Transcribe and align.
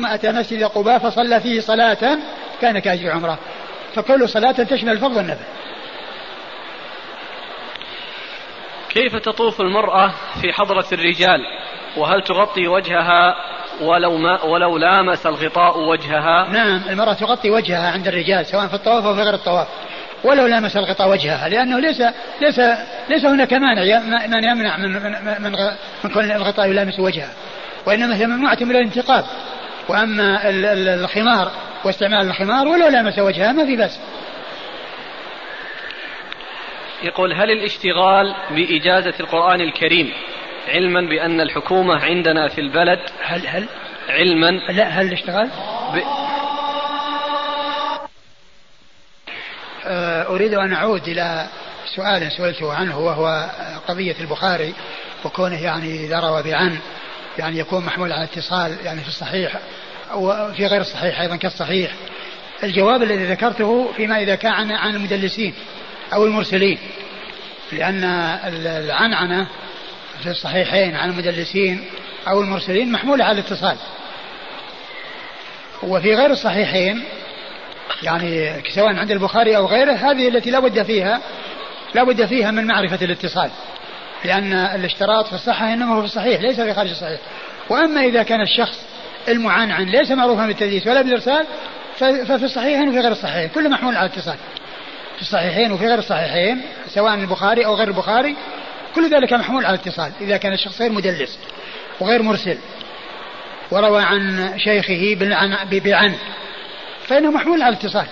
ثم 0.00 0.06
أتى 0.06 0.32
مسجد 0.32 0.62
قباء 0.62 0.98
فصلى 0.98 1.40
فيه 1.40 1.60
صلاة 1.60 2.18
كان 2.60 2.78
كأجر 2.78 3.10
عمرة. 3.10 3.38
فكل 3.94 4.28
صلاة 4.28 4.52
تشمل 4.52 4.92
الفرض 4.92 5.16
والنفل. 5.16 5.44
كيف 8.88 9.16
تطوف 9.16 9.60
المرأة 9.60 10.12
في 10.40 10.52
حضرة 10.52 10.86
الرجال؟ 10.92 11.40
وهل 11.96 12.22
تغطي 12.22 12.68
وجهها 12.68 13.34
ولو 13.80 14.16
ما 14.16 14.42
ولو 14.42 14.78
لامس 14.78 15.26
الغطاء 15.26 15.78
وجهها؟ 15.78 16.48
نعم 16.52 16.82
المرأة 16.90 17.12
تغطي 17.12 17.50
وجهها 17.50 17.90
عند 17.90 18.08
الرجال 18.08 18.46
سواء 18.46 18.66
في 18.66 18.74
الطواف 18.74 19.04
أو 19.04 19.14
في 19.14 19.22
غير 19.22 19.34
الطواف. 19.34 19.68
ولو 20.24 20.46
لامس 20.46 20.76
الغطاء 20.76 21.10
وجهها 21.10 21.48
لأنه 21.48 21.78
ليس 21.78 22.02
ليس 22.40 22.60
ليس 23.08 23.24
هناك 23.24 23.52
مانع 23.52 23.82
من 24.26 24.44
يمنع 24.44 24.76
من 24.76 24.92
من 24.92 25.42
من, 25.42 25.52
من 26.04 26.10
كون 26.10 26.30
الغطاء 26.30 26.66
يلامس 26.66 27.00
وجهها. 27.00 27.32
وإنما 27.86 28.16
هي 28.16 28.26
ممنوعة 28.26 28.58
من 28.60 28.70
الانتقاب 28.70 29.24
وأما 29.90 30.40
الخمار 30.94 31.52
واستعمال 31.84 32.26
الخمار 32.26 32.68
ولو 32.68 32.88
لامس 32.88 33.18
وجهها 33.18 33.52
ما 33.52 33.66
في 33.66 33.76
بأس. 33.76 34.00
يقول 37.02 37.32
هل 37.32 37.50
الاشتغال 37.50 38.34
بإجازة 38.50 39.14
القرآن 39.20 39.60
الكريم 39.60 40.12
علما 40.68 41.00
بأن 41.00 41.40
الحكومة 41.40 42.04
عندنا 42.04 42.48
في 42.48 42.60
البلد؟ 42.60 42.98
هل 43.22 43.46
هل 43.46 43.66
علما 44.08 44.50
لا 44.50 44.88
هل 44.88 45.06
الاشتغال؟ 45.06 45.50
ب... 45.94 46.02
آه، 49.86 50.26
أريد 50.26 50.54
أن 50.54 50.72
أعود 50.72 51.08
إلى 51.08 51.46
سؤال 51.96 52.32
سئلته 52.32 52.72
عنه 52.72 52.98
وهو 52.98 53.50
قضية 53.88 54.16
البخاري 54.20 54.74
وكونه 55.24 55.62
يعني 55.62 56.06
إذا 56.06 56.20
روى 56.20 56.42
بعن. 56.42 56.78
يعني 57.38 57.58
يكون 57.58 57.84
محمول 57.84 58.12
على 58.12 58.24
اتصال 58.24 58.76
يعني 58.84 59.00
في 59.00 59.08
الصحيح 59.08 59.52
وفي 60.14 60.66
غير 60.66 60.80
الصحيح 60.80 61.20
أيضا 61.20 61.36
كالصحيح. 61.36 61.90
الجواب 62.62 63.02
الذي 63.02 63.24
ذكرته 63.24 63.92
فيما 63.96 64.22
إذا 64.22 64.34
كان 64.34 64.52
عن, 64.52 64.72
عن 64.72 64.94
المدلسين 64.94 65.54
أو 66.12 66.24
المرسلين. 66.24 66.78
لأن 67.72 68.04
العنعنة 68.44 69.46
في 70.22 70.30
الصحيحين 70.30 70.96
عن 70.96 71.10
المدلسين 71.10 71.84
أو 72.28 72.40
المرسلين 72.40 72.92
محمولة 72.92 73.24
على 73.24 73.40
الاتصال. 73.40 73.76
وفي 75.82 76.14
غير 76.14 76.30
الصحيحين 76.30 77.04
يعني 78.02 78.62
سواء 78.74 78.96
عند 78.96 79.10
البخاري 79.10 79.56
أو 79.56 79.66
غيره 79.66 79.92
هذه 79.92 80.28
التي 80.28 80.50
لا 80.50 80.60
بد 80.60 80.82
فيها 80.82 81.20
لا 81.94 82.04
بد 82.04 82.26
فيها 82.26 82.50
من 82.50 82.66
معرفة 82.66 83.04
الاتصال. 83.04 83.50
لأن 84.24 84.52
الاشتراط 84.52 85.26
في 85.26 85.32
الصحة 85.32 85.72
إنما 85.72 85.94
هو 85.94 86.00
في 86.00 86.06
الصحيح 86.06 86.40
ليس 86.40 86.60
في 86.60 86.74
خارج 86.74 86.90
الصحيح. 86.90 87.20
وأما 87.70 88.00
إذا 88.00 88.22
كان 88.22 88.40
الشخص 88.40 88.84
المعنعن 89.28 89.86
ليس 89.86 90.10
معروفا 90.10 90.46
بالتدليس 90.46 90.86
ولا 90.86 91.02
بالإرسال 91.02 91.46
ففي 91.98 92.44
الصحيحين 92.44 92.88
وفي 92.88 93.00
غير 93.00 93.12
الصحيحين. 93.12 93.48
كله 93.48 93.68
محمول 93.68 93.96
على 93.96 94.06
الاتصال 94.06 94.36
في 95.20 95.26
الصحيحين 95.26 95.72
وفي 95.72 95.86
غير 95.86 95.98
الصحيحين 95.98 96.62
سواء 96.88 97.14
البخاري 97.14 97.66
أو 97.66 97.74
غير 97.74 97.88
البخاري 97.88 98.36
كل 98.94 99.10
ذلك 99.10 99.32
محمول 99.32 99.64
على 99.64 99.74
الاتصال 99.74 100.12
إذا 100.20 100.36
كان 100.36 100.52
الشخص 100.52 100.80
غير 100.80 100.92
مدلس 100.92 101.38
وغير 102.00 102.22
مرسل 102.22 102.58
وروى 103.70 104.02
عن 104.02 104.52
شيخه 104.58 105.16
بعن 105.72 106.14
فإنه 107.06 107.30
محمول 107.30 107.62
على 107.62 107.76
الاتصال 107.76 108.06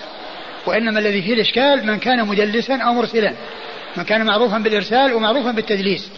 وإنما 0.65 0.99
الذي 0.99 1.21
فيه 1.21 1.33
الإشكال 1.33 1.85
من 1.85 1.99
كان 1.99 2.27
مدلسا 2.27 2.77
أو 2.77 2.93
مرسلا. 2.93 3.33
من 3.97 4.03
كان 4.03 4.25
معروفا 4.25 4.57
بالإرسال 4.57 5.13
ومعروفا 5.13 5.51
بالتدليس. 5.51 6.11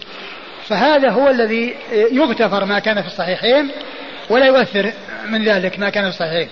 فهذا 0.67 1.09
هو 1.09 1.29
الذي 1.29 1.75
يغتفر 1.91 2.65
ما 2.65 2.79
كان 2.79 3.01
في 3.01 3.07
الصحيحين 3.07 3.71
ولا 4.29 4.45
يؤثر 4.45 4.93
من 5.25 5.43
ذلك 5.43 5.79
ما 5.79 5.89
كان 5.89 6.03
في 6.03 6.09
الصحيحين. 6.09 6.49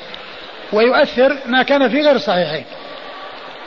ويؤثر 0.74 1.38
ما 1.46 1.64
كان 1.64 1.90
في 1.90 2.02
غير 2.02 2.16
الصحيحين. 2.16 2.66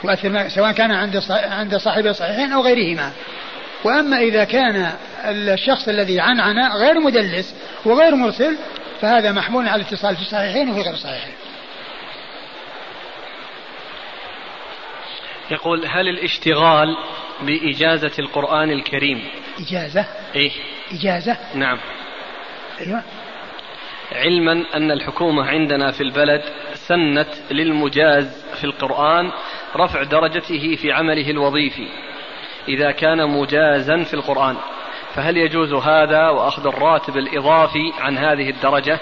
يؤثر 0.03 0.29
ما 0.29 0.49
سواء 0.49 0.71
كان 0.71 0.91
عند 0.91 1.23
عند 1.29 1.77
صاحب 1.77 2.07
الصحيحين 2.07 2.51
أو 2.51 2.61
غيرهما. 2.61 3.11
وأما 3.83 4.17
إذا 4.17 4.43
كان 4.43 4.91
الشخص 5.25 5.87
الذي 5.87 6.19
عنعن 6.19 6.71
غير 6.71 6.99
مدلس 6.99 7.55
وغير 7.85 8.15
مرسل 8.15 8.57
فهذا 9.01 9.31
محمول 9.31 9.67
على 9.67 9.81
الاتصال 9.81 10.15
في 10.15 10.21
الصحيحين 10.21 10.69
وفي 10.69 10.81
غير 10.81 10.93
الصحيحين. 10.93 11.33
يقول 15.51 15.85
هل 15.85 16.07
الاشتغال 16.07 16.87
بإجازة 17.45 18.11
القرآن 18.19 18.71
الكريم. 18.71 19.23
إجازة؟ 19.59 20.05
إيه. 20.35 20.51
إجازة؟ 20.91 21.37
نعم. 21.55 21.77
أيوة. 22.81 23.03
علما 24.11 24.65
أن 24.75 24.91
الحكومة 24.91 25.45
عندنا 25.45 25.91
في 25.91 26.03
البلد 26.03 26.41
سنت 26.73 27.29
للمجاز 27.51 28.45
في 28.55 28.63
القرآن 28.63 29.31
رفع 29.75 30.03
درجته 30.03 30.75
في 30.75 30.91
عمله 30.91 31.29
الوظيفي 31.29 31.87
إذا 32.67 32.91
كان 32.91 33.29
مجازا 33.29 34.03
في 34.03 34.13
القرآن. 34.13 34.57
فهل 35.15 35.37
يجوز 35.37 35.73
هذا 35.73 36.29
وأخذ 36.29 36.67
الراتب 36.67 37.17
الإضافي 37.17 37.93
عن 37.99 38.17
هذه 38.17 38.49
الدرجة؟ 38.49 38.99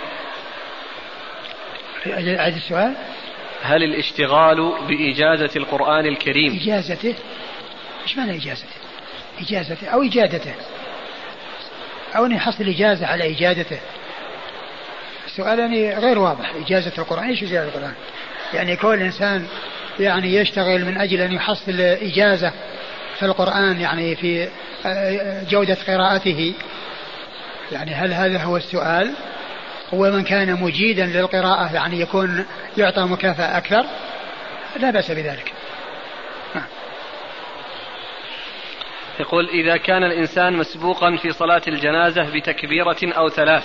عاد 2.06 2.56
السؤال. 2.56 2.96
هل 3.62 3.84
الاشتغال 3.84 4.74
بإجازة 4.88 5.50
القرآن 5.56 6.06
الكريم؟ 6.06 6.60
إجازته؟ 6.62 7.16
إيش 8.04 8.18
معنى 8.18 8.38
إجازته؟ 8.38 8.68
إجازته 9.42 9.88
أو 9.88 10.04
إجادته؟ 10.04 10.54
أو 12.16 12.26
أن 12.26 12.32
يحصل 12.32 12.70
إجازة 12.70 13.08
على 13.08 13.32
إجادته؟ 13.32 13.80
السؤال 15.26 15.60
يعني 15.60 15.94
غير 15.94 16.20
واضح 16.20 16.54
إجازة 16.66 16.92
القرآن 16.98 17.24
إيش 17.24 17.44
إجازة 17.44 17.64
القرآن؟ 17.64 17.94
يعني 18.54 18.76
كل 18.76 19.02
إنسان 19.02 19.48
يعني 20.00 20.36
يشتغل 20.36 20.86
من 20.86 20.98
أجل 20.98 21.22
أن 21.22 21.32
يحصل 21.32 21.82
إجازة 21.82 22.52
في 23.20 23.26
القرآن 23.26 23.80
يعني 23.80 24.16
في 24.16 24.48
آه، 24.86 25.44
جودة 25.44 25.78
قراءته. 25.88 26.54
يعني 27.72 27.94
هل 27.94 28.14
هذا 28.14 28.44
هو 28.44 28.58
السؤال؟ 28.58 29.14
هو 29.94 30.12
من 30.12 30.24
كان 30.24 30.62
مجيدا 30.62 31.06
للقراءة 31.06 31.74
يعني 31.74 32.00
يكون 32.00 32.46
يعطى 32.78 33.02
مكافأة 33.02 33.58
أكثر؟ 33.58 33.86
لا 34.80 34.92
بأس 34.92 35.12
بذلك. 35.12 35.51
يقول 39.22 39.50
إذا 39.50 39.78
كان 39.78 40.04
الإنسان 40.04 40.54
مسبوقا 40.54 41.16
في 41.16 41.32
صلاة 41.32 41.62
الجنازة 41.68 42.24
بتكبيرة 42.34 42.98
أو 43.04 43.30
ثلاث 43.30 43.64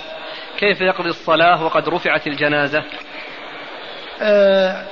كيف 0.59 0.81
يقضي 0.81 1.09
الصلاة 1.09 1.65
وقد 1.65 1.89
رفعت 1.89 2.27
الجنازة؟ 2.27 2.85
آه، 4.23 4.85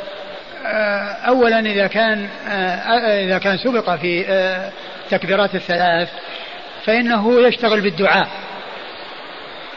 آه، 0.66 1.12
أولا 1.28 1.60
إذا 1.60 1.86
كان 1.86 2.28
آه، 2.48 3.24
إذا 3.24 3.38
كان 3.38 3.56
سبق 3.56 3.96
في 3.96 4.24
تكبيرات 5.10 5.54
الثلاث 5.54 6.10
فإنه 6.84 7.40
يشتغل 7.40 7.80
بالدعاء 7.80 8.28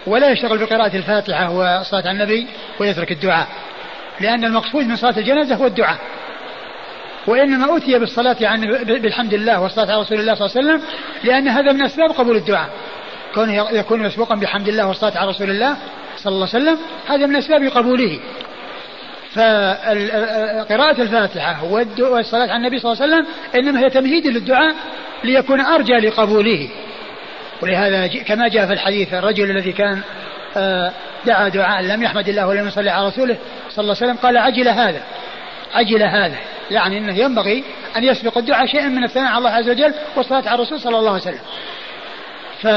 ولا 0.08 0.30
يشتغل 0.30 0.58
بقراءة 0.58 0.96
الفاتحة 0.96 1.52
وصلاة 1.52 2.02
على 2.02 2.12
النبي 2.12 2.48
ويترك 2.80 3.12
الدعاء 3.12 3.48
لأن 4.20 4.44
المقصود 4.44 4.86
من 4.86 4.96
صلاة 4.96 5.18
الجنازة 5.18 5.56
هو 5.56 5.66
الدعاء. 5.66 5.98
وإنما 7.28 7.78
أتي 7.78 8.00
بالصلاة 8.00 8.36
يعني 8.40 8.84
بالحمد 8.84 9.34
لله 9.34 9.62
والصلاة 9.62 9.92
على 9.92 10.02
رسول 10.02 10.20
الله 10.20 10.36
صلى 10.36 10.46
الله 10.46 10.58
عليه 10.58 10.68
وسلم 10.68 10.90
لأن 11.24 11.48
هذا 11.48 11.72
من 11.72 11.82
أسباب 11.82 12.12
قبول 12.12 12.36
الدعاء. 12.36 12.70
كونه 13.36 13.72
يكون 13.72 14.04
مسبوقا 14.04 14.36
بحمد 14.36 14.68
الله 14.68 14.88
والصلاة 14.88 15.18
على 15.18 15.30
رسول 15.30 15.50
الله 15.50 15.78
صلى 16.18 16.34
الله 16.34 16.48
عليه 16.54 16.64
وسلم 16.64 16.78
هذا 17.08 17.26
من 17.26 17.36
أسباب 17.36 17.64
قبوله. 17.64 18.20
فقراءة 19.34 21.02
الفاتحة 21.02 21.64
والصلاة 22.00 22.48
على 22.48 22.56
النبي 22.56 22.80
صلى 22.80 22.92
الله 22.92 23.04
عليه 23.04 23.14
وسلم 23.14 23.28
إنما 23.56 23.80
هي 23.80 23.90
تمهيد 23.90 24.28
للدعاء 24.28 24.76
ليكون 25.24 25.62
أرجى 25.62 25.94
لقبوله. 25.94 26.70
ولهذا 27.62 28.08
كما 28.08 28.48
جاء 28.48 28.68
في 28.68 28.74
الحديث 28.74 29.14
الرجل 29.14 29.52
الذي 29.52 29.72
كان 29.72 30.02
آه، 30.58 30.92
دعا 31.26 31.50
دعاء 31.50 31.82
لم 31.82 32.04
يحمد 32.04 32.30
الله 32.30 32.48
ولم 32.48 32.68
يصلي 32.68 32.90
على 32.90 33.08
رسوله 33.08 33.38
صلى 33.70 33.84
الله 33.84 33.96
عليه 33.96 34.06
وسلم 34.06 34.16
قال 34.16 34.38
عجل 34.38 34.68
هذا. 34.68 35.02
عجل 35.74 36.04
هذا 36.04 36.38
يعني 36.72 36.98
إنه 36.98 37.20
ينبغي 37.20 37.64
أن 37.98 38.04
يسبق 38.04 38.38
الدعاء 38.38 38.66
شيئا 38.66 38.88
من 38.88 39.04
الثناء 39.04 39.28
على 39.28 39.38
الله 39.38 39.50
عز 39.50 39.70
وجل 39.70 39.94
والصلاة 40.16 40.50
على 40.50 40.56
الرسول 40.56 40.80
صلى 40.80 41.00
الله 41.00 41.12
عليه 41.12 41.22
وسلم. 41.22 41.40
ف 42.62 42.68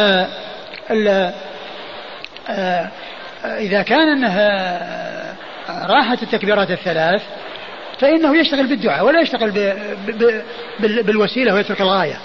آه، 2.48 2.90
إذا 3.44 3.82
كان 3.82 4.08
إنها 4.08 5.36
راحت 5.68 6.22
التكبيرات 6.22 6.70
الثلاث 6.70 7.22
فإنه 7.98 8.36
يشتغل 8.36 8.66
بالدعاء 8.66 9.04
ولا 9.04 9.20
يشتغل 9.20 9.50
ب 9.50 9.58
ب 10.80 11.06
بالوسيلة 11.06 11.54
ويترك 11.54 11.80
الغاية. 11.80 12.20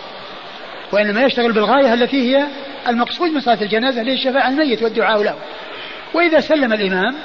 وإنما 0.91 1.23
يشتغل 1.23 1.51
بالغاية 1.51 1.93
التي 1.93 2.35
هي 2.35 2.45
المقصود 2.87 3.29
من 3.29 3.41
صلاة 3.41 3.61
الجنازة 3.61 4.01
اللي 4.01 4.25
هي 4.25 4.47
الميت 4.47 4.83
والدعاء 4.83 5.23
له. 5.23 5.35
وإذا 6.13 6.39
سلم 6.39 6.73
الإمام 6.73 7.15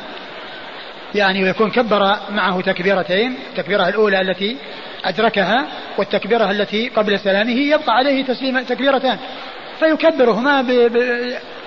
يعني 1.15 1.43
ويكون 1.45 1.71
كبر 1.71 2.17
معه 2.31 2.61
تكبيرتين 2.61 3.37
التكبيرة 3.51 3.89
الأولى 3.89 4.21
التي 4.21 4.57
أدركها 5.05 5.67
والتكبيرة 5.99 6.51
التي 6.51 6.89
قبل 6.89 7.19
سلامه 7.19 7.61
يبقى 7.61 7.93
عليه 7.97 8.25
تسليم 8.25 8.63
تكبيرتان. 8.63 9.19
فيكبرهما 9.81 10.63
ب... 10.63 10.67
ب... 10.67 10.97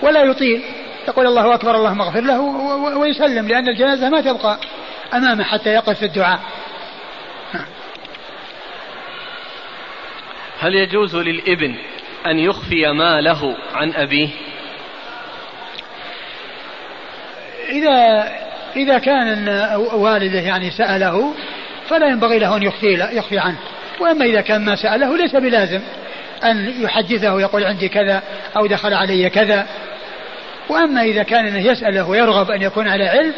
ولا 0.02 0.24
يطيل. 0.24 0.62
يقول 1.08 1.28
الله 1.28 1.54
أكبر 1.56 1.76
اللهم 1.76 2.02
اغفر 2.02 2.22
له 2.22 2.42
ويسلم 2.98 3.48
لأن 3.48 3.68
الجنازة 3.68 4.10
ما 4.10 4.22
تبقى 4.22 4.58
أمامه 5.14 5.44
حتى 5.44 5.70
يقف 5.70 6.00
في 6.00 6.06
الدعاء. 6.06 6.40
هل 10.60 10.76
يجوز 10.76 11.16
للإبن 11.16 11.76
أن 12.28 12.40
يخفي 12.40 12.92
ماله 12.92 13.56
عن 13.74 13.94
أبيه؟ 13.94 14.30
إذا 17.70 18.30
إذا 18.76 18.98
كان 18.98 19.50
والده 19.94 20.40
يعني 20.40 20.72
سأله 20.72 21.34
فلا 21.90 22.08
ينبغي 22.08 22.40
له 22.40 22.58
أن 22.58 22.64
يخفي 22.64 22.94
يخفي 23.12 23.40
عنه. 23.40 23.58
وأما 24.00 24.26
إذا 24.26 24.42
كان 24.42 24.66
ما 24.66 24.76
سأله 24.76 25.18
ليس 25.18 25.36
بلازم 25.36 25.80
أن 26.44 26.74
يحدثه 26.82 27.42
يقول 27.42 27.64
عندي 27.64 27.90
كذا 27.90 28.22
أو 28.58 28.68
دخل 28.68 28.94
علي 28.94 29.30
كذا. 29.30 29.68
وأما 30.70 31.02
إذا 31.02 31.24
كان 31.24 31.46
أنه 31.46 31.72
يسأله 31.72 32.10
ويرغب 32.10 32.52
أن 32.52 32.62
يكون 32.62 32.88
على 32.88 33.08
علم 33.08 33.34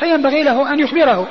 فينبغي 0.00 0.42
له 0.42 0.72
أن 0.72 0.80
يخبره. 0.80 1.28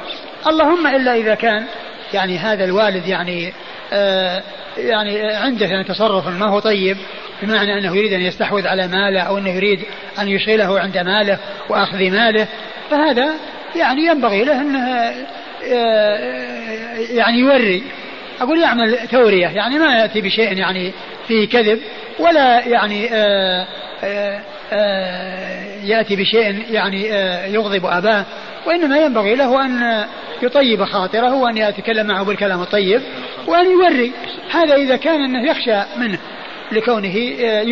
اللهم 0.47 0.87
إلا 0.87 1.15
إذا 1.15 1.35
كان 1.35 1.65
يعني 2.13 2.37
هذا 2.37 2.63
الوالد 2.63 3.07
يعني 3.07 3.53
آه 3.93 4.43
يعني 4.77 5.21
عنده 5.21 5.65
يعني 5.65 5.83
تصرف 5.83 6.27
ما 6.27 6.49
هو 6.49 6.59
طيب 6.59 6.97
بمعنى 7.41 7.77
أنه 7.77 7.95
يريد 7.95 8.13
أن 8.13 8.21
يستحوذ 8.21 8.67
على 8.67 8.87
ماله 8.87 9.21
أو 9.21 9.37
أنه 9.37 9.49
يريد 9.49 9.83
أن 10.19 10.27
يشغله 10.27 10.79
عند 10.79 10.97
ماله 10.97 11.37
وأخذ 11.69 12.09
ماله 12.11 12.47
فهذا 12.89 13.33
يعني 13.75 14.05
ينبغي 14.05 14.43
له 14.43 14.61
أنه 14.61 15.13
آه، 15.63 16.95
يعني 17.09 17.39
يوري. 17.39 17.83
أقول 18.41 18.59
يعمل 18.59 18.97
تورية 19.11 19.47
يعني 19.47 19.79
ما 19.79 19.97
يأتي 19.97 20.21
بشيء 20.21 20.57
يعني 20.57 20.91
فيه 21.27 21.47
كذب 21.47 21.79
ولا 22.19 22.67
يعني 22.67 23.09
آه، 23.13 23.67
آه، 24.03 25.63
يأتي 25.83 26.15
بشيء 26.15 26.65
يعني 26.71 27.07
يغضب 27.53 27.85
أباه. 27.85 28.25
وإنما 28.65 28.97
ينبغي 28.97 29.35
له 29.35 29.65
أن 29.65 30.05
يطيب 30.41 30.83
خاطره 30.83 31.35
وأن 31.35 31.57
يتكلم 31.57 32.07
معه 32.07 32.23
بالكلام 32.23 32.61
الطيب 32.61 33.01
وأن 33.47 33.71
يوري. 33.71 34.11
هذا 34.51 34.75
إذا 34.75 34.95
كان 34.95 35.21
أنه 35.21 35.51
يخشى 35.51 35.81
منه 35.97 36.19
لكونه 36.71 37.15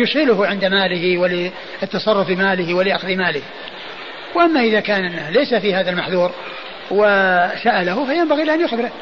يشغله 0.02 0.46
عند 0.46 0.64
ماله 0.64 1.18
وللتصرف 1.18 2.30
ماله 2.30 2.74
ولأخذ 2.74 3.16
ماله. 3.16 3.42
وأما 4.34 4.60
إذا 4.60 4.80
كان 4.80 5.28
ليس 5.30 5.54
في 5.54 5.74
هذا 5.74 5.90
المحذور 5.90 6.32
وسأله 6.90 8.06
فينبغي 8.06 8.54
أن 8.54 8.60
يخبره 8.60 8.92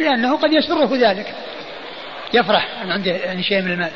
لأنه 0.00 0.36
قد 0.36 0.52
يسره 0.52 0.90
ذلك. 0.96 1.34
يفرح 2.34 2.68
أن 2.82 2.90
عنده 2.90 3.10
يعني 3.10 3.42
شيء 3.42 3.62
من 3.62 3.72
المال. 3.72 3.90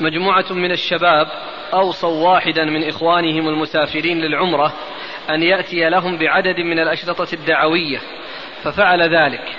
مجموعة 0.00 0.52
من 0.52 0.70
الشباب 0.70 1.26
أوصوا 1.74 2.30
واحدا 2.30 2.64
من 2.64 2.88
إخوانهم 2.88 3.48
المسافرين 3.48 4.20
للعمرة 4.20 4.72
أن 5.30 5.42
يأتي 5.42 5.88
لهم 5.88 6.18
بعدد 6.18 6.60
من 6.60 6.78
الأشرطة 6.78 7.34
الدعوية 7.34 7.98
ففعل 8.62 9.02
ذلك. 9.02 9.56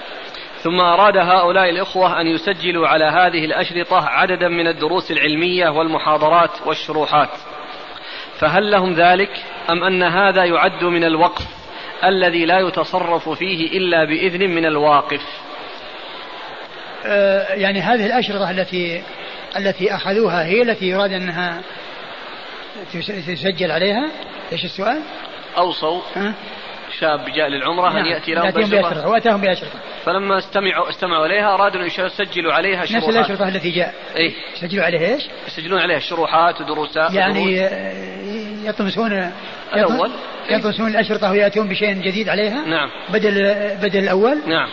ثم 0.62 0.80
أراد 0.80 1.18
هؤلاء 1.18 1.70
الإخوة 1.70 2.22
أن 2.22 2.28
يسجلوا 2.28 2.88
على 2.88 3.06
هذه 3.06 3.46
الأشرطة 3.46 4.06
عددا 4.10 4.48
من 4.48 4.68
الدروس 4.68 5.12
العلمية 5.12 5.70
والمحاضرات 5.70 6.52
والشروحات. 6.66 7.30
فهل 8.40 8.72
لهم 8.72 8.94
ذلك 8.94 9.44
أم 9.70 9.84
أن 9.84 10.04
هذا 10.04 10.46
يعد 10.46 10.84
من 10.84 11.04
الوقف 11.04 11.46
الذي 12.04 12.46
لا 12.46 12.60
يتصرف 12.60 13.30
فيه 13.30 13.78
إلا 13.78 14.04
بإذن 14.04 14.50
من 14.50 14.66
الواقف 14.66 15.22
أه 17.06 17.54
يعني 17.54 17.80
هذه 17.80 18.06
الأشرطة 18.06 18.52
التي 18.52 19.04
التي 19.58 19.96
أخذوها 19.96 20.46
هي 20.46 20.62
التي 20.62 20.86
يراد 20.86 21.12
أنها 21.12 21.62
تسجل 23.28 23.72
عليها 23.72 24.12
إيش 24.52 24.66
السؤال؟ 24.66 25.02
أوصوا 25.58 26.02
أه؟ 26.18 26.34
شاب 27.00 27.26
جاء 27.36 27.48
للعمرة 27.48 27.90
نعم. 27.90 27.98
أن 27.98 28.06
يأتي 28.06 28.34
لهم 28.34 28.52
بأشرطة 28.52 29.08
وأتاهم 29.08 29.42
بأشرطة 29.42 29.80
فلما 30.06 30.38
استمعوا 30.38 30.90
استمعوا 30.90 31.26
إليها 31.26 31.54
أرادوا 31.54 31.82
أن 31.82 31.86
يسجلوا 31.86 32.54
عليها 32.54 32.86
شروحات. 32.86 33.10
نفس 33.10 33.18
الأشرطة 33.18 33.48
التي 33.48 33.72
جاء. 33.72 33.94
إيه. 34.16 34.34
يسجلوا 34.56 34.84
عليها 34.86 35.16
إيش؟ 35.16 35.24
يسجلون 35.48 35.80
عليها 35.80 36.00
شروحات 36.00 36.62
ودروسات 36.62 37.14
يعني 37.14 37.62
آه، 37.62 38.70
يطمسون 38.70 39.32
الأول. 39.74 40.12
يطمسون 40.50 40.88
الأشرطة 40.88 41.32
ويأتون 41.32 41.70
بشيء 41.70 41.94
جديد 41.94 42.30
عليها؟ 42.30 42.66
نعم. 42.66 42.90
بدل 43.10 43.34
بدل 43.82 44.00
الأول؟ 44.00 44.38
نعم. 44.48 44.68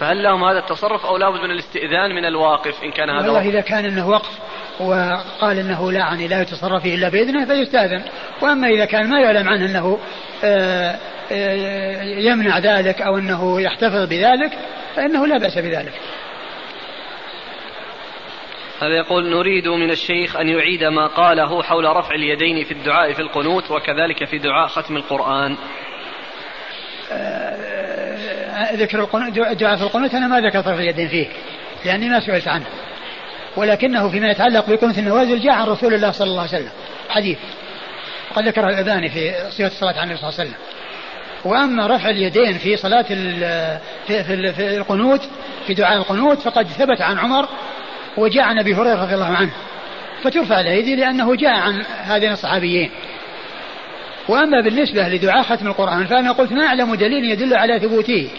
فهل 0.00 0.22
لهم 0.22 0.44
هذا 0.44 0.58
التصرف 0.58 1.06
أو 1.06 1.16
لابد 1.16 1.40
من 1.40 1.50
الاستئذان 1.50 2.14
من 2.14 2.24
الواقف 2.24 2.82
إن 2.84 2.90
كان 2.90 3.10
هذا 3.10 3.26
والله 3.26 3.48
إذا 3.48 3.60
كان 3.60 3.84
أنه 3.84 4.08
وقف 4.08 4.38
وقال 4.80 5.58
إنه 5.58 5.92
لا 5.92 5.98
يعني 5.98 6.28
لا 6.28 6.42
يتصرف 6.42 6.82
فيه 6.82 6.94
إلا 6.94 7.08
بإذنه 7.08 7.44
فيستأذن 7.44 8.02
وأما 8.42 8.68
إذا 8.68 8.84
كان 8.84 9.10
ما 9.10 9.20
يعلم 9.20 9.48
عنه 9.48 9.66
إنه 9.66 9.98
آه، 10.44 10.98
آه، 11.32 12.02
يمنع 12.02 12.58
ذلك 12.58 13.02
أو 13.02 13.18
إنه 13.18 13.60
يحتفظ 13.60 14.08
بذلك 14.08 14.58
فإنه 14.96 15.26
لا 15.26 15.38
بأس 15.38 15.58
بذلك. 15.58 15.92
هذا 18.82 18.96
يقول 18.96 19.30
نريد 19.30 19.68
من 19.68 19.90
الشيخ 19.90 20.36
أن 20.36 20.48
يعيد 20.48 20.84
ما 20.84 21.06
قاله 21.06 21.62
حول 21.62 21.84
رفع 21.84 22.14
اليدين 22.14 22.64
في 22.64 22.72
الدعاء 22.72 23.12
في 23.12 23.22
القنوت 23.22 23.70
وكذلك 23.70 24.24
في 24.24 24.38
دعاء 24.38 24.66
ختم 24.66 24.96
القرآن. 24.96 25.56
ذكر 28.72 29.08
الدعاء 29.50 29.76
في 29.76 29.82
القنوت 29.82 30.14
أنا 30.14 30.26
ما 30.28 30.40
ذكرت 30.40 30.68
رفع 30.68 30.78
اليدين 30.78 31.08
فيه 31.08 31.26
لأني 31.84 32.08
ما 32.08 32.20
سئلت 32.20 32.48
عنه. 32.48 32.66
ولكنه 33.56 34.08
فيما 34.08 34.30
يتعلق 34.30 34.70
بقنوت 34.70 34.98
النوازل 34.98 35.40
جاء 35.40 35.52
عن 35.52 35.66
رسول 35.66 35.94
الله 35.94 36.10
صلى 36.10 36.30
الله 36.30 36.40
عليه 36.40 36.50
وسلم 36.50 36.70
حديث. 37.08 37.38
وقد 38.30 38.48
ذكره 38.48 38.68
الأذاني 38.68 39.08
في 39.08 39.32
صفة 39.50 39.66
الصلاة 39.66 39.98
عن 39.98 40.04
النبي 40.04 40.18
صلى 40.18 40.28
الله 40.28 40.40
عليه 40.40 40.50
وسلم. 40.50 40.60
وأما 41.44 41.86
رفع 41.86 42.10
اليدين 42.10 42.58
في 42.58 42.76
صلاة 42.76 43.02
في, 43.02 44.24
في, 44.24 44.52
في 44.52 44.76
القنوت 44.76 45.28
في 45.66 45.74
دعاء 45.74 45.98
القنوت 45.98 46.38
فقد 46.38 46.66
ثبت 46.66 47.00
عن 47.00 47.18
عمر 47.18 47.48
وجاء 48.16 48.44
عن 48.44 48.58
أبي 48.58 48.74
هريرة 48.74 49.02
رضي 49.02 49.14
الله 49.14 49.36
عنه. 49.36 49.50
فترفع 50.22 50.60
الأيدي 50.60 50.96
لأنه 50.96 51.36
جاء 51.36 51.52
عن 51.56 51.82
هذين 52.02 52.32
الصحابيين. 52.32 52.90
وأما 54.28 54.60
بالنسبة 54.60 55.08
لدعاء 55.08 55.42
ختم 55.42 55.66
القرآن 55.66 56.06
فأنا 56.06 56.32
قلت 56.32 56.52
ما 56.52 56.66
أعلم 56.66 56.94
دليل 56.94 57.24
يدل 57.24 57.54
على 57.54 57.80
ثبوته. 57.80 58.30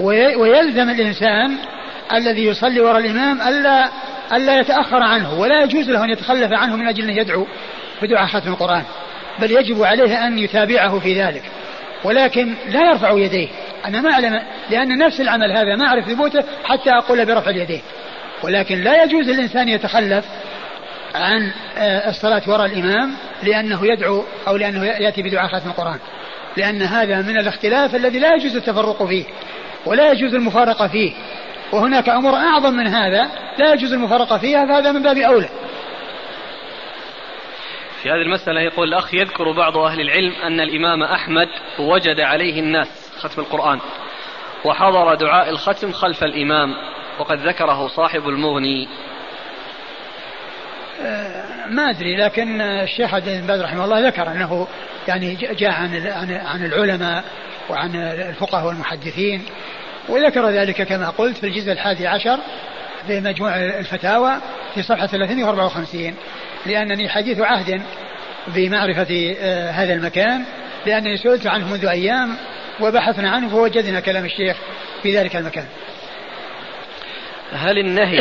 ويلزم 0.00 0.90
الإنسان 0.90 1.56
الذي 2.12 2.44
يصلي 2.44 2.80
وراء 2.80 2.98
الإمام 2.98 3.40
ألا 3.40 3.90
ألا 4.32 4.60
يتأخر 4.60 5.02
عنه 5.02 5.40
ولا 5.40 5.62
يجوز 5.62 5.90
له 5.90 6.04
أن 6.04 6.10
يتخلف 6.10 6.52
عنه 6.52 6.76
من 6.76 6.88
أجل 6.88 7.10
أن 7.10 7.16
يدعو 7.16 7.46
بدعاء 8.02 8.26
ختم 8.26 8.52
القرآن 8.52 8.82
بل 9.38 9.50
يجب 9.50 9.82
عليه 9.82 10.26
أن 10.26 10.38
يتابعه 10.38 10.98
في 10.98 11.22
ذلك. 11.22 11.42
ولكن 12.04 12.54
لا 12.68 12.90
يرفع 12.90 13.10
يديه. 13.10 13.48
أنا 13.84 14.00
ما 14.00 14.10
أعلم 14.10 14.42
لأن 14.70 14.98
نفس 14.98 15.20
العمل 15.20 15.52
هذا 15.52 15.76
ما 15.76 15.86
أعرف 15.86 16.08
ثبوته 16.08 16.44
حتى 16.64 16.90
أقول 16.90 17.26
برفع 17.26 17.50
اليدين. 17.50 17.82
ولكن 18.42 18.80
لا 18.80 19.04
يجوز 19.04 19.30
للإنسان 19.30 19.68
يتخلف 19.68 20.24
عن 21.14 21.50
آه، 21.78 22.10
الصلاة 22.10 22.42
وراء 22.46 22.66
الإمام 22.66 23.14
لأنه 23.42 23.86
يدعو 23.86 24.24
أو 24.48 24.56
لأنه 24.56 24.84
يأتي 24.84 25.22
بدعاء 25.22 25.48
ختم 25.48 25.70
القرآن. 25.70 25.98
لأن 26.56 26.82
هذا 26.82 27.22
من 27.22 27.38
الاختلاف 27.38 27.94
الذي 27.94 28.18
لا 28.18 28.34
يجوز 28.34 28.56
التفرق 28.56 29.06
فيه. 29.06 29.24
ولا 29.86 30.12
يجوز 30.12 30.34
المفارقة 30.34 30.88
فيه. 30.88 31.12
وهناك 31.72 32.08
أمور 32.08 32.34
أعظم 32.34 32.74
من 32.74 32.86
هذا 32.86 33.30
لا 33.58 33.72
يجوز 33.72 33.92
المفارقة 33.92 34.38
فيها 34.38 34.66
فهذا 34.66 34.92
من 34.92 35.02
باب 35.02 35.16
أولى. 35.16 35.48
في 38.02 38.10
هذه 38.10 38.22
المسألة 38.22 38.60
يقول 38.60 38.88
الأخ 38.88 39.14
يذكر 39.14 39.52
بعض 39.52 39.76
أهل 39.76 40.00
العلم 40.00 40.32
أن 40.42 40.60
الإمام 40.60 41.02
أحمد 41.02 41.48
وجد 41.78 42.20
عليه 42.20 42.60
الناس 42.60 43.12
ختم 43.18 43.42
القرآن 43.42 43.80
وحضر 44.64 45.14
دعاء 45.14 45.50
الختم 45.50 45.92
خلف 45.92 46.24
الإمام 46.24 46.74
وقد 47.18 47.38
ذكره 47.38 47.88
صاحب 47.88 48.28
المغني. 48.28 48.88
آه، 51.02 51.66
ما 51.68 51.90
أدري 51.90 52.16
لكن 52.16 52.60
الشيخ 52.60 53.14
عبد 53.14 53.24
بن 53.24 53.46
باز 53.46 53.62
رحمه 53.62 53.84
الله 53.84 54.00
ذكر 54.00 54.30
أنه 54.30 54.66
يعني 55.08 55.34
جاء 55.34 55.70
عن 55.70 56.06
عن 56.46 56.66
العلماء 56.66 57.24
وعن 57.70 57.96
الفقهاء 57.96 58.66
والمحدثين 58.66 59.44
وذكر 60.08 60.48
ذلك 60.48 60.82
كما 60.82 61.10
قلت 61.10 61.36
في 61.36 61.46
الجزء 61.46 61.72
الحادي 61.72 62.06
عشر 62.06 62.38
في 63.06 63.20
مجموع 63.20 63.56
الفتاوى 63.56 64.36
في 64.74 64.82
صفحة 64.82 65.06
354 65.06 66.14
لأنني 66.66 67.08
حديث 67.08 67.40
عهد 67.40 67.82
بمعرفة 68.46 69.36
آه، 69.40 69.70
هذا 69.70 69.94
المكان 69.94 70.44
لأنني 70.86 71.16
سئلت 71.16 71.46
عنه 71.46 71.72
منذ 71.72 71.86
أيام 71.86 72.36
وبحثنا 72.80 73.30
عنه 73.30 73.48
فوجدنا 73.48 74.00
كلام 74.00 74.24
الشيخ 74.24 74.56
في 75.02 75.18
ذلك 75.18 75.36
المكان. 75.36 75.66
هل 77.52 77.78
النهي 77.78 78.18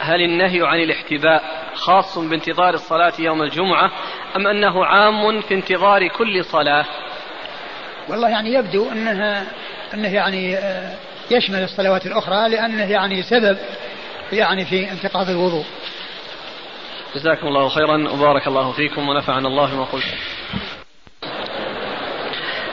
هل 0.00 0.22
النهي 0.22 0.62
عن 0.62 0.80
الاحتباء 0.80 1.42
خاص 1.74 2.18
بانتظار 2.18 2.74
الصلاة 2.74 3.12
يوم 3.18 3.42
الجمعة 3.42 3.92
أم 4.36 4.46
أنه 4.46 4.84
عام 4.84 5.40
في 5.40 5.54
انتظار 5.54 6.08
كل 6.08 6.44
صلاة؟ 6.44 6.84
والله 8.08 8.28
يعني 8.28 8.52
يبدو 8.54 8.92
أنها 8.92 9.46
أنه 9.94 10.14
يعني 10.14 10.56
آه، 10.56 10.94
يشمل 11.30 11.62
الصلوات 11.62 12.06
الأخرى 12.06 12.48
لأنه 12.48 12.90
يعني 12.90 13.22
سبب 13.22 13.58
يعني 14.32 14.64
في 14.64 14.90
انتقاض 14.90 15.30
الوضوء. 15.30 15.64
جزاكم 17.14 17.46
الله 17.46 17.68
خيرا 17.68 18.10
وبارك 18.10 18.46
الله 18.46 18.72
فيكم 18.72 19.08
ونفعنا 19.08 19.48
الله 19.48 19.74
بما 19.74 19.84
قلت. 19.84 20.04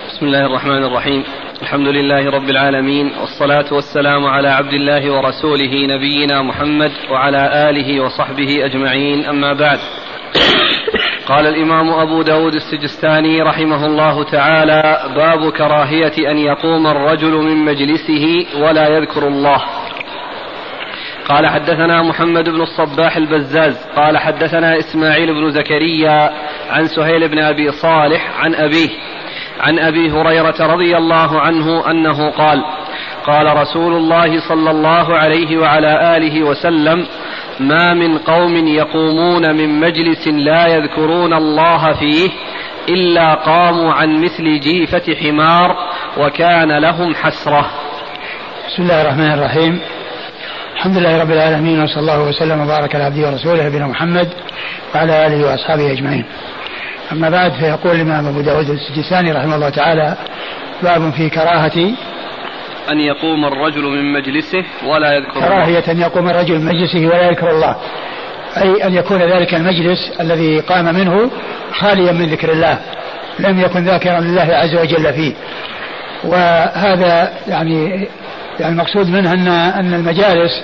بسم 0.10 0.26
الله 0.26 0.46
الرحمن 0.46 0.84
الرحيم. 0.84 1.24
الحمد 1.62 1.88
لله 1.88 2.30
رب 2.30 2.50
العالمين 2.50 3.12
والصلاة 3.18 3.74
والسلام 3.74 4.26
على 4.26 4.48
عبد 4.48 4.74
الله 4.74 5.12
ورسوله 5.12 5.86
نبينا 5.86 6.42
محمد 6.42 6.92
وعلى 7.12 7.70
آله 7.70 8.02
وصحبه 8.02 8.66
أجمعين. 8.66 9.26
أما 9.26 9.54
بعد 9.54 9.80
قال 11.28 11.48
الإمام 11.48 11.90
أبو 11.90 12.22
داود 12.22 12.56
السجستاني 12.56 13.42
رحمه 13.42 13.86
الله 13.86 14.24
تعالى 14.24 15.00
باب 15.16 15.52
كراهية 15.52 16.32
أن 16.32 16.38
يقوم 16.38 16.88
الرجل 16.88 17.32
من 17.32 17.66
مجلسه 17.66 18.46
ولا 18.60 18.88
يذكر 18.88 19.28
الله. 19.28 19.64
قال 21.30 21.48
حدثنا 21.48 22.02
محمد 22.02 22.50
بن 22.50 22.62
الصباح 22.62 23.18
البزاز. 23.18 23.78
قال 23.96 24.18
حدثنا 24.18 24.78
إسماعيل 24.78 25.34
بن 25.34 25.50
زكريا 25.50 26.32
عن 26.70 26.88
سهيل 26.88 27.28
بن 27.28 27.40
أبي 27.40 27.72
صالح 27.72 28.44
عن 28.44 28.56
أبيه 28.56 28.90
عن 29.60 29.80
أبي 29.80 30.12
هريرة 30.12 30.74
رضي 30.74 30.98
الله 30.98 31.42
عنه 31.42 31.92
أنه 31.92 32.30
قال 32.32 32.64
قال 33.28 33.58
رسول 33.58 33.94
الله 33.94 34.40
صلى 34.50 34.72
الله 34.72 35.18
عليه 35.18 35.58
وعلى 35.58 36.18
آله 36.18 36.44
وسلم 36.44 37.06
ما 37.60 37.94
من 37.94 38.18
قوم 38.18 38.68
يقومون 38.68 39.56
من 39.56 39.80
مجلس 39.80 40.28
لا 40.28 40.68
يذكرون 40.68 41.34
الله 41.34 41.94
فيه 41.94 42.30
إلا 42.90 43.34
قاموا 43.34 43.94
عن 43.94 44.24
مثل 44.24 44.60
جيفة 44.60 45.16
حمار 45.16 45.76
وكان 46.18 46.72
لهم 46.72 47.16
حسرة 47.16 47.70
بسم 48.68 48.84
الله 48.84 49.02
الرحمن 49.02 49.32
الرحيم 49.34 49.80
الحمد 50.76 50.98
لله 50.98 51.22
رب 51.22 51.32
العالمين 51.32 51.84
وصلى 51.84 52.00
الله 52.00 52.24
وسلم 52.24 52.62
وبارك 52.62 52.96
على 52.96 53.04
عبده 53.04 53.28
ورسوله 53.28 53.68
نبينا 53.68 53.88
محمد 53.88 54.30
وعلى 54.96 55.28
آله 55.28 55.46
وأصحابه 55.46 55.92
أجمعين. 55.92 56.26
أما 57.12 57.30
بعد 57.30 57.52
فيقول 57.52 57.96
الإمام 57.96 58.28
أبو 58.28 58.42
داود 58.42 58.70
السجستاني 58.70 59.32
رحمه 59.32 59.56
الله 59.56 59.70
تعالى 59.70 60.16
باب 60.84 61.12
في 61.12 61.30
كراهة 61.30 61.92
أن 62.90 63.00
يقوم 63.00 63.46
الرجل 63.46 63.82
من 63.82 64.14
مجلسه 64.14 64.64
ولا 64.86 65.14
يذكر 65.14 65.38
الله. 65.38 65.48
كراهية 65.48 65.92
أن 65.92 66.00
يقوم 66.00 66.30
الرجل 66.30 66.60
من 66.60 66.66
مجلسه 66.66 67.08
ولا 67.08 67.30
يذكر 67.30 67.50
الله. 67.52 67.76
أي 68.58 68.88
أن 68.88 68.94
يكون 68.94 69.22
ذلك 69.22 69.54
المجلس 69.54 70.12
الذي 70.20 70.60
قام 70.60 70.86
منه 70.96 71.32
خاليا 71.72 72.12
من 72.12 72.26
ذكر 72.26 72.52
الله. 72.52 72.80
لم 73.40 73.60
يكن 73.60 73.84
ذاكرا 73.84 74.20
لله 74.20 74.56
عز 74.56 74.76
وجل 74.76 75.14
فيه. 75.14 75.34
وهذا 76.24 77.34
يعني 77.48 78.08
يعني 78.60 78.74
المقصود 78.74 79.10
منها 79.10 79.34
أن 79.34 79.48
أن 79.48 79.94
المجالس 79.94 80.64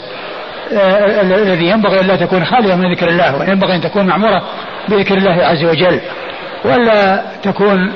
آه، 0.74 1.22
الذي 1.22 1.66
ينبغي 1.66 2.00
أن 2.00 2.08
لا 2.08 2.16
تكون 2.16 2.46
خالية 2.46 2.76
من 2.76 2.96
ذكر 2.96 3.10
الله 3.10 3.40
وينبغي 3.40 3.76
أن 3.76 3.82
تكون 3.82 4.06
معمورة 4.06 4.44
بذكر 4.90 5.18
الله 5.18 5.46
عز 5.46 5.64
وجل. 5.64 6.00
ولا 6.66 7.24
تكون 7.44 7.94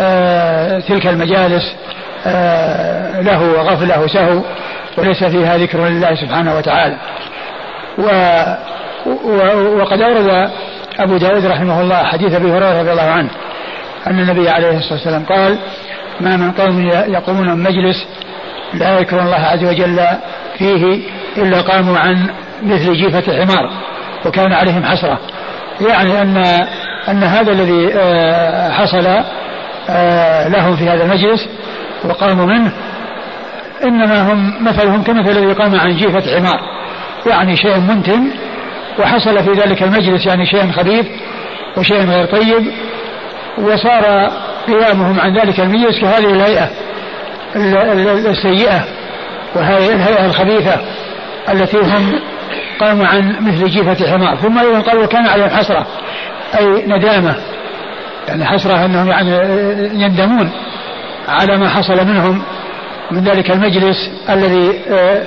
آه، 0.00 0.80
تلك 0.80 1.06
المجالس 1.06 1.74
له 3.22 3.42
وغفلة 3.42 4.00
وسهو 4.00 4.42
وليس 4.98 5.24
فيها 5.24 5.56
ذكر 5.56 5.86
لله 5.86 6.14
سبحانه 6.14 6.56
وتعالى. 6.56 6.96
و 7.98 8.08
وقد 9.80 10.00
أورد 10.00 10.50
أبو 10.98 11.16
داود 11.16 11.46
رحمه 11.46 11.80
الله 11.80 12.02
حديث 12.02 12.34
أبي 12.34 12.50
هريرة 12.50 12.80
رضي 12.80 12.92
الله 12.92 13.02
عنه 13.02 13.30
أن 14.06 14.18
النبي 14.18 14.48
عليه 14.48 14.78
الصلاة 14.78 14.92
والسلام 14.92 15.24
قال 15.24 15.58
ما 16.20 16.36
من 16.36 16.52
قوم 16.52 16.88
يقومون 16.88 17.58
مجلس 17.58 18.06
لا 18.74 18.98
يذكر 18.98 19.20
الله 19.22 19.36
عز 19.36 19.64
وجل 19.64 20.00
فيه 20.58 21.00
إلا 21.36 21.60
قاموا 21.60 21.98
عن 21.98 22.30
مثل 22.62 22.92
جيفة 22.92 23.44
حمار 23.44 23.70
وكان 24.26 24.52
عليهم 24.52 24.84
حسرة. 24.84 25.18
يعني 25.80 26.22
أن 26.22 26.36
أن 27.08 27.22
هذا 27.22 27.52
الذي 27.52 27.94
آه، 27.94 28.70
حصل 28.70 29.06
آه، 29.88 30.48
لهم 30.48 30.76
في 30.76 30.88
هذا 30.88 31.04
المجلس 31.04 31.48
وقاموا 32.04 32.46
منه 32.46 32.72
إنما 33.84 34.32
هم 34.32 34.64
مثلهم 34.64 35.02
كمثل 35.02 35.30
الذي 35.30 35.52
قام 35.52 35.80
عن 35.80 35.96
جيفة 35.96 36.38
حمار 36.38 36.60
يعني 37.26 37.56
شيء 37.56 37.78
منتن 37.78 38.30
وحصل 38.98 39.44
في 39.44 39.52
ذلك 39.52 39.82
المجلس 39.82 40.26
يعني 40.26 40.46
شيء 40.46 40.72
خبيث 40.72 41.06
وشيء 41.76 42.04
غير 42.04 42.24
طيب 42.24 42.72
وصار 43.58 44.30
قيامهم 44.66 45.20
عن 45.20 45.38
ذلك 45.38 45.60
المجلس 45.60 46.00
كهذه 46.00 46.32
الهيئة 46.32 46.70
السيئة 48.30 48.84
وهذه 49.54 49.92
الهيئة 49.92 50.26
الخبيثة 50.26 50.80
التي 51.48 51.76
هم 51.76 52.20
قاموا 52.80 53.06
عن 53.06 53.36
مثل 53.40 53.66
جيفة 53.70 54.10
حمار 54.12 54.36
ثم 54.36 54.58
أيضا 54.58 54.80
قال 54.80 54.98
وكان 54.98 55.26
عليهم 55.26 55.48
حسرة 55.48 55.86
أي 56.58 56.86
ندامة 56.86 57.36
يعني 58.28 58.44
حسرة 58.44 58.84
أنهم 58.84 59.08
يعني 59.08 59.30
يندمون. 60.02 60.50
على 61.28 61.56
ما 61.56 61.68
حصل 61.68 62.06
منهم 62.06 62.42
من 63.10 63.24
ذلك 63.24 63.50
المجلس 63.50 64.10
الذي 64.30 64.80
آه، 64.90 65.22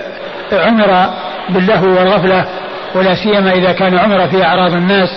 عمر 0.51 1.09
باللهو 1.49 1.87
والغفلة 1.87 2.45
ولا 2.95 3.15
سيما 3.15 3.51
إذا 3.53 3.71
كان 3.71 3.97
عمر 3.97 4.27
في 4.27 4.45
أعراض 4.45 4.73
الناس 4.73 5.09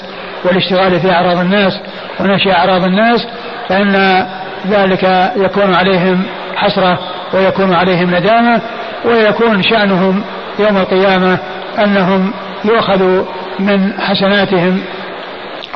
والاشتغال 0.44 1.00
في 1.00 1.10
أعراض 1.10 1.38
الناس 1.38 1.80
ونشي 2.20 2.52
أعراض 2.52 2.84
الناس 2.84 3.26
فإن 3.68 4.26
ذلك 4.66 5.32
يكون 5.36 5.74
عليهم 5.74 6.22
حسرة 6.56 6.98
ويكون 7.34 7.74
عليهم 7.74 8.14
ندامة 8.14 8.60
ويكون 9.04 9.62
شأنهم 9.62 10.22
يوم 10.58 10.76
القيامة 10.76 11.38
أنهم 11.78 12.32
يؤخذوا 12.64 13.24
من 13.58 13.92
حسناتهم 14.00 14.80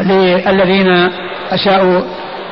للذين 0.00 1.10
أساءوا 1.52 2.02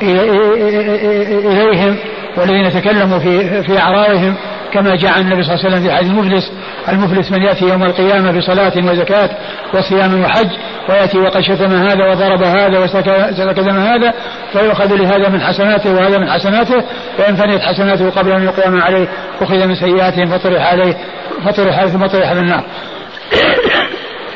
إليهم. 0.01 1.97
والذين 2.37 2.71
تكلموا 2.71 3.19
في 3.19 3.63
في 3.63 3.79
أعراضهم 3.79 4.35
كما 4.73 4.95
جاء 4.95 5.19
النبي 5.19 5.43
صلى 5.43 5.53
الله 5.53 5.65
عليه 5.65 5.75
وسلم 5.75 5.87
في 5.87 5.95
حديث 5.95 6.11
المفلس 6.11 6.51
المفلس 6.89 7.31
من 7.31 7.41
يأتي 7.41 7.65
يوم 7.65 7.83
القيامة 7.83 8.31
بصلاة 8.31 8.73
وزكاة 8.77 9.29
وصيام 9.73 10.21
وحج 10.21 10.49
ويأتي 10.89 11.17
وقد 11.17 11.41
شتم 11.41 11.71
هذا 11.71 12.05
وضرب 12.05 12.43
هذا 12.43 12.79
وسلك 12.79 13.59
دم 13.59 13.77
هذا 13.77 14.13
فيؤخذ 14.53 14.95
لهذا 14.95 15.29
من 15.29 15.41
حسناته 15.41 15.93
وهذا 15.93 16.17
من 16.17 16.29
حسناته 16.29 16.83
فإن 17.17 17.35
فنيت 17.35 17.61
حسناته 17.61 18.09
قبل 18.09 18.31
أن 18.31 18.43
يقوم 18.43 18.81
عليه 18.81 19.07
أخذ 19.41 19.67
من 19.67 19.75
سيئاتهم 19.75 20.25
فطرح 20.25 20.71
عليه 20.71 20.97
فطرح 21.45 21.85
ثم 21.85 22.05
طرح 22.05 22.33
في 22.33 22.39
النار. 22.39 22.63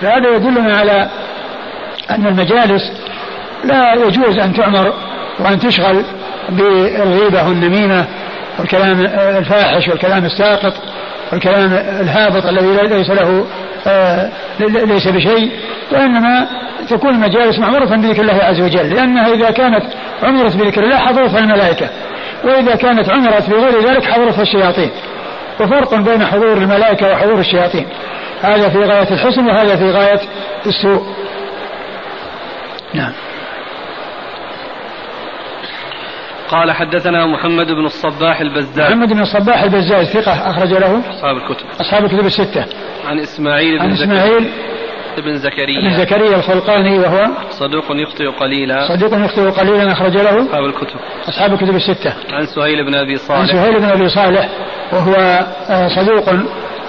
فهذا 0.02 0.36
يدلنا 0.36 0.78
على 0.78 1.10
أن 2.12 2.28
المجالس 2.28 2.92
لا 3.64 3.94
يجوز 3.94 4.38
أن 4.38 4.54
تعمر 4.54 4.94
وأن 5.40 5.60
تشغل 5.60 6.04
بالغيبة 6.50 7.48
والنميمة 7.48 8.06
والكلام 8.60 9.02
الفاحش 9.16 9.88
والكلام 9.88 10.26
الساقط 10.26 10.74
والكلام 11.32 11.74
الهابط 11.74 12.46
الذي 12.46 12.88
ليس 12.88 13.10
له 13.10 13.46
آه، 13.88 14.30
ليس 14.60 15.08
بشيء 15.08 15.52
وإنما 15.92 16.48
تكون 16.90 17.10
المجالس 17.10 17.60
معمورة 17.60 17.86
بذكر 17.86 18.22
الله 18.22 18.34
عز 18.34 18.62
وجل 18.62 18.94
لأنها 18.94 19.34
إذا 19.34 19.52
كانت 19.52 19.84
عمرت 20.24 20.56
بذكر 20.56 20.84
الله 20.84 20.98
حضرتها 20.98 21.40
الملائكة 21.40 21.90
وإذا 22.44 22.76
كانت 22.76 23.10
عمرت 23.10 23.50
بغير 23.50 23.90
ذلك 23.90 24.04
حضرتها 24.04 24.42
الشياطين. 24.42 24.90
وفرق 25.60 25.96
بين 25.96 26.26
حضور 26.26 26.54
الملائكة 26.54 27.12
وحضور 27.12 27.40
الشياطين. 27.40 27.88
هذا 28.42 28.70
في 28.70 28.78
غاية 28.78 29.12
الحسن 29.12 29.46
وهذا 29.46 29.76
في 29.76 29.92
غاية 29.92 30.20
السوء. 30.66 31.04
نعم. 32.94 33.12
قال 36.50 36.72
حدثنا 36.72 37.26
محمد 37.26 37.68
بن 37.68 37.86
الصباح 37.86 38.42
البزاز. 38.42 38.80
محمد 38.80 39.14
بن 39.14 39.22
الصباح 39.22 39.64
البزاز 39.64 40.08
ثقة 40.08 40.50
أخرج 40.50 40.74
له. 40.74 41.02
أصحاب 41.10 41.38
الكتب. 41.38 41.66
أصحاب 41.82 42.06
الكتب 42.06 42.26
الستة. 42.26 42.66
عن 43.08 43.20
إسماعيل 43.20 43.80
بن 43.80 43.84
عن 43.86 43.92
إسماعيل 43.92 44.50
بن 45.18 45.36
زكريا. 45.36 45.82
بن 45.82 45.98
زكريا 45.98 46.36
الخلقاني 46.36 47.00
وهو 47.00 47.28
صدوق 47.50 47.86
يخطئ 47.92 48.28
قليلا. 48.28 48.88
صدوق 48.88 49.26
يخطئ 49.26 49.50
قليلا 49.50 49.92
أخرج 49.92 50.18
له. 50.18 50.42
أصحاب 50.42 50.66
الكتب. 50.66 51.00
أصحاب 51.30 51.54
الكتب 51.54 51.76
الستة. 51.76 52.14
عن 52.32 52.46
سهيل 52.46 52.86
بن 52.86 52.96
أبي 52.96 53.16
صالح. 53.16 53.40
عن 53.40 53.48
سهيل 53.48 53.80
بن 53.80 53.86
أبي 53.86 54.10
صالح 54.10 54.50
وهو 54.94 55.14
آه، 55.70 55.88
صدوق 55.88 56.30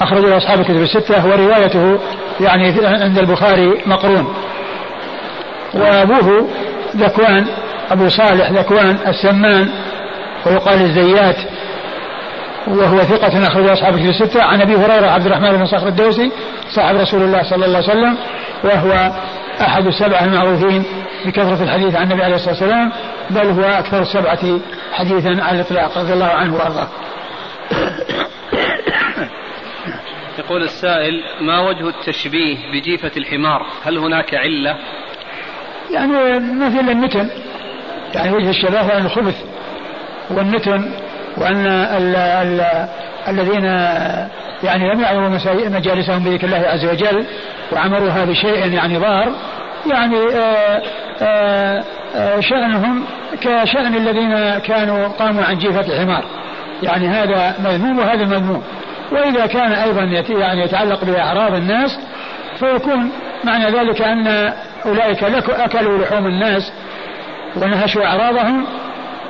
أخرج 0.01 0.25
له 0.25 0.37
أصحاب 0.37 0.61
الكتب 0.61 0.83
الستة. 0.83 1.27
وروايته 1.27 1.99
يعني 2.41 2.87
عند 2.87 3.19
البخاري 3.19 3.83
مقرون. 3.87 4.35
وأبوه 5.75 6.49
ذكوان 6.97 7.47
أبو 7.91 8.09
صالح 8.09 8.51
ذكوان 8.51 8.99
السمان 9.07 9.69
ويقال 10.47 10.81
الزيات 10.81 11.37
وهو 12.67 12.99
ثقة 12.99 13.47
أخرج 13.47 13.69
أصحاب 13.69 13.95
الكتب 13.95 14.09
الستة. 14.09 14.43
عن 14.43 14.61
أبي 14.61 14.77
هريرة 14.77 15.07
عبد 15.07 15.27
الرحمن 15.27 15.57
بن 15.57 15.67
صخر 15.67 15.89
الدوسي 15.89 16.33
صاحب 16.71 16.97
رسول 16.97 17.23
الله 17.23 17.43
صلى 17.43 17.67
الله 17.67 17.79
عليه 17.79 17.89
وسلم 17.89 18.17
وهو 18.65 19.13
أحد 19.61 19.87
السبعة 19.87 20.25
المعروفين 20.25 20.85
بكثرة 21.25 21.63
الحديث 21.63 21.95
عن 21.95 22.03
النبي 22.03 22.23
عليه 22.23 22.35
الصلاة 22.35 22.51
والسلام 22.51 22.93
بل 23.31 23.47
هو 23.47 23.65
أكثر 23.65 24.03
السبعة 24.03 24.61
حديثا 24.93 25.29
على 25.29 25.61
الإطلاق 25.61 25.99
رضي 25.99 26.13
الله 26.13 26.27
عنه 26.27 26.55
وأرضاه. 26.55 26.89
يقول 30.39 30.63
السائل 30.63 31.23
ما 31.41 31.61
وجه 31.61 31.89
التشبيه 31.89 32.57
بجيفة 32.73 33.11
الحمار؟ 33.17 33.67
هل 33.85 33.99
هناك 33.99 34.35
علة؟ 34.35 34.77
يعني 35.91 36.37
الا 36.81 36.93
النتن 36.93 37.31
يعني 38.15 38.33
وجه 38.33 38.51
الشباب 38.51 38.91
هو 38.91 38.99
الخبث 38.99 39.37
والنتن 40.31 40.91
وأن 41.37 41.67
ال 41.67 42.17
ال 42.17 42.89
الذين 43.29 43.65
يعني 44.65 44.95
لم 44.95 45.01
يعمروا 45.01 45.39
مجالسهم 45.69 46.25
بذكر 46.25 46.47
الله 46.47 46.69
عز 46.69 46.85
وجل 46.85 47.27
وعمروها 47.73 48.25
بشيء 48.25 48.73
يعني 48.73 48.99
ضار 48.99 49.33
يعني 49.87 50.17
آآ 50.35 50.83
آآ 51.23 51.85
آآ 52.17 52.41
شأنهم 52.41 53.05
كشأن 53.41 53.95
الذين 53.95 54.59
كانوا 54.59 55.09
قاموا 55.09 55.45
عن 55.45 55.59
جيفة 55.59 55.81
الحمار. 55.81 56.25
يعني 56.83 57.09
هذا 57.09 57.55
مذموم 57.65 57.99
وهذا 57.99 58.25
مذموم. 58.25 58.63
وإذا 59.13 59.47
كان 59.47 59.73
أيضا 59.73 60.03
يعني 60.31 60.61
يتعلق 60.65 61.05
بأعراض 61.05 61.55
الناس 61.55 61.99
فيكون 62.59 63.11
معنى 63.45 63.71
ذلك 63.71 64.03
أن 64.03 64.53
أولئك 64.87 65.25
أكلوا 65.51 65.99
لحوم 65.99 66.27
الناس 66.27 66.73
ونهشوا 67.57 68.05
أعراضهم 68.05 68.67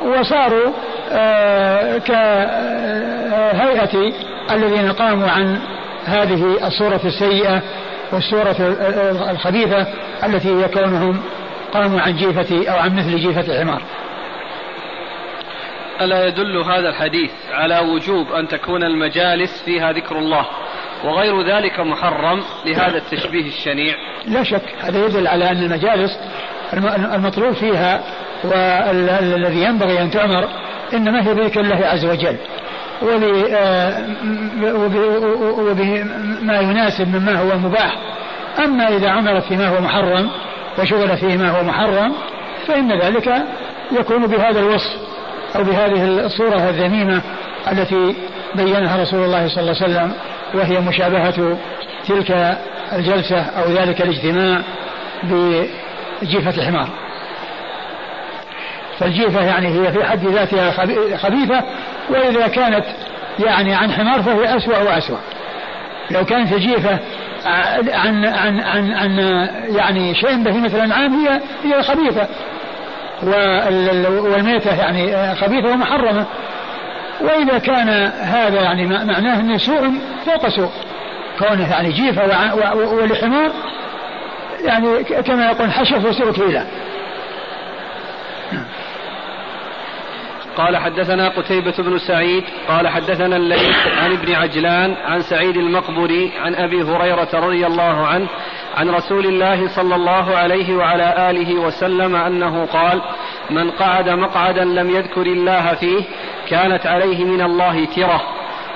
وصاروا 0.02 0.72
كهيئة 3.40 4.12
الذين 4.50 4.92
قاموا 4.92 5.28
عن 5.28 5.58
هذه 6.04 6.66
الصورة 6.66 7.00
السيئة 7.04 7.62
والصورة 8.12 8.56
الخبيثة 9.30 9.86
التي 10.24 10.48
هي 10.48 10.68
كونهم 10.68 11.22
قاموا 11.72 12.00
عن 12.00 12.16
جيفة 12.16 12.70
أو 12.72 12.78
عن 12.78 12.96
مثل 12.96 13.16
جيفة 13.16 13.40
الحمار. 13.40 13.82
ألا 16.00 16.26
يدل 16.26 16.56
هذا 16.56 16.88
الحديث 16.88 17.30
على 17.52 17.78
وجوب 17.78 18.32
أن 18.32 18.48
تكون 18.48 18.82
المجالس 18.82 19.62
فيها 19.64 19.92
ذكر 19.92 20.18
الله 20.18 20.46
وغير 21.04 21.42
ذلك 21.42 21.80
محرم 21.80 22.42
لهذا 22.66 22.96
التشبيه 22.96 23.48
الشنيع؟ 23.48 23.94
لا 24.26 24.42
شك 24.42 24.74
هذا 24.80 25.06
يدل 25.06 25.26
على 25.26 25.50
أن 25.50 25.62
المجالس 25.62 26.18
المطلوب 27.14 27.52
فيها 27.52 28.00
والذي 28.44 29.62
ينبغي 29.62 30.02
أن 30.02 30.10
تعمر 30.10 30.48
إنما 30.94 31.28
هي 31.28 31.34
بذكر 31.34 31.60
الله 31.60 31.86
عز 31.86 32.04
وجل. 32.04 32.36
وبما 35.58 36.60
يناسب 36.60 37.16
مما 37.16 37.38
هو 37.40 37.58
مباح. 37.58 37.96
أما 38.64 38.88
إذا 38.88 39.10
عملت 39.10 39.44
فيما 39.44 39.68
هو 39.68 39.80
محرم 39.80 40.30
وشغل 40.78 41.16
فيه 41.16 41.36
ما 41.36 41.50
هو 41.50 41.62
محرم 41.64 42.12
فإن 42.66 43.00
ذلك 43.00 43.32
يكون 43.92 44.26
بهذا 44.26 44.60
الوصف 44.60 44.96
أو 45.56 45.64
بهذه 45.64 46.04
الصورة 46.04 46.68
الذميمة 46.68 47.20
التي 47.72 48.14
بينها 48.54 49.02
رسول 49.02 49.24
الله 49.24 49.48
صلى 49.48 49.60
الله 49.60 49.82
عليه 49.82 49.92
وسلم 49.92 50.12
وهي 50.54 50.80
مشابهة 50.80 51.56
تلك 52.08 52.58
الجلسة 52.92 53.40
أو 53.40 53.70
ذلك 53.70 54.02
الاجتماع 54.02 54.62
بجيفة 56.22 56.50
الحمار. 56.50 56.88
فالجيفة 58.98 59.44
يعني 59.44 59.68
هي 59.68 59.92
في 59.92 60.04
حد 60.04 60.26
ذاتها 60.26 60.70
خبيثة 61.16 61.64
وإذا 62.10 62.48
كانت 62.48 62.84
يعني 63.38 63.74
عن 63.74 63.92
حمار 63.92 64.22
فهي 64.22 64.56
أسوأ 64.56 64.78
وأسوأ. 64.78 65.18
لو 66.10 66.24
كانت 66.24 66.52
الجيفة 66.52 66.98
عن 67.92 68.24
عن 68.24 68.60
عن 68.60 68.92
عن 68.92 69.18
يعني 69.76 70.14
شيء 70.14 70.42
بهيمة 70.42 70.66
الأنعام 70.66 71.26
هي 71.26 71.40
هي 71.64 71.82
خبيثة. 71.82 72.28
والميتة 74.22 74.80
يعني 74.80 75.34
خبيثة 75.34 75.68
ومحرمة. 75.68 76.26
وإذا 77.20 77.58
كان 77.58 77.88
هذا 78.20 78.62
يعني 78.62 78.86
معناه 78.86 79.40
أنه 79.40 79.56
سوء 79.56 79.92
فوق 80.26 80.48
سوء. 80.48 80.70
كونه 81.38 81.70
يعني 81.70 81.92
جيفة 81.92 82.54
ولحمار 82.74 83.50
يعني 84.64 85.04
كما 85.04 85.46
يقول 85.50 85.72
حشف 85.72 86.04
وسوء 86.04 86.32
كيلة 86.32 86.66
قال 90.56 90.76
حدثنا 90.76 91.28
قتيبة 91.28 91.74
بن 91.78 91.98
سعيد 91.98 92.44
قال 92.68 92.88
حدثنا 92.88 93.36
الليث 93.36 93.76
عن 94.02 94.12
ابن 94.12 94.34
عجلان 94.34 94.94
عن 95.04 95.22
سعيد 95.22 95.56
المقبري 95.56 96.32
عن 96.40 96.54
أبي 96.54 96.82
هريرة 96.82 97.28
رضي 97.34 97.66
الله 97.66 98.06
عنه 98.06 98.26
عن 98.76 98.90
رسول 98.90 99.26
الله 99.26 99.68
صلى 99.68 99.94
الله 99.94 100.36
عليه 100.36 100.76
وعلى 100.76 101.30
آله 101.30 101.54
وسلم 101.54 102.16
أنه 102.16 102.66
قال 102.66 103.02
من 103.50 103.70
قعد 103.70 104.08
مقعدا 104.08 104.64
لم 104.64 104.90
يذكر 104.90 105.22
الله 105.22 105.74
فيه 105.74 106.02
كانت 106.48 106.86
عليه 106.86 107.24
من 107.24 107.40
الله 107.40 107.84
ترة. 107.84 108.22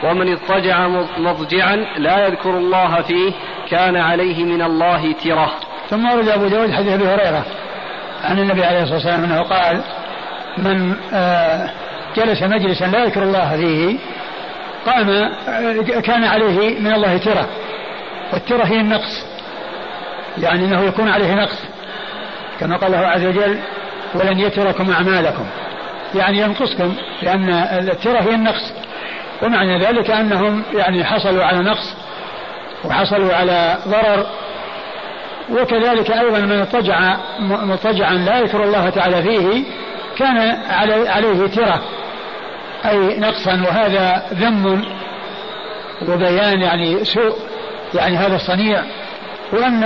ومن 0.04 0.32
اضطجع 0.32 0.88
مضجعا 1.18 1.76
لا 1.98 2.26
يذكر 2.26 2.50
الله 2.50 3.02
فيه 3.02 3.32
كان 3.70 3.96
عليه 3.96 4.44
من 4.44 4.62
الله 4.62 5.12
ترة. 5.12 5.52
ثم 5.94 6.10
ورد 6.10 6.28
أبو 6.28 6.48
داود 6.48 6.70
حديث 6.72 6.92
أبي 6.92 7.04
هريرة 7.04 7.44
عن 8.24 8.38
النبي 8.38 8.64
عليه 8.64 8.82
الصلاة 8.82 8.96
والسلام 8.96 9.24
أنه 9.24 9.42
قال 9.42 9.80
من 10.58 10.94
آه، 11.12 11.70
جلس 12.16 12.42
مجلسا 12.42 12.84
لا 12.84 13.04
يذكر 13.04 13.22
الله 13.22 13.56
فيه 13.56 13.98
قام 14.86 15.10
آه، 15.10 16.00
كان 16.00 16.24
عليه 16.24 16.80
من 16.80 16.92
الله 16.92 17.16
ترة 17.16 17.48
والترة 18.32 18.64
هي 18.64 18.80
النقص 18.80 19.24
يعني 20.38 20.64
إنه 20.64 20.82
يكون 20.82 21.08
عليه 21.08 21.34
نقص 21.34 21.58
كما 22.60 22.76
قال 22.76 22.94
الله 22.94 23.06
عز 23.06 23.24
وجل 23.24 23.58
ولن 24.14 24.38
يتركم 24.38 24.90
أعمالكم 24.90 25.46
يعني 26.14 26.38
ينقصكم 26.38 26.94
لأن 27.22 27.50
الترة 27.88 28.20
هي 28.20 28.34
النقص 28.34 28.72
ومعنى 29.42 29.78
ذلك 29.78 30.10
أنهم 30.10 30.62
يعني 30.74 31.04
حصلوا 31.04 31.44
على 31.44 31.58
نقص 31.58 31.94
وحصلوا 32.84 33.34
على 33.34 33.78
ضرر 33.88 34.26
وكذلك 35.50 36.10
أيضا 36.10 36.38
من 36.38 36.60
اضطجع 36.60 37.16
مضطجعا 37.40 38.14
لا 38.14 38.38
يذكر 38.38 38.64
الله 38.64 38.90
تعالى 38.90 39.22
فيه 39.22 39.64
كان 40.16 40.38
عليه 41.06 41.46
ترة 41.46 41.82
أي 42.86 43.18
نقصا 43.18 43.52
وهذا 43.52 44.22
ذم 44.32 44.84
وبيان 46.08 46.62
يعني 46.62 47.04
سوء 47.04 47.36
يعني 47.94 48.16
هذا 48.16 48.36
الصنيع. 48.36 48.82
وأن 49.52 49.84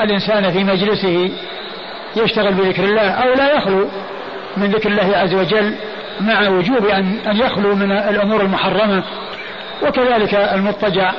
الإنسان 0.00 0.52
في 0.52 0.64
مجلسه 0.64 1.30
يشتغل 2.16 2.54
بذكر 2.54 2.84
الله 2.84 3.10
أو 3.10 3.34
لا 3.34 3.52
يخلو 3.56 3.88
من 4.56 4.66
ذكر 4.66 4.88
الله 4.88 5.16
عز 5.16 5.34
وجل 5.34 5.74
مع 6.20 6.48
وجوب 6.48 6.86
أن 6.86 7.18
أن 7.26 7.36
يخلو 7.36 7.74
من 7.74 7.92
الأمور 7.92 8.40
المحرمة. 8.40 9.02
وكذلك 9.82 10.34
المضطجع 10.34 11.12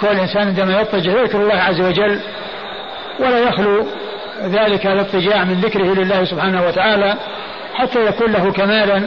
كل 0.00 0.06
إنسان 0.06 0.46
عندما 0.46 0.80
يضطجع 0.80 1.20
يذكر 1.20 1.42
الله 1.42 1.54
عز 1.54 1.80
وجل 1.80 2.20
ولا 3.18 3.38
يخلو 3.38 3.86
ذلك 4.42 4.86
الاضطجاع 4.86 5.44
من 5.44 5.54
ذكره 5.54 5.94
لله 5.94 6.24
سبحانه 6.24 6.66
وتعالى 6.66 7.16
حتى 7.74 8.06
يكون 8.06 8.32
له 8.32 8.52
كمالا 8.52 9.02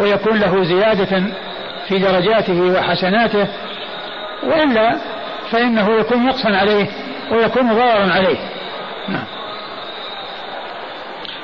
ويكون 0.00 0.38
له 0.38 0.62
زيادة 0.62 1.22
في 1.88 1.98
درجاته 1.98 2.60
وحسناته. 2.60 3.48
وإلا 4.42 4.98
فإنه 5.50 6.00
يكون 6.00 6.26
نقصا 6.26 6.48
عليه 6.48 6.86
ويكون 7.30 7.74
ضررا 7.74 8.12
عليه. 8.12 8.38
نعم. 9.08 9.24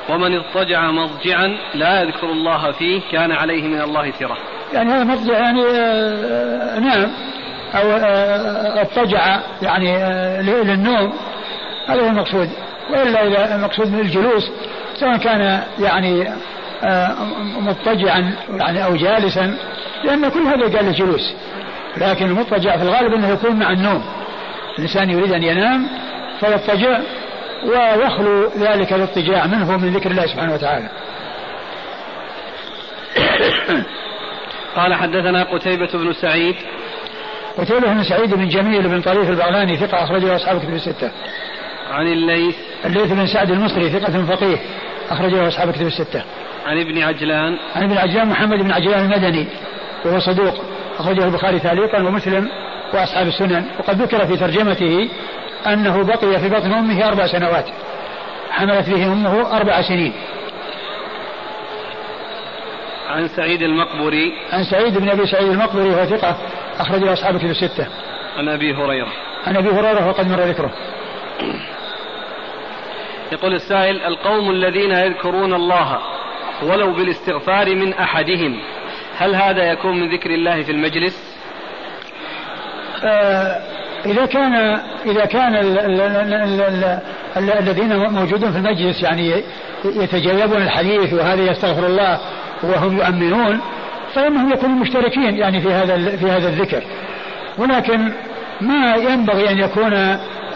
ومن 0.09 0.37
اضطجع 0.37 0.91
مضجعا 0.91 1.57
لا 1.75 2.03
يذكر 2.03 2.27
الله 2.27 2.73
فيه 2.73 3.01
كان 3.13 3.33
عليه 3.33 3.63
من 3.63 3.81
الله 3.81 4.11
ثرة 4.11 4.37
يعني 4.73 4.91
هذا 4.91 5.05
مضجع 5.05 5.39
يعني 5.39 5.63
آه 5.63 6.79
نعم. 6.79 7.11
أو 7.75 7.91
آه 7.91 8.83
اضطجع 8.83 9.41
يعني 9.63 9.97
آه 9.97 10.43
للنوم. 10.43 11.13
هذا 11.93 12.03
هو 12.03 12.09
المقصود. 12.09 12.51
وإلا 12.91 13.27
إذا 13.27 13.55
المقصود 13.55 13.93
من 13.93 14.01
الجلوس 14.01 14.51
سواء 15.01 15.17
كان 15.17 15.63
يعني 15.79 16.29
آه، 16.83 17.15
مضطجعا 17.61 18.35
يعني 18.51 18.85
أو 18.85 18.97
جالسا 18.97 19.57
لأن 20.05 20.29
كل 20.29 20.41
هذا 20.41 20.77
قال 20.77 20.89
الجلوس 20.89 21.35
لكن 21.97 22.27
المضطجع 22.27 22.77
في 22.77 22.83
الغالب 22.83 23.15
إنه 23.15 23.29
يكون 23.29 23.57
مع 23.57 23.73
النوم. 23.73 24.05
الإنسان 24.79 25.11
يريد 25.11 25.33
أن 25.33 25.43
ينام 25.43 25.87
فيضطجع 26.41 27.01
ويخلو 27.65 28.51
ذلك 28.59 28.93
الاضطجاع 28.93 29.47
منه 29.47 29.77
من 29.77 29.93
ذكر 29.93 30.11
الله 30.11 30.27
سبحانه 30.27 30.55
وتعالى. 30.55 30.89
قال 34.77 34.95
حدثنا 34.95 35.43
قتيبة 35.43 35.89
بن 35.95 36.13
سعيد. 36.13 36.57
قتيبة 37.59 37.93
بن 37.93 38.03
سعيد 38.03 38.35
بن 38.35 38.49
جميل 38.49 38.89
بن 38.89 39.01
طريف 39.01 39.31
البغلاني 39.31 39.77
ثقة 39.77 40.05
أخرجه 40.05 40.37
أصحاب 40.37 40.59
كتب 40.59 40.75
الستة. 40.75 41.11
عن 41.91 42.07
الليث. 42.07 42.57
الليث 42.85 43.13
بن 43.13 43.27
سعد 43.27 43.51
المصري 43.51 43.91
ثقة 43.91 44.25
فقيه 44.25 44.57
أخرجه 45.11 45.49
أصحاب 45.49 45.71
كتب 45.71 45.87
الستة. 45.87 46.23
عن 46.67 46.81
ابن 46.81 47.03
عجلان. 47.03 47.57
عن 47.77 47.83
ابن 47.83 47.99
عجلان 47.99 48.29
محمد 48.29 48.59
بن 48.59 48.71
عجلان 48.71 49.13
المدني 49.13 49.47
وهو 50.05 50.19
صدوق 50.19 50.65
أخرجه 50.99 51.25
البخاري 51.25 51.59
تعليقا 51.59 52.03
ومسلم 52.03 52.49
وأصحاب 52.95 53.27
السنن. 53.27 53.65
وقد 53.79 54.03
ذكر 54.03 54.27
في 54.27 54.37
ترجمته 54.37 55.09
أنه 55.67 56.03
بقي 56.03 56.41
في 56.41 56.49
بطن 56.49 56.73
أمه 56.73 57.09
أربع 57.09 57.27
سنوات. 57.27 57.67
حملت 58.51 58.91
به 58.91 59.07
أمه 59.07 59.57
أربع 59.57 59.83
سنين. 59.83 60.13
عن 63.09 63.29
سعيد 63.29 63.63
المقبري 63.63 64.33
عن 64.53 64.65
سعيد 64.65 64.99
بن 64.99 65.09
أبي 65.09 65.27
سعيد 65.27 65.49
المقبري 65.49 65.89
وهو 65.89 66.05
ثقة 66.05 66.37
أخرجه 66.81 67.13
أصحاب 67.13 67.39
كتب 67.39 67.51
الستة. 67.51 67.87
عن 68.39 68.49
أبي 68.49 68.75
هريرة. 68.75 69.13
عن 69.47 69.57
أبي 69.57 69.69
هريرة 69.69 70.09
وقد 70.09 70.29
مر 70.29 70.41
ذكره. 70.41 70.71
يقول 73.33 73.55
السائل 73.55 74.03
القوم 74.03 74.51
الذين 74.51 74.91
يذكرون 74.91 75.55
الله 75.55 75.99
ولو 76.63 76.93
بالاستغفار 76.93 77.75
من 77.75 77.93
أحدهم 77.93 78.61
هل 79.19 79.35
هذا 79.35 79.63
يكون 79.63 80.01
من 80.01 80.15
ذكر 80.15 80.31
الله 80.31 80.63
في 80.63 80.73
المجلس؟ 80.73 81.37
آه 83.05 83.61
إذا 84.07 84.27
كان 84.27 84.55
إذا 85.07 85.25
كان 85.25 85.57
ال 85.57 85.79
ال 85.79 86.01
ال 86.01 86.33
ال 86.63 87.01
ال 87.37 87.51
الذين 87.51 87.97
موجودون 87.97 88.53
في 88.53 88.59
المجلس 88.59 89.03
يعني 89.03 89.43
يتجاوبون 89.85 90.63
الحديث 90.63 91.13
وهذا 91.13 91.43
يستغفر 91.43 91.87
الله 91.87 92.19
وهم 92.63 92.99
يؤمنون 92.99 93.61
فإنهم 94.15 94.53
يكونوا 94.53 94.77
مشتركين 94.77 95.37
يعني 95.37 95.61
في 95.61 95.73
هذا 95.73 96.17
في 96.17 96.31
هذا 96.31 96.49
الذكر. 96.49 96.83
ولكن 97.59 98.13
ما 98.61 98.95
ينبغي 98.97 99.51
أن 99.51 99.59
يكون 99.59 99.93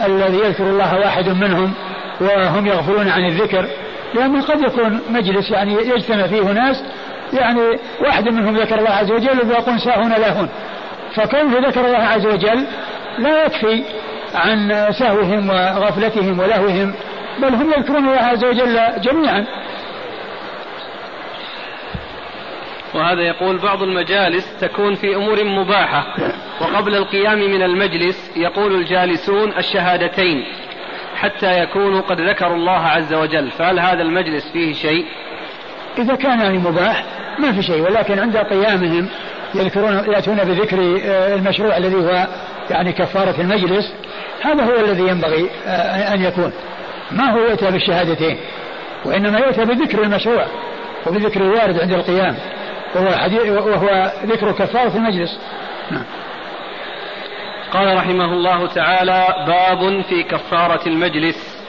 الذي 0.07 0.39
يذكر 0.39 0.65
الله 0.65 0.99
واحد 0.99 1.29
منهم 1.29 1.75
وهم 2.21 2.67
يغفلون 2.67 3.09
عن 3.09 3.25
الذكر 3.25 3.67
لأنه 4.15 4.43
قد 4.43 4.61
يكون 4.61 5.01
مجلس 5.11 5.51
يعني 5.51 5.75
يجتمع 5.75 6.27
فيه 6.27 6.43
ناس 6.43 6.85
يعني 7.33 7.61
واحد 8.01 8.29
منهم 8.29 8.57
ذكر 8.57 8.79
الله 8.79 8.91
عز 8.91 9.13
وجل 9.13 9.49
ويقول 9.49 9.81
ساهون 9.81 10.13
لاهون 10.13 10.49
فكونه 11.15 11.69
ذكر 11.69 11.87
الله 11.87 11.99
عز 11.99 12.27
وجل 12.27 12.67
لا 13.19 13.45
يكفي 13.45 13.85
عن 14.35 14.87
سهوهم 14.91 15.51
وغفلتهم 15.51 16.39
ولهوهم 16.39 16.95
بل 17.39 17.55
هم 17.55 17.73
يذكرون 17.77 18.09
الله 18.09 18.21
عز 18.21 18.45
وجل 18.45 18.81
جميعا. 19.01 19.47
وهذا 22.95 23.21
يقول 23.21 23.59
بعض 23.59 23.83
المجالس 23.83 24.61
تكون 24.61 24.95
في 24.95 25.17
أمور 25.17 25.45
مباحة 25.45 26.17
وقبل 26.61 26.95
القيام 26.95 27.39
من 27.39 27.63
المجلس 27.63 28.31
يقول 28.37 28.75
الجالسون 28.75 29.53
الشهادتين. 29.59 30.45
حتى 31.25 31.63
يكونوا 31.63 32.01
قد 32.01 32.21
ذكروا 32.21 32.57
الله 32.57 32.87
عز 32.87 33.15
وجل. 33.15 33.51
فهل 33.51 33.81
هذا 33.81 34.03
المجلس 34.03 34.49
فيه 34.53 34.75
شيء؟ 34.75 35.05
إذا 35.99 36.15
كان 36.15 36.41
يعني 36.41 36.59
مباح 36.59 37.05
ما 37.39 37.53
في 37.53 37.63
شيء 37.63 37.83
ولكن 37.83 38.19
عند 38.19 38.37
قيامهم 38.37 39.09
يذكرون 39.55 39.93
يأتون 39.93 40.37
بذكر 40.37 41.01
آه، 41.05 41.35
المشروع 41.35 41.77
الذي 41.77 41.95
هو 41.95 42.27
يعني 42.71 42.93
كفارة 42.93 43.41
المجلس 43.41 43.93
هذا 44.43 44.65
هو 44.65 44.85
الذي 44.85 45.09
ينبغي 45.09 45.51
آه، 45.67 46.15
أن 46.15 46.23
يكون. 46.23 46.53
ما 47.11 47.31
هو 47.31 47.39
يؤتى 47.39 47.71
بالشهادتين؟ 47.71 48.37
وإنما 49.05 49.39
يؤتى 49.39 49.65
بذكر 49.65 50.03
المشروع 50.03 50.47
وبذكر 51.07 51.41
الوارد 51.41 51.81
عند 51.81 51.93
القيام 51.93 52.37
وهو, 52.95 53.71
وهو 53.71 54.13
ذكر 54.25 54.53
كفارة 54.53 54.97
المجلس. 54.97 55.39
نعم. 55.91 56.05
قال 57.75 57.97
رحمه 57.97 58.33
الله 58.33 58.67
تعالى 58.67 59.27
باب 59.47 60.01
في 60.03 60.23
كفارة 60.23 60.89
المجلس. 60.89 61.65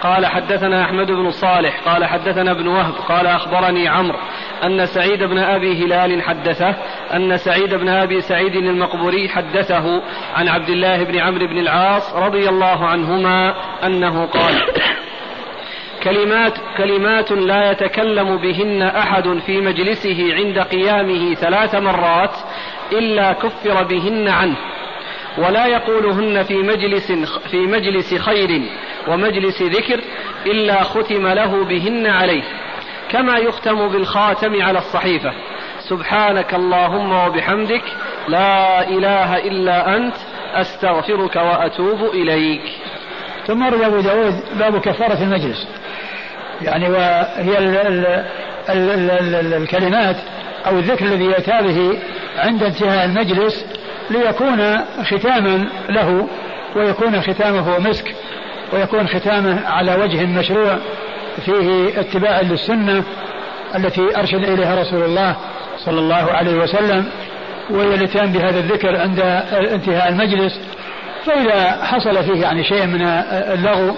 قال 0.00 0.26
حدثنا 0.26 0.84
أحمد 0.84 1.06
بن 1.06 1.30
صالح 1.30 1.80
قال 1.80 2.04
حدثنا 2.04 2.50
ابن 2.50 2.66
وهب 2.66 2.94
قال 3.08 3.26
أخبرني 3.26 3.88
عمرو 3.88 4.18
أن 4.64 4.86
سعيد 4.86 5.22
بن 5.22 5.38
أبي 5.38 5.84
هلال 5.84 6.22
حدثه 6.22 6.74
أن 7.14 7.36
سعيد 7.36 7.74
بن 7.74 7.88
أبي 7.88 8.20
سعيد 8.20 8.56
المقبوري 8.56 9.28
حدثه 9.28 10.02
عن 10.34 10.48
عبد 10.48 10.68
الله 10.68 11.04
بن 11.04 11.18
عمرو 11.18 11.46
بن 11.46 11.58
العاص 11.58 12.14
رضي 12.14 12.48
الله 12.48 12.86
عنهما 12.86 13.54
أنه 13.86 14.26
قال 14.26 14.62
كلمات 16.02 16.58
كلمات 16.76 17.32
لا 17.32 17.70
يتكلم 17.70 18.36
بهن 18.36 18.82
أحد 18.82 19.38
في 19.46 19.60
مجلسه 19.60 20.34
عند 20.34 20.58
قيامه 20.58 21.34
ثلاث 21.34 21.74
مرات 21.74 22.36
إلا 22.92 23.32
كفر 23.32 23.82
بهن 23.82 24.28
عنه. 24.28 24.56
ولا 25.38 25.66
يقولهن 25.66 26.42
في 26.42 26.54
مجلس 26.54 27.12
في 27.50 27.56
مجلس 27.56 28.14
خير 28.14 28.62
ومجلس 29.08 29.62
ذكر 29.62 30.00
إلا 30.46 30.82
ختم 30.82 31.26
له 31.26 31.64
بهن 31.64 32.06
عليه 32.06 32.42
كما 33.10 33.38
يختم 33.38 33.88
بالخاتم 33.88 34.62
على 34.62 34.78
الصحيفة. 34.78 35.32
سبحانك 35.88 36.54
اللهم 36.54 37.12
وبحمدك 37.12 37.82
لا 38.28 38.88
إله 38.88 39.36
إلا 39.36 39.96
أنت 39.96 40.14
أستغفرك 40.54 41.36
وأتوب 41.36 42.02
إليك. 42.14 42.62
ثم 43.46 43.64
روى 43.64 43.86
أبو 43.86 44.00
داود 44.00 44.34
باب 44.58 44.80
كفارة 44.80 45.22
المجلس. 45.22 45.68
يعني 46.62 46.88
وهي 46.88 47.58
ال 47.58 47.76
ال 47.76 48.06
ال 48.68 48.90
ال 49.10 49.34
ال 49.34 49.54
الكلمات 49.54 50.16
أو 50.66 50.78
الذكر 50.78 51.04
الذي 51.04 51.24
يأتى 51.24 51.62
به 51.62 51.98
عند 52.38 52.62
انتهاء 52.62 53.04
المجلس 53.04 53.77
ليكون 54.10 54.78
ختاما 55.04 55.68
له 55.88 56.28
ويكون 56.76 57.20
ختامه 57.20 57.78
مسك 57.78 58.14
ويكون 58.72 59.08
ختامه 59.08 59.66
على 59.66 59.94
وجه 59.94 60.26
مشروع 60.26 60.78
فيه 61.44 62.00
اتباع 62.00 62.40
للسنة 62.40 63.02
التي 63.74 64.16
أرشد 64.16 64.48
إليها 64.48 64.80
رسول 64.80 65.02
الله 65.02 65.36
صلى 65.78 65.98
الله 65.98 66.32
عليه 66.32 66.54
وسلم 66.54 67.04
ويلتان 67.70 68.32
بهذا 68.32 68.58
الذكر 68.58 68.96
عند 68.96 69.20
انتهاء 69.72 70.08
المجلس. 70.08 70.60
فإذا 71.26 71.84
حصل 71.84 72.24
فيه 72.24 72.42
يعني 72.42 72.64
شيء 72.64 72.86
من 72.86 73.02
اللغو 73.30 73.94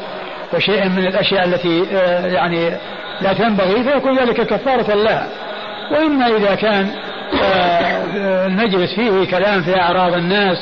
وشيء 0.54 0.88
من 0.88 1.06
الأشياء 1.06 1.44
التي 1.44 1.84
آه، 1.94 2.26
يعني 2.26 2.70
لا 3.20 3.32
تنبغي 3.32 3.84
فيكون 3.84 4.18
ذلك 4.18 4.40
كفارة 4.40 4.94
لها. 4.94 5.28
وإما 5.92 6.26
إذا 6.26 6.54
كان 6.54 6.90
المجلس 8.46 8.94
فيه 8.94 9.30
كلام 9.30 9.62
في 9.62 9.80
أعراض 9.80 10.14
الناس. 10.14 10.56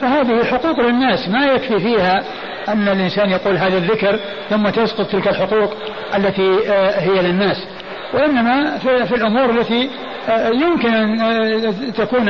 فهذه 0.00 0.44
حقوق 0.44 0.80
للناس. 0.80 1.28
ما 1.28 1.46
يكفي 1.46 1.80
فيها 1.80 2.24
أن 2.68 2.88
الإنسان 2.88 3.30
يقول 3.30 3.56
هذا 3.56 3.78
الذكر 3.78 4.18
ثم 4.50 4.68
تسقط 4.68 5.06
تلك 5.06 5.28
الحقوق 5.28 5.74
التي 6.16 6.70
آه، 6.70 7.00
هي 7.00 7.22
للناس. 7.22 7.66
وإنما 8.14 8.78
في 8.78 9.14
الأمور 9.14 9.50
التي 9.50 9.90
يمكن 10.52 10.94
أن 10.94 11.92
تكون 11.92 12.28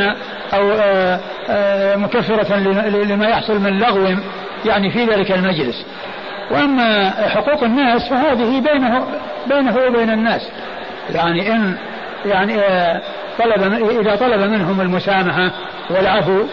أو 0.54 0.72
مكفرة 1.98 2.56
لما 3.04 3.28
يحصل 3.28 3.60
من 3.60 3.78
لغو 3.78 4.16
يعني 4.64 4.90
في 4.90 5.04
ذلك 5.04 5.32
المجلس. 5.32 5.86
وأما 6.50 7.10
حقوق 7.28 7.62
الناس 7.62 8.08
فهذه 8.08 8.60
بينه 8.60 9.06
بينه 9.46 9.76
وبين 9.76 10.10
الناس. 10.10 10.48
يعني 11.14 11.52
إن 11.52 11.76
يعني 12.26 12.60
آه، 12.60 13.02
طلب 13.38 13.90
إذا 14.00 14.16
طلب 14.16 14.40
منهم 14.40 14.80
المسامحة 14.80 15.50
والعفو 15.90 16.44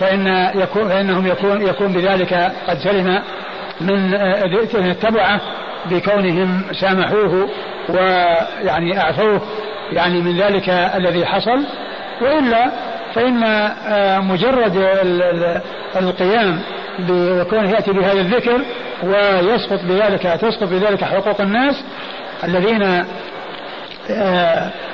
فإن 0.00 0.50
يكون 0.54 0.88
فإنهم 0.88 1.26
يكون 1.26 1.62
يكون 1.62 1.92
بذلك 1.92 2.52
قد 2.68 2.78
سلم 2.78 3.22
من 3.80 4.14
آه، 4.14 4.44
التبعة 4.74 5.40
بكونهم 5.90 6.62
سامحوه 6.80 7.48
ويعني 7.88 9.00
أعفوه 9.00 9.40
يعني 9.92 10.20
من 10.20 10.40
ذلك 10.40 10.68
الذي 10.68 11.26
حصل. 11.26 11.66
وإلا 12.22 12.70
فإن 13.14 13.42
آه، 13.42 14.18
مجرد 14.18 14.76
القيام 15.96 16.60
بكونه 16.98 17.70
يأتي 17.70 17.92
بهذا 17.92 18.20
الذكر 18.20 18.60
ويسقط 19.02 19.84
بذلك 19.84 20.22
تسقط 20.22 20.68
بذلك 20.68 21.04
حقوق 21.04 21.40
الناس 21.40 21.84
الذين 22.44 23.04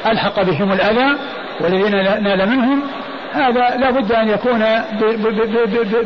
ألحق 0.06 0.42
بهم 0.42 0.72
الأذى 0.72 1.16
والذين 1.60 1.92
نال 2.22 2.48
منهم 2.48 2.82
هذا 3.32 3.76
لا 3.76 3.90
بد 3.90 4.12
أن 4.12 4.28
يكون 4.28 4.64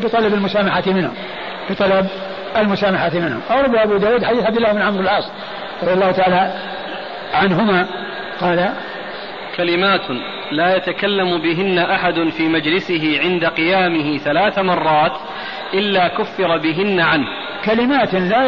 بطلب 0.05 0.35
المسامحة 0.35 0.83
منهم 0.87 1.15
بطلب 1.71 2.07
المسامحة 2.57 3.11
منهم. 3.15 3.41
أورد 3.51 3.75
أبو 3.75 3.97
داود 3.97 4.25
حديث 4.25 4.45
عبد 4.45 4.57
الله 4.57 4.73
بن 4.73 4.83
عمرو 4.83 5.01
العاص 5.01 5.31
رضي 5.83 5.93
الله 5.93 6.13
تعالى 6.13 6.53
عنهما 7.35 7.87
قال 8.41 8.73
كلمات 9.57 10.11
لا 10.53 10.77
يتكلم 10.77 11.39
بهن 11.43 11.79
أحد 11.79 12.29
في 12.37 12.49
مجلسه 12.49 13.21
عند 13.21 13.45
قيامه 13.45 14.19
ثلاث 14.19 14.59
مرات 14.59 15.13
إلا 15.75 16.09
كفر 16.09 16.59
بهن 16.59 17.01
عنه. 17.01 17.27
كلمات 17.65 18.15
لا 18.15 18.45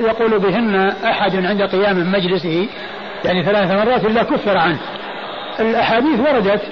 يقول 0.00 0.38
بهن 0.38 0.92
أحد 1.04 1.46
عند 1.46 1.62
قيام 1.62 2.12
مجلسه 2.12 2.68
يعني 3.24 3.44
ثلاث 3.44 3.70
مرات 3.70 4.04
إلا 4.04 4.22
كفر 4.22 4.58
عنه. 4.58 4.78
الأحاديث 5.60 6.20
وردت 6.20 6.62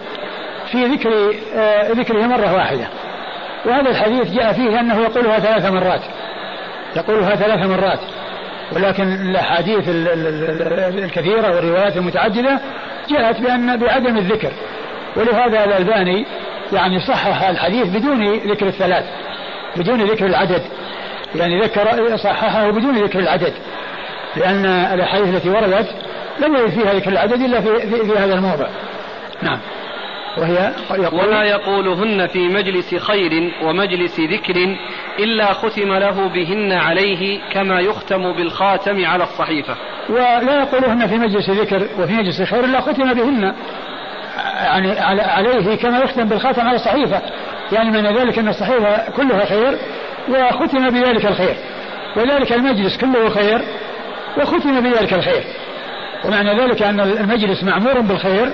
في 0.72 0.84
ذكر 0.84 1.34
آه 1.54 1.92
ذكره 1.92 2.26
مرة 2.26 2.54
واحدة. 2.54 2.88
وهذا 3.66 3.90
الحديث 3.90 4.32
جاء 4.32 4.52
فيه 4.52 4.80
أنه 4.80 5.00
يقولها 5.00 5.38
ثلاث 5.38 5.72
مرات. 5.72 6.00
يقولها 6.96 7.36
ثلاث 7.36 7.66
مرات. 7.66 8.00
ولكن 8.72 9.12
الأحاديث 9.12 9.84
الكثيرة 9.88 11.54
والروايات 11.54 11.96
المتعددة 11.96 12.60
جاءت 13.10 13.40
بأن 13.40 13.76
بعدم 13.76 14.18
الذكر. 14.18 14.52
ولهذا 15.16 15.64
الألباني 15.64 16.26
يعني 16.72 17.00
صحح 17.00 17.48
الحديث 17.48 17.86
بدون 17.86 18.34
ذكر 18.34 18.66
الثلاث 18.66 19.04
بدون 19.76 20.02
ذكر 20.02 20.26
العدد. 20.26 20.62
يعني 21.34 21.60
ذكر 21.60 22.16
صححه 22.16 22.70
بدون 22.70 23.04
ذكر 23.04 23.18
العدد. 23.18 23.52
لأن 24.36 24.64
الأحاديث 24.66 25.34
التي 25.34 25.50
وردت 25.50 25.86
لم 26.40 26.56
يرد 26.56 26.70
فيها 26.70 26.92
ذكر 26.94 27.10
العدد 27.10 27.42
إلا 27.42 27.60
في, 27.60 27.80
في, 27.80 28.06
في 28.06 28.18
هذا 28.18 28.34
الموضع. 28.34 28.66
نعم. 29.42 29.58
وهي 30.38 30.72
يقول 30.90 31.20
ولا 31.20 31.44
يقولهن 31.44 32.26
في 32.26 32.48
مجلس 32.48 32.94
خير 32.94 33.52
ومجلس 33.62 34.20
ذكر 34.20 34.76
إلا 35.18 35.52
ختم 35.52 35.92
له 35.92 36.28
بهن 36.28 36.72
عليه 36.72 37.40
كما 37.52 37.80
يختم 37.80 38.32
بالخاتم 38.32 39.06
على 39.06 39.24
الصحيفة. 39.24 39.76
ولا 40.08 40.60
يقولهن 40.62 41.06
في 41.06 41.14
مجلس 41.14 41.50
ذكر 41.50 41.88
وفي 41.98 42.12
مجلس 42.12 42.42
خير 42.42 42.64
إلا 42.64 42.80
ختم 42.80 43.14
بهن 43.14 43.54
يعني 44.62 45.00
عليه 45.20 45.74
كما 45.74 45.98
يختم 45.98 46.24
بالخاتم 46.24 46.62
على 46.62 46.76
الصحيفة. 46.76 47.22
يعني 47.72 47.90
من 47.90 48.06
ذلك 48.16 48.38
أن 48.38 48.48
الصحيفة 48.48 49.10
كلها 49.16 49.44
خير 49.44 49.78
وختم 50.28 50.90
بذلك 50.90 51.26
الخير. 51.26 51.56
وذلك 52.16 52.52
المجلس 52.52 52.96
كله 52.96 53.28
خير 53.28 53.62
وختم 54.38 54.80
بذلك 54.80 55.12
الخير. 55.12 55.44
ومعنى 56.24 56.60
ذلك 56.60 56.82
أن 56.82 57.00
المجلس 57.00 57.64
معمور 57.64 58.00
بالخير 58.00 58.52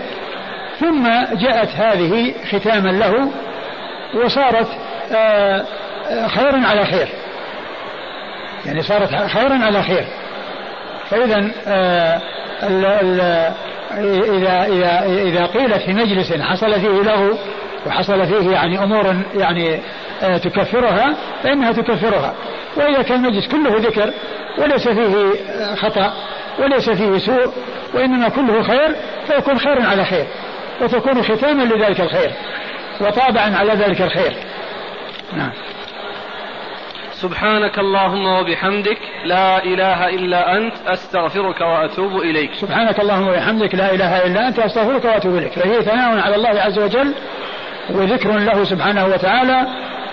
ثم 0.80 1.08
جاءت 1.32 1.68
هذه 1.68 2.34
ختاما 2.52 2.88
له 2.88 3.30
وصارت 4.14 4.68
آه، 5.12 5.64
آه، 6.08 6.28
خيرا 6.28 6.66
على 6.66 6.84
خير. 6.84 7.08
يعني 8.66 8.82
صارت 8.82 9.14
خيرا 9.14 9.54
على 9.64 9.82
خير. 9.82 10.04
فإذا 11.10 11.50
آه، 11.66 12.20
إذا 14.36 14.64
إذا 14.64 15.02
إذا 15.22 15.46
قيلت 15.46 15.82
في 15.82 15.92
مجلس 15.92 16.32
حصل 16.32 16.80
فيه 16.80 17.02
له 17.02 17.38
وحصل 17.86 18.26
فيه 18.26 18.50
يعني 18.50 18.84
أمور 18.84 19.16
يعني 19.34 19.80
تكفرها 20.20 21.14
فإنها 21.42 21.72
تكفرها. 21.72 22.34
وإذا 22.76 23.02
كان 23.02 23.24
المجلس 23.24 23.48
كله 23.48 23.76
ذكر 23.76 24.12
وليس 24.58 24.88
فيه 24.88 25.34
خطأ 25.74 26.12
وليس 26.58 26.90
فيه 26.90 27.18
سوء 27.18 27.52
وإنما 27.94 28.28
كله 28.28 28.62
خير 28.62 28.96
فيكون 29.26 29.58
خير 29.58 29.86
على 29.86 30.04
خير 30.04 30.26
وتكون 30.80 31.22
ختاما 31.22 31.62
لذلك 31.62 32.00
الخير 32.00 32.30
وطابعا 33.00 33.56
على 33.56 33.72
ذلك 33.72 34.02
الخير. 34.02 34.36
نعم. 35.32 35.52
سبحانك 37.12 37.78
اللهم 37.78 38.26
وبحمدك 38.26 38.98
لا 39.24 39.64
إله 39.64 40.08
إلا 40.08 40.56
أنت 40.56 40.74
أستغفرك 40.86 41.60
وأتوب 41.60 42.16
إليك. 42.16 42.50
سبحانك 42.54 43.00
اللهم 43.00 43.28
وبحمدك 43.28 43.74
لا 43.74 43.94
إله 43.94 44.26
إلا 44.26 44.48
أنت 44.48 44.58
أستغفرك 44.58 45.04
وأتوب 45.04 45.36
إليك. 45.36 45.52
فهي 45.52 45.82
ثناء 45.82 46.18
على 46.18 46.36
الله 46.36 46.60
عز 46.60 46.78
وجل 46.78 47.14
وذكر 47.90 48.38
له 48.38 48.64
سبحانه 48.64 49.06
وتعالى 49.06 49.66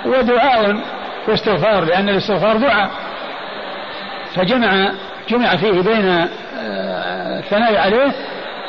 ودعاء 0.05 0.75
واستغفار 1.27 1.85
لأن 1.85 2.09
الاستغفار 2.09 2.57
دعاء. 2.57 2.91
فجمع 4.35 4.91
جمع 5.31 5.55
فيه 5.55 5.81
بين 5.81 6.07
آه، 6.07 7.39
الثناء 7.39 7.77
عليه 7.77 8.11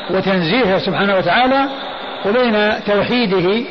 وتنزيهه 0.09 0.77
سبحانه 0.77 1.17
وتعالى 1.17 1.67
وبين 2.25 2.83
توحيده 2.85 3.63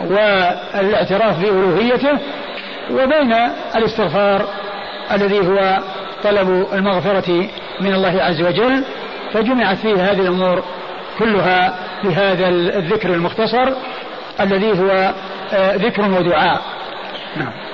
والاعتراف 0.00 1.40
بألوهيته 1.40 2.18
وبين 2.90 3.32
الاستغفار 3.76 4.46
الذي 5.12 5.40
هو 5.40 5.78
طلب 6.24 6.66
المغفرة 6.72 7.48
من 7.80 7.94
الله 7.94 8.22
عز 8.22 8.42
وجل. 8.42 8.84
فجمعت 9.32 9.76
فيه 9.76 9.94
هذه 9.94 10.20
الأمور 10.20 10.64
كلها 11.18 11.74
بهذا 12.04 12.48
الذكر 12.48 13.14
المختصر 13.14 13.72
الذي 14.40 14.80
هو 14.80 15.12
آه، 15.52 15.76
ذكر 15.76 16.02
ودعاء. 16.02 16.60
نعم. 17.36 17.69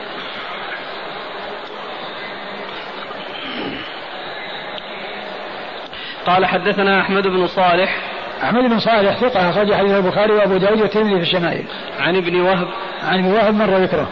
قال 6.27 6.47
حدثنا 6.47 7.01
أحمد 7.01 7.27
بن 7.27 7.47
صالح. 7.47 8.01
أحمد 8.43 8.63
بن 8.63 8.79
صالح 8.79 9.17
ثقة 9.21 9.51
أخرج 9.51 9.75
حديث 9.75 9.93
البخاري 9.93 10.33
وأبو 10.33 10.57
داود 10.57 10.81
والترمذي 10.81 11.17
في 11.17 11.23
الشمائل. 11.23 11.65
عن 11.99 12.17
ابن 12.17 12.41
وهب. 12.41 12.69
عن 13.03 13.19
ابن 13.19 13.33
وهب 13.33 13.55
مر 13.55 13.77
ذكره. 13.77 14.09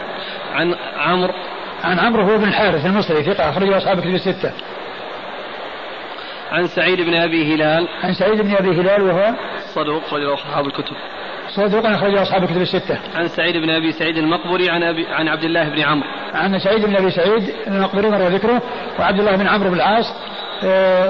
عن 0.53 0.75
عمرو. 0.97 1.33
عن 1.83 1.99
عمرو 1.99 2.23
هو 2.23 2.37
بن 2.37 2.43
الحارث 2.43 2.85
المصري 2.85 3.23
ثقة 3.23 3.49
أخرجه 3.49 3.77
أصحاب 3.77 3.99
كتب 3.99 4.15
الستة. 4.15 4.51
عن 6.51 6.67
سعيد 6.67 7.01
بن 7.01 7.15
أبي 7.15 7.55
هلال. 7.55 7.87
عن 8.03 8.13
سعيد 8.13 8.41
بن 8.41 8.55
أبي 8.55 8.69
هلال 8.69 9.01
وهو 9.01 9.33
صدوق 9.73 10.03
أخرجه 10.03 10.33
أصحاب 10.33 10.65
الكتب. 10.67 10.95
صدوق 11.55 11.85
أخرجه 11.85 12.21
أصحاب 12.21 12.43
الكتب 12.43 12.61
الستة. 12.61 12.99
عن 13.15 13.27
سعيد 13.27 13.57
بن 13.57 13.69
أبي 13.69 13.91
سعيد 13.91 14.17
المقبري 14.17 14.69
عن 14.69 14.83
أبي 14.83 15.07
عن 15.07 15.27
عبد 15.27 15.43
الله 15.43 15.69
بن 15.69 15.79
عمرو. 15.79 16.09
عن 16.33 16.59
سعيد 16.59 16.85
بن 16.85 16.95
أبي 16.95 17.11
سعيد 17.11 17.53
المقبري 17.67 18.09
مر 18.09 18.27
ذكره 18.27 18.61
وعبد 18.99 19.19
الله 19.19 19.35
بن 19.35 19.47
عمرو 19.47 19.69
بن 19.69 19.75
العاص 19.75 20.13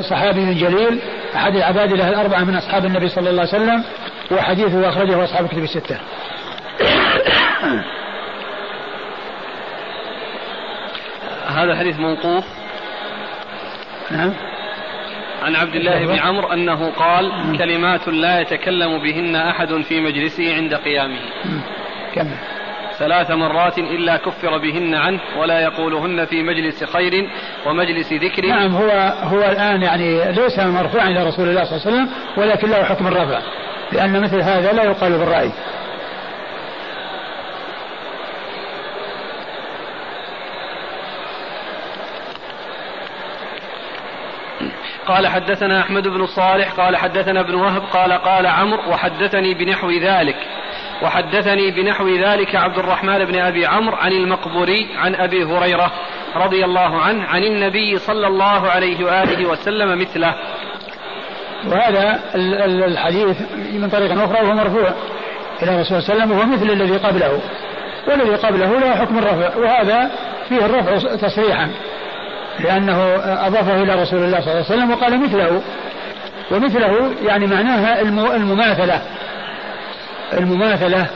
صحابي 0.02 0.54
جليل 0.54 1.00
أحد 1.36 1.56
العباد 1.56 1.94
له 1.94 2.10
الأربعة 2.10 2.44
من 2.44 2.56
أصحاب 2.56 2.86
النبي 2.86 3.10
صلى 3.10 3.30
الله 3.30 3.42
عليه 3.42 3.64
وسلم 3.64 3.84
وحديثه 4.32 4.90
أخرجه 4.90 5.24
أصحاب 5.24 5.46
الكتب 5.46 5.64
الستة. 5.64 5.98
هذا 11.58 11.76
حديث 11.76 12.00
موقوف. 12.00 12.44
نعم. 14.12 14.34
عن 15.44 15.56
عبد 15.56 15.76
الله 15.76 16.06
بن 16.06 16.20
عمرو 16.20 16.48
أنه 16.48 16.92
قال 16.92 17.58
كلمات 17.58 18.08
لا 18.08 18.40
يتكلم 18.40 19.04
بهن 19.04 19.36
أحد 19.36 19.82
في 19.82 20.02
مجلسه 20.02 20.56
عند 20.56 20.74
قيامه. 20.74 21.20
كم 22.16 22.28
ثلاث 23.00 23.32
مرات 23.32 23.78
إلا 23.78 24.18
كفر 24.18 24.58
بهن 24.58 24.96
عنه 24.96 25.20
ولا 25.38 25.60
يقولهن 25.60 26.26
في 26.26 26.44
مجلس 26.44 26.84
خير 26.84 27.30
ومجلس 27.66 28.14
ذكر. 28.14 28.46
نعم 28.46 28.76
هو 28.76 28.90
هو 29.24 29.40
الآن 29.40 29.82
يعني 29.82 30.32
ليس 30.32 30.60
مرفوعا 30.60 31.08
إلى 31.08 31.24
رسول 31.24 31.50
الله 31.50 31.64
صلى 31.64 31.78
الله 31.78 31.88
عليه 31.88 31.96
وسلم 31.96 32.10
ولكن 32.38 32.70
له 32.70 32.84
حكم 32.84 33.08
الرفع 33.08 33.40
لأن 33.92 34.22
مثل 34.22 34.42
هذا 34.42 34.72
لا 34.72 34.84
يقال 34.84 35.12
بالرأي. 35.12 35.52
قال 45.08 45.28
حدثنا 45.28 45.82
أحمد 45.82 46.08
بن 46.08 46.26
صالح 46.26 46.72
قال 46.72 46.98
حدثنا 46.98 47.40
ابن 47.40 47.56
وهب 47.56 47.82
قال 47.94 48.14
قال 48.14 48.46
عمرو 48.46 48.90
وحدثني 48.90 49.54
بنحو 49.54 49.92
ذلك. 49.92 50.36
وحدثني 51.02 51.72
بنحو 51.72 52.08
ذلك 52.08 52.56
عبد 52.56 52.78
الرحمن 52.78 53.26
بن 53.26 53.36
أبي 53.40 53.66
عمرو 53.66 53.96
عن 53.96 54.12
المقبوري 54.12 54.88
عن 54.98 55.16
أبي 55.16 55.44
هريرة 55.44 55.92
رضي 56.36 56.66
الله 56.66 57.02
عنه 57.02 57.24
عن 57.24 57.44
النبي 57.44 58.00
صلى 58.00 58.28
الله 58.28 58.70
عليه 58.70 59.06
وآله 59.06 59.50
وسلم 59.50 60.02
مثله. 60.02 60.36
وهذا 61.68 62.20
الحديث 62.86 63.42
من 63.74 63.90
طريق 63.90 64.12
أخرى 64.12 64.42
وهو 64.42 64.56
مرفوع 64.56 64.94
إلى 65.64 65.76
الرسول 65.76 66.02
صلى 66.04 66.14
الله 66.14 66.24
عليه 66.24 66.24
وسلم 66.24 66.32
وهو 66.32 66.46
مثل 66.46 66.72
الذي 66.72 66.98
قبله. 66.98 67.42
والذي 68.08 68.36
قبله 68.36 68.80
له 68.80 68.96
حكم 68.96 69.18
الرفع 69.18 69.58
وهذا 69.58 70.12
فيه 70.50 70.66
الرفع 70.66 71.16
تصريحا 71.16 71.72
لأنه 72.60 72.98
أضافه 73.48 73.82
إلى 73.82 74.02
رسول 74.02 74.24
الله 74.24 74.42
صلى 74.42 74.52
الله 74.52 74.66
عليه 74.66 74.76
وسلم 74.76 74.92
وقال 74.92 75.24
مثله 75.24 75.62
ومثله 76.52 77.12
يعني 77.26 77.48
معناها 77.48 78.02
المماثلة 78.36 79.02
المماثلة 80.34 81.10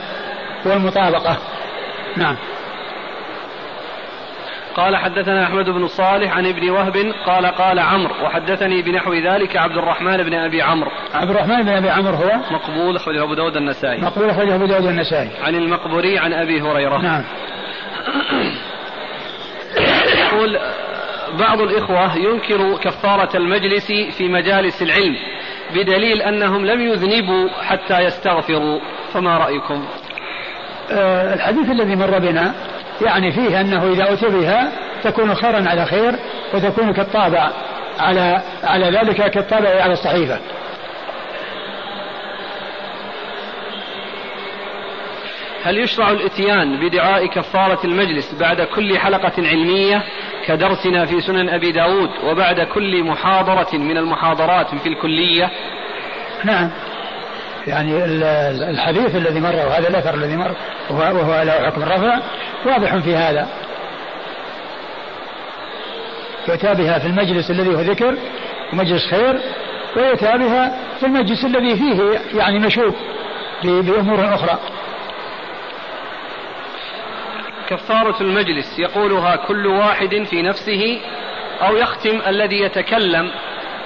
والمطابقة. 0.66 1.38
نعم. 2.16 2.36
قال 4.74 4.96
حدثنا 4.96 5.44
أحمد 5.44 5.70
بن 5.70 5.86
صالح 5.86 6.36
عن 6.36 6.46
ابن 6.46 6.70
وهب 6.70 6.96
قال 7.26 7.46
قال 7.46 7.78
عمرو 7.78 8.24
وحدثني 8.24 8.82
بنحو 8.82 9.14
ذلك 9.14 9.56
عبد 9.56 9.76
الرحمن 9.76 10.16
بن 10.16 10.34
أبي 10.34 10.62
عمرو. 10.62 10.90
عبد 11.14 11.30
الرحمن 11.30 11.62
بن 11.62 11.68
أبي 11.68 11.90
عمرو 11.90 12.16
هو؟ 12.16 12.40
مقبول 12.50 12.96
أخرجه 12.96 13.22
أبو 13.22 13.34
داود 13.34 13.56
النسائي. 13.56 14.00
مقبول 14.00 14.30
أخرجه 14.30 14.54
أبو 14.54 14.66
داود 14.66 14.86
النسائي. 14.86 15.30
عن 15.42 15.54
المقبوري 15.54 16.18
عن 16.18 16.32
أبي 16.32 16.62
هريرة. 16.62 17.02
نعم. 17.02 17.24
يقول 20.26 20.58
بعض 21.38 21.60
الإخوة 21.60 22.16
ينكر 22.16 22.76
كفارة 22.76 23.36
المجلس 23.36 23.86
في 24.18 24.28
مجالس 24.28 24.82
العلم. 24.82 25.16
بدليل 25.74 26.22
أنهم 26.22 26.66
لم 26.66 26.80
يذنبوا 26.80 27.48
حتى 27.62 27.98
يستغفروا 27.98 28.80
فما 29.12 29.38
رأيكم؟ 29.38 29.84
آه 30.92 31.34
الحديث 31.34 31.70
الذي 31.70 31.96
مر 31.96 32.18
بنا 32.18 32.54
يعني 33.02 33.32
فيه 33.32 33.60
أنه 33.60 33.92
إذا 33.92 34.12
أتي 34.12 34.28
بها 34.28 34.72
تكون 35.02 35.34
خيرا 35.34 35.68
على 35.68 35.86
خير 35.86 36.14
وتكون 36.54 36.92
كالطابع 36.92 37.50
على 37.98 38.42
على 38.62 38.90
ذلك 38.90 39.30
كالطابع 39.30 39.82
على 39.82 39.92
الصحيفة. 39.92 40.38
هل 45.64 45.78
يشرع 45.78 46.10
الإتيان 46.10 46.88
بدعاء 46.88 47.26
كفارة 47.26 47.78
المجلس 47.84 48.34
بعد 48.40 48.60
كل 48.62 48.98
حلقة 48.98 49.32
علمية 49.38 50.02
كدرسنا 50.46 51.06
في 51.06 51.20
سنن 51.20 51.48
أبي 51.48 51.72
داود 51.72 52.10
وبعد 52.24 52.60
كل 52.60 53.04
محاضرة 53.04 53.76
من 53.76 53.96
المحاضرات 53.96 54.74
في 54.74 54.88
الكلية؟ 54.88 55.50
نعم. 56.44 56.70
يعني 57.66 58.04
الحديث 58.70 59.16
الذي 59.16 59.40
مر 59.40 59.56
وهذا 59.56 59.88
الأثر 59.88 60.14
الذي 60.14 60.36
مر 60.36 60.54
وهو 60.90 61.42
له 61.42 61.52
حكم 61.52 61.82
الرفع 61.82 62.18
واضح 62.66 62.96
في 62.96 63.16
هذا. 63.16 63.48
يؤتى 66.48 66.74
بها 66.74 66.98
في 66.98 67.06
المجلس 67.06 67.50
الذي 67.50 67.68
هو 67.68 67.80
ذكر 67.80 68.16
ومجلس 68.72 69.06
خير 69.10 69.40
ويؤتى 69.96 70.38
بها 70.38 70.78
في 71.00 71.06
المجلس 71.06 71.44
الذي 71.44 71.76
فيه 71.76 72.20
يعني 72.38 72.58
مشوب 72.58 72.94
بأمور 73.64 74.34
أخرى. 74.34 74.58
كفارة 77.70 78.22
المجلس 78.22 78.78
يقولها 78.78 79.36
كل 79.36 79.66
واحد 79.66 80.26
في 80.30 80.42
نفسه 80.42 81.00
أو 81.62 81.76
يختم 81.76 82.20
الذي 82.26 82.60
يتكلم 82.60 83.30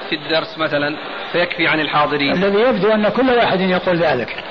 في 0.08 0.14
الدرس 0.14 0.58
مثلا 0.58 0.96
فيكفي 1.32 1.66
عن 1.66 1.80
الحاضرين. 1.80 2.32
الذي 2.32 2.60
يبدو 2.60 2.92
أن 2.92 3.08
كل 3.08 3.30
واحد 3.30 3.60
يقول 3.60 3.96
ذلك. 3.96 4.44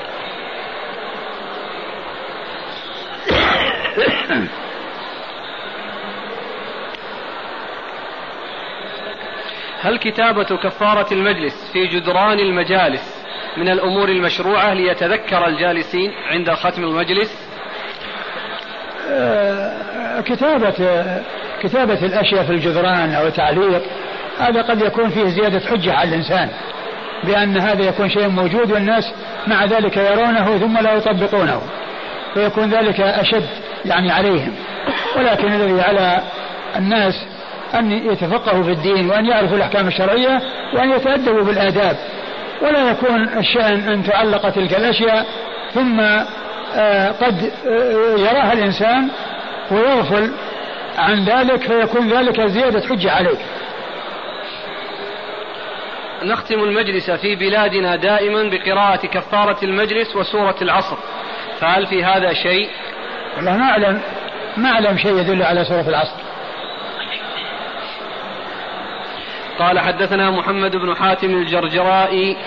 هل 9.80 9.98
كتابة 9.98 10.58
كفارة 10.58 11.14
المجلس 11.14 11.72
في 11.74 11.88
جدران 11.88 12.40
المجالس 12.40 13.24
من 13.58 13.70
الأمور 13.70 14.10
المشروعة 14.10 14.74
ليتذكر 14.74 15.48
الجالسين 15.48 16.12
عند 16.28 16.52
ختم 16.52 16.84
المجلس؟ 16.84 17.53
كتابة 20.26 20.74
كتابة 21.62 22.06
الأشياء 22.06 22.44
في 22.44 22.52
الجدران 22.52 23.14
أو 23.14 23.30
تعليق 23.30 23.82
هذا 24.40 24.62
قد 24.62 24.82
يكون 24.82 25.10
فيه 25.10 25.26
زيادة 25.26 25.60
حجة 25.60 25.94
على 25.94 26.10
الإنسان 26.10 26.50
بأن 27.24 27.58
هذا 27.58 27.84
يكون 27.84 28.10
شيء 28.10 28.28
موجود 28.28 28.72
والناس 28.72 29.14
مع 29.48 29.66
ذلك 29.66 29.98
يرونه 29.98 30.58
ثم 30.58 30.78
لا 30.78 30.94
يطبقونه 30.94 31.62
فيكون 32.34 32.70
ذلك 32.70 33.02
أشد 33.02 33.48
يعني 33.86 34.12
عليهم. 34.12 34.54
ولكن 35.18 35.54
الذي 35.54 35.82
على 35.82 36.22
الناس 36.76 37.26
أن 37.74 37.92
يتفقهوا 37.92 38.64
في 38.64 38.72
الدين 38.72 39.10
وأن 39.10 39.26
يعرفوا 39.26 39.58
الأحكام 39.58 39.88
الشرعية 39.88 40.42
وأن 40.74 40.92
يتأدبوا 40.92 41.44
بالآداب. 41.44 41.98
ولا 42.62 42.92
يكون 42.92 43.30
الشأن 43.38 43.90
أن 43.90 44.04
تعلق 44.04 44.50
تلك 44.50 44.74
الأشياء 44.74 45.26
ثم 45.74 46.00
آه، 46.00 46.26
قد 47.12 47.52
آه، 47.68 48.18
يراها 48.18 48.54
الإنسان 48.54 49.10
ويغفل 49.72 50.32
عن 50.98 51.26
ذلك 51.26 51.62
فيكون 51.62 52.10
ذلك 52.10 52.42
زيادة 52.42 52.88
حجة 52.88 53.12
عليه 53.12 53.38
نختم 56.24 56.60
المجلس 56.60 57.12
في 57.12 57.36
بلادنا 57.36 57.96
دائما 57.96 58.44
بقراءة 58.44 59.06
كفارة 59.08 59.58
المجلس 59.64 60.16
وسورة 60.16 60.56
العصر. 60.62 60.98
فهل 61.60 61.88
في 61.88 62.04
هذا 62.04 62.34
شيء؟ 62.34 62.70
والله 63.36 63.58
ما 63.58 63.64
أعلم 63.64 64.02
ما 64.58 64.70
أعلم 64.70 64.98
شيء 64.98 65.18
يدل 65.18 65.44
على 65.44 65.66
سورة 65.66 65.90
العصر. 65.90 66.16
قال 69.60 69.80
حدثنا 69.80 70.32
محمد 70.32 70.76
بن 70.76 70.96
حاتم 70.96 71.30
الجرجرائي 71.30 72.38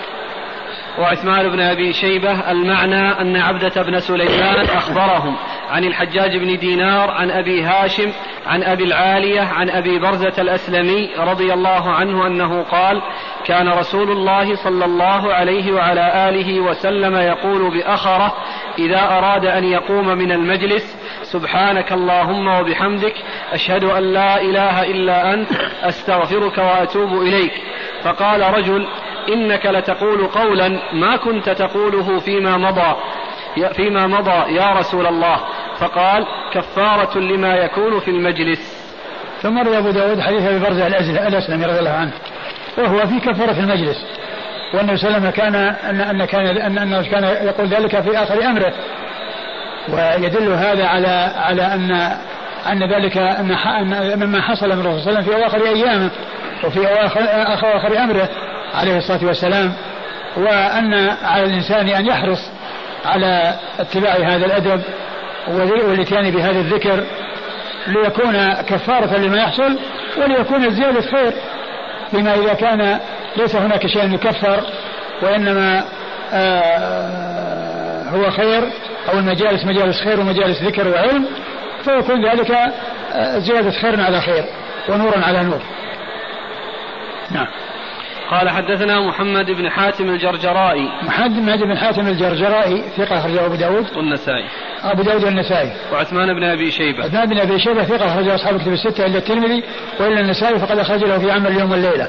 وعثمان 0.98 1.48
بن 1.48 1.60
أبي 1.60 1.92
شيبة 1.92 2.50
المعنى 2.50 3.20
أن 3.20 3.36
عبدة 3.36 3.82
بن 3.82 4.00
سليمان 4.00 4.64
أخبرهم 4.64 5.36
عن 5.70 5.84
الحجاج 5.84 6.36
بن 6.36 6.58
دينار 6.58 7.10
عن 7.10 7.30
أبي 7.30 7.62
هاشم 7.62 8.12
عن 8.46 8.62
أبي 8.62 8.84
العالية 8.84 9.40
عن 9.40 9.70
أبي 9.70 9.98
برزة 9.98 10.32
الأسلمي 10.38 11.10
رضي 11.18 11.52
الله 11.52 11.90
عنه 11.90 12.26
أنه 12.26 12.62
قال 12.62 13.02
كان 13.46 13.68
رسول 13.68 14.10
الله 14.10 14.54
صلى 14.54 14.84
الله 14.84 15.32
عليه 15.32 15.72
وعلى 15.72 16.28
آله 16.28 16.60
وسلم 16.60 17.16
يقول 17.16 17.78
بأخره 17.78 18.34
إذا 18.78 19.00
أراد 19.00 19.46
أن 19.46 19.64
يقوم 19.64 20.08
من 20.08 20.32
المجلس 20.32 20.96
سبحانك 21.22 21.92
اللهم 21.92 22.46
وبحمدك 22.48 23.14
أشهد 23.52 23.84
أن 23.84 24.02
لا 24.12 24.40
إله 24.40 24.82
إلا 24.82 25.34
أنت 25.34 25.48
أستغفرك 25.82 26.58
وأتوب 26.58 27.22
إليك. 27.22 27.52
فقال 28.02 28.54
رجل 28.54 28.86
إنك 29.28 29.66
لتقول 29.66 30.26
قولا 30.26 30.80
ما 30.92 31.16
كنت 31.16 31.50
تقوله 31.50 32.20
فيما 32.20 32.56
مضى 32.56 32.96
فيما 33.72 34.06
مضى 34.06 34.54
يا 34.54 34.72
رسول 34.72 35.06
الله. 35.06 35.40
فقال 35.78 36.26
كفارة 36.52 37.18
لما 37.18 37.54
يكون 37.54 38.00
في 38.00 38.10
المجلس. 38.10 38.92
ثم 39.42 39.58
روى 39.58 39.78
أبو 39.78 39.90
داود 39.90 40.20
حديث 40.20 40.42
أبي 40.42 40.58
برزة 40.58 40.86
الأسلمي 41.26 41.64
رضي 41.64 41.78
الله 41.78 41.90
عنه. 41.90 42.12
وهو 42.78 43.06
في 43.06 43.20
كفارة 43.20 43.60
المجلس. 43.60 44.06
والنبي 44.74 44.96
صلى 44.96 45.32
كان 45.32 45.54
أن 45.54 46.00
أن 46.00 46.24
كان 46.24 46.46
أن 46.46 46.78
أنه 46.78 47.02
كان 47.02 47.24
يقول 47.24 47.66
ذلك 47.66 48.00
في 48.00 48.18
آخر 48.18 48.44
أمره. 48.44 48.72
ويدل 49.88 50.52
هذا 50.52 50.86
على 50.86 51.32
على 51.36 51.62
أن 51.62 51.90
أن 52.72 52.92
ذلك 52.92 53.18
أن 53.18 53.46
مما 54.18 54.42
حصل 54.42 54.66
من 54.66 54.80
الرسول 54.80 55.00
صلى 55.00 55.10
الله 55.10 55.20
عليه 55.20 55.20
وسلم 55.20 55.22
في 55.22 55.36
أواخر 55.36 55.66
أيامه 55.66 56.10
وفي 56.64 56.88
أواخر, 56.88 57.20
أواخر 57.64 57.98
أمره. 57.98 58.28
عليه 58.76 58.96
الصلاة 58.98 59.24
والسلام 59.24 59.72
وأن 60.36 60.94
على 61.24 61.44
الإنسان 61.44 61.88
أن 61.88 62.06
يحرص 62.06 62.50
على 63.04 63.54
اتباع 63.78 64.12
هذا 64.12 64.46
الأدب 64.46 64.82
والاتيان 65.48 66.30
بهذا 66.30 66.60
الذكر 66.60 67.04
ليكون 67.86 68.52
كفارة 68.52 69.16
لما 69.16 69.36
يحصل 69.36 69.78
وليكون 70.16 70.70
زيادة 70.70 71.00
خير 71.00 71.32
فيما 72.10 72.34
إذا 72.34 72.54
كان 72.54 73.00
ليس 73.36 73.56
هناك 73.56 73.86
شيء 73.86 74.14
يكفر 74.14 74.64
وإنما 75.22 75.84
آه 76.32 78.02
هو 78.10 78.30
خير 78.30 78.62
أو 79.08 79.18
المجالس 79.18 79.64
مجالس 79.64 80.00
خير 80.00 80.20
ومجالس 80.20 80.62
ذكر 80.62 80.88
وعلم 80.88 81.26
فيكون 81.84 82.30
ذلك 82.30 82.50
آه 82.50 83.38
زيادة 83.38 83.70
خير 83.70 84.00
على 84.00 84.20
خير 84.20 84.44
ونورا 84.88 85.18
على 85.18 85.42
نور. 85.42 85.62
نعم. 87.30 87.46
قال 88.30 88.50
حدثنا 88.50 89.00
محمد 89.00 89.50
بن 89.50 89.70
حاتم 89.70 90.08
الجرجرائي. 90.08 90.88
محمد 91.02 91.62
بن 91.62 91.78
حاتم 91.78 92.06
الجرجرائي 92.06 92.82
ثقة 92.96 93.18
أخرجه 93.18 93.46
أبو 93.46 93.54
داود. 93.54 93.96
والنسائي. 93.96 94.44
أبو 94.82 95.02
داود 95.02 95.24
والنسائي. 95.24 95.72
وعثمان 95.92 96.34
بن 96.34 96.44
أبي 96.44 96.70
شيبة. 96.70 97.04
عثمان 97.04 97.28
بن 97.28 97.38
أبي 97.38 97.58
شيبة 97.58 97.84
ثقة 97.84 98.06
أخرجه 98.06 98.34
أصحاب 98.34 98.56
الكتب 98.56 98.72
الستة 98.72 99.06
إلا 99.06 99.18
الترمذي 99.18 99.62
وإلا 100.00 100.20
النسائي 100.20 100.58
فقد 100.58 100.78
أخرج 100.78 101.04
له 101.04 101.18
في 101.18 101.30
عمل 101.30 101.46
اليوم 101.46 101.70
والليلة 101.70 102.08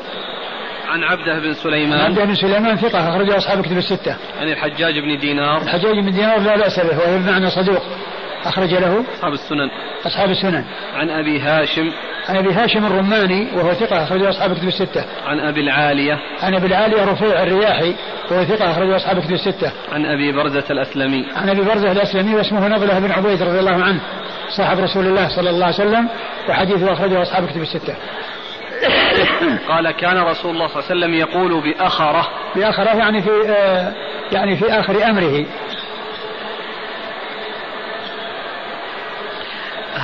عن 0.88 1.04
عبده 1.04 1.40
بن 1.40 1.54
سليمان. 1.54 2.02
عبده 2.02 2.26
بن 2.26 2.36
سليمان 2.36 2.76
ثقة 2.76 3.10
أخرجه 3.10 3.38
أصحاب 3.38 3.60
الكتب 3.60 3.78
الستة. 3.78 4.16
عن 4.42 4.48
الحجاج 4.48 5.00
بن 5.00 5.20
دينار. 5.20 5.62
الحجاج 5.62 6.00
بن 6.00 6.12
دينار 6.12 6.40
لا 6.40 6.58
بأس 6.58 6.80
به 6.80 6.98
وهو 6.98 7.18
بمعنى 7.18 7.50
صدوق. 7.50 7.84
أخرج 8.48 8.74
له 8.74 9.04
أصحاب 9.16 9.34
السنن. 9.34 9.70
أصحاب 10.06 10.30
السنن. 10.30 10.64
عن 10.96 11.10
أبي 11.10 11.40
هاشم. 11.40 11.92
عن 12.30 12.36
أبي 12.36 12.54
هاشم 12.54 12.86
الرماني 12.86 13.48
وهو 13.56 13.74
ثقة 13.74 14.04
أخرج 14.04 14.24
أصحاب 14.24 14.52
الكتب 14.52 14.68
الستة. 14.68 15.06
عن 15.26 15.40
أبي 15.40 15.62
العالية. 15.62 16.20
عن 16.42 16.56
أبي 16.56 16.68
العالية 16.68 17.04
رفيع 17.04 17.44
الرياحي 17.44 17.96
وهو 18.32 18.44
ثقة 18.44 18.72
أخرج 18.72 18.90
أصحاب 18.90 19.18
الكتب 19.18 19.34
الستة. 19.34 19.72
عن 19.92 20.06
أبي 20.06 20.32
برزة 20.32 20.64
الأسلمي. 20.70 21.26
عن 21.36 21.50
أبي 21.50 21.62
برزة 21.62 21.92
الأسلمي 21.92 22.36
واسمه 22.36 22.68
نضلة 22.68 23.00
بن 23.00 23.12
عبيد 23.12 23.44
رضي 23.44 23.60
الله 23.60 23.84
عنه 23.84 24.00
صاحب 24.50 24.80
رسول 24.80 25.06
الله 25.06 25.28
صلى 25.28 25.50
الله 25.50 25.66
عليه 25.66 25.76
وسلم 25.76 26.10
وحديثه 26.50 26.94
أخرجه 26.94 27.22
أصحاب 27.22 27.44
الكتب 27.44 27.62
الستة. 27.62 27.96
قال 29.70 29.92
كان 29.92 30.18
رسول 30.18 30.52
الله 30.52 30.68
صلى 30.68 30.80
الله 30.80 30.86
عليه 30.90 30.96
وسلم 30.96 31.14
يقول 31.14 31.62
بأخرة. 31.64 32.28
بأخرة 32.56 32.98
يعني 32.98 33.22
في 33.22 33.30
آه 33.50 33.94
يعني 34.32 34.56
في 34.58 34.80
آخر 34.80 35.10
أمره. 35.10 35.46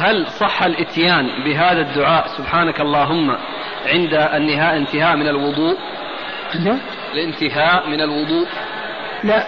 هل 0.03 0.27
صح 0.27 0.63
الاتيان 0.63 1.43
بهذا 1.43 1.81
الدعاء 1.81 2.27
سبحانك 2.37 2.81
اللهم 2.81 3.37
عند 3.85 4.13
النهاء 4.13 4.77
انتهاء 4.77 5.15
من 5.15 5.27
الوضوء؟ 5.27 5.77
عند 6.55 6.79
الانتهاء 7.13 7.89
من 7.89 8.01
الوضوء. 8.01 8.47
لا. 9.23 9.45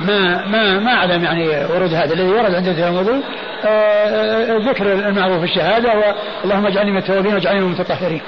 ما 0.00 0.46
ما 0.46 0.78
ما 0.78 0.92
أعلم 0.92 1.24
يعني 1.24 1.48
ورود 1.48 1.94
هذا. 1.94 2.14
الذي 2.14 2.28
ورد 2.28 2.54
عند 2.54 2.68
انتهاء 2.68 2.90
الوضوء 2.90 3.22
آه، 3.64 3.68
آه، 3.68 4.58
ذكر 4.58 4.92
المعروف 4.92 5.44
الشهادة 5.44 6.14
اللهم 6.44 6.66
اجعلني 6.66 6.90
من 6.90 6.98
التوابين 6.98 7.34
واجعلني 7.34 7.60
من 7.60 7.66
المتطهرين. 7.66 8.20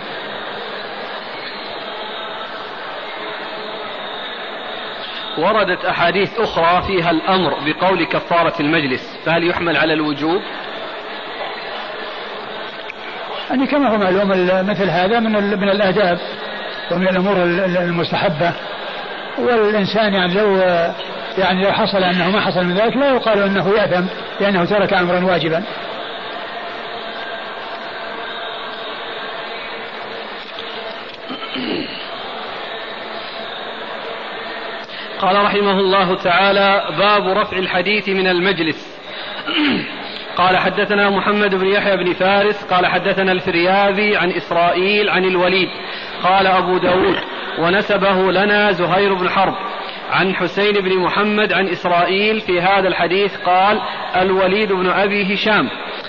وردت 5.38 5.84
أحاديث 5.84 6.40
أخرى 6.40 6.82
فيها 6.82 7.10
الأمر 7.10 7.54
بقول 7.66 8.04
كفارة 8.04 8.54
المجلس 8.60 9.18
فهل 9.24 9.48
يحمل 9.48 9.76
على 9.76 9.92
الوجوب؟ 9.92 10.42
يعني 13.50 13.66
كما 13.66 13.88
هو 13.88 13.98
معلوم 13.98 14.28
مثل 14.70 14.90
هذا 14.90 15.20
من 15.20 15.32
من 15.60 15.68
الآداب 15.68 16.18
ومن 16.90 17.08
الأمور 17.08 17.36
المستحبة. 17.82 18.52
والإنسان 19.38 20.14
يعني 20.14 20.34
لو 20.34 20.56
يعني 21.38 21.64
لو 21.64 21.72
حصل 21.72 21.98
أنه 21.98 22.30
ما 22.30 22.40
حصل 22.40 22.64
من 22.64 22.74
ذلك 22.74 22.96
لا 22.96 23.08
يقال 23.08 23.42
أنه 23.42 23.68
يأثم 23.68 24.06
لأنه 24.40 24.64
ترك 24.64 24.92
أمرا 24.92 25.24
واجبا. 25.24 25.62
قال 35.20 35.44
رحمه 35.44 35.80
الله 35.80 36.16
تعالى 36.16 36.84
باب 36.98 37.38
رفع 37.38 37.56
الحديث 37.56 38.08
من 38.08 38.26
المجلس. 38.26 38.86
قال 40.36 40.56
حدثنا 40.56 41.10
محمد 41.10 41.54
بن 41.54 41.66
يحيى 41.66 41.96
بن 41.96 42.12
فارس 42.12 42.64
قال 42.64 42.86
حدثنا 42.86 43.32
الفريابي 43.32 44.16
عن 44.16 44.30
إسرائيل 44.30 45.10
عن 45.10 45.24
الوليد 45.24 45.68
قال 46.22 46.46
أبو 46.46 46.78
داود 46.78 47.16
ونسبه 47.58 48.32
لنا 48.32 48.72
زهير 48.72 49.14
بن 49.14 49.28
حرب. 49.28 49.54
عن 50.10 50.34
حسين 50.34 50.72
بن 50.72 50.98
محمد 50.98 51.52
عن 51.52 51.68
إسرائيل 51.68 52.40
في 52.40 52.60
هذا 52.60 52.88
الحديث 52.88 53.36
قال 53.36 53.80
الوليد 54.16 54.72
بن 54.72 54.90
أبي 54.90 55.34
هشام. 55.34 55.68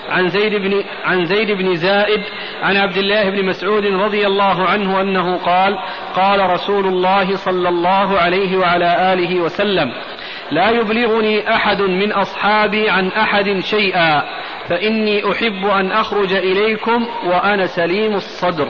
عن 0.09 0.29
زيد 0.29 0.55
بن 0.55 0.83
عن 1.05 1.25
زيد 1.25 1.51
بن 1.51 1.75
زائد 1.75 2.21
عن 2.63 2.77
عبد 2.77 2.97
الله 2.97 3.29
بن 3.29 3.45
مسعود 3.45 3.85
رضي 3.85 4.27
الله 4.27 4.65
عنه 4.65 5.01
أنه 5.01 5.37
قال 5.37 5.77
قال 6.15 6.49
رسول 6.49 6.87
الله 6.87 7.35
صلى 7.35 7.69
الله 7.69 8.19
عليه 8.19 8.57
وعلى 8.57 9.13
آله 9.13 9.41
وسلم 9.41 9.93
لا 10.51 10.69
يبلغني 10.69 11.55
أحد 11.55 11.81
من 11.81 12.11
أصحابي 12.11 12.89
عن 12.89 13.07
أحد 13.07 13.59
شيئا 13.59 14.23
فإني 14.69 15.31
أحب 15.31 15.65
أن 15.65 15.91
أخرج 15.91 16.33
إليكم 16.33 17.07
وأنا 17.25 17.67
سليم 17.67 18.15
الصدر. 18.15 18.67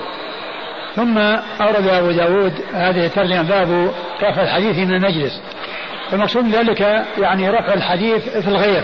ثم 0.95 1.17
أورد 1.61 1.87
أبو 1.87 2.11
داود 2.11 2.53
هذه 2.73 3.05
الترجمة 3.05 3.41
باب 3.41 3.91
رفع 4.23 4.41
الحديث 4.41 4.77
من 4.77 4.93
المجلس. 4.93 5.41
المقصود 6.13 6.47
ذلك 6.47 7.05
يعني 7.17 7.49
رفع 7.49 7.73
الحديث 7.73 8.37
في 8.37 8.47
الغير 8.47 8.83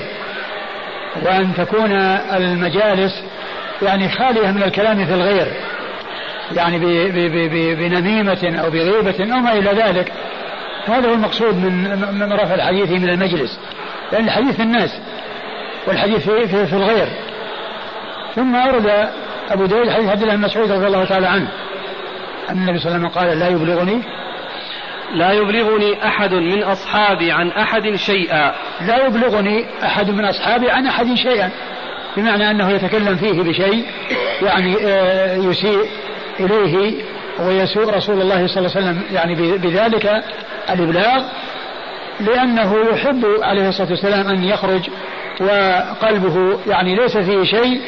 وأن 1.25 1.53
تكون 1.57 1.91
المجالس 2.35 3.23
يعني 3.81 4.09
خالية 4.09 4.51
من 4.51 4.63
الكلام 4.63 5.05
في 5.05 5.13
الغير 5.13 5.47
يعني 6.55 6.79
بنميمة 7.75 8.61
أو 8.63 8.69
بغيبة 8.69 9.33
أو 9.35 9.39
ما 9.39 9.53
إلى 9.53 9.69
ذلك. 9.71 10.13
هذا 10.87 11.09
هو 11.09 11.13
المقصود 11.13 11.55
من 11.55 11.99
من 12.19 12.33
رفع 12.33 12.55
الحديث 12.55 12.91
من 12.91 13.09
المجلس 13.09 13.59
لأن 14.11 14.25
الحديث 14.25 14.55
في 14.55 14.63
الناس 14.63 14.99
والحديث 15.87 16.29
في, 16.29 16.47
في, 16.47 16.65
في 16.65 16.73
الغير. 16.73 17.07
ثم 18.35 18.55
أورد 18.55 19.09
أبو 19.49 19.65
داود 19.65 19.89
حديث 19.89 20.09
عبد 20.09 20.21
الله 20.21 20.35
بن 20.35 20.41
مسعود 20.41 20.71
رضي 20.71 20.87
الله 20.87 21.05
تعالى 21.05 21.27
عنه 21.27 21.47
أن 22.49 22.57
النبي 22.57 22.79
صلى 22.79 22.95
الله 22.95 23.07
عليه 23.07 23.09
وسلم 23.09 23.21
قال 23.21 23.39
لا 23.39 23.47
يبلغني 23.47 24.01
لا 25.13 25.31
يبلغني 25.31 26.07
أحد 26.07 26.33
من 26.33 26.63
أصحابي 26.63 27.31
عن 27.31 27.49
أحد 27.49 27.95
شيئا. 27.95 28.53
لا 28.81 29.05
يبلغني 29.05 29.65
أحد 29.83 30.09
من 30.09 30.25
أصحابي 30.25 30.71
عن 30.71 30.87
أحد 30.87 31.13
شيئا. 31.13 31.51
بمعنى 32.17 32.51
أنه 32.51 32.69
يتكلم 32.69 33.15
فيه 33.15 33.41
بشيء 33.41 33.85
يعني 34.41 34.77
آه، 34.81 35.35
يسيء 35.35 35.85
إليه 36.39 37.03
ويسوء 37.41 37.89
رسول 37.89 38.21
الله 38.21 38.47
صلى 38.47 38.57
الله 38.57 38.71
عليه 38.75 38.87
وسلم 38.87 39.03
يعني 39.11 39.35
بذلك 39.57 40.23
الإبلاغ 40.69 41.23
لأنه 42.19 42.75
يحب 42.91 43.25
عليه 43.41 43.69
الصلاة 43.69 43.89
والسلام 43.89 44.27
أن 44.27 44.43
يخرج 44.43 44.89
وقلبه 45.41 46.59
يعني 46.67 46.95
ليس 46.95 47.17
فيه 47.17 47.43
شيء 47.43 47.81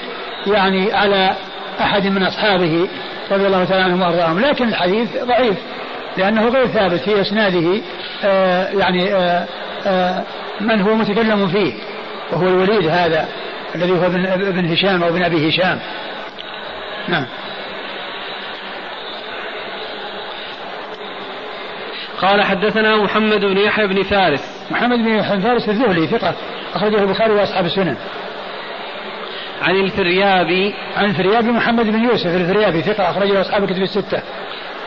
يعني 0.48 0.94
على 0.94 1.36
أحد 1.82 2.08
من 2.08 2.24
أصحابه 2.24 2.88
رضي 3.32 3.48
الله 3.48 3.66
تعالى 3.66 3.84
عنهم 3.84 4.02
وأرضاهم. 4.02 4.40
لكن 4.40 4.68
الحديث 4.68 5.24
ضعيف 5.24 5.58
لأنه 6.18 6.50
غير 6.50 6.68
ثابت 6.68 7.00
في 7.00 7.22
إسناده 7.22 7.82
آه 8.24 8.70
يعني 8.70 9.14
آه 9.14 9.46
آه 9.88 10.24
من 10.62 10.82
هو 10.82 10.96
متكلم 10.96 11.48
فيه 11.48 11.74
وهو 12.32 12.48
الوليد 12.48 12.88
هذا 12.88 13.28
الذي 13.76 13.92
هو 13.92 14.06
ابن, 14.06 14.66
هشام 14.66 15.04
أو 15.04 15.10
ابن 15.10 15.24
أبي 15.24 15.50
هشام. 15.50 15.80
نعم. 17.08 17.26
قال 22.22 22.44
حدثنا 22.44 22.96
محمد 22.96 23.40
بن 23.40 23.58
يحيى 23.58 23.88
بن 23.88 24.04
فارس. 24.04 24.68
محمد 24.72 24.98
بن 24.98 25.08
يحيى 25.08 25.38
بن 25.38 25.42
فارس 25.42 25.70
الذهلي 25.70 26.08
ثقة 26.08 26.34
أخرجه 26.74 27.02
البخاري 27.02 27.34
وأصحاب 27.34 27.66
السنن. 27.66 27.98
عن 29.62 29.76
الفريابي. 29.76 30.74
عن 30.98 31.06
الفريابي 31.06 31.52
محمد 31.52 31.86
بن 31.86 32.04
يوسف 32.04 32.36
الفريابي 32.36 32.82
ثقة 32.82 33.10
أخرجه 33.10 33.42
أصحاب 33.42 33.64
الكتب 33.64 33.82
الستة. 33.82 34.22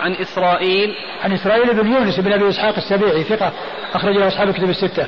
عن 0.03 0.13
إسرائيل. 0.13 0.95
عن 1.25 1.33
إسرائيل 1.33 1.75
بن 1.75 1.93
يونس 1.93 2.21
بن 2.21 2.33
أبي 2.33 2.49
إسحاق 2.49 2.75
السبيعي 2.77 3.23
ثقة 3.23 3.53
أخرجه 3.95 4.29
أصحاب 4.29 4.49
الكتب 4.49 4.71
الستة. 4.71 5.07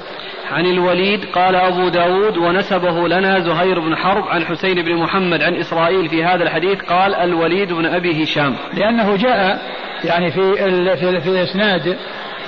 عن 0.50 0.66
الوليد 0.66 1.24
قال 1.24 1.54
أبو 1.54 1.88
داود 1.88 2.36
ونسبه 2.36 3.08
لنا 3.08 3.40
زهير 3.40 3.80
بن 3.80 3.96
حرب 3.96 4.28
عن 4.28 4.44
حسين 4.44 4.82
بن 4.82 4.96
محمد 4.96 5.42
عن 5.42 5.54
إسرائيل 5.54 6.08
في 6.08 6.24
هذا 6.24 6.42
الحديث 6.42 6.80
قال 6.80 7.14
الوليد 7.14 7.72
بن 7.72 7.86
أبي 7.86 8.24
هشام. 8.24 8.56
لأنه 8.74 9.16
جاء 9.16 9.58
يعني 10.04 10.30
في 10.30 10.54
في, 10.96 11.20
في 11.20 11.42
إسناد 11.42 11.96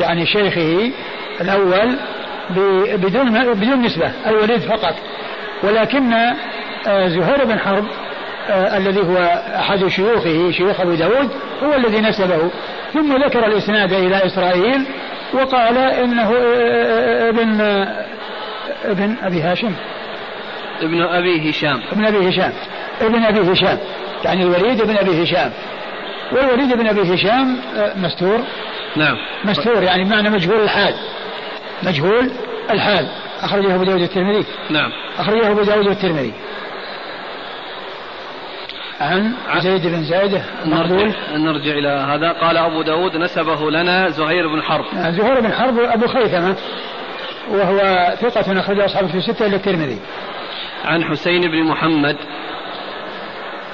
يعني 0.00 0.26
شيخه 0.26 0.92
الأول 1.40 1.96
بدون 2.94 3.54
بدون 3.54 3.82
نسبة 3.82 4.12
الوليد 4.26 4.60
فقط. 4.60 4.94
ولكن 5.62 6.12
آه، 6.86 7.08
زهير 7.08 7.44
بن 7.44 7.58
حرب 7.58 7.84
آه، 8.50 8.76
الذي 8.76 9.00
هو 9.00 9.42
أحد 9.58 9.86
شيوخه 9.86 10.50
شيوخ 10.50 10.80
أبو 10.80 10.94
داود 10.94 11.30
هو 11.62 11.74
الذي 11.74 12.00
نسبه. 12.00 12.50
ثم 12.94 13.16
ذكر 13.16 13.46
الإسناد 13.46 13.92
إلى 13.92 14.26
إسرائيل 14.26 14.84
وقال 15.34 15.78
إنه 15.78 16.34
آه، 16.36 17.28
ابن 17.28 17.60
ابن 18.84 19.16
أبي 19.22 19.42
هاشم. 19.42 19.72
ابن 20.82 21.02
أبي 21.02 21.50
هشام. 21.50 21.80
ابن 21.92 22.04
أبي 22.04 22.28
هشام. 22.28 22.52
ابن 23.00 23.24
أبي 23.24 23.52
هشام. 23.52 23.78
يعني 24.24 24.42
الوليد 24.42 24.82
بن 24.82 24.96
أبي 24.96 25.22
هشام. 25.22 25.50
والوليد 26.32 26.72
بن 26.72 26.86
أبي 26.86 27.14
هشام 27.14 27.56
مستور. 27.96 28.40
نعم. 28.96 29.16
مستور 29.44 29.82
يعني 29.82 30.04
بمعنى 30.04 30.30
مجهول 30.30 30.60
الحال. 30.60 30.94
مجهول 31.82 32.30
الحال. 32.70 33.08
أخرجه 33.42 33.74
أبو 33.74 33.84
داود 33.84 34.00
الترمذي 34.00 34.44
نعم. 34.70 34.90
أخرجه 35.18 35.50
أبو 35.50 35.62
داود 35.62 35.86
الترمذي 35.86 36.32
عن 39.00 39.34
زيد 39.60 39.86
بن 39.86 40.04
زايدة 40.04 40.42
نرجع, 40.66 41.14
نرجع 41.36 41.72
إلى 41.72 41.88
هذا. 41.88 42.32
قال 42.32 42.56
أبو 42.56 42.82
داود 42.82 43.16
نسبه 43.16 43.70
لنا 43.70 44.08
زهير 44.08 44.48
بن 44.48 44.62
حرب. 44.62 44.84
زهير 44.94 45.40
بن 45.40 45.52
حرب 45.52 45.78
أبو 45.78 46.06
خيثمة 46.06 46.56
وهو 47.50 47.78
ثقة 48.20 48.60
أخرج 48.60 48.80
أصحابه 48.80 49.08
في 49.08 49.20
ستة 49.20 49.46
إلى 49.46 49.56
الترمذي. 49.56 49.98
عن 50.84 51.04
حسين 51.04 51.40
بن 51.40 51.62
محمد 51.62 52.16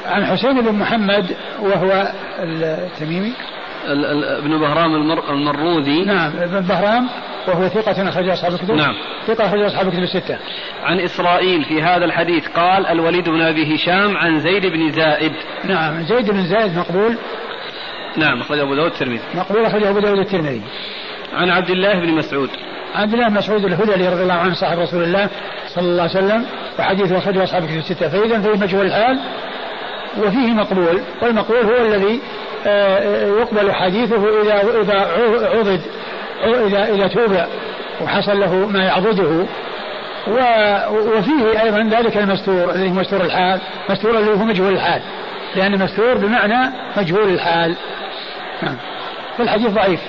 عن 0.07 0.27
حسين 0.27 0.61
بن 0.61 0.73
محمد 0.73 1.37
وهو 1.61 2.13
التميمي. 2.39 3.33
ابن 4.39 4.59
بهرام 4.59 4.95
المر 4.95 5.31
المروذي 5.31 6.05
نعم 6.05 6.33
ابن 6.37 6.61
بهرام 6.61 7.09
وهو 7.49 7.69
ثقة 7.69 8.09
أخرج 8.09 8.29
أصحاب 8.29 8.53
الكتب. 8.53 8.71
نعم. 8.71 8.95
ثقة 9.27 9.47
أخرج 9.47 9.61
أصحاب 9.61 9.87
الكتب 9.87 10.03
الستة. 10.03 10.39
عن 10.85 11.01
إسرائيل 11.01 11.65
في 11.65 11.83
هذا 11.83 12.05
الحديث 12.05 12.49
قال 12.49 12.87
الوليد 12.87 13.29
بن 13.29 13.41
أبي 13.41 13.75
هشام 13.75 14.17
عن 14.17 14.41
زيد 14.41 14.67
بن 14.67 14.93
زائد. 14.93 15.33
نعم 15.65 16.03
زيد 16.03 16.31
بن 16.31 16.47
زائد 16.47 16.79
مقبول. 16.79 17.19
نعم 18.17 18.41
أخرج 18.41 18.59
أبو 18.59 18.75
داود 18.75 18.93
الترمذي. 18.93 19.23
مقبول 19.35 19.65
أخرج 19.65 19.85
أبو 19.85 19.99
داود 19.99 20.19
الترمذي. 20.19 20.63
عن 21.35 21.51
عبد 21.51 21.71
الله 21.71 22.01
بن 22.01 22.09
مسعود. 22.09 22.51
عبد 22.95 23.13
الله 23.13 23.29
بن 23.29 23.35
مسعود 23.35 23.65
الهذلي 23.65 24.09
رضي 24.09 24.23
الله 24.23 24.35
عنه 24.35 24.55
صاحب 24.55 24.79
رسول 24.79 25.03
الله 25.03 25.29
صلى 25.75 25.85
الله 25.85 26.03
عليه 26.03 26.13
وسلم 26.13 26.47
وحديثه 26.79 27.19
أخرجه 27.19 27.45
أصحاب 27.45 27.63
الكتب 27.63 27.79
الستة. 27.79 28.09
فإذا 28.09 28.41
فيه 28.41 28.61
مجهول 28.61 28.87
الحال 28.87 29.21
وفيه 30.19 30.53
مقبول 30.53 31.01
والمقبول 31.23 31.57
هو 31.57 31.77
الذي 31.77 32.21
آه، 32.67 32.99
آه، 32.99 33.27
يقبل 33.41 33.73
حديثه 33.73 34.43
إذا 34.43 34.81
إذا 34.81 35.01
عضد 35.59 35.81
إذا 36.45 36.85
إذا 36.85 37.07
توب 37.07 37.37
وحصل 38.03 38.41
له 38.41 38.55
ما 38.55 38.85
يعضده 38.85 39.47
وفيه 41.17 41.63
أيضا 41.63 41.83
ذلك 41.83 42.17
المستور 42.17 42.71
الذي 42.71 42.89
مستور 42.89 43.21
الحال. 43.21 43.61
مستور 43.91 44.19
الذي 44.19 44.31
هو 44.31 44.45
مجهول 44.45 44.73
الحال. 44.73 45.03
لأن 45.57 45.79
مستور 45.79 46.15
بمعنى 46.15 46.73
مجهول 46.97 47.29
الحال. 47.29 47.77
نعم. 48.63 48.77
فالحديث 49.39 49.71
ضعيف. 49.71 50.01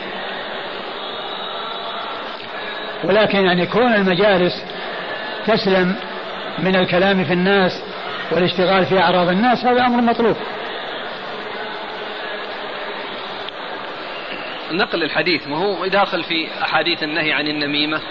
ولكن 3.03 3.39
يعني 3.39 3.65
كون 3.65 3.93
المجالس 3.93 4.63
تسلم 5.47 5.95
من 6.59 6.75
الكلام 6.75 7.23
في 7.23 7.33
الناس 7.33 7.71
والاشتغال 8.31 8.85
في 8.85 8.99
أعراض 8.99 9.29
الناس 9.29 9.65
هذا 9.65 9.85
أمر 9.85 10.01
مطلوب. 10.01 10.35
نقل 14.71 15.03
الحديث 15.03 15.47
ما 15.47 15.57
هو 15.57 15.87
داخل 15.87 16.23
في 16.23 16.47
أحاديث 16.63 17.03
النهي 17.03 17.33
عن 17.33 17.47
النميمة؟ 17.47 18.01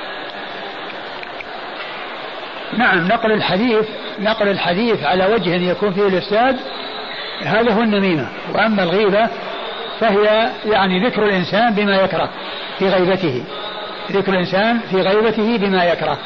نعم 2.79 3.09
نقل 3.09 3.33
الحديث 3.33 3.89
نقل 4.21 4.49
الحديث 4.49 5.05
على 5.05 5.27
وجه 5.27 5.71
يكون 5.71 5.93
فيه 5.93 6.07
الإفساد 6.07 6.57
هذا 7.43 7.73
هو 7.73 7.83
النميمة. 7.83 8.29
وأما 8.55 8.83
الغيبة 8.83 9.29
فهي 10.01 10.51
يعني 10.65 11.07
ذكر 11.07 11.25
الإنسان 11.25 11.75
بما 11.75 11.97
يكره 11.97 12.31
في 12.79 12.89
غيبته. 12.89 13.45
ذكر 14.13 14.33
الإنسان 14.33 14.79
في 14.79 14.97
غيبته 14.97 15.59
بما 15.59 15.85
يكره. 15.85 16.19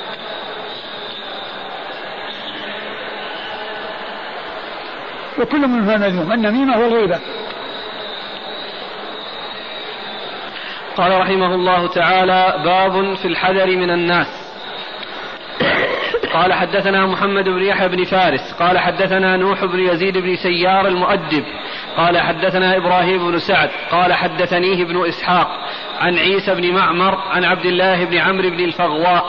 وكل 5.41 5.69
من 5.69 5.91
هو 5.91 5.99
مذموم 5.99 6.33
النميمة 6.33 6.79
والغيبة 6.79 7.19
قال 10.97 11.21
رحمه 11.21 11.55
الله 11.55 11.87
تعالى 11.87 12.63
باب 12.65 13.15
في 13.15 13.29
الحذر 13.29 13.67
من 13.67 13.91
الناس. 13.91 14.49
قال 16.33 16.53
حدثنا 16.53 17.07
محمد 17.07 17.45
بن 17.45 17.63
يحيى 17.63 17.89
بن 17.89 18.05
فارس. 18.05 18.53
قال 18.53 18.79
حدثنا 18.79 19.37
نوح 19.37 19.65
بن 19.65 19.79
يزيد 19.79 20.19
بن 20.19 20.37
سيار 20.37 20.87
المؤدب. 20.87 21.45
قال 21.97 22.19
حدثنا 22.19 22.77
إبراهيم 22.77 23.31
بن 23.31 23.39
سعد. 23.39 23.71
قال 23.91 24.13
حدثنيه 24.13 24.83
ابن 24.83 25.07
إسحاق 25.09 25.49
عن 26.01 26.19
عيسى 26.19 26.55
بن 26.55 26.75
معمر 26.75 27.15
عن 27.15 27.45
عبد 27.45 27.67
الله 27.67 28.05
بن 28.05 28.17
عمرو 28.17 28.51
بن 28.51 28.61
الفغواء 28.61 29.25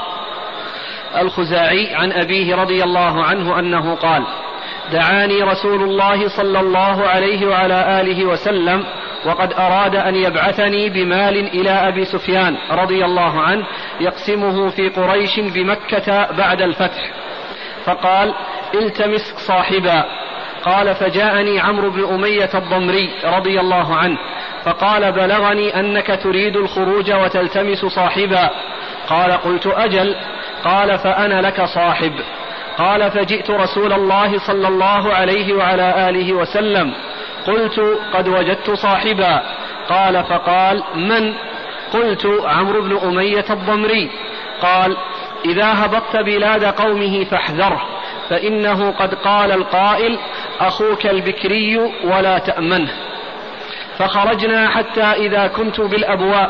الخزاعي 1.18 1.96
عن 1.96 2.12
أبيه 2.12 2.56
رضي 2.56 2.84
الله 2.84 3.24
عنه 3.24 3.60
أنه 3.60 3.96
قال 3.96 4.24
دعاني 4.92 5.44
رسول 5.44 5.84
الله 5.84 6.28
صلى 6.28 6.60
الله 6.60 7.08
عليه 7.08 7.48
وعلى 7.48 8.02
آله 8.02 8.26
وسلم 8.26 8.84
وقد 9.26 9.54
أراد 9.54 9.96
أن 9.96 10.16
يبعثني 10.16 10.90
بمال 10.90 11.38
إلى 11.38 11.70
أبي 11.70 12.06
سفيان 12.06 12.58
رضي 12.72 13.06
الله 13.06 13.42
عنه 13.42 13.66
يقسمه 14.00 14.70
في 14.70 14.90
قريش 14.90 15.40
بمكة 15.40 16.32
بعد 16.32 16.62
الفتح. 16.62 17.12
فقال 17.86 18.34
التمس 18.74 19.34
صاحبا. 19.48 20.06
قال 20.64 20.96
فجاءني 20.96 21.60
عمرو 21.60 21.90
بن 21.90 22.04
أمية 22.14 22.50
الضمري 22.56 23.10
رضي 23.26 23.60
الله 23.60 23.96
عنه 23.96 24.18
فقال 24.64 25.12
بلغني 25.12 25.80
أنك 25.80 26.20
تريد 26.24 26.56
الخروج 26.56 27.12
وتلتمس 27.12 27.86
صاحبا. 27.86 28.50
قال 29.08 29.32
قلت 29.32 29.68
أجل. 29.68 30.16
قال 30.64 30.98
فأنا 30.98 31.42
لك 31.42 31.66
صاحب. 31.66 32.14
قال 32.80 33.12
فجئت 33.12 33.50
رسول 33.52 33.94
الله 33.94 34.40
صلى 34.40 34.68
الله 34.68 35.14
عليه 35.14 35.54
وعلى 35.54 36.10
آله 36.10 36.34
وسلم. 36.34 36.94
قلت 37.48 37.80
قد 38.14 38.28
وجدت 38.28 38.72
صاحبا. 38.72 39.42
قال 39.90 40.24
فقال 40.24 40.84
من؟ 40.96 41.34
قلت 41.94 42.26
عمرو 42.44 42.82
بن 42.82 42.98
أمية 42.98 43.46
الضمري. 43.50 44.10
قال 44.62 44.98
إذا 45.46 45.86
هبطت 45.86 46.18
بلاد 46.18 46.66
قومه 46.66 47.24
فاحذره 47.24 47.82
فإنه 48.30 48.92
قد 48.92 49.14
قال 49.14 49.52
القائل 49.52 50.20
أخوك 50.60 51.06
البكري 51.06 51.78
ولا 52.04 52.38
تأمنه. 52.38 52.94
فخرجنا 53.98 54.70
حتى 54.70 55.04
إذا 55.04 55.48
كنت 55.48 55.82
بالأبواء. 55.82 56.50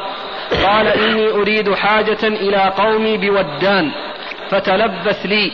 قال 0.66 0.88
إني 0.88 1.30
أريد 1.32 1.74
حاجة 1.74 2.24
إلى 2.24 2.74
قومي 2.78 3.18
بودان 3.18 3.92
فتلبث 4.50 5.26
لي. 5.26 5.52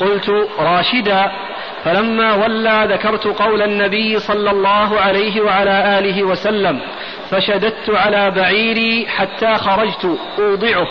قلت 0.00 0.48
راشدا. 0.58 1.32
فلما 1.84 2.34
ولى 2.34 2.86
ذكرت 2.90 3.26
قول 3.26 3.62
النبي 3.62 4.18
صلى 4.18 4.50
الله 4.50 5.00
عليه 5.00 5.40
وعلى 5.40 5.98
آله 5.98 6.22
وسلم 6.22 6.80
فشددت 7.30 7.90
على 7.90 8.30
بعيري 8.30 9.06
حتى 9.06 9.54
خرجت 9.54 10.18
أوضعه 10.38 10.86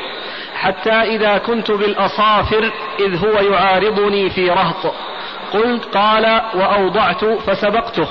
حتى 0.56 0.92
إذا 0.92 1.38
كنت 1.38 1.72
بالأصافر 1.72 2.72
إذ 3.00 3.26
هو 3.26 3.54
يعارضني 3.54 4.30
في 4.30 4.50
رهط. 4.50 4.94
قلت 5.54 5.86
قال 5.86 6.42
وأوضعت 6.54 7.26
فسبقته. 7.26 8.08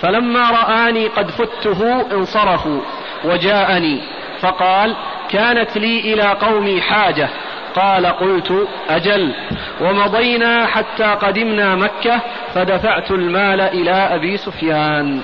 فلما 0.00 0.50
رآني 0.50 1.06
قد 1.06 1.30
فته 1.30 2.00
انصرفوا 2.12 2.80
وجاءني 3.24 4.02
فقال 4.40 4.96
كانت 5.30 5.76
لي 5.76 6.00
إلى 6.00 6.22
قومي 6.22 6.80
حاجة. 6.80 7.28
قال 7.74 8.06
قلت 8.06 8.68
أجل. 8.88 9.34
ومضينا 9.80 10.66
حتى 10.66 11.04
قدمنا 11.04 11.74
مكة 11.76 12.20
فدفعت 12.54 13.10
المال 13.10 13.60
إلى 13.60 13.90
أبي 13.90 14.36
سفيان. 14.36 15.20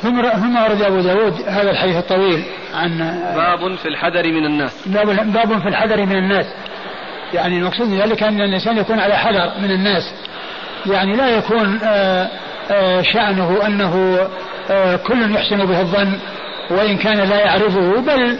ثم 0.00 0.22
ثم 0.22 0.56
ورد 0.56 0.82
أبو 0.82 1.00
داود 1.00 1.32
هذا 1.48 1.70
الحديث 1.70 1.96
الطويل 1.96 2.44
عن 2.74 2.98
باب 3.36 3.74
في 3.74 3.88
الحذر 3.88 4.32
من 4.32 4.46
الناس. 4.46 4.88
باب, 4.88 5.32
باب 5.32 5.58
في 5.58 5.68
الحذر 5.68 6.06
من 6.06 6.16
الناس. 6.16 6.46
يعني 7.34 7.58
المقصود 7.58 7.88
ذلك 7.88 8.22
أن 8.22 8.40
الإنسان 8.40 8.78
يكون 8.78 9.00
على 9.00 9.16
حذر 9.16 9.52
من 9.62 9.70
الناس. 9.70 10.14
يعني 10.86 11.16
لا 11.16 11.28
يكون 11.28 11.80
آه، 11.82 12.28
آه، 12.70 13.02
شأنه 13.02 13.66
أنه 13.66 14.18
آه، 14.70 14.96
كل 14.96 15.34
يحسن 15.34 15.66
به 15.66 15.80
الظن 15.80 16.18
وإن 16.70 16.96
كان 16.96 17.28
لا 17.28 17.40
يعرفه 17.40 18.00
بل 18.00 18.38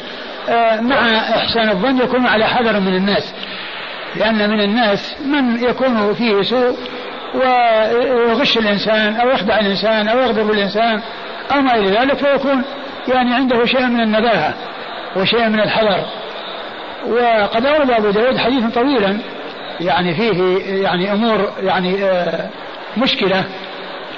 مع 0.80 1.18
إحسان 1.36 1.68
الظن 1.70 1.98
يكون 1.98 2.26
على 2.26 2.46
حذر 2.46 2.80
من 2.80 2.96
الناس. 2.96 3.34
لأن 4.16 4.50
من 4.50 4.60
الناس 4.60 5.16
من 5.26 5.64
يكون 5.64 6.14
فيه 6.14 6.42
سوء 6.42 6.76
ويغش 7.34 8.58
الإنسان 8.58 9.16
أو 9.16 9.30
يخدع 9.30 9.60
الإنسان 9.60 10.08
أو 10.08 10.18
يغضب 10.18 10.50
الإنسان 10.50 11.00
أو 11.52 11.60
ما 11.60 11.74
إلى 11.74 11.90
ذلك 11.90 12.14
فيكون 12.14 12.62
يعني 13.08 13.34
عنده 13.34 13.64
شيء 13.64 13.86
من 13.86 14.00
النباهة 14.00 14.54
وشيء 15.16 15.48
من 15.48 15.60
الحذر. 15.60 16.04
وقد 17.06 17.66
أورد 17.66 17.90
أبو 17.90 18.10
داود 18.10 18.38
حديثا 18.38 18.70
طويلا 18.74 19.18
يعني 19.80 20.14
فيه 20.14 20.58
يعني 20.82 21.12
أمور 21.12 21.52
يعني 21.58 22.04
آه، 22.04 22.48
مشكلة 22.96 23.44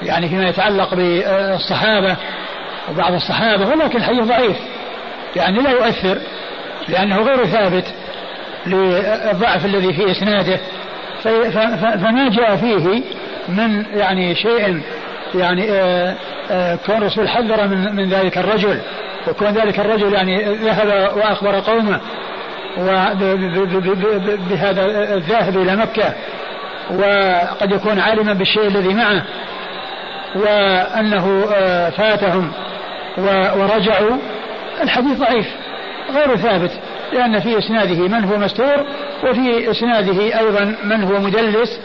يعني 0.03 0.29
فيما 0.29 0.49
يتعلق 0.49 0.93
بالصحابة 0.93 2.15
وبعض 2.91 3.13
الصحابة 3.13 3.69
ولكن 3.69 3.97
الحديث 3.97 4.23
ضعيف. 4.23 4.57
يعني 5.37 5.61
لا 5.61 5.69
يؤثر 5.69 6.17
لأنه 6.87 7.21
غير 7.21 7.45
ثابت 7.45 7.85
للضعف 8.65 9.65
الذي 9.65 9.93
في 9.93 10.11
إسناده. 10.11 10.59
فما 11.23 12.29
جاء 12.29 12.55
فيه 12.55 13.03
من 13.49 13.85
يعني 13.93 14.35
شيء 14.35 14.81
يعني 15.35 15.71
آه، 15.71 16.15
آه، 16.51 16.75
كون 16.85 16.97
الرسول 16.97 17.29
حذر 17.29 17.67
من 17.67 17.95
من 17.95 18.09
ذلك 18.09 18.37
الرجل 18.37 18.81
وكون 19.27 19.47
ذلك 19.47 19.79
الرجل 19.79 20.13
يعني 20.13 20.43
ذهب 20.43 21.17
وأخبر 21.17 21.59
قومه 21.59 21.99
بهذا 24.49 24.85
الذاهب 25.13 25.57
إلى 25.57 25.75
مكة 25.75 26.13
وقد 26.91 27.71
يكون 27.71 27.99
عالما 27.99 28.33
بالشيء 28.33 28.67
الذي 28.67 28.93
معه 28.93 29.23
وأنه 30.35 31.45
آه، 31.53 31.89
فاتهم 31.89 32.51
ورجعوا 33.57 34.17
الحديث 34.83 35.17
ضعيف 35.17 35.47
غير 36.15 36.35
ثابت 36.35 36.71
لأن 37.13 37.39
في 37.39 37.57
إسناده 37.57 38.07
من 38.07 38.23
هو 38.23 38.37
مستور 38.37 38.85
وفي 39.23 39.71
إسناده 39.71 40.39
أيضا 40.39 40.75
من 40.83 41.03
هو 41.03 41.19
مدلس 41.19 41.79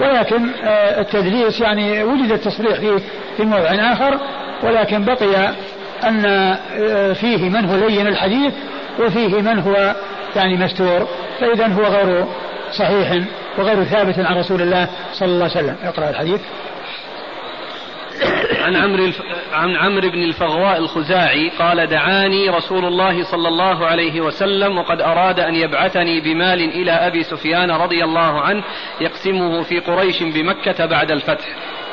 ولكن 0.00 0.50
آه، 0.64 1.00
التدليس 1.00 1.60
يعني 1.60 2.02
وجد 2.02 2.32
التصريح 2.32 2.80
فيه 2.80 2.98
في 3.36 3.42
موضع 3.42 3.92
آخر 3.92 4.18
ولكن 4.62 5.04
بقي 5.04 5.54
أن 6.04 6.24
آه، 6.26 7.12
فيه 7.12 7.48
من 7.48 7.64
هو 7.64 7.88
لين 7.88 8.06
الحديث 8.06 8.52
وفيه 9.00 9.42
من 9.42 9.58
هو 9.58 9.94
يعني 10.36 10.56
مستور 10.56 11.08
فإذا 11.40 11.66
هو 11.66 11.82
غير 11.82 12.24
صحيح 12.72 13.22
وغير 13.58 13.84
ثابت 13.84 14.18
عن 14.18 14.38
رسول 14.38 14.62
الله 14.62 14.88
صلى 15.12 15.28
الله 15.28 15.50
عليه 15.56 15.64
وسلم. 15.64 15.76
اقرأ 15.84 16.10
الحديث. 16.10 16.40
عن 18.66 18.76
عمرو 18.76 19.12
عن 19.52 19.76
عمرو 19.76 20.10
بن 20.10 20.22
الفغواء 20.22 20.78
الخزاعي 20.78 21.48
قال 21.58 21.86
دعاني 21.86 22.48
رسول 22.48 22.84
الله 22.84 23.24
صلى 23.24 23.48
الله 23.48 23.86
عليه 23.86 24.20
وسلم 24.20 24.78
وقد 24.78 25.00
أراد 25.00 25.40
أن 25.40 25.54
يبعثني 25.54 26.20
بمال 26.20 26.60
إلى 26.60 26.90
أبي 26.92 27.22
سفيان 27.22 27.70
رضي 27.70 28.04
الله 28.04 28.40
عنه 28.40 28.64
يقسمه 29.00 29.62
في 29.62 29.80
قريش 29.80 30.22
بمكة 30.22 30.86
بعد 30.86 31.10
الفتح. 31.10 31.46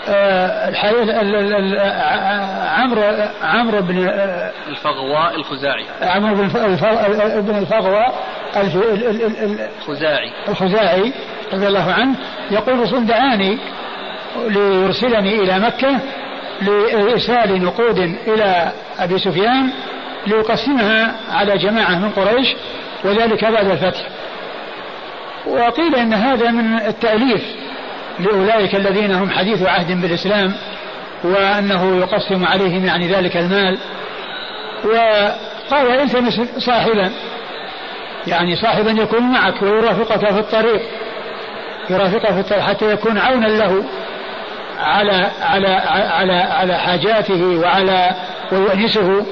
آه، 0.07 0.69
الحديث 0.69 1.09
عمرو 2.79 3.03
عمرو 3.43 3.81
بن 3.81 4.07
آه، 4.07 4.51
الفغواء 4.67 5.35
الخزاعي 5.35 5.85
عمرو 6.01 6.35
بن 7.41 7.57
الفغواء 7.57 8.13
الخزاعي 8.57 10.31
الخزاعي 10.47 11.13
رضي 11.53 11.67
الله 11.67 11.93
عنه 11.93 12.15
يقول 12.51 12.79
رسول 12.79 13.05
دعاني 13.05 13.57
ليرسلني 14.47 15.35
إلى 15.35 15.59
مكة 15.59 15.99
لإرسال 16.65 17.63
نقود 17.63 17.97
إلى 18.27 18.71
أبي 18.99 19.19
سفيان 19.19 19.69
ليقسمها 20.27 21.15
على 21.31 21.57
جماعة 21.57 21.99
من 21.99 22.09
قريش 22.09 22.55
وذلك 23.03 23.45
بعد 23.45 23.69
الفتح. 23.69 24.01
وقيل 25.47 25.95
إن 25.95 26.13
هذا 26.13 26.51
من 26.51 26.75
التأليف 26.75 27.43
لأولئك 28.19 28.75
الذين 28.75 29.11
هم 29.11 29.29
حديث 29.29 29.63
عهد 29.63 30.01
بالإسلام 30.01 30.53
وأنه 31.23 31.97
يقسم 31.97 32.45
عليهم 32.45 32.85
يعني 32.85 33.07
ذلك 33.07 33.37
المال. 33.37 33.77
وقال 34.85 35.87
التمس 35.87 36.41
صاحبا 36.57 37.11
يعني 38.27 38.55
صاحبا 38.55 38.91
يكون 38.91 39.23
معك 39.23 39.61
ويرافقك 39.61 40.33
في 40.33 40.39
الطريق 40.39 40.81
يرافقك 41.89 42.33
في 42.33 42.39
الطريق 42.39 42.61
حتى 42.61 42.91
يكون 42.91 43.17
عونا 43.17 43.47
له. 43.47 43.83
على 44.79 45.31
على 45.41 45.67
على 45.67 46.33
على 46.33 46.77
حاجاته 46.77 47.59
وعلى 47.59 48.11
ويؤنسه 48.51 49.25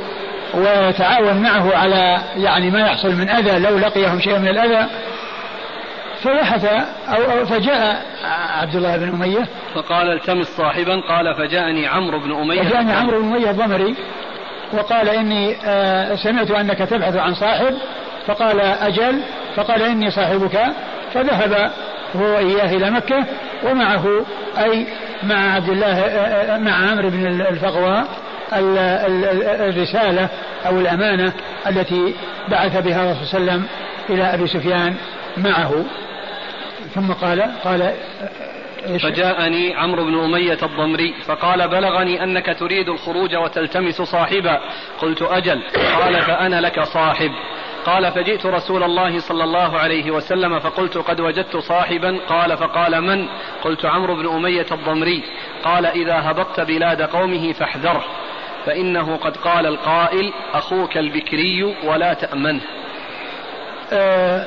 ويتعاون 0.53 1.41
معه 1.43 1.75
على 1.77 2.17
يعني 2.37 2.69
ما 2.69 2.79
يحصل 2.79 3.15
من 3.15 3.29
أذى 3.29 3.59
لو 3.59 3.77
لقيهم 3.77 4.19
شيء 4.19 4.39
من 4.39 4.47
الأذى. 4.47 4.87
فبحث 6.21 6.65
أو, 7.09 7.39
أو 7.39 7.45
فجاء 7.45 8.05
عبد 8.61 8.75
الله 8.75 8.97
بن 8.97 9.09
أمية. 9.09 9.47
فقال 9.75 10.11
التمس 10.11 10.47
صاحبا 10.47 11.01
قال 11.09 11.35
فجاءني 11.35 11.87
عمرو 11.87 12.19
بن 12.19 12.31
أمية. 12.31 12.61
فجاءني 12.61 12.93
عمرو 12.93 13.21
بن 13.21 13.27
أمية 13.27 13.49
الضمري 13.49 13.95
وقال 14.73 15.09
إني 15.09 15.55
آه، 15.65 16.15
سمعت 16.15 16.51
أنك 16.51 16.77
تبحث 16.77 17.15
عن 17.15 17.33
صاحب. 17.33 17.73
فقال 18.27 18.59
أجل 18.61 19.21
فقال 19.55 19.81
إني 19.81 20.11
صاحبك. 20.11 20.59
فذهب 21.13 21.71
هو 22.16 22.24
وإياه 22.24 22.78
إلى 22.78 22.91
مكة 22.91 23.26
ومعه 23.64 24.26
أي 24.57 24.88
مع 25.24 25.55
عبد 25.55 25.70
الله 25.70 26.57
مع 26.62 26.91
عمرو 26.91 27.09
بن 27.09 27.41
الفغواء 27.41 28.07
الرسالة 28.53 30.30
أو 30.66 30.80
الأمانة 30.80 31.34
التي 31.68 32.14
بعث 32.47 32.78
بها 32.78 33.03
الرسول 33.03 33.28
صلى 33.28 33.39
الله 33.39 33.51
عليه 33.51 33.62
وسلم 33.62 33.68
إلى 34.09 34.24
أبي 34.34 34.47
سفيان 34.47 34.95
معه. 35.38 35.86
ثم 36.95 37.12
قال 37.14 37.41
قال 37.64 37.93
فجاءني 39.03 39.76
عمرو 39.76 40.03
بن 40.05 40.24
أمية 40.24 40.57
الضمري 40.64 41.14
فقال 41.26 41.68
بلغني 41.68 42.24
أنك 42.24 42.57
تريد 42.59 42.89
الخروج 42.89 43.36
وتلتمس 43.36 44.01
صاحبا. 44.01 44.59
قلت 45.01 45.22
أجل. 45.22 45.62
قال 46.01 46.22
فأنا 46.22 46.62
لك 46.62 46.84
صاحب. 46.84 47.32
قال 47.86 48.11
فجئت 48.11 48.45
رسول 48.45 48.84
الله 48.84 49.19
صلى 49.19 49.43
الله 49.43 49.79
عليه 49.79 50.11
وسلم 50.11 50.59
فقلت 50.59 50.97
قد 50.97 51.19
وجدت 51.19 51.57
صاحبا. 51.57 52.17
قال 52.29 52.57
فقال 52.57 53.01
من؟ 53.01 53.27
قلت 53.63 53.86
عمرو 53.86 54.15
بن 54.15 54.27
أمية 54.27 54.65
الضمري. 54.71 55.23
قال 55.63 55.86
إذا 55.86 56.32
هبطت 56.32 56.59
بلاد 56.59 57.01
قومه 57.01 57.53
فاحذره 57.53 58.03
فإنه 58.65 59.17
قد 59.17 59.38
قال 59.38 59.65
القائل 59.65 60.34
أخوك 60.53 60.97
البكري 60.97 61.63
ولا 61.84 62.13
تأمنه. 62.13 62.61
آه 63.93 64.45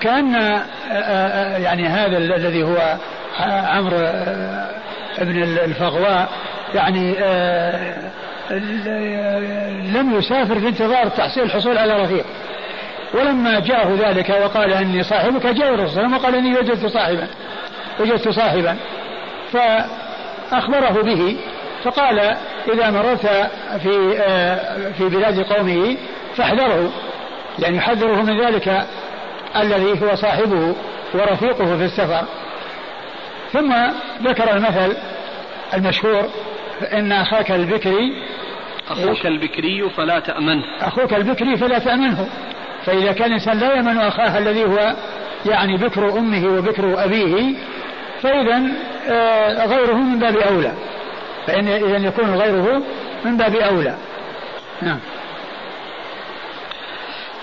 كأن 0.00 0.34
آه 0.34 0.64
آه 0.92 1.58
يعني 1.58 1.86
هذا 1.86 2.18
الذي 2.18 2.62
هو 2.62 2.96
عمرو 3.40 3.96
آه، 3.96 4.70
بن 5.18 5.42
الفغواء 5.42 6.28
يعني 6.74 7.14
لم 9.94 10.18
يسافر 10.18 10.60
في 10.60 10.68
انتظار 10.68 11.08
تحصيل 11.08 11.42
الحصول 11.42 11.78
على 11.78 12.02
رفيق. 12.02 12.24
ولما 13.14 13.60
جاءه 13.60 13.94
ذلك 13.94 14.30
وقال 14.30 14.72
أني 14.72 15.02
صاحبك 15.02 15.46
جاء 15.46 15.74
الرسول 15.74 15.88
صلى 15.94 16.02
الله 16.02 16.02
عليه 16.02 16.08
وسلم 16.08 16.14
وقال 16.14 16.34
إني 16.34 16.58
وجدت 16.58 16.86
صاحبا 16.86 17.26
وجدت 18.00 18.28
صاحبا. 18.28 18.76
فأخبره 19.52 21.02
به 21.02 21.36
فقال 21.84 22.18
إذا 22.72 22.90
مررت 22.90 23.26
في 23.82 24.18
آه، 24.18 24.92
في 24.92 25.08
بلاد 25.08 25.40
قومه 25.40 25.96
فاحذره 26.36 26.92
يعني 27.58 27.76
يحذره 27.76 28.22
من 28.22 28.40
ذلك 28.40 28.86
الذي 29.56 30.02
هو 30.02 30.14
صاحبه 30.14 30.74
ورفيقه 31.14 31.76
في 31.76 31.84
السفر. 31.84 32.24
ثم 33.52 33.74
ذكر 34.22 34.56
المثل 34.56 34.96
المشهور 35.74 36.28
إن 36.92 37.12
أخاك 37.12 37.50
البكري 37.50 38.22
أخوك 38.90 39.26
البكري 39.26 39.90
فلا 39.90 40.20
تأمنه. 40.20 40.64
أخوك 40.80 41.14
البكري 41.14 41.56
فلا 41.56 41.78
تأمنه. 41.78 42.28
فإذا 42.84 43.12
كان 43.12 43.26
الإنسان 43.26 43.58
لا 43.58 43.74
يأمن 43.74 43.98
أخاه 43.98 44.38
الذي 44.38 44.64
هو 44.64 44.94
يعني 45.46 45.76
بكر 45.76 46.18
أمه 46.18 46.58
وبكر 46.58 47.04
أبيه 47.04 47.54
فإذا 48.22 48.62
آه، 49.08 49.66
غيره 49.66 49.94
من 49.94 50.18
باب 50.18 50.36
أولى. 50.36 50.72
فإن 51.46 51.68
إذا 51.68 51.96
يكون 51.96 52.34
غيره 52.34 52.82
من 53.24 53.36
باب 53.36 53.56
أولى. 53.56 53.96
نعم. 54.82 54.98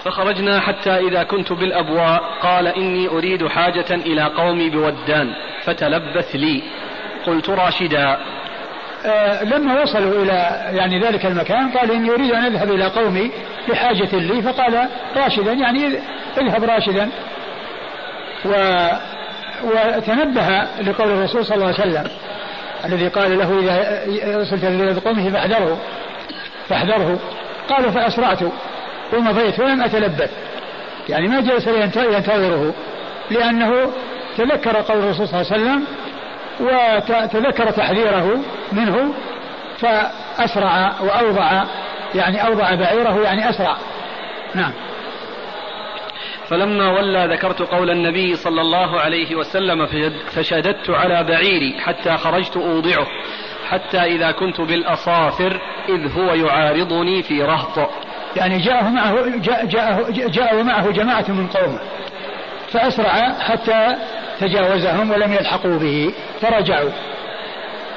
فخرجنا 0.03 0.59
حتى 0.59 0.97
إذا 0.97 1.23
كنت 1.23 1.53
بالأبواء 1.53 2.23
قال 2.41 2.67
إني 2.67 3.07
أريد 3.07 3.47
حاجة 3.47 3.91
إلى 3.91 4.23
قومي 4.23 4.69
بودان 4.69 5.33
فتلبث 5.63 6.35
لي. 6.35 6.63
قلت 7.25 7.49
راشدا 7.49 8.17
لما 9.43 9.81
وصلوا 9.81 10.23
إلى 10.23 10.61
يعني 10.77 11.01
ذلك 11.01 11.25
المكان 11.25 11.69
قال 11.69 11.91
إني 11.91 12.09
أريد 12.09 12.31
أن 12.31 12.45
أذهب 12.45 12.71
إلى 12.71 12.85
قومي 12.85 13.31
لحاجة 13.67 14.15
لي 14.15 14.41
فقال 14.41 14.87
راشدا 15.15 15.53
يعني 15.53 15.99
اذهب 16.37 16.63
راشدا. 16.63 17.09
و 18.45 18.51
وتنبه 19.63 20.67
لقول 20.81 21.11
الرسول 21.11 21.45
صلى 21.45 21.55
الله 21.55 21.65
عليه 21.65 21.75
وسلم 21.75 22.07
الذي 22.85 23.07
قال 23.07 23.37
له 23.37 23.59
إذا 23.59 24.37
وصلت 24.37 24.63
إلى 24.63 24.93
قومه 24.93 25.29
فاحذره 25.29 25.77
فاحذره. 26.69 27.19
قال 27.69 27.91
فأسرعت 27.91 28.39
ومضيت 29.13 29.59
ولم 29.59 29.81
أتلبث. 29.81 30.31
يعني 31.09 31.27
ما 31.27 31.41
جلس 31.41 31.67
ينتظره 31.67 32.73
لأنه 33.31 33.91
تذكر 34.37 34.81
قول 34.81 34.97
الرسول 34.97 35.27
صلى 35.27 35.41
الله 35.41 35.53
عليه 35.53 35.63
وسلم 35.63 35.83
وتذكر 36.59 37.71
تحذيره 37.71 38.39
منه 38.71 39.13
فأسرع 39.77 40.93
وأوضع 41.01 41.63
يعني 42.15 42.47
أوضع 42.47 42.75
بعيره 42.75 43.21
يعني 43.21 43.49
أسرع. 43.49 43.77
نعم. 44.55 44.71
فلما 46.47 46.91
ولى 46.91 47.27
ذكرت 47.31 47.61
قول 47.61 47.89
النبي 47.89 48.35
صلى 48.35 48.61
الله 48.61 48.99
عليه 48.99 49.35
وسلم 49.35 49.85
فشددت 50.31 50.89
على 50.89 51.23
بعيري 51.23 51.79
حتى 51.79 52.17
خرجت 52.17 52.57
أوضعه 52.57 53.07
حتى 53.69 53.97
إذا 53.97 54.31
كنت 54.31 54.61
بالأصافر 54.61 55.61
إذ 55.89 56.19
هو 56.19 56.33
يعارضني 56.33 57.23
في 57.23 57.43
رهط. 57.43 57.89
يعني 58.35 58.57
جاءه 58.57 58.89
معه 58.89 59.37
جاء 59.37 59.65
جاءه 59.65 60.05
جاء 60.09 60.59
ومعه 60.59 60.91
جماعة 60.91 61.25
من 61.31 61.47
قومه 61.47 61.79
فأسرع 62.71 63.39
حتى 63.39 63.95
تجاوزهم 64.39 65.11
ولم 65.11 65.33
يلحقوا 65.33 65.79
به 65.79 66.13
فرجعوا. 66.41 66.91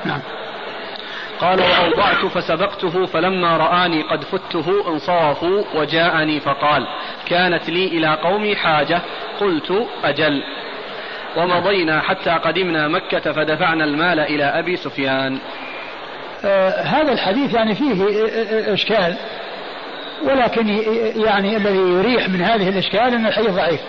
نعم. 0.05 0.21
قال 1.41 1.61
وأوضعت 1.61 2.27
فسبقته 2.27 3.07
فلما 3.07 3.57
رآني 3.57 4.03
قد 4.03 4.25
فته 4.25 4.89
انصرفوا 4.89 5.63
وجاءني 5.75 6.41
فقال 6.41 6.87
كانت 7.27 7.71
لي 7.71 7.87
إلى 7.87 8.19
قومي 8.23 8.57
حاجة 8.57 9.01
قلت 9.41 9.87
أجل. 10.05 10.43
ومضينا 11.37 12.01
حتى 12.01 12.31
قدمنا 12.31 12.89
مكة 12.89 13.33
فدفعنا 13.33 13.85
المال 13.85 14.21
إلى 14.21 14.45
أبي 14.45 14.77
سفيان. 14.77 15.39
آه 16.45 16.83
هذا 16.83 17.13
الحديث 17.13 17.55
يعني 17.55 17.75
فيه 17.75 17.95
إشكال 18.75 19.17
ولكن 20.25 20.69
يعني 21.17 21.57
الذي 21.57 21.79
يريح 21.79 22.29
من 22.29 22.43
هذه 22.43 22.69
الإشكال 22.69 23.15
أن 23.15 23.27
الحديث 23.27 23.51
ضعيف. 23.51 23.81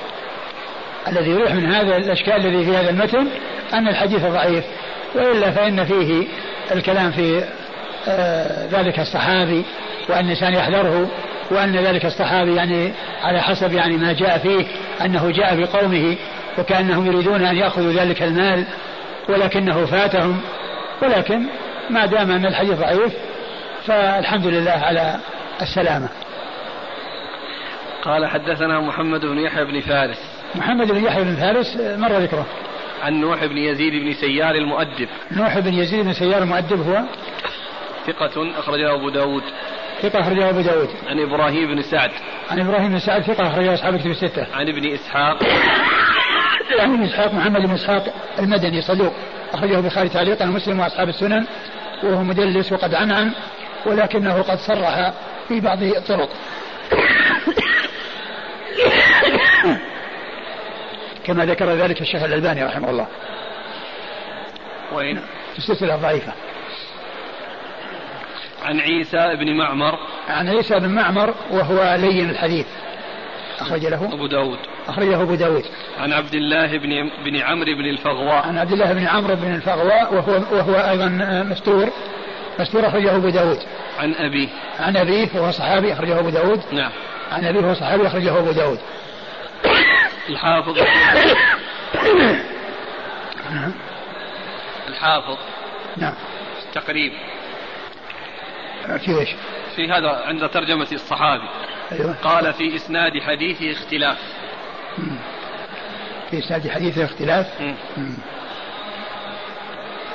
الذي 1.07 1.29
يريح 1.29 1.53
من 1.53 1.65
هذا 1.65 1.97
الأشكال 1.97 2.33
الذي 2.33 2.65
في 2.65 2.77
هذا 2.77 2.89
المتن 2.89 3.27
أن 3.73 3.87
الحديث 3.87 4.25
ضعيف 4.25 4.65
وإلا 5.15 5.51
فإن 5.51 5.85
فيه 5.85 6.27
الكلام 6.71 7.11
في 7.11 7.43
آه 8.07 8.67
ذلك 8.71 8.99
الصحابي 8.99 9.65
وأن 10.09 10.25
الإنسان 10.25 10.53
يحذره 10.53 11.11
وأن 11.51 11.75
ذلك 11.75 12.05
الصحابي 12.05 12.55
يعني 12.55 12.91
على 13.23 13.41
حسب 13.41 13.73
يعني 13.73 13.97
ما 13.97 14.13
جاء 14.13 14.37
فيه 14.37 14.65
أنه 15.05 15.31
جاء 15.31 15.55
بقومه 15.55 16.15
وكأنهم 16.57 17.05
يريدون 17.05 17.45
أن 17.45 17.57
يأخذوا 17.57 17.93
ذلك 17.93 18.23
المال 18.23 18.65
ولكنه 19.29 19.85
فاتهم 19.85 20.41
ولكن 21.01 21.45
ما 21.89 22.05
دام 22.05 22.31
أن 22.31 22.45
الحديث 22.45 22.73
ضعيف 22.73 23.13
فالحمد 23.85 24.45
لله 24.45 24.71
على 24.71 25.19
السلامة. 25.61 26.09
قال 28.03 28.25
حدثنا 28.25 28.79
محمد 28.79 29.21
بن 29.21 29.37
يحيى 29.37 29.65
بن 29.65 29.79
فارس. 29.79 30.30
محمد 30.55 30.91
بن 30.91 31.05
يحيى 31.05 31.23
بن 31.23 31.35
فارس 31.35 31.77
مر 31.77 32.17
ذكره. 32.17 32.45
عن 33.03 33.13
نوح 33.13 33.45
بن 33.45 33.57
يزيد 33.57 33.93
بن 34.03 34.13
سيار 34.13 34.55
المؤدب. 34.55 35.07
نوح 35.31 35.59
بن 35.59 35.73
يزيد 35.73 36.05
بن 36.05 36.13
سيار 36.13 36.43
المؤدب 36.43 36.87
هو؟ 36.87 37.03
ثقة 38.07 38.59
أخرجه 38.59 38.93
أبو 38.93 39.09
داود. 39.09 39.43
ثقة 40.01 40.19
أخرجه 40.19 40.49
أبو 40.49 40.61
داود. 40.61 40.89
عن 41.07 41.19
إبراهيم 41.19 41.75
بن 41.75 41.81
سعد. 41.81 42.11
عن 42.51 42.59
إبراهيم 42.59 42.89
بن 42.89 42.99
سعد 42.99 43.21
ثقة 43.21 43.47
أخرجه 43.47 43.73
أصحاب 43.73 43.97
كتب 43.97 44.11
الستة. 44.11 44.47
عن 44.53 44.69
ابن 44.69 44.93
إسحاق. 44.93 45.37
عن 46.79 46.93
ابن 46.93 47.03
إسحاق 47.03 47.33
محمد 47.33 47.61
بن 47.61 47.73
إسحاق 47.73 48.13
المدني 48.39 48.81
صدوق. 48.81 49.13
أخرجه 49.53 49.79
البخاري 49.79 50.09
تعليقا 50.09 50.45
مسلم 50.45 50.79
وأصحاب 50.79 51.09
السنن 51.09 51.45
وهو 52.03 52.23
مدلس 52.23 52.71
وقد 52.71 52.93
عنعن 52.93 53.31
ولكنه 53.85 54.41
قد 54.41 54.57
صرح 54.57 55.13
في 55.47 55.59
بعض 55.59 55.83
الطرق. 55.83 56.29
كما 61.25 61.45
ذكر 61.45 61.69
ذلك 61.69 62.01
الشيخ 62.01 62.23
الألباني 62.23 62.63
رحمه 62.63 62.89
الله. 62.89 63.07
وين؟ 64.93 65.21
في 65.51 65.57
السلسلة 65.57 65.95
الضعيفة 65.95 66.33
عن 68.63 68.79
عيسى 68.79 69.35
بن 69.35 69.57
معمر. 69.57 69.99
عن 70.29 70.49
عيسى 70.49 70.79
بن 70.79 70.89
معمر 70.89 71.33
وهو 71.51 71.95
لين 71.99 72.29
الحديث. 72.29 72.65
أخرج 73.59 73.85
له. 73.85 74.13
أبو 74.13 74.27
داود. 74.27 74.57
أخرجه 74.87 75.21
أبو 75.21 75.35
داود. 75.35 75.63
عن 75.99 76.13
عبد 76.13 76.33
الله 76.33 76.77
بن 76.77 77.09
بن 77.25 77.37
عمرو 77.37 77.75
بن 77.75 77.85
الفغواء. 77.85 78.47
عن 78.47 78.57
عبد 78.57 78.71
الله 78.71 78.93
بن 78.93 79.07
عمرو 79.07 79.35
بن 79.35 79.55
الفغواء 79.55 80.13
وهو 80.13 80.33
وهو 80.51 80.75
أيضا 80.75 81.07
مستور. 81.49 81.89
مستور 82.59 82.87
أخرجه 82.87 83.15
أبو 83.15 83.29
داود. 83.29 83.59
عن 83.99 84.13
أبيه. 84.13 84.47
عن 84.79 84.97
أبيه 84.97 85.27
وهو 85.35 85.51
صحابي 85.51 85.93
أخرجه 85.93 86.19
أبو 86.19 86.29
داود. 86.29 86.61
نعم. 86.71 86.91
عن 87.31 87.45
أبيه 87.45 87.59
وهو 87.59 87.73
صحابي 87.73 88.07
أخرجه 88.07 88.39
أبو 88.39 88.51
داود. 88.51 88.79
الحافظ 90.29 90.77
الحافظ 94.87 95.37
نعم 95.97 96.13
تقريب 96.73 97.11
في 98.85 99.19
إيش؟ 99.19 99.29
في 99.75 99.91
هذا 99.91 100.23
عند 100.25 100.49
ترجمة 100.49 100.87
الصحابي 100.91 101.49
أيوة. 101.91 102.15
قال 102.23 102.53
في 102.53 102.75
إسناد 102.75 103.19
حديثه 103.19 103.71
اختلاف 103.71 104.17
في 106.29 106.39
إسناد 106.39 106.69
حديثه 106.69 107.05
اختلاف 107.05 107.61
مم. 107.61 107.75
مم. 107.97 108.17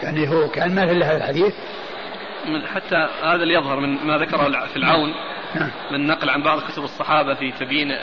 يعني 0.03 0.29
هو 0.29 0.49
كان 0.49 0.75
ما 0.75 0.87
في 0.87 1.05
هذا 1.05 1.17
الحديث 1.17 1.55
من 2.47 2.67
حتى 2.67 3.09
هذا 3.23 3.43
اللي 3.43 3.55
يظهر 3.55 3.81
من 3.81 4.07
ما 4.07 4.19
ذكره 4.19 4.67
في 4.67 4.77
العون 4.77 5.15
نعم. 5.55 5.71
من 5.91 6.07
نقل 6.07 6.31
عن 6.31 6.43
بعض 6.43 6.61
كتب 6.61 6.85
الصحابة 6.85 7.35
في 7.35 7.53
تبيين 7.53 7.97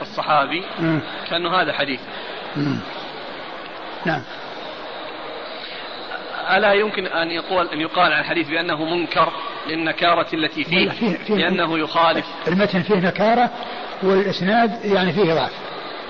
الصحابي. 0.00 0.64
كأنه 1.30 1.60
هذا 1.60 1.72
حديث. 1.72 2.00
نعم. 4.04 4.22
ألا 6.56 6.72
يمكن 6.72 7.06
أن 7.06 7.30
يقول 7.30 7.68
أن 7.68 7.80
يقال 7.80 8.12
عن 8.12 8.20
الحديث 8.20 8.48
بأنه 8.48 8.84
منكر 8.84 9.32
للنكارة 9.68 10.26
التي 10.34 10.64
فيه, 10.64 10.90
فيه, 10.90 11.16
فيه 11.16 11.34
لأنه 11.34 11.78
يخالف. 11.78 12.26
المتن 12.48 12.82
فيه 12.82 12.94
نكارة 12.94 13.50
والإسناد 14.02 14.84
يعني 14.84 15.12
فيه 15.12 15.34
ضعف. 15.34 15.52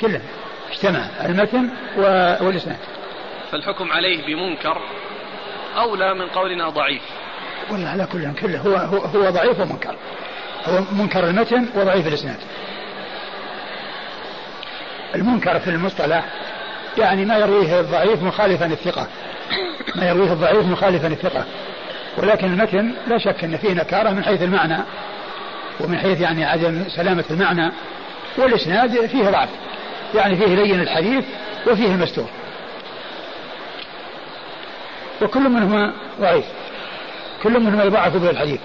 كله. 0.00 0.20
اجتمع 0.72 1.06
المتن 1.24 1.70
والإسناد. 2.44 2.78
فالحكم 3.52 3.92
عليه 3.92 4.26
بمنكر 4.26 4.80
أولى 5.76 6.14
من 6.14 6.26
قولنا 6.26 6.68
ضعيف. 6.68 7.02
ولا 7.70 7.88
على 7.88 8.06
كل 8.06 8.32
كله. 8.32 8.58
هو, 8.58 8.76
هو, 8.76 8.98
هو 8.98 9.30
ضعيف 9.30 9.60
ومنكر. 9.60 9.96
هو 10.64 10.80
منكر 10.92 11.24
المتن 11.28 11.68
وضعيف 11.74 12.06
الإسناد. 12.06 12.38
المنكر 15.14 15.58
في 15.58 15.70
المصطلح 15.70 16.24
يعني 16.98 17.24
ما 17.24 17.38
يرويه 17.38 17.80
الضعيف 17.80 18.22
مخالفا 18.22 18.66
الثقة 18.66 19.08
ما 19.96 20.08
يرويه 20.08 20.32
الضعيف 20.32 20.66
مخالفا 20.66 21.08
الثقة 21.08 21.44
ولكن 22.16 22.46
المتن 22.46 22.94
لا 23.06 23.18
شك 23.18 23.44
أن 23.44 23.56
فيه 23.56 23.72
نكارة 23.72 24.10
من 24.10 24.24
حيث 24.24 24.42
المعنى 24.42 24.78
ومن 25.80 25.98
حيث 25.98 26.20
يعني 26.20 26.44
عدم 26.44 26.84
سلامة 26.96 27.24
المعنى 27.30 27.72
والإسناد 28.38 29.06
فيه 29.06 29.30
ضعف. 29.30 29.48
يعني 30.14 30.36
فيه 30.36 30.46
لين 30.46 30.80
الحديث 30.80 31.24
وفيه 31.66 31.86
المستور 31.86 32.28
وكل 35.22 35.40
منهما 35.40 35.92
ضعيف. 36.20 36.44
كل 37.42 37.60
منهما 37.60 37.84
يضعف 37.84 38.16
به 38.16 38.30
الحديث 38.30 38.60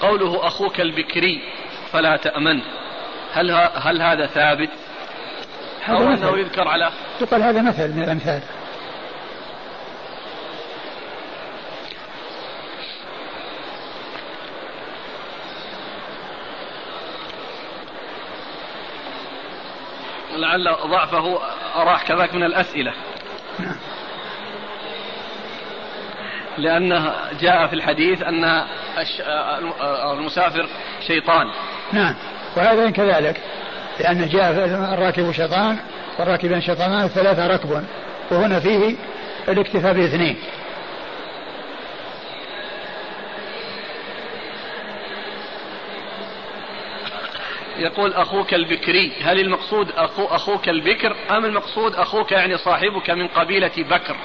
قوله 0.00 0.46
أخوك 0.46 0.80
البكري 0.80 1.42
فلا 1.92 2.16
تأمن 2.16 2.60
هل 3.32 3.50
هل 3.74 4.02
هذا 4.02 4.26
ثابت؟ 4.26 4.70
هذا 5.84 5.98
أو 5.98 6.08
مثل. 6.08 6.28
أنه 6.28 6.38
يذكر 6.38 6.68
على 6.68 6.90
يقال 7.20 7.42
هذا 7.42 7.62
مثل 7.62 7.94
من 7.96 8.02
الأمثال 8.02 8.42
لعل 20.36 20.76
ضعفه 20.86 21.40
أراح 21.76 22.02
كذاك 22.02 22.34
من 22.34 22.42
الأسئلة 22.42 22.92
نعم 23.58 23.76
لأنه 26.60 27.12
جاء 27.40 27.66
في 27.66 27.72
الحديث 27.72 28.22
أن 28.22 28.64
المسافر 30.12 30.68
شيطان. 31.06 31.46
نعم. 31.92 32.14
وهذا 32.56 32.90
كذلك 32.90 33.40
لأن 34.00 34.28
جاء 34.28 34.50
الراكب 34.94 35.32
شيطان 35.32 35.78
والراكبان 36.18 36.60
شيطانان 36.60 37.08
ثلاثة 37.08 37.46
ركب. 37.46 37.84
وهنا 38.30 38.60
فيه 38.60 38.96
الاكتفاء 39.48 39.92
باثنين. 39.92 40.36
يقول 47.80 48.12
أخوك 48.12 48.54
البكري 48.54 49.12
هل 49.22 49.40
المقصود 49.40 49.90
أخو 49.96 50.24
أخوك 50.24 50.68
البكر 50.68 51.16
أم 51.30 51.44
المقصود 51.44 51.94
أخوك 51.94 52.32
يعني 52.32 52.56
صاحبك 52.56 53.10
من 53.10 53.28
قبيلة 53.28 53.70
بكر؟ 53.78 54.16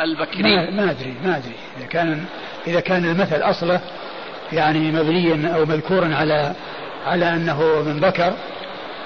البكري. 0.00 0.42
ما, 0.42 0.70
ما 0.70 0.90
أدري 0.90 1.14
ما 1.24 1.36
أدري. 1.36 1.54
إذا 1.78 1.86
كان 1.86 2.24
إذا 2.66 2.80
كان 2.80 3.04
المثل 3.04 3.42
أصله 3.42 3.80
يعني 4.52 4.92
مبنيا 4.92 5.54
أو 5.54 5.64
مذكورا 5.64 6.14
على 6.14 6.52
على 7.06 7.28
أنه 7.28 7.82
من 7.82 8.00
بكر 8.00 8.32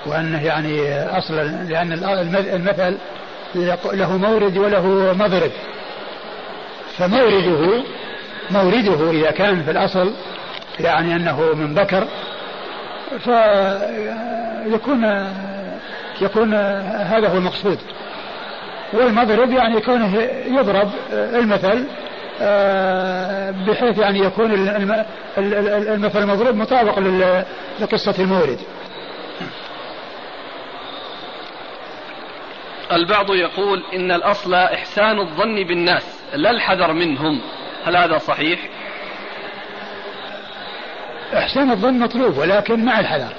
وأنه 0.06 0.44
يعني 0.44 1.02
أصلا 1.18 1.64
لأن 1.68 1.92
المثل 2.34 2.96
له 3.92 4.16
مورد 4.16 4.58
وله 4.58 5.14
مضرب. 5.18 5.50
فمورده 6.98 7.82
مورده 8.50 9.10
إذا 9.10 9.30
كان 9.30 9.62
في 9.62 9.70
الأصل 9.70 10.12
يعني 10.80 11.16
أنه 11.16 11.54
من 11.54 11.74
بكر 11.74 12.08
فيكون 13.18 15.04
يكون 16.20 16.54
هذا 16.84 17.28
هو 17.28 17.36
المقصود. 17.36 17.78
والمضرب 18.92 19.50
يعني 19.50 19.80
كونه 19.80 20.16
يضرب 20.46 20.90
المثل 21.12 21.86
آه، 22.42 23.50
بحيث 23.50 23.98
يعني 23.98 24.18
يكون 24.18 24.50
المثل 25.38 26.22
المضروب 26.22 26.56
مطابق 26.56 26.98
لقصة 27.80 28.14
المورد. 28.18 28.58
البعض 32.92 33.30
يقول 33.30 33.82
إن 33.94 34.12
الأصل 34.12 34.54
إحسان 34.54 35.18
الظن 35.18 35.64
بالناس 35.64 36.20
لا 36.34 36.50
الحذر 36.50 36.92
منهم. 36.92 37.40
هل 37.84 37.96
هذا 37.96 38.18
صحيح؟ 38.18 38.60
إحسان 41.34 41.70
الظن 41.70 41.98
مطلوب 41.98 42.38
ولكن 42.38 42.84
مع 42.84 43.00
الحذر. 43.00 43.32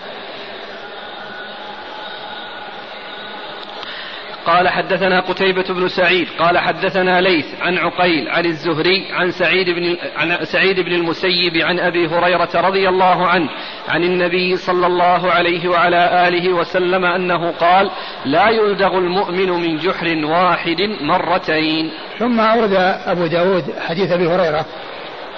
قال 4.45 4.69
حدثنا 4.69 5.19
قتيبة 5.19 5.63
بن 5.63 5.87
سعيد 5.87 6.27
قال 6.39 6.57
حدثنا 6.57 7.21
ليث 7.21 7.45
عن 7.61 7.77
عقيل 7.77 8.29
عن 8.29 8.45
الزهري 8.45 9.11
عن 9.11 9.31
سعيد 9.31 9.69
بن 9.69 9.97
عن 10.15 10.45
سعيد 10.45 10.79
بن 10.79 10.91
المسيب 10.91 11.57
عن 11.57 11.79
أبي 11.79 12.07
هريرة 12.07 12.49
رضي 12.55 12.89
الله 12.89 13.27
عنه 13.27 13.49
عن 13.89 14.03
النبي 14.03 14.55
صلى 14.55 14.87
الله 14.87 15.31
عليه 15.31 15.69
وعلى 15.69 16.27
آله 16.27 16.53
وسلم 16.53 17.05
أنه 17.05 17.51
قال 17.51 17.89
لا 18.25 18.49
يلدغ 18.49 18.97
المؤمن 18.97 19.49
من 19.49 19.77
جحر 19.77 20.25
واحد 20.25 20.81
مرتين. 21.01 21.91
ثم 22.19 22.39
أورد 22.39 22.73
أبو 23.05 23.27
داود 23.27 23.63
حديث 23.87 24.11
أبي 24.11 24.27
هريرة 24.27 24.65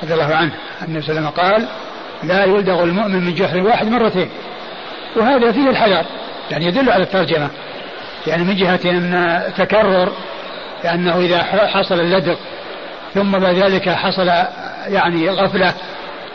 رضي 0.04 0.14
الله 0.14 0.36
عنه 0.36 0.52
النبي 0.88 1.02
صلى 1.02 1.16
وسلم 1.16 1.30
قال 1.30 1.68
لا 2.24 2.46
يلدغ 2.46 2.84
المؤمن 2.84 3.26
من 3.26 3.34
جحر 3.34 3.62
واحد 3.62 3.88
مرتين. 3.88 4.30
وهذا 5.16 5.52
فيه 5.52 5.70
الحذر 5.70 6.06
يعني 6.52 6.66
يدل 6.66 6.90
على 6.92 7.04
الترجمة. 7.04 7.50
يعني 8.28 8.44
من 8.44 8.56
جهة 8.56 8.80
أن 8.86 9.42
تكرر 9.58 10.12
لأنه 10.84 11.20
إذا 11.20 11.44
حصل 11.44 12.00
اللدغ 12.00 12.36
ثم 13.14 13.32
بعد 13.32 13.56
ذلك 13.56 13.90
حصل 13.90 14.28
يعني 14.88 15.30
غفلة 15.30 15.74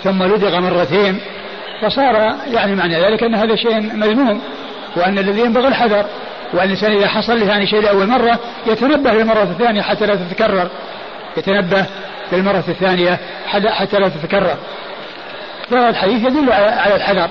ثم 0.04 0.22
لدغ 0.22 0.60
مرتين 0.60 1.20
فصار 1.82 2.34
يعني 2.52 2.74
معنى 2.74 3.00
ذلك 3.00 3.22
أن 3.22 3.34
هذا 3.34 3.56
شيء 3.56 3.80
مذموم 3.80 4.40
وأن 4.96 5.18
الذي 5.18 5.40
ينبغي 5.40 5.68
الحذر 5.68 6.04
وأن 6.52 6.64
الإنسان 6.64 6.92
إذا 6.92 7.08
حصل 7.08 7.40
له 7.40 7.46
يعني 7.46 7.66
شيء 7.66 7.80
لأول 7.80 8.06
مرة 8.06 8.38
يتنبه 8.66 9.12
للمرة 9.12 9.42
الثانية 9.42 9.82
حتى 9.82 10.06
لا 10.06 10.14
تتكرر 10.14 10.68
يتنبه 11.36 11.86
للمرة 12.32 12.64
الثانية 12.68 13.18
حتى 13.46 13.98
لا 13.98 14.08
تتكرر. 14.08 14.56
فالحديث 15.70 16.24
يدل 16.24 16.52
على 16.52 16.94
الحذر 16.94 17.30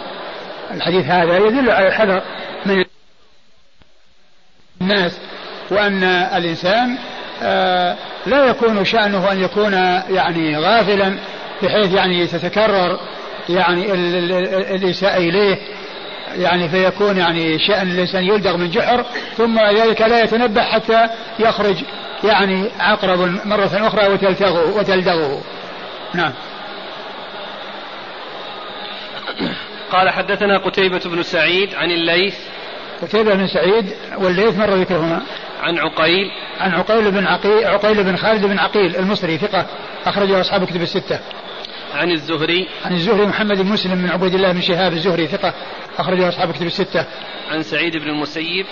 الحديث 0.73 1.05
هذا 1.05 1.37
يدل 1.37 1.71
على 1.71 1.87
الحذر 1.87 2.21
من 2.65 2.85
الناس 4.81 5.17
وأن 5.71 6.03
الإنسان 6.03 6.97
آه، 7.41 7.95
لا 8.25 8.45
يكون 8.45 8.85
شأنه 8.85 9.31
أن 9.31 9.43
يكون 9.43 9.73
يعني 10.09 10.57
غافلا 10.57 11.17
بحيث 11.63 11.93
يعني 11.93 12.27
تتكرر 12.27 12.99
يعني 13.49 13.93
الإساءة 14.75 15.17
إليه 15.17 15.57
يعني 16.35 16.69
فيكون 16.69 17.17
يعني 17.17 17.59
شأن 17.59 17.91
الإنسان 17.91 18.23
يلدغ 18.23 18.57
من 18.57 18.69
جحر 18.69 19.05
ثم 19.37 19.59
ذلك 19.59 20.01
لا 20.01 20.23
يتنبه 20.23 20.61
حتى 20.61 21.07
يخرج 21.39 21.83
يعني 22.23 22.69
عقرب 22.79 23.19
مرة 23.45 23.87
أخرى 23.87 24.13
وتلتغه 24.13 24.77
وتلدغه. 24.77 25.41
نعم. 26.13 26.33
قال 29.91 30.09
حدثنا 30.09 30.57
قتيبة 30.57 31.01
بن 31.05 31.23
سعيد 31.23 31.75
عن 31.75 31.91
الليث 31.91 32.35
قتيبة 33.01 33.35
بن 33.35 33.47
سعيد 33.47 33.93
والليث 34.17 34.57
مر 34.57 34.75
ذكرهما؟ 34.75 35.21
عن 35.61 35.77
عقيل. 35.77 36.31
عن 36.59 36.71
عقيل 36.71 37.11
بن 37.11 37.27
عقيل 37.27 37.65
عقيل 37.65 38.03
بن 38.03 38.15
خالد 38.15 38.45
بن 38.45 38.59
عقيل 38.59 38.95
المصري 38.95 39.37
ثقة 39.37 39.65
أخرجه 40.05 40.41
أصحاب 40.41 40.63
كتب 40.63 40.81
الستة. 40.81 41.19
عن 41.93 42.11
الزهري. 42.11 42.67
عن 42.85 42.93
الزهري 42.93 43.25
محمد 43.25 43.57
بن 43.57 43.67
مسلم 43.67 43.97
من 43.97 44.09
عبيد 44.09 44.33
الله 44.33 44.51
بن 44.51 44.61
شهاب 44.61 44.93
الزهري 44.93 45.27
ثقة 45.27 45.53
أخرجه 45.97 46.29
أصحاب 46.29 46.51
كتب 46.51 46.65
الستة. 46.65 47.05
عن 47.51 47.63
سعيد 47.63 47.97
بن 47.97 48.09
المسيب. 48.09 48.65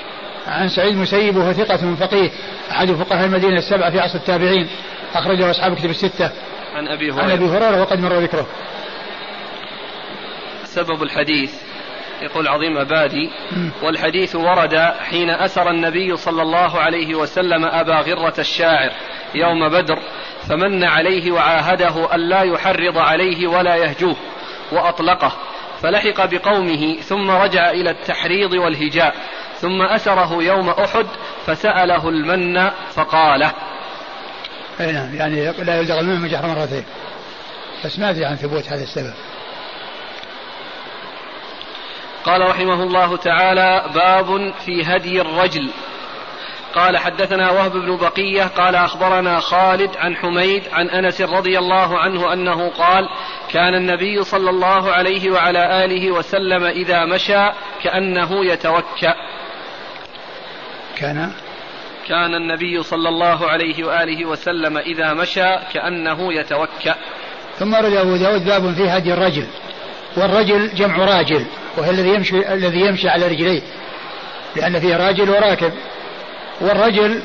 عن 0.48 0.68
سعيد 0.68 0.94
المسيب 0.94 1.36
وهو 1.36 1.54
ثقة 1.54 1.96
فقيه 1.96 2.30
أحد 2.72 2.92
فقهاء 2.92 3.26
المدينة 3.26 3.58
السبعة 3.58 3.92
في 3.92 4.00
عصر 4.00 4.16
التابعين 4.16 4.68
أخرجه 5.16 5.52
أصحاب 5.52 5.76
كتب 5.76 5.90
الستة. 5.90 6.32
عن 6.76 6.88
أبي 6.88 7.12
هريرة 7.12 7.24
عن 7.24 7.32
أبي 7.32 7.46
هريرة 7.46 7.82
وقد 7.82 8.00
مر 8.00 8.14
ذكره. 8.14 8.48
سبب 10.64 11.04
الحديث. 11.04 11.54
يقول 12.22 12.48
عظيم 12.48 12.78
أبادي. 12.78 13.30
والحديث 13.84 14.36
ورد 14.36 14.76
حين 15.10 15.30
أسر 15.30 15.70
النبي 15.70 16.16
صلى 16.16 16.42
الله 16.42 16.80
عليه 16.80 17.16
وسلم 17.16 17.66
أبا 17.66 18.00
غرة 18.00 18.34
الشاعر 18.40 18.92
يوم 19.36 19.70
بدر 19.70 20.00
فمن 20.50 20.84
عليه 20.84 21.32
وعاهده 21.32 22.16
ألا 22.16 22.42
يحرض 22.42 22.98
عليه 22.98 23.48
ولا 23.48 23.76
يهجوه 23.76 24.16
وأطلقه. 24.72 25.32
فلحق 25.82 26.26
بقومه 26.26 27.02
ثم 27.02 27.32
رجع 27.32 27.70
إلى 27.70 27.90
التحريض 27.90 28.54
والهجاء 28.54 29.16
ثم 29.60 29.82
أسره 29.82 30.44
يوم 30.44 30.70
أحد 30.70 31.06
فسأله 31.46 32.10
المن 32.10 32.70
فقاله. 32.70 33.52
أي 34.80 34.92
نعم 34.92 35.16
يعني 35.16 35.52
لا 35.64 35.80
يلدغ 35.80 36.00
المن 36.00 36.22
من 36.22 36.28
جحر 36.28 36.48
مرتين. 36.48 36.84
بس 37.86 38.00
ما 38.00 38.10
أدري 38.10 38.26
عن 38.26 38.36
ثبوت 38.36 38.68
هذا 38.68 38.84
السبب. 38.84 39.14
قال 42.26 42.42
رحمه 42.42 42.84
الله 42.84 43.18
تعالى 43.18 43.86
باب 43.96 44.54
في 44.66 44.84
هدي 44.84 45.22
الرجل. 45.22 45.70
قال 46.76 46.98
حدثنا 46.98 47.52
وهب 47.52 47.72
بن 47.72 47.98
بقية 47.98 48.44
قال 48.44 48.76
أخبرنا 48.76 49.40
خالد 49.40 49.98
عن 49.98 50.16
حميد 50.16 50.64
عن 50.74 50.90
أنس 50.90 51.22
رضي 51.22 51.60
الله 51.60 52.00
عنه 52.00 52.34
أنه 52.34 52.70
قال 52.70 53.10
كان 53.52 53.76
النبي 53.76 54.24
صلى 54.24 54.50
الله 54.50 54.92
عليه 54.92 55.32
وعلى 55.32 55.86
آله 55.86 56.12
وسلم 56.12 56.64
إذا 56.64 57.06
مشى 57.06 57.50
كأنه 57.84 58.46
يتوكأ. 58.46 59.16
كان؟ 60.98 61.32
كان 62.08 62.36
النبي 62.36 62.84
صلى 62.84 63.10
الله 63.10 63.48
عليه 63.48 63.84
وآله 63.84 64.26
وسلم 64.26 64.78
إذا 64.78 65.14
مشى 65.14 65.56
كأنه 65.74 66.34
يتوكأ. 66.34 66.96
ثم 67.60 67.76
رد 67.76 67.94
أبو 67.94 68.16
داود 68.16 68.46
باب 68.46 68.74
في 68.74 68.90
هدي 68.90 69.14
الرجل. 69.14 69.48
والرجل 70.18 70.76
جمع 70.76 70.98
راجل 70.98 71.46
وهو 71.78 71.92
الذي 71.92 72.10
يمشي 72.10 72.54
الذي 72.54 72.80
يمشي 72.80 73.10
على 73.10 73.28
رجليه 73.28 73.62
لأن 74.56 74.80
فيه 74.80 74.98
راجل 74.98 75.30
وراكب. 75.30 75.72
والرجل 76.62 77.22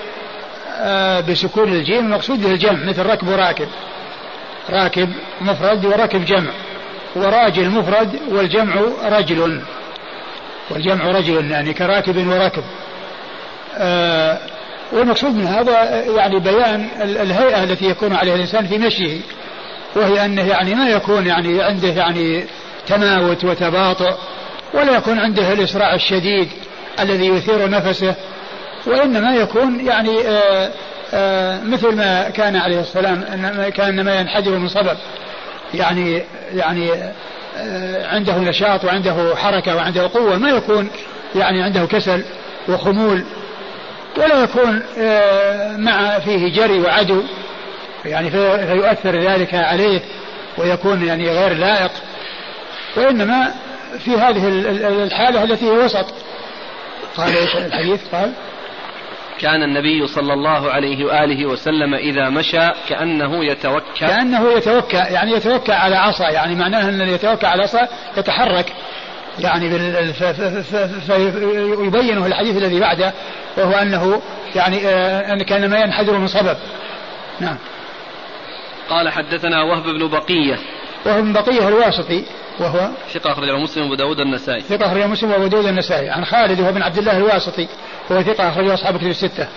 آه 0.80 1.20
بسكون 1.20 1.72
الجيم 1.72 2.06
المقصود 2.06 2.42
به 2.42 2.50
الجمع 2.50 2.84
مثل 2.84 3.06
ركب 3.06 3.28
وراكب. 3.28 3.68
راكب 4.70 5.08
مفرد 5.40 5.84
وركب 5.84 6.24
جمع. 6.24 6.50
وراجل 7.16 7.70
مفرد 7.70 8.20
والجمع 8.28 8.74
رجل. 9.02 9.62
والجمع 10.70 11.04
رجل 11.04 11.50
يعني 11.50 11.72
كراكب 11.72 12.26
وركب 12.26 12.62
آه 13.78 14.38
والمقصود 14.92 15.34
من 15.34 15.46
هذا 15.46 16.04
يعني 16.16 16.38
بيان 16.38 16.88
الهيئة 17.02 17.62
التي 17.64 17.84
يكون 17.84 18.12
عليها 18.14 18.34
الإنسان 18.34 18.66
في 18.66 18.78
مشيه 18.78 19.20
وهي 19.96 20.24
أنه 20.24 20.48
يعني 20.48 20.74
ما 20.74 20.88
يكون 20.88 21.26
يعني 21.26 21.62
عنده 21.62 21.88
يعني 21.88 22.44
تماوت 22.86 23.44
وتباطؤ 23.44 24.14
ولا 24.74 24.96
يكون 24.96 25.18
عنده 25.18 25.52
الإسراع 25.52 25.94
الشديد 25.94 26.48
الذي 27.00 27.26
يثير 27.26 27.70
نفسه 27.70 28.14
وإنما 28.86 29.34
يكون 29.34 29.86
يعني 29.86 30.28
آه، 30.28 30.70
آه، 31.14 31.60
مثل 31.64 31.96
ما 31.96 32.30
كان 32.30 32.56
عليه 32.56 32.80
السلام 32.80 33.24
كان 33.74 34.04
ما 34.04 34.20
ينحدر 34.20 34.58
من 34.58 34.68
صبب 34.68 34.96
يعني 35.74 36.22
يعني 36.54 36.92
آه، 37.58 38.06
عنده 38.06 38.38
نشاط 38.38 38.84
وعنده 38.84 39.36
حركة 39.36 39.76
وعنده 39.76 40.10
قوة 40.14 40.38
ما 40.38 40.50
يكون 40.50 40.90
يعني 41.34 41.62
عنده 41.62 41.86
كسل 41.86 42.24
وخمول. 42.68 43.24
ولا 44.16 44.42
يكون 44.42 44.82
مع 45.84 46.18
فيه 46.18 46.54
جري 46.54 46.80
وعدو. 46.80 47.22
يعني 48.04 48.30
فيؤثر 48.30 49.20
ذلك 49.20 49.54
عليه 49.54 50.00
ويكون 50.58 51.04
يعني 51.04 51.30
غير 51.30 51.52
لائق. 51.52 51.90
وإنما 52.96 53.54
في 53.98 54.10
هذه 54.10 54.48
الحالة 55.04 55.44
التي 55.44 55.64
هي 55.64 55.70
وسط. 55.70 56.06
قال 57.16 57.36
إيش 57.36 57.56
الحديث؟ 57.56 58.14
قال 58.14 58.32
كان 59.40 59.62
النبي 59.62 60.06
صلى 60.06 60.32
الله 60.32 60.70
عليه 60.70 61.04
وآله 61.04 61.46
وسلم 61.46 61.94
إذا 61.94 62.28
مشى 62.28 62.70
كأنه 62.88 63.44
يتوكى 63.44 63.98
كأنه 63.98 64.52
يتوكى 64.52 64.96
يعني 64.96 65.32
يتوكى 65.32 65.72
على 65.72 65.96
عصا 65.96 66.28
يعني 66.28 66.54
معناه 66.54 66.88
أن 66.88 67.00
يتوكى 67.00 67.46
على 67.46 67.62
عصا 67.62 67.88
يتحرك. 68.16 68.72
يعني 69.38 69.70
فيبينه 71.06 72.26
الحديث 72.26 72.56
الذي 72.56 72.80
بعده 72.80 73.12
وهو 73.56 73.72
أنه 73.72 74.22
يعني 74.54 74.88
آه، 74.88 75.32
أن 75.32 75.42
كان 75.42 75.70
ما 75.70 75.78
ينحدر 75.78 76.18
من 76.18 76.26
صبب. 76.26 76.56
نعم. 77.40 77.56
قال 78.90 79.08
حدثنا 79.08 79.62
وهب 79.62 79.82
بن 79.82 80.08
بقية. 80.08 80.58
وهب 81.06 81.24
بن 81.24 81.32
بقية 81.32 81.68
الواسطي 81.68 82.24
وهو 82.60 82.90
ثقة 83.12 83.32
أخرجه 83.32 83.58
مسلم 83.58 83.82
وأبو 83.82 83.94
داود 83.94 84.20
النسائي 84.20 84.60
ثقة 84.60 84.86
أخرجه 84.86 85.06
مسلم 85.06 85.30
وأبو 85.30 85.46
داود 85.46 85.66
النسائي 85.66 86.10
عن 86.10 86.24
خالد 86.24 86.60
وهو 86.60 86.72
بن 86.72 86.82
عبد 86.82 86.98
الله 86.98 87.16
الواسطي 87.16 87.68
وهو 88.10 88.22
ثقة 88.22 88.48
أخرجه 88.48 88.74
أصحاب 88.74 88.96
كتب 88.96 89.06
الستة. 89.06 89.48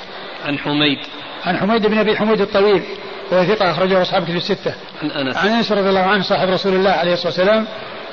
عن 0.46 0.60
حميد. 0.60 0.98
عن 1.46 1.58
حميد 1.58 1.88
بن 1.88 1.98
أبي 1.98 2.18
حميد 2.18 2.41
الطويل 2.41 2.84
وهو 3.32 3.46
ثقة 3.46 3.72
أخرجه 3.72 4.02
أصحاب 4.02 4.24
كتب 4.24 4.36
الستة. 4.36 4.74
عن 5.04 5.12
أنس. 5.12 5.38
عن 5.38 5.48
أنس 5.48 5.72
رضي 5.72 5.89
الله 5.89 6.02
عنه 6.02 6.24
صاحب 6.24 6.50
رسول 6.50 6.74
الله 6.74 6.91
عليه 6.91 7.14
الصلاة 7.14 7.28
والسلام 7.28 7.68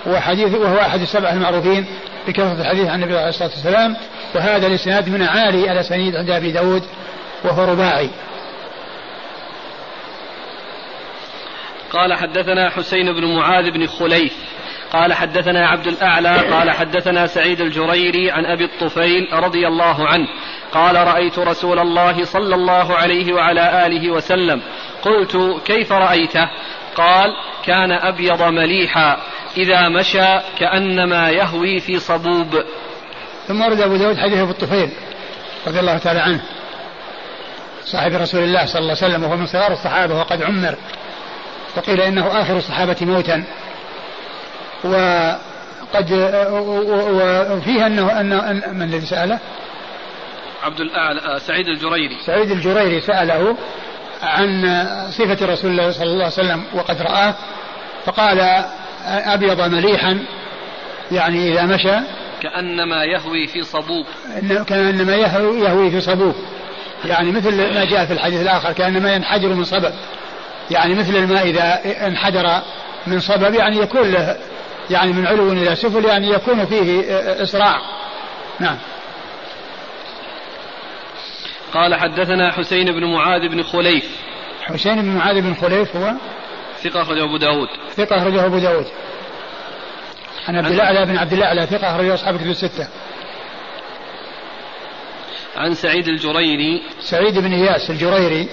وحديث 0.07 0.55
وهو 0.55 0.79
أحد 0.79 1.01
السبعة 1.01 1.33
المعروفين 1.33 1.87
بكثرة 2.29 2.61
الحديث 2.61 2.89
عن 2.89 3.03
النبي 3.03 3.19
عليه 3.19 3.29
الصلاة 3.29 3.51
والسلام 3.51 3.97
وهذا 4.35 4.67
الإسناد 4.67 5.09
من 5.09 5.23
عالي 5.23 5.69
على 5.69 5.83
سنيد 5.83 6.17
عند 6.17 6.31
أبي 6.31 6.53
داود 6.53 6.83
وهو 7.45 7.65
رباعي. 7.65 8.11
قال 11.93 12.15
حدثنا 12.15 12.71
حسين 12.71 13.13
بن 13.13 13.37
معاذ 13.37 13.71
بن 13.71 13.87
خليف. 13.87 14.33
قال 14.93 15.13
حدثنا 15.13 15.69
عبد 15.69 15.87
الأعلى 15.87 16.37
قال 16.37 16.71
حدثنا 16.71 17.27
سعيد 17.27 17.61
الجريري 17.61 18.31
عن 18.31 18.47
أبي 18.47 18.65
الطفيل 18.65 19.29
رضي 19.33 19.69
الله 19.69 20.09
عنه. 20.09 20.27
قال 20.73 20.97
رأيت 20.97 21.39
رسول 21.39 21.79
الله 21.79 22.25
صلى 22.25 22.55
الله 22.55 22.97
عليه 22.97 23.33
وعلى 23.33 23.87
آله 23.87 24.11
وسلم. 24.11 24.63
قلت 25.03 25.63
كيف 25.65 25.93
رأيته؟ 25.93 26.49
قال 26.97 27.31
كان 27.65 27.93
أبيض 27.93 28.43
مليحا. 28.43 29.17
إذا 29.57 29.89
مشى 29.89 30.39
كأنما 30.59 31.31
يهوي 31.31 31.81
في 31.81 31.99
صبوب. 31.99 32.63
ثم 33.49 33.63
ورد 33.63 33.81
أبو 33.81 33.97
داود 33.97 34.17
حديث 34.17 34.39
أبو 34.39 34.51
الطفيل 34.51 34.91
رضي 35.67 35.81
الله 35.81 35.99
تعالى 35.99 36.21
عنه. 36.21 36.41
صاحب 37.85 38.13
رسول 38.13 38.43
الله 38.43 38.67
صلى 38.67 38.81
الله 38.81 38.97
عليه 39.03 39.07
وسلم 39.07 39.25
وهو 39.25 39.37
من 39.37 39.47
صغار 39.47 39.73
الصحابة 39.73 40.19
وقد 40.19 40.43
عمر. 40.43 40.75
وقيل 41.77 42.01
إنه 42.01 42.41
آخر 42.43 42.57
الصحابة 42.57 42.97
موتا. 43.01 43.45
وقد 44.85 46.13
وفيها 47.51 47.87
أنه 47.87 48.21
أن 48.21 48.63
من 48.75 48.83
الذي 48.83 49.07
سأله؟ 49.07 49.39
عبد 50.63 50.81
الأعلى 50.81 51.41
سعيد 51.47 51.69
الجريري. 51.69 52.17
سعيد 52.27 52.51
الجريري 52.51 53.01
سأله 53.01 53.57
عن 54.23 54.63
صفة 55.11 55.47
رسول 55.47 55.71
الله 55.71 55.91
صلى 55.91 56.07
الله 56.07 56.25
عليه 56.25 56.33
وسلم 56.33 56.65
وقد 56.75 57.03
رآه 57.03 57.35
فقال 58.05 58.65
أبيض 59.07 59.61
مليحا 59.61 60.19
يعني 61.13 61.53
إذا 61.53 61.63
مشى. 61.63 61.97
كأنما 62.43 63.05
يهوي 63.05 63.47
في 63.47 63.63
صبوب. 63.63 64.07
كأنما 64.67 65.17
يهوي, 65.17 65.61
يهوي 65.61 65.91
في 65.91 66.01
صبوب. 66.01 66.35
يعني 67.05 67.33
مثل 67.33 67.75
ما 67.75 67.85
جاء 67.85 68.07
في 68.07 68.13
الحديث 68.13 68.43
الآخر 68.43 68.73
كأنما 68.73 69.13
ينحدر 69.13 69.49
من 69.49 69.65
صبب. 69.65 69.93
يعني 70.71 70.95
مثل 70.95 71.17
الماء 71.17 71.47
إذا 71.47 71.81
انحدر 72.07 72.63
من 73.07 73.21
صبب 73.21 73.55
يعني 73.55 73.77
يكون 73.77 74.11
له 74.11 74.37
يعني 74.91 75.13
من 75.13 75.27
علو 75.27 75.53
إلى 75.53 75.77
سفل 75.77 76.05
يعني 76.05 76.29
يكون 76.29 76.67
فيه 76.67 77.03
إسراع. 77.43 77.81
نعم. 78.61 78.79
قال 81.75 81.95
حدثنا 81.95 82.53
حسين 82.53 82.87
بن 82.87 83.13
معاذ 83.15 83.49
بن 83.49 83.63
خليف. 83.63 84.05
حسين 84.63 85.03
بن 85.03 85.09
معاذ 85.09 85.41
بن 85.41 85.55
خليف 85.55 85.97
هو؟ 85.97 86.13
ثقة 86.83 87.03
أخرجه 87.03 87.25
أبو 87.25 87.37
داود. 87.37 87.69
ثقة 87.91 88.17
أخرجه 88.17 88.47
أبو 88.47 88.59
داود. 88.59 88.87
عن 90.49 90.57
عبد 90.57 90.73
الأعلى 90.73 91.07
بن 91.07 91.17
عبد 91.17 91.33
الأعلى 91.33 91.67
ثقة 91.67 91.91
أخرجه 91.91 92.15
أصحاب 92.15 92.37
كتب 92.37 92.47
الستة. 92.47 92.89
عن 95.57 95.75
سعيد 95.75 96.09
الجريري. 96.09 96.83
سعيد 97.01 97.39
بن 97.39 97.53
إياس 97.53 97.91
الجريري. 97.91 98.49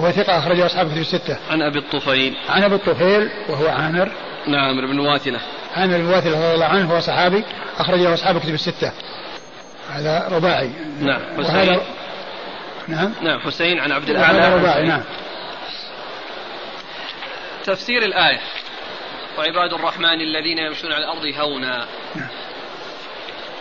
هو 0.00 0.10
ثقة 0.10 0.38
أخرجه 0.38 0.66
أصحاب 0.66 0.90
كتب 0.90 1.00
الستة. 1.00 1.38
عن 1.50 1.62
أبي 1.62 1.78
الطفيل. 1.78 2.36
عن 2.48 2.62
أبي 2.62 2.74
الطفيل 2.74 3.30
وهو 3.48 3.68
عامر. 3.68 4.12
نعم 4.46 4.80
بن 4.80 4.98
واثلة. 4.98 5.40
عامر 5.76 5.96
بن 5.96 6.06
واثلة 6.06 6.38
رضي 6.38 6.54
الله 6.54 6.66
عنه 6.66 6.94
هو 6.94 7.00
صحابي 7.00 7.44
أخرجه 7.78 8.14
أصحاب 8.14 8.38
كتب 8.38 8.54
الستة. 8.54 8.92
هذا 9.90 10.28
رباعي. 10.32 10.70
نعم 11.00 11.20
حسين. 11.38 11.78
نعم. 12.88 13.12
نعم 13.22 13.40
حسين 13.40 13.78
عن 13.78 13.92
عبد 13.92 14.10
الأعلى. 14.10 14.54
رباعي 14.54 14.86
نعم. 14.86 15.02
تفسير 17.64 18.02
الآية 18.02 18.40
وعباد 19.38 19.72
الرحمن 19.72 20.20
الذين 20.20 20.58
يمشون 20.58 20.92
على 20.92 21.04
الأرض 21.04 21.24
هونا. 21.38 21.86
نعم. 22.14 22.28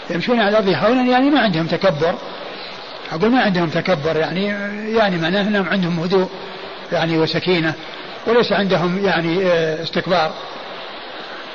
يمشون 0.10 0.40
على 0.40 0.50
الأرض 0.50 0.68
هونا 0.86 1.02
يعني 1.02 1.30
ما 1.30 1.40
عندهم 1.40 1.68
تكبر 1.68 2.16
أقول 3.12 3.32
ما 3.32 3.42
عندهم 3.42 3.70
تكبر 3.70 4.18
يعني 4.18 4.46
يعني 4.98 5.18
معناه 5.18 5.42
أنهم 5.42 5.70
عندهم 5.70 6.00
هدوء 6.00 6.30
يعني 6.92 7.18
وسكينة 7.18 7.74
وليس 8.28 8.52
عندهم 8.52 9.06
يعني 9.06 9.46
آه، 9.46 9.84
استكبار. 9.84 10.34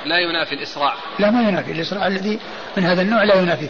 لا 0.04 0.18
ينافي 0.18 0.54
الإسراع. 0.54 0.94
لا 1.18 1.30
ما 1.30 1.48
ينافي 1.48 1.72
الإسراع 1.72 2.06
الذي 2.06 2.38
من 2.76 2.84
هذا 2.84 3.02
النوع 3.02 3.24
لا 3.24 3.34
ينافيه 3.34 3.68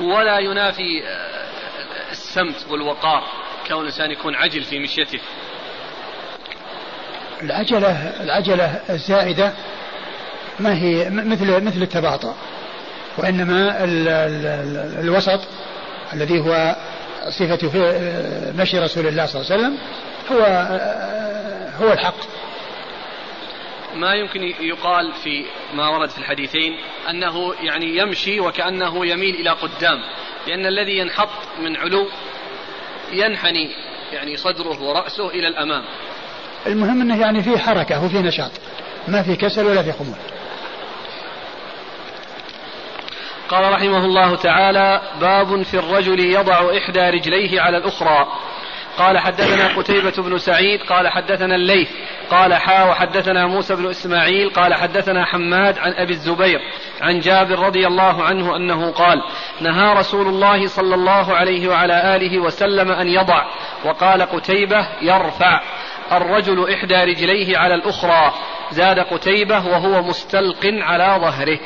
ولا 0.00 0.38
ينافي 0.38 1.02
آه، 1.06 2.10
السمت 2.10 2.66
والوقار 2.70 3.22
كون 3.68 3.80
الإنسان 3.80 4.10
يكون 4.10 4.34
عجل 4.34 4.62
في 4.62 4.78
مشيته. 4.78 5.20
العجلة 7.42 7.90
العجلة 8.22 8.80
الزائدة 8.90 9.52
ما 10.58 10.74
هي 10.74 11.10
مثل 11.10 11.64
مثل 11.64 11.82
التباطؤ. 11.82 12.34
وإنما 13.18 13.84
ال 13.84 14.08
ال 14.08 14.46
ال 14.46 15.00
الوسط 15.00 15.40
الذي 16.12 16.40
هو 16.40 16.76
صفة 17.28 17.70
مشي 18.58 18.78
رسول 18.78 19.06
الله 19.06 19.26
صلى 19.26 19.42
الله 19.42 19.52
عليه 19.52 19.62
وسلم 19.62 19.78
هو 20.32 20.42
هو 21.80 21.92
الحق. 21.92 22.16
ما 23.94 24.14
يمكن 24.14 24.42
يقال 24.60 25.12
في 25.12 25.44
ما 25.74 25.88
ورد 25.88 26.08
في 26.08 26.18
الحديثين 26.18 26.76
أنه 27.10 27.54
يعني 27.62 27.96
يمشي 27.96 28.40
وكأنه 28.40 29.06
يميل 29.06 29.34
إلى 29.34 29.50
قدام 29.50 29.98
لأن 30.46 30.66
الذي 30.66 30.98
ينحط 30.98 31.28
من 31.62 31.76
علو 31.76 32.06
ينحني 33.12 33.70
يعني 34.12 34.36
صدره 34.36 34.82
ورأسه 34.82 35.28
إلى 35.30 35.48
الأمام. 35.48 35.84
المهم 36.66 37.00
أنه 37.00 37.20
يعني 37.20 37.42
في 37.42 37.58
حركة 37.58 38.04
وفي 38.04 38.18
نشاط 38.18 38.50
ما 39.08 39.22
في 39.22 39.36
كسل 39.36 39.64
ولا 39.64 39.82
في 39.82 39.92
خمول. 39.92 40.16
قال 43.50 43.72
رحمه 43.72 44.04
الله 44.04 44.36
تعالى 44.36 45.00
باب 45.20 45.62
في 45.62 45.74
الرجل 45.74 46.20
يضع 46.20 46.76
إحدى 46.78 47.00
رجليه 47.00 47.60
على 47.60 47.76
الأخرى. 47.76 48.26
قال 48.98 49.18
حدثنا 49.18 49.76
قتيبة 49.78 50.12
بن 50.18 50.38
سعيد 50.38 50.80
قال 50.82 51.08
حدثنا 51.08 51.54
الليث 51.54 51.88
قال 52.30 52.54
حا 52.54 52.84
وحدثنا 52.84 53.46
موسى 53.46 53.76
بن 53.76 53.90
إسماعيل 53.90 54.50
قال 54.50 54.74
حدثنا 54.74 55.24
حماد 55.24 55.78
عن 55.78 55.92
أبي 55.92 56.12
الزبير 56.12 56.60
عن 57.00 57.20
جابر 57.20 57.58
رضي 57.58 57.86
الله 57.86 58.22
عنه 58.22 58.56
أنه 58.56 58.90
قال 58.90 59.22
نهى 59.60 59.94
رسول 59.94 60.26
الله 60.26 60.66
صلى 60.66 60.94
الله 60.94 61.34
عليه 61.34 61.68
وعلى 61.68 62.16
آله 62.16 62.38
وسلم 62.38 62.90
أن 62.92 63.08
يضع. 63.08 63.44
وقال 63.84 64.22
قتيبة 64.22 64.86
يرفع. 65.02 65.60
الرجل 66.12 66.72
إحدى 66.72 66.94
رجليه 66.94 67.58
على 67.58 67.74
الأخرى. 67.74 68.32
زاد 68.70 68.98
قتيبة 68.98 69.66
وهو 69.66 70.02
مستلق 70.02 70.60
على 70.64 71.18
ظهره. 71.20 71.58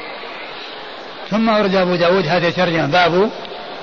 ثم 1.31 1.49
ورد 1.49 1.75
أبو 1.75 1.95
داود 1.95 2.27
هذا 2.27 2.51
ترجمة 2.51 2.87
باب 2.87 3.31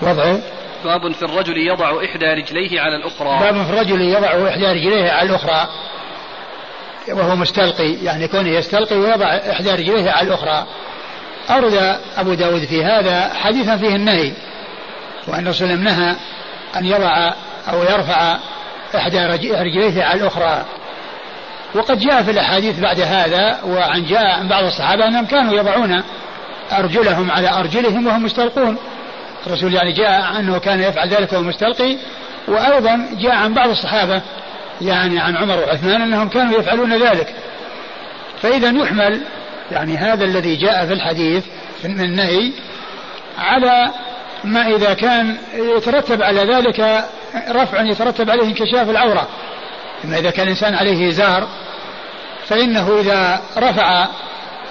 وضع 0.02 0.36
باب 0.84 1.12
في 1.12 1.24
الرجل 1.26 1.58
يضع 1.58 2.06
إحدى 2.06 2.26
رجليه 2.26 2.82
على 2.82 2.96
الأخرى. 2.96 3.40
باب 3.40 3.64
في 3.64 3.70
الرجل 3.70 4.02
يضع 4.02 4.50
إحدى 4.50 4.66
رجليه 4.66 5.12
على 5.12 5.30
الأخرى. 5.30 5.68
وهو 7.10 7.36
مستلقي 7.36 7.94
يعني 7.94 8.28
كونه 8.28 8.50
يستلقي 8.50 8.96
ويضع 8.96 9.26
إحدى 9.26 9.72
رجليه 9.72 10.12
على 10.12 10.28
الأخرى. 10.28 10.68
أورد 11.50 12.00
أبو 12.18 12.34
داود 12.34 12.66
في 12.66 12.84
هذا 12.84 13.34
حديثا 13.34 13.78
فيه 13.78 13.96
النهي 13.96 14.32
وأن 15.28 15.44
الرسول 15.44 15.80
نهى 15.80 16.16
أن 16.76 16.86
يضع 16.86 17.34
أو 17.70 17.84
يرفع 17.84 18.38
إحدى 18.96 19.20
رجليه 19.52 20.04
على 20.04 20.22
الأخرى. 20.22 20.66
وقد 21.76 22.00
جاء 22.00 22.24
في 22.24 22.32
الأحاديث 22.32 22.80
بعد 22.80 23.00
هذا 23.00 23.60
وعن 23.64 24.06
جاء 24.06 24.26
عن 24.26 24.48
بعض 24.48 24.64
الصحابة 24.64 25.08
أنهم 25.08 25.26
كانوا 25.26 25.54
يضعون 25.54 26.04
أرجلهم 26.72 27.32
على 27.32 27.50
أرجلهم 27.50 28.08
وهم 28.08 28.24
مستلقون. 28.24 28.78
الرسول 29.48 29.74
يعني 29.74 29.92
جاء 29.92 30.40
أنه 30.40 30.58
كان 30.58 30.80
يفعل 30.80 31.10
ذلك 31.10 31.34
وهو 31.34 31.42
مستلقي 31.42 31.98
وأيضا 32.48 33.08
جاء 33.20 33.36
عن 33.36 33.54
بعض 33.54 33.70
الصحابة 33.70 34.22
يعني 34.82 35.20
عن 35.20 35.36
عمر 35.38 35.60
وعثمان 35.60 36.02
أنهم 36.02 36.30
كانوا 36.30 36.60
يفعلون 36.60 36.94
ذلك. 36.94 37.36
فإذا 38.42 38.70
يحمل 38.70 39.22
يعني 39.72 39.98
هذا 39.98 40.24
الذي 40.26 40.56
جاء 40.56 40.86
في 40.86 40.94
الحديث 40.94 41.44
من 41.84 42.02
النهي 42.02 42.52
على 43.40 43.92
ما 44.44 44.68
إذا 44.68 44.94
كان 44.94 45.38
يترتب 45.54 46.22
على 46.22 46.42
ذلك 46.42 47.06
رفع 47.50 47.82
يترتب 47.82 48.30
عليه 48.30 48.44
انكشاف 48.44 48.90
العورة. 48.90 49.28
إما 50.06 50.20
إذا 50.20 50.32
كان 50.32 50.46
الإنسان 50.46 50.76
عليه 50.76 51.10
إزار 51.10 51.48
فإنه 52.48 53.00
إذا 53.00 53.42
رفع 53.58 54.08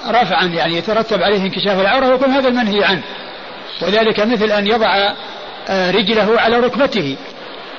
رفعا 0.08 0.44
يعني 0.44 0.76
يترتب 0.76 1.22
عليه 1.22 1.42
انكشاف 1.42 1.80
العورة 1.80 2.14
يكون 2.14 2.30
هذا 2.30 2.48
المنهي 2.48 2.84
عنه. 2.84 3.02
وذلك 3.82 4.20
مثل 4.20 4.52
أن 4.52 4.66
يضع 4.66 5.14
آه، 5.68 5.90
رجله 5.90 6.40
على 6.40 6.56
ركبته. 6.56 7.16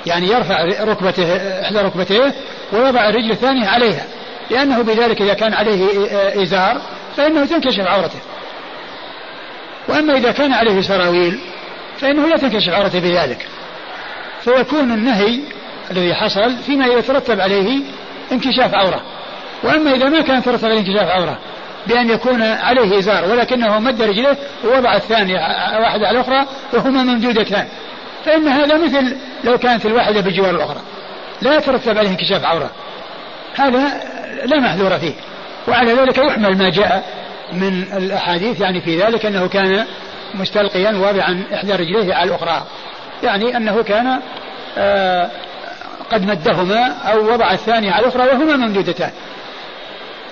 يعني 0.06 0.28
يرفع 0.28 0.64
ركبته 0.84 1.36
إحدى 1.62 1.80
ركبتيه 1.80 2.34
ويضع 2.74 3.10
الرجل 3.10 3.32
الثانية 3.32 3.68
عليها. 3.68 4.04
لأنه 4.50 4.82
بذلك 4.82 5.22
إذا 5.22 5.34
كان 5.34 5.54
عليه 5.54 5.86
آه، 6.12 6.44
إزار 6.44 6.82
فإنه 7.18 7.46
تنكشف 7.46 7.88
عورته. 7.88 8.20
وأما 9.88 10.18
إذا 10.18 10.32
كان 10.32 10.54
عليه 10.54 10.82
سراويل 10.82 11.40
فإنه 12.00 12.28
لا 12.28 12.38
تنكشف 12.38 12.70
عورته 12.70 13.00
بذلك. 13.00 13.48
فيكون 14.42 14.92
النهي 14.92 15.40
الذي 15.92 16.14
حصل 16.14 16.56
فيما 16.66 16.86
يترتب 16.86 17.40
عليه 17.40 17.80
انكشاف 18.32 18.74
عورة. 18.74 19.02
وأما 19.64 19.96
إذا 19.96 20.10
ما 20.10 20.22
كان 20.22 20.38
يترتب 20.38 20.66
عليه 20.66 20.80
انكشاف 20.80 21.10
عورة 21.10 21.40
بأن 21.88 22.10
يكون 22.10 22.42
عليه 22.42 23.00
إزار 23.00 23.26
ولكنه 23.32 23.80
مد 23.80 24.02
رجله 24.02 24.38
ووضع 24.66 24.96
الثانية 24.96 25.36
واحدة 25.80 26.08
على 26.08 26.12
الأخرى 26.12 26.46
وهما 26.74 27.04
ممدودتان. 27.04 27.68
فإن 28.26 28.48
هذا 28.48 28.78
مثل 28.78 29.18
لو 29.44 29.58
كانت 29.58 29.86
الواحدة 29.86 30.22
بجوار 30.22 30.50
الأخرى. 30.50 30.82
لا 31.42 31.56
يترتب 31.58 31.98
عليه 31.98 32.10
انكشاف 32.10 32.46
عورة. 32.46 32.70
هذا 33.56 33.80
لا 34.46 34.60
محذور 34.60 35.00
فيه. 35.00 35.14
وعلى 35.68 35.94
ذلك 35.94 36.18
يحمل 36.18 36.58
ما 36.58 36.70
جاء 36.70 37.04
من 37.54 37.84
الأحاديث 37.98 38.62
يعني 38.62 38.82
في 38.82 39.02
ذلك 39.02 39.26
أنه 39.26 39.48
كان 39.48 39.86
مستلقيا 40.34 40.92
واضعا 40.92 41.44
إحدى 41.54 41.72
رجليه 41.72 42.14
على 42.14 42.30
الأخرى. 42.30 42.64
يعني 43.24 43.58
أنه 43.58 43.84
كان 43.84 44.20
آه 44.78 45.30
قد 46.12 46.26
مدهما 46.26 46.88
أو 47.12 47.34
وضع 47.34 47.52
الثانية 47.52 47.92
على 47.92 48.06
الأخرى 48.08 48.24
وهما 48.24 48.56
ممدودتان. 48.56 49.12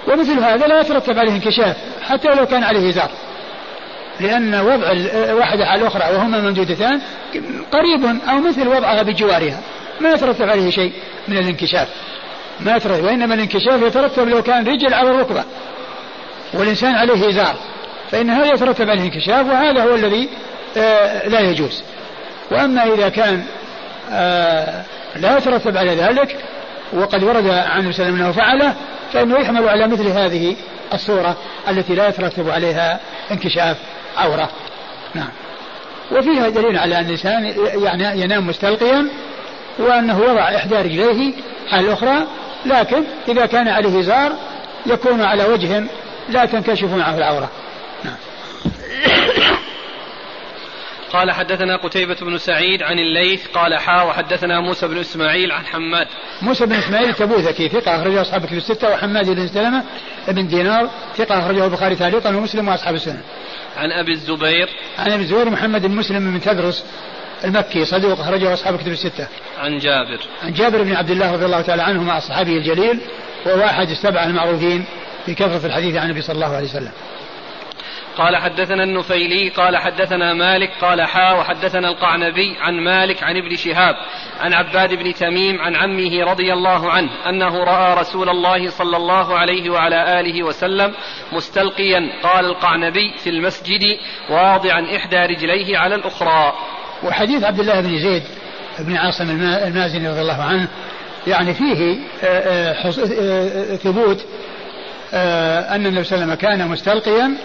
ومثل 0.10 0.40
هذا 0.40 0.68
لا 0.68 0.80
يترتب 0.80 1.20
عليه 1.20 1.32
انكشاف 1.32 1.76
حتى 2.08 2.28
لو 2.28 2.46
كان 2.46 2.64
عليه 2.64 2.90
إزار 2.90 3.10
لأن 4.20 4.56
وضع 4.56 4.92
واحدة 5.34 5.66
على 5.66 5.82
الأخرى 5.82 6.16
وهما 6.16 6.42
ممدودتان 6.42 7.02
قريب 7.72 8.20
أو 8.30 8.38
مثل 8.38 8.68
وضعها 8.68 9.04
بجوارها. 9.04 9.60
ما 10.00 10.10
يترتب 10.10 10.50
عليه 10.50 10.70
شيء 10.70 10.94
من 11.28 11.38
الانكشاف. 11.38 11.88
ما 12.60 12.76
يترتب 12.76 13.04
وإنما 13.04 13.34
الانكشاف 13.34 13.82
يترتب 13.82 14.28
لو 14.28 14.44
كان 14.44 14.68
رجل 14.68 14.94
على 14.94 15.10
الركبة. 15.10 15.44
والإنسان 16.54 16.96
عليه 16.96 17.30
إزار 17.30 17.56
فإن 18.12 18.30
هذا 18.30 18.54
يترتب 18.54 18.90
عليه 18.90 19.02
انكشاف 19.02 19.46
وهذا 19.46 19.84
هو 19.84 19.96
الذي 19.96 20.30
آه 20.78 21.28
لا 21.28 21.40
يجوز. 21.40 21.84
وأما 22.52 22.94
إذا 22.94 23.10
كان 23.10 23.44
آه 24.12 24.84
لا 25.16 25.38
يترتب 25.38 25.78
على 25.78 25.96
ذلك 25.96 26.38
وقد 26.94 27.24
ورد 27.24 27.48
عن 27.48 27.88
وسلم 27.88 28.16
أنه 28.16 28.32
فعله 28.32 28.76
فإنه 29.14 29.40
يحمل 29.40 29.70
على 29.70 29.88
مثل 29.88 30.08
هذه 30.08 30.56
الصورة 30.94 31.38
التي 31.70 31.96
لا 31.96 32.08
يترتب 32.08 32.50
عليها 32.50 33.00
انكشاف 33.32 33.78
عورة. 34.18 34.50
نعم. 35.16 35.30
وفيها 36.12 36.50
دليل 36.50 36.78
على 36.78 37.00
أن 37.00 37.06
الإنسان 37.06 37.54
يعني 37.84 38.22
ينام 38.22 38.48
مستلقيا 38.48 39.08
وأنه 39.80 40.20
وضع 40.20 40.56
إحدى 40.56 40.76
رجليه 40.76 41.34
على 41.72 41.88
الأخرى 41.88 42.28
لكن 42.66 43.04
إذا 43.28 43.46
كان 43.46 43.68
عليه 43.68 44.02
زار 44.02 44.32
يكون 44.86 45.22
على 45.22 45.44
وجه 45.44 45.84
لا 46.30 46.46
تنكشف 46.46 46.94
معه 46.94 47.18
العورة. 47.18 47.50
نعم. 48.04 48.16
قال 51.14 51.32
حدثنا 51.32 51.76
قتيبة 51.76 52.16
بن 52.22 52.38
سعيد 52.38 52.84
عن 52.84 53.00
الليث 53.00 53.48
قال 53.48 53.80
حا 53.80 54.04
وحدثنا 54.04 54.60
موسى 54.60 54.88
بن 54.88 54.98
إسماعيل 54.98 55.52
عن 55.52 55.66
حماد 55.66 56.08
موسى 56.42 56.66
بن 56.66 56.74
إسماعيل 56.74 57.10
التبوذكي 57.10 57.70
ثقة 57.70 57.96
أخرجه 57.96 58.22
أصحاب 58.22 58.46
كتب 58.46 58.58
الستة 58.58 58.90
وحماد 58.90 59.30
بن 59.30 59.48
سلمة 59.48 59.84
بن 60.28 60.48
دينار 60.48 60.90
ثقة 61.16 61.40
أخرجه 61.40 61.66
البخاري 61.66 61.96
تعليقا 61.96 62.30
ومسلم 62.30 62.68
وأصحاب 62.68 62.96
السنة. 62.96 63.22
عن 63.78 63.92
أبي 63.92 64.12
الزبير 64.12 64.70
عن 65.00 65.12
أبي 65.12 65.24
الزبير 65.24 65.50
محمد 65.50 65.86
بن 65.86 65.96
مسلم 65.96 66.32
بن 66.32 66.42
تدرس 66.42 66.86
المكي 67.44 67.86
صدوق 67.86 68.20
أخرجه 68.20 68.54
أصحاب 68.54 68.78
كتب 68.78 68.92
الستة. 68.92 69.28
عن 69.60 69.78
جابر 69.78 70.20
عن 70.44 70.54
جابر 70.54 70.84
بن 70.84 70.94
عبد 70.94 71.12
الله 71.12 71.32
رضي 71.32 71.46
الله 71.46 71.62
تعالى 71.62 71.84
عنه 71.84 72.04
مع 72.04 72.18
الصحابي 72.18 72.58
الجليل 72.58 73.00
وهو 73.46 73.66
أحد 73.66 73.90
السبعة 73.90 74.26
المعروفين 74.26 74.86
في 75.26 75.36
كثرة 75.36 75.66
الحديث 75.66 75.96
عن 75.96 76.06
النبي 76.06 76.22
صلى 76.22 76.36
الله 76.36 76.56
عليه 76.56 76.68
وسلم. 76.68 76.92
قال 78.18 78.38
حدثنا 78.38 78.84
النفيلي 78.84 79.50
قال 79.50 79.78
حدثنا 79.78 80.34
مالك 80.34 80.72
قال 80.82 81.02
حا 81.02 81.34
وحدثنا 81.34 81.90
القعنبي 81.90 82.58
عن 82.60 82.74
مالك 82.80 83.24
عن 83.24 83.38
ابن 83.38 83.56
شهاب 83.56 83.96
عن 84.40 84.54
عباد 84.54 84.94
بن 84.94 85.14
تميم 85.14 85.62
عن 85.62 85.76
عمه 85.76 86.24
رضي 86.24 86.54
الله 86.54 86.92
عنه 86.92 87.10
أنه 87.30 87.64
رأى 87.64 87.94
رسول 88.02 88.30
الله 88.30 88.70
صلى 88.70 88.98
الله 88.98 89.38
عليه 89.38 89.70
وعلى 89.70 90.20
آله 90.20 90.44
وسلم 90.44 90.94
مستلقيا 91.32 92.10
قال 92.24 92.46
القعنبي 92.46 93.14
في 93.18 93.30
المسجد 93.30 93.82
واضعا 94.30 94.96
إحدى 94.96 95.18
رجليه 95.18 95.78
على 95.78 95.96
الأخرى. 95.96 96.54
وحديث 97.04 97.44
عبد 97.44 97.60
الله 97.60 97.82
بن 97.82 97.98
زيد 97.98 98.24
بن 98.80 98.96
عاصم 98.96 99.30
المازني 99.68 100.10
رضي 100.10 100.22
الله 100.22 100.44
عنه 100.44 100.68
يعني 101.28 101.54
فيه 101.54 101.98
آه، 102.24 102.26
آه، 102.26 102.94
آه، 103.74 103.76
ثبوت 103.76 104.26
أن 105.14 105.86
النبي 105.86 106.04
صلى 106.04 106.16
الله 106.16 106.26
عليه 106.26 106.34
وسلم 106.34 106.36
كان 106.36 106.68
مستلقيا 106.68 107.36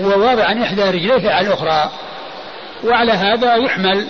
وواضعا 0.00 0.62
إحدى 0.62 0.82
رجليه 0.82 1.30
على 1.30 1.46
الأخرى 1.46 1.90
وعلى 2.84 3.12
هذا 3.12 3.54
يحمل 3.54 4.06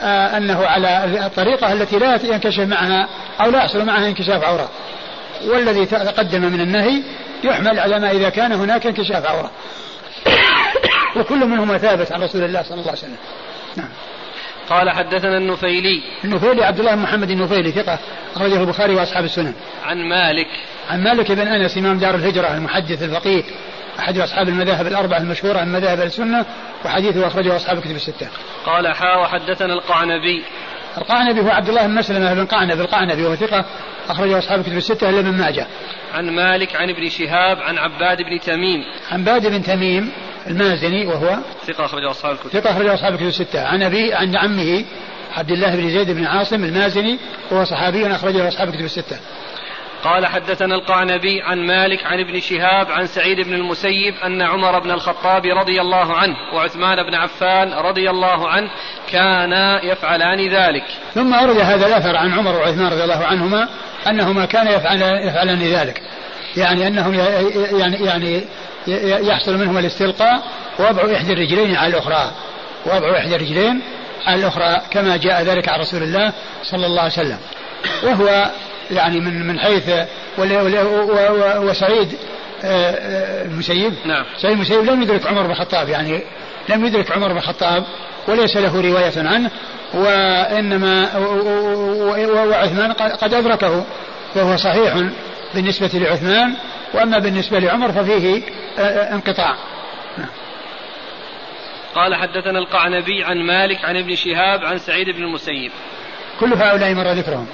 آه 0.00 0.36
أنه 0.36 0.66
على 0.66 1.04
الطريقة 1.26 1.72
التي 1.72 1.98
لا 1.98 2.18
ينكشف 2.24 2.60
معها 2.60 3.08
أو 3.40 3.50
لا 3.50 3.58
يحصل 3.58 3.84
معها 3.84 4.08
انكشاف 4.08 4.44
عورة. 4.44 4.70
والذي 5.44 5.86
تقدم 5.86 6.42
من 6.42 6.60
النهي 6.60 7.02
يحمل 7.44 7.78
على 7.78 7.98
ما 7.98 8.10
إذا 8.10 8.28
كان 8.28 8.52
هناك 8.52 8.86
انكشاف 8.86 9.26
عورة. 9.26 9.50
وكل 11.16 11.46
منهما 11.46 11.78
ثابت 11.78 12.12
عن 12.12 12.22
رسول 12.22 12.44
الله 12.44 12.62
صلى 12.62 12.72
الله 12.72 12.88
عليه 12.88 12.98
وسلم. 12.98 13.16
نعم. 13.76 13.88
قال 14.70 14.90
حدثنا 14.90 15.36
النفيلي. 15.36 16.02
النفيلي 16.24 16.64
عبد 16.64 16.78
الله 16.78 16.94
محمد 16.94 17.30
النفيلي 17.30 17.72
ثقة 17.72 17.98
أخرجه 18.36 18.60
البخاري 18.60 18.94
وأصحاب 18.94 19.24
السنن. 19.24 19.54
عن 19.84 20.08
مالك. 20.08 20.48
عن 20.90 21.04
مالك 21.04 21.32
بن 21.32 21.48
أنس 21.48 21.78
إمام 21.78 21.98
دار 21.98 22.14
الهجرة 22.14 22.54
المحدث 22.54 23.02
الفقيه. 23.02 23.42
أحد 23.98 24.18
أصحاب 24.18 24.48
المذاهب 24.48 24.86
الأربعة 24.86 25.18
المشهورة 25.18 25.64
من 25.64 25.72
مذاهب 25.72 26.00
السنة 26.00 26.46
وحديثه 26.84 27.26
أخرجه 27.26 27.56
أصحاب 27.56 27.78
الكتب 27.78 27.94
الستة. 27.94 28.28
قال 28.66 28.94
حا 28.94 29.16
وحدثنا 29.16 29.74
القعنبي. 29.74 30.44
القعنبي 30.98 31.40
هو 31.40 31.48
عبد 31.48 31.68
الله 31.68 31.86
بن 31.86 31.94
مسلمة 31.94 32.34
بن 32.34 32.46
قعنب 32.46 32.80
القعنبي 32.80 33.24
وهو 33.24 33.34
ثقة 33.34 33.64
أخرجه 34.08 34.38
أصحاب 34.38 34.60
الكتب 34.60 34.76
الستة 34.76 35.10
إلا 35.10 35.20
ابن 35.20 35.30
ماجه. 35.30 35.66
عن 36.14 36.30
مالك 36.30 36.76
عن 36.76 36.90
ابن 36.90 37.08
شهاب 37.08 37.58
عن 37.58 37.78
عباد 37.78 38.18
بن 38.18 38.40
تميم. 38.40 38.84
عباد 39.10 39.46
بن 39.46 39.62
تميم 39.62 40.12
المازني 40.46 41.06
وهو 41.06 41.38
ثقة 41.66 41.84
أخرجه 41.84 42.10
أصحاب 42.10 42.32
الكتب. 42.32 42.60
ثقة 42.60 42.70
أخرجه 42.70 42.94
أصحاب 42.94 43.12
الكتب 43.12 43.26
الستة. 43.26 43.66
عن 43.66 43.82
أبي 43.82 44.14
عن 44.14 44.36
عمه 44.36 44.84
عبد 45.36 45.50
الله 45.50 45.76
بن 45.76 45.90
زيد 45.90 46.10
بن 46.10 46.24
عاصم 46.24 46.64
المازني 46.64 47.18
وهو 47.50 47.64
صحابي 47.64 48.06
أخرجه 48.06 48.48
أصحاب 48.48 48.68
الكتب 48.68 48.84
الستة. 48.84 49.16
قال 50.04 50.26
حدثنا 50.26 50.74
القعنبي 50.74 51.42
عن 51.42 51.58
مالك 51.58 52.04
عن 52.04 52.20
ابن 52.20 52.40
شهاب 52.40 52.90
عن 52.90 53.06
سعيد 53.06 53.40
بن 53.40 53.54
المسيب 53.54 54.14
أن 54.14 54.42
عمر 54.42 54.78
بن 54.78 54.90
الخطاب 54.90 55.46
رضي 55.46 55.80
الله 55.80 56.16
عنه 56.16 56.34
وعثمان 56.54 57.02
بن 57.02 57.14
عفان 57.14 57.72
رضي 57.72 58.10
الله 58.10 58.48
عنه 58.48 58.70
كانا 59.10 59.84
يفعلان 59.84 60.48
ذلك. 60.48 60.84
ثم 61.14 61.34
أورد 61.34 61.56
هذا 61.56 61.86
الأثر 61.86 62.16
عن 62.16 62.32
عمر 62.32 62.56
وعثمان 62.56 62.86
رضي 62.86 63.04
الله 63.04 63.24
عنهما 63.24 63.68
أنهما 64.08 64.46
كانا 64.46 64.70
يفعلان, 64.70 65.28
يفعلان 65.28 65.58
ذلك. 65.58 66.02
يعني 66.56 66.86
أنهم 66.86 67.14
يعني 67.14 67.96
يعني 67.96 68.44
يحصل 69.28 69.56
منهما 69.58 69.80
الاستلقاء 69.80 70.42
ووضع 70.78 71.16
إحدى 71.16 71.32
الرجلين 71.32 71.76
على 71.76 71.92
الأخرى. 71.92 72.30
وضع 72.86 73.18
إحدى 73.18 73.36
الرجلين 73.36 73.80
على 74.26 74.40
الأخرى 74.40 74.80
كما 74.90 75.16
جاء 75.16 75.42
ذلك 75.42 75.68
عن 75.68 75.80
رسول 75.80 76.02
الله 76.02 76.32
صلى 76.62 76.86
الله 76.86 77.02
عليه 77.02 77.12
وسلم. 77.12 77.38
وهو 78.02 78.50
يعني 78.90 79.20
من 79.20 79.46
من 79.46 79.58
حيث 79.58 79.90
وسعيد 81.58 82.18
آه، 82.64 82.90
آه، 82.90 83.44
المسيب 83.44 83.94
نعم. 84.04 84.24
سعيد 84.36 84.54
المسيب 84.54 84.84
لم 84.84 85.02
يدرك 85.02 85.26
عمر 85.26 85.42
بن 85.42 85.50
الخطاب 85.50 85.88
يعني 85.88 86.22
لم 86.68 86.86
يدرك 86.86 87.12
عمر 87.12 87.28
بن 87.28 87.36
الخطاب 87.36 87.84
وليس 88.28 88.56
له 88.56 88.80
رواية 88.80 89.28
عنه 89.28 89.50
وإنما 89.94 91.16
وعثمان 92.48 92.92
قد 92.92 93.34
أدركه 93.34 93.84
وهو 94.36 94.56
صحيح 94.56 94.94
بالنسبة 95.54 95.90
لعثمان 95.94 96.54
وأما 96.94 97.18
بالنسبة 97.18 97.58
لعمر 97.58 97.92
ففيه 97.92 98.42
آه، 98.78 99.14
انقطاع. 99.14 99.56
قال 101.94 102.14
حدثنا 102.14 102.58
القعنبي 102.58 103.24
عن 103.24 103.46
مالك 103.46 103.84
عن 103.84 103.96
ابن 103.96 104.14
شهاب 104.14 104.64
عن 104.64 104.78
سعيد 104.78 105.10
بن 105.10 105.22
المسيب. 105.22 105.72
كل 106.40 106.52
هؤلاء 106.52 106.94
مر 106.94 107.12
ذكرهم. 107.12 107.46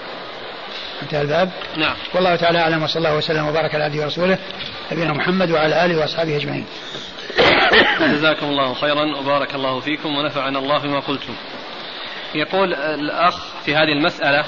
انتهى 1.03 1.23
الباب؟ 1.23 1.51
نعم. 1.77 1.97
والله 2.15 2.37
تعالى 2.37 2.59
أعلم 2.59 2.83
وصلى 2.83 2.99
الله 2.99 3.17
وسلم 3.17 3.47
وبارك 3.49 3.75
على 3.75 3.85
عبده 3.85 4.03
ورسوله 4.03 4.39
نبينا 4.93 5.13
محمد 5.13 5.51
وعلى 5.51 5.85
آله 5.85 5.99
وأصحابه 5.99 6.37
أجمعين. 6.37 6.67
جزاكم 8.01 8.47
الله 8.47 8.75
خيرا 8.75 9.17
وبارك 9.17 9.55
الله 9.55 9.81
فيكم 9.81 10.17
ونفعنا 10.17 10.59
الله 10.59 10.79
بما 10.79 11.01
قلتم. 11.01 11.35
يقول 12.35 12.75
الأخ 12.75 13.45
في 13.65 13.75
هذه 13.75 13.93
المسألة 13.93 14.45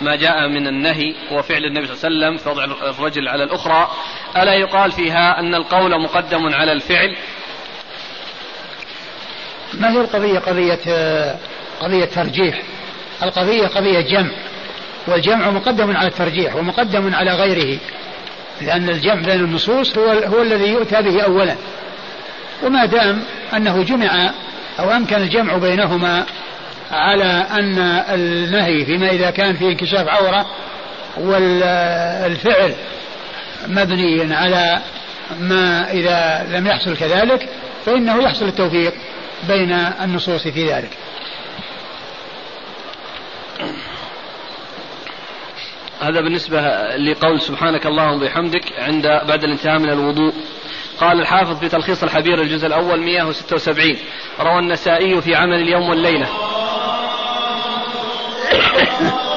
ما 0.00 0.16
جاء 0.16 0.48
من 0.48 0.66
النهي 0.66 1.14
وفعل 1.32 1.64
النبي 1.64 1.86
صلى 1.86 2.08
الله 2.08 2.26
عليه 2.26 2.36
وسلم 2.36 2.36
في 2.36 2.48
وضع 2.48 2.64
الرجل 2.90 3.28
على 3.28 3.44
الأخرى 3.44 3.90
ألا 4.36 4.54
يقال 4.54 4.92
فيها 4.92 5.40
أن 5.40 5.54
القول 5.54 6.02
مقدم 6.02 6.54
على 6.54 6.72
الفعل؟ 6.72 7.16
ما 9.74 9.92
هي 9.92 10.00
القضية؟ 10.00 10.38
قضية 10.38 10.78
قضية 11.80 12.04
ترجيح. 12.04 12.62
القضية 13.22 13.66
قضية 13.66 14.00
جمع. 14.00 14.30
والجمع 15.06 15.50
مقدم 15.50 15.96
على 15.96 16.08
الترجيح 16.08 16.56
ومقدم 16.56 17.14
على 17.14 17.34
غيره 17.34 17.78
لأن 18.60 18.88
الجمع 18.88 19.14
بين 19.14 19.40
النصوص 19.40 19.98
هو, 19.98 20.10
هو 20.10 20.42
الذي 20.42 20.68
يؤتى 20.68 21.02
به 21.02 21.22
أولا. 21.22 21.56
وما 22.62 22.86
دام 22.86 23.22
أنه 23.56 23.82
جمع 23.82 24.30
أو 24.78 24.90
أمكن 24.90 25.16
الجمع 25.16 25.56
بينهما 25.56 26.24
على 26.92 27.46
أن 27.50 27.78
النهي 28.14 28.84
فيما 28.84 29.10
إذا 29.10 29.30
كان 29.30 29.56
فيه 29.56 29.68
انكشاف 29.68 30.08
عورة 30.08 30.46
والفعل 31.16 32.74
مبني 33.68 34.34
على 34.34 34.80
ما 35.40 35.90
إذا 35.90 36.46
لم 36.50 36.66
يحصل 36.66 36.96
كذلك 36.96 37.48
فإنه 37.86 38.22
يحصل 38.22 38.48
التوفيق 38.48 38.92
بين 39.48 39.72
النصوص 39.72 40.48
في 40.48 40.72
ذلك. 40.72 40.90
هذا 46.02 46.20
بالنسبة 46.20 46.60
لقول 46.96 47.40
سبحانك 47.40 47.86
اللهم 47.86 48.22
وبحمدك 48.22 48.72
عند 48.78 49.06
بعد 49.28 49.44
الانتهاء 49.44 49.78
من 49.78 49.90
الوضوء. 49.90 50.32
قال 50.98 51.20
الحافظ 51.20 51.58
في 51.58 51.68
تلخيص 51.68 52.02
الحبير 52.02 52.42
الجزء 52.42 52.66
الأول 52.66 53.00
176 53.00 53.96
روى 54.40 54.58
النسائي 54.58 55.20
في 55.20 55.34
عمل 55.34 55.60
اليوم 55.60 55.88
والليلة. 55.88 56.28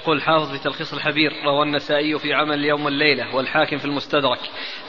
يقول 0.00 0.16
الحافظ 0.16 0.52
في 0.52 0.58
تلخيص 0.58 0.92
الحبير 0.92 1.32
روى 1.44 1.62
النسائي 1.62 2.18
في 2.18 2.34
عمل 2.34 2.58
اليوم 2.58 2.84
والليلة 2.84 3.34
والحاكم 3.34 3.78
في 3.78 3.84
المستدرك. 3.84 4.38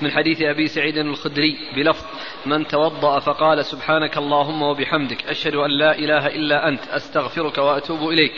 من 0.02 0.12
حديث 0.12 0.42
أبي 0.42 0.68
سعيد 0.68 0.98
الخدري 0.98 1.58
بلفظ 1.76 2.06
من 2.46 2.68
توضأ 2.68 3.20
فقال 3.20 3.66
سبحانك 3.66 4.18
اللهم 4.18 4.62
وبحمدك 4.62 5.26
أشهد 5.26 5.56
أن 5.56 5.70
لا 5.70 5.96
إله 6.00 6.28
إلا 6.28 6.68
أنت 6.68 6.88
أستغفرك 6.88 7.58
وأتوب 7.58 8.10
إليك. 8.10 8.32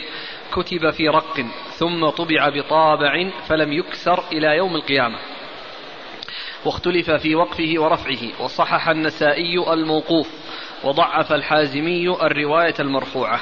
كتب 0.52 0.90
في 0.90 1.08
رق 1.08 1.40
ثم 1.78 2.08
طبع 2.08 2.48
بطابع 2.48 3.30
فلم 3.48 3.72
يكسر 3.72 4.24
إلى 4.32 4.56
يوم 4.56 4.76
القيامة. 4.76 5.18
واختلف 6.64 7.10
في 7.10 7.34
وقفه 7.34 7.74
ورفعه 7.76 8.42
وصحح 8.44 8.88
النسائي 8.88 9.72
الموقوف 9.72 10.30
وضعف 10.84 11.32
الحازمي 11.32 12.08
الرواية 12.08 12.74
المرفوعة. 12.80 13.40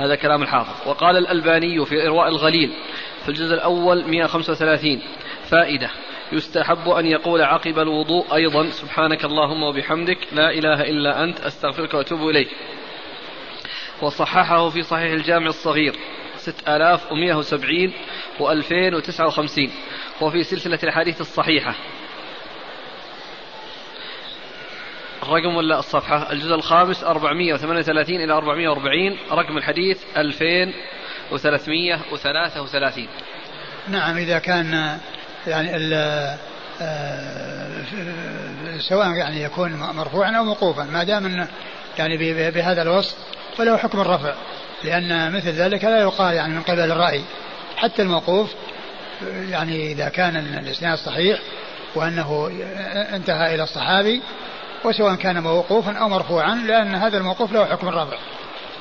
هذا 0.00 0.14
كلام 0.14 0.42
الحافظ. 0.42 0.88
وقال 0.88 1.16
الألباني 1.16 1.84
في 1.84 2.06
إرواء 2.06 2.28
الغليل 2.28 2.72
في 3.22 3.28
الجزء 3.28 3.54
الأول 3.54 4.04
135 4.08 5.02
فائدة 5.50 5.90
يستحب 6.32 6.88
أن 6.88 7.06
يقول 7.06 7.42
عقب 7.42 7.78
الوضوء 7.78 8.34
أيضا 8.34 8.66
سبحانك 8.70 9.24
اللهم 9.24 9.62
وبحمدك 9.62 10.18
لا 10.32 10.50
إله 10.50 10.82
إلا 10.82 11.24
أنت 11.24 11.40
أستغفرك 11.40 11.94
وأتوب 11.94 12.28
إليك. 12.28 12.48
وصححه 14.02 14.68
في 14.68 14.82
صحيح 14.82 15.12
الجامع 15.12 15.46
الصغير 15.46 15.94
6170 16.36 17.92
و2059 18.38 19.70
وفي 20.20 20.42
سلسلة 20.42 20.78
الأحاديث 20.82 21.20
الصحيحة 21.20 21.74
الرقم 25.22 25.56
ولا 25.56 25.78
الصفحة؟ 25.78 26.32
الجزء 26.32 26.54
الخامس 26.54 27.04
438 27.04 28.16
إلى 28.16 28.32
440 28.32 29.16
رقم 29.32 29.56
الحديث 29.56 29.98
2333 30.16 33.08
نعم 33.88 34.16
إذا 34.16 34.38
كان 34.38 34.98
يعني 35.46 35.70
آه، 36.82 37.82
سواء 38.78 39.12
يعني 39.12 39.42
يكون 39.42 39.72
مرفوعا 39.72 40.30
أو 40.30 40.44
موقوفا 40.44 40.84
ما 40.84 41.04
دام 41.04 41.48
يعني 41.98 42.16
بهذا 42.50 42.82
الوصف 42.82 43.16
فله 43.56 43.76
حكم 43.76 44.00
الرفع. 44.00 44.34
لأن 44.84 45.32
مثل 45.32 45.50
ذلك 45.50 45.84
لا 45.84 46.00
يقال 46.00 46.34
يعني 46.34 46.54
من 46.54 46.62
قبل 46.62 46.80
الرأي. 46.80 47.22
حتى 47.76 48.02
الموقوف 48.02 48.54
يعني 49.50 49.92
إذا 49.92 50.08
كان 50.08 50.36
الإسناد 50.36 50.98
صحيح 50.98 51.38
وأنه 51.94 52.50
انتهى 53.14 53.54
إلى 53.54 53.62
الصحابي 53.62 54.22
وسواء 54.84 55.14
كان 55.14 55.42
موقوفا 55.42 55.92
أو 55.92 56.08
مرفوعا 56.08 56.54
لأن 56.54 56.94
هذا 56.94 57.18
الموقوف 57.18 57.52
له 57.52 57.64
حكم 57.64 57.88
الرفع 57.88 58.16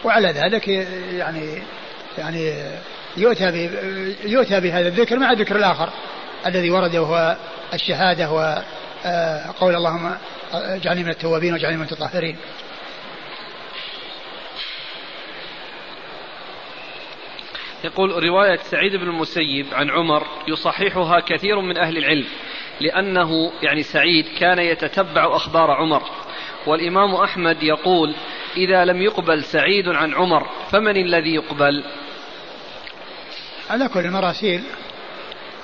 وعلى 0.03 0.27
ذلك 0.27 0.67
يعني 0.67 1.63
يعني 2.17 2.53
يؤتى 3.17 3.69
يؤتى 4.25 4.59
بهذا 4.59 4.87
الذكر 4.87 5.19
مع 5.19 5.31
الذكر 5.31 5.55
الآخر 5.55 5.89
الذي 6.45 6.71
ورد 6.71 6.95
وهو 6.95 7.37
الشهادة 7.73 8.31
وقول 8.31 9.75
اللهم 9.75 10.15
اجعلني 10.53 11.03
من 11.03 11.09
التوابين 11.09 11.53
واجعلني 11.53 11.77
من 11.77 11.83
المتطهرين. 11.83 12.37
يقول 17.83 18.23
رواية 18.23 18.57
سعيد 18.57 18.95
بن 18.95 19.09
المسيب 19.09 19.65
عن 19.73 19.89
عمر 19.89 20.27
يصححها 20.47 21.19
كثير 21.19 21.61
من 21.61 21.77
أهل 21.77 21.97
العلم. 21.97 22.27
لأنه 22.79 23.51
يعني 23.61 23.83
سعيد 23.83 24.25
كان 24.39 24.59
يتتبع 24.59 25.35
أخبار 25.35 25.71
عمر. 25.71 26.03
والإمام 26.67 27.15
أحمد 27.15 27.63
يقول 27.63 28.15
إذا 28.57 28.85
لم 28.85 29.01
يقبل 29.01 29.43
سعيد 29.43 29.87
عن 29.87 30.13
عمر 30.13 30.49
فمن 30.71 30.97
الذي 30.97 31.35
يقبل؟ 31.35 31.83
على 33.69 33.87
كل 33.87 33.99
المراسيل. 33.99 34.63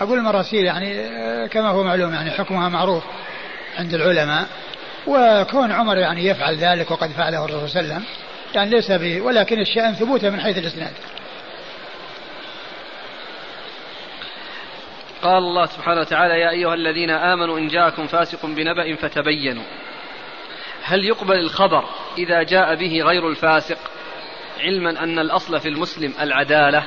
أقول 0.02 0.18
المراسيل 0.18 0.66
يعني 0.66 1.00
آه، 1.00 1.48
كما 1.48 1.70
هو 1.70 1.84
معلوم 1.84 2.14
يعني 2.14 2.32
حكمها 2.32 2.70
معروف 2.70 3.04
عند 3.78 3.94
العلماء. 3.94 4.48
وكون 5.08 5.72
عمر 5.72 5.98
يعني 5.98 6.26
يفعل 6.26 6.56
ذلك 6.56 6.92
وقد 6.92 7.12
فعله 7.12 7.46
الرسول 7.46 7.70
صلى 7.70 7.82
الله 7.82 7.94
عليه 7.94 8.04
وسلم 8.04 8.16
يعني 8.56 8.70
ليس 8.70 8.92
ولكن 9.22 9.60
الشأن 9.60 9.94
ثبوته 9.94 10.30
من 10.30 10.42
حيث 10.42 10.58
الإسناد. 10.58 10.94
قال 15.26 15.38
الله 15.38 15.66
سبحانه 15.66 16.02
وتعالى 16.02 16.40
يا 16.40 16.50
أيها 16.50 16.74
الذين 16.74 17.10
آمنوا 17.10 17.60
إن 17.60 17.68
جاءكم 17.68 18.08
فاسق 18.08 18.46
بنبأ 18.46 18.96
فتبينوا. 18.96 19.64
هل 20.84 21.06
يقبل 21.06 21.40
الخبر 21.40 21.86
إذا 22.18 22.44
جاء 22.44 22.76
به 22.76 23.02
غير 23.02 23.30
الفاسق 23.30 23.78
علما 24.60 25.04
أن 25.04 25.20
الأصل 25.20 25.60
في 25.60 25.70
المسلم 25.70 26.14
العدالة؟ 26.22 26.84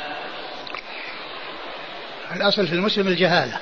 الأصل 2.37 2.67
في 2.67 2.73
المسلم 2.73 3.09
الجهالة 3.09 3.59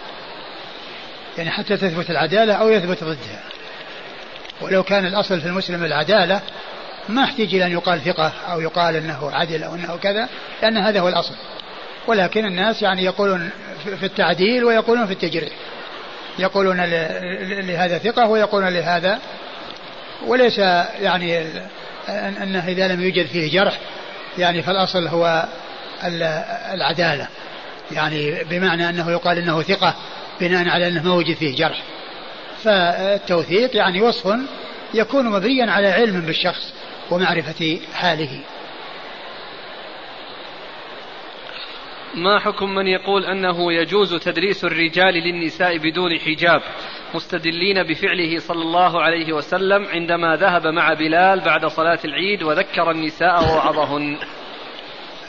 يعني 1.39 1.51
حتى 1.51 1.77
تثبت 1.77 2.11
العدالة 2.11 2.55
أو 2.55 2.69
يثبت 2.69 3.05
ضدها. 3.05 3.43
ولو 4.61 4.83
كان 4.83 5.07
الأصل 5.07 5.41
في 5.41 5.47
المسلم 5.47 5.85
العدالة 5.85 6.41
ما 7.09 7.25
احتاج 7.25 7.55
إلى 7.55 7.67
أن 7.67 7.73
يقال 7.73 8.01
ثقة 8.01 8.33
أو 8.53 8.61
يقال 8.61 8.97
أنه 8.97 9.31
عدل 9.33 9.63
أو 9.63 9.75
أنه 9.75 9.97
كذا 9.97 10.29
لأن 10.63 10.77
هذا 10.77 11.01
هو 11.01 11.09
الأصل. 11.09 11.35
ولكن 12.07 12.47
الناس 12.47 12.83
يعني 12.83 13.05
يقولون 13.05 13.51
في 13.99 14.07
التعديل 14.07 14.65
ويقولون 14.65 15.07
في 15.07 15.13
التجريح. 15.13 15.53
يقولون 16.39 16.81
لهذا 17.61 17.99
ثقة 17.99 18.27
ويقولون 18.29 18.69
لهذا. 18.69 19.19
وليس 20.27 20.59
يعني 21.03 21.47
أنه 22.43 22.69
إذا 22.69 22.89
لم 22.89 23.03
يوجد 23.03 23.27
فيه 23.27 23.53
جرح 23.53 23.79
يعني 24.39 24.63
فالأصل 24.63 25.07
هو 25.07 25.45
العدالة. 26.75 27.29
يعني 27.93 28.45
بمعنى 28.45 28.89
أنه 28.89 29.11
يقال 29.11 29.39
أنه 29.39 29.63
ثقة 29.63 29.95
بناء 30.41 30.69
على 30.69 30.89
أنه 30.89 31.03
ما 31.03 31.13
وجد 31.13 31.35
فيه 31.35 31.57
جرح. 31.57 31.83
فالتوثيق 32.65 33.77
يعني 33.77 34.03
وصف 34.03 34.37
يكون 34.95 35.25
مبنيا 35.27 35.71
على 35.71 35.89
علم 35.89 36.21
بالشخص 36.21 36.73
ومعرفة 37.11 37.79
حاله. 37.95 38.41
ما 42.17 42.39
حكم 42.39 42.75
من 42.75 42.87
يقول 42.87 43.25
أنه 43.25 43.73
يجوز 43.73 44.15
تدريس 44.15 44.65
الرجال 44.65 45.15
للنساء 45.15 45.79
بدون 45.79 46.19
حجاب 46.19 46.63
مستدلين 47.15 47.83
بفعله 47.83 48.39
صلى 48.39 48.63
الله 48.63 49.03
عليه 49.03 49.33
وسلم 49.33 49.87
عندما 49.87 50.37
ذهب 50.37 50.67
مع 50.67 50.93
بلال 50.93 51.41
بعد 51.41 51.67
صلاة 51.67 51.99
العيد 52.05 52.43
وذكر 52.43 52.91
النساء 52.91 53.45
ووعظهن؟ 53.45 54.17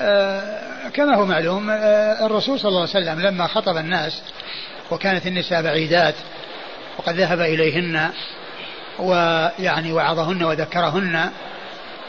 آه 0.01 0.89
كما 0.93 1.15
هو 1.15 1.26
معلوم 1.26 1.69
آه 1.69 2.26
الرسول 2.26 2.59
صلى 2.59 2.69
الله 2.69 2.80
عليه 2.80 2.89
وسلم 2.89 3.19
لما 3.19 3.47
خطب 3.47 3.77
الناس 3.77 4.23
وكانت 4.91 5.27
النساء 5.27 5.64
بعيدات 5.64 6.15
وقد 6.97 7.14
ذهب 7.14 7.39
إليهن 7.39 8.09
ويعني 8.99 9.93
وعظهن 9.93 10.43
وذكرهن 10.43 11.31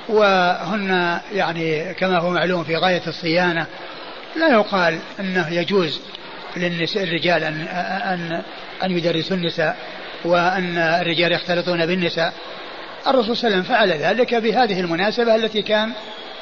وهن 0.09 1.21
يعني 1.33 1.95
كما 1.95 2.19
هو 2.19 2.31
معلوم 2.31 2.65
في 2.65 2.77
غاية 2.77 3.03
الصيانة 3.07 3.67
لا 4.39 4.49
يقال 4.49 4.99
أنه 5.21 5.49
يجوز 5.55 6.01
للنساء 6.57 7.03
الرجال 7.03 7.45
أن 7.45 7.61
أن 8.13 8.43
أن 8.85 8.99
يدرسوا 8.99 9.37
النساء 9.37 9.77
وأن 10.25 10.79
الرجال 10.79 11.33
يختلطون 11.33 11.87
بالنساء. 11.87 12.33
الرسول 13.07 13.37
صلى 13.37 13.49
الله 13.49 13.59
عليه 13.59 13.69
وسلم 13.69 13.77
فعل 13.77 13.93
ذلك 13.93 14.35
بهذه 14.35 14.81
المناسبة 14.81 15.35
التي 15.35 15.63
كان 15.63 15.93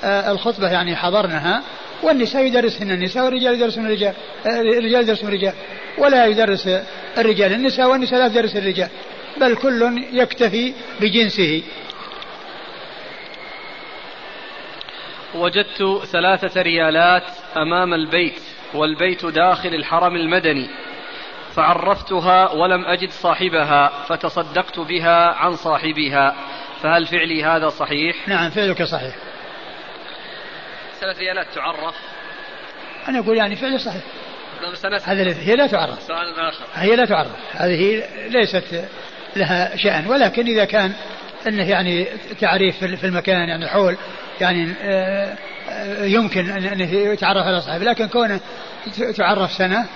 آه، 0.04 0.32
الخطبة 0.32 0.68
يعني 0.68 0.96
حضرنها 0.96 1.62
والنساء 2.02 2.42
يدرسهن 2.42 2.90
النساء 2.90 3.24
والرجال 3.24 3.54
يدرسون 3.54 3.86
الرجال 3.86 4.14
آه، 4.46 4.60
الرجال 4.60 5.02
يدرسون 5.02 5.28
الرجال. 5.28 5.52
ولا 5.98 6.26
يدرس 6.26 6.68
الرجال 7.18 7.52
النساء 7.52 7.90
والنساء 7.90 8.18
لا 8.18 8.28
تدرس 8.28 8.56
الرجال 8.56 8.88
بل 9.40 9.54
كل 9.56 10.04
يكتفي 10.12 10.72
بجنسه. 11.00 11.62
وجدت 15.34 16.02
ثلاثة 16.12 16.62
ريالات 16.62 17.22
أمام 17.56 17.94
البيت 17.94 18.42
والبيت 18.74 19.26
داخل 19.26 19.74
الحرم 19.74 20.16
المدني 20.16 20.68
فعرفتها 21.54 22.52
ولم 22.52 22.84
أجد 22.84 23.10
صاحبها 23.10 24.04
فتصدقت 24.08 24.78
بها 24.78 25.26
عن 25.26 25.56
صاحبها. 25.56 26.36
فهل 26.82 27.06
فعلي 27.06 27.44
هذا 27.44 27.68
صحيح؟ 27.68 28.28
نعم 28.28 28.50
فعلك 28.50 28.82
صحيح. 28.82 29.14
ثلاث 31.00 31.18
ريالات 31.18 31.46
تعرف؟ 31.54 31.94
أنا 33.08 33.18
أقول 33.18 33.36
يعني 33.36 33.56
فعلي 33.56 33.78
صحيح. 33.78 34.02
هذا 35.04 35.34
هي 35.38 35.56
لا 35.56 35.66
تعرف. 35.66 36.02
سؤال 36.02 36.40
آخر. 36.40 36.64
هي 36.74 36.96
لا 36.96 37.04
تعرف. 37.04 37.30
هذه 37.52 38.02
ليست 38.28 38.88
لها 39.36 39.76
شأن 39.76 40.06
ولكن 40.06 40.46
إذا 40.46 40.64
كان 40.64 40.92
أنه 41.46 41.70
يعني 41.70 42.06
تعريف 42.40 42.84
في 42.84 43.06
المكان 43.06 43.48
يعني 43.48 43.68
حول 43.68 43.96
يعني 44.40 44.74
آه، 44.82 45.36
آه، 45.68 46.04
يمكن 46.04 46.50
أن 46.50 46.80
يتعرف 46.80 47.46
على 47.46 47.60
صاحبه 47.60 47.84
لكن 47.84 48.06
كونه 48.06 48.40
تعرف 49.16 49.52
سنة 49.52 49.86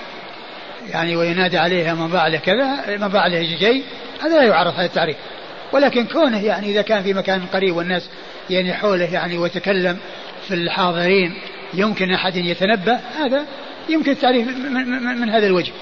يعني 0.88 1.16
وينادى 1.16 1.58
عليها 1.58 1.94
من 1.94 2.08
باع 2.08 2.26
له 2.26 2.38
كذا 2.38 2.96
من 2.98 3.08
باع 3.08 3.26
له 3.26 3.56
شيء 3.58 3.84
هذا 4.22 4.36
لا 4.38 4.44
يعرف 4.44 4.74
هذا 4.74 4.86
التعريف. 4.86 5.16
ولكن 5.72 6.06
كونه 6.06 6.44
يعني 6.44 6.70
إذا 6.70 6.82
كان 6.82 7.02
في 7.02 7.14
مكان 7.14 7.46
قريب 7.46 7.76
والناس 7.76 8.08
يعني 8.50 8.74
حوله 8.74 9.14
يعني 9.14 9.38
وتكلم 9.38 9.98
في 10.48 10.54
الحاضرين 10.54 11.34
يمكن 11.74 12.12
أحد 12.12 12.36
يتنبه 12.36 13.00
هذا 13.18 13.46
يمكن 13.88 14.10
التعريف 14.10 14.48
من, 14.48 14.72
من, 14.72 15.20
من 15.20 15.30
هذا 15.30 15.46
الوجه. 15.46 15.72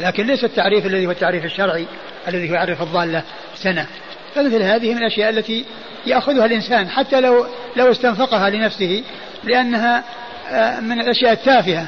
لكن 0.00 0.26
ليس 0.26 0.44
التعريف 0.44 0.86
الذي 0.86 1.06
هو 1.06 1.10
التعريف 1.10 1.44
الشرعي 1.44 1.86
الذي 2.28 2.46
يعرف 2.46 2.82
الضالة 2.82 3.22
سنة. 3.54 3.86
فمثل 4.34 4.62
هذه 4.62 4.94
من 4.94 4.98
الأشياء 4.98 5.30
التي 5.30 5.64
يأخذها 6.06 6.44
الإنسان 6.44 6.88
حتى 6.88 7.20
لو 7.20 7.46
لو 7.76 7.90
استنفقها 7.90 8.50
لنفسه 8.50 9.02
لأنها 9.44 10.04
آه، 10.50 10.80
من 10.80 11.00
الأشياء 11.00 11.32
التافهة 11.32 11.86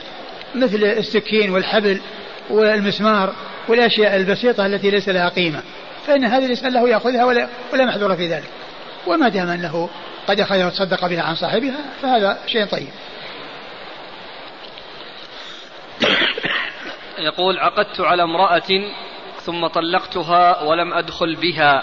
مثل 0.55 0.85
السكين 0.85 1.51
والحبل 1.51 2.01
والمسمار 2.51 3.33
والأشياء 3.69 4.17
البسيطة 4.17 4.67
التي 4.67 4.91
ليس 4.91 5.09
لها 5.09 5.29
قيمة. 5.29 5.63
فإن 6.07 6.25
هذا 6.25 6.45
الإنسان 6.45 6.73
له 6.73 6.89
يأخذها 6.89 7.25
ولا, 7.25 7.49
ولا 7.73 7.85
محذور 7.85 8.17
في 8.17 8.29
ذلك. 8.29 8.51
وما 9.07 9.29
دام 9.29 9.49
أنه 9.49 9.89
قد 10.27 10.41
أخذها 10.41 10.67
وتصدق 10.67 11.07
بها 11.07 11.23
عن 11.23 11.35
صاحبها 11.35 11.79
فهذا 12.03 12.39
شيء 12.47 12.67
طيب. 12.67 12.89
يقول 17.19 17.59
عقدت 17.59 18.01
على 18.01 18.23
امرأة 18.23 18.93
ثم 19.41 19.67
طلقتها 19.67 20.63
ولم 20.63 20.93
أدخل 20.93 21.37
بها. 21.37 21.83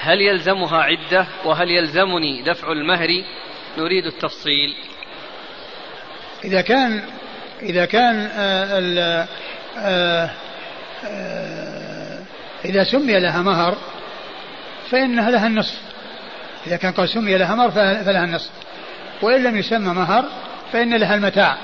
هل 0.00 0.20
يلزمها 0.20 0.82
عدة 0.82 1.26
وهل 1.44 1.70
يلزمني 1.70 2.42
دفع 2.42 2.72
المهر؟ 2.72 3.08
نريد 3.78 4.06
التفصيل. 4.06 4.74
إذا 6.44 6.60
كان 6.60 7.02
إذا 7.62 7.84
كان 7.84 8.30
آه 8.36 9.26
آه 9.78 10.30
آه 11.04 12.20
إذا 12.64 12.84
سمي 12.84 13.20
لها 13.20 13.42
مهر 13.42 13.76
فإنها 14.90 15.30
لها 15.30 15.46
النصف. 15.46 15.80
إذا 16.66 16.76
كان 16.76 16.92
قد 16.92 17.04
سمي 17.04 17.36
لها 17.36 17.54
مهر 17.54 17.70
فلها 17.70 18.24
النصف. 18.24 18.50
وإن 19.22 19.42
لم 19.42 19.56
يسمى 19.56 19.94
مهر 19.94 20.24
فإن 20.72 20.94
لها 20.94 21.14
المتاع. 21.14 21.56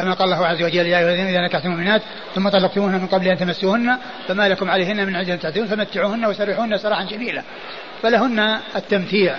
كما 0.00 0.14
قال 0.14 0.32
الله 0.32 0.46
عز 0.46 0.62
وجل 0.62 0.86
يا 0.86 0.98
أيها 0.98 1.08
الذين 1.08 1.26
إذا 1.26 1.40
نكحتم 1.40 1.68
المؤمنات 1.68 2.02
ثم 2.34 2.48
طلقتموهن 2.48 3.00
من 3.00 3.06
قبل 3.06 3.28
أن 3.28 3.38
تمسوهن 3.38 3.98
فما 4.28 4.48
لكم 4.48 4.70
عليهن 4.70 5.06
من 5.06 5.16
عجل 5.16 5.38
تعتدون 5.38 5.66
فمتعوهن 5.66 6.26
وسرحوهن 6.26 6.78
سراحا 6.78 7.04
جميلا. 7.04 7.42
فلهن 8.02 8.58
التمتيع. 8.76 9.36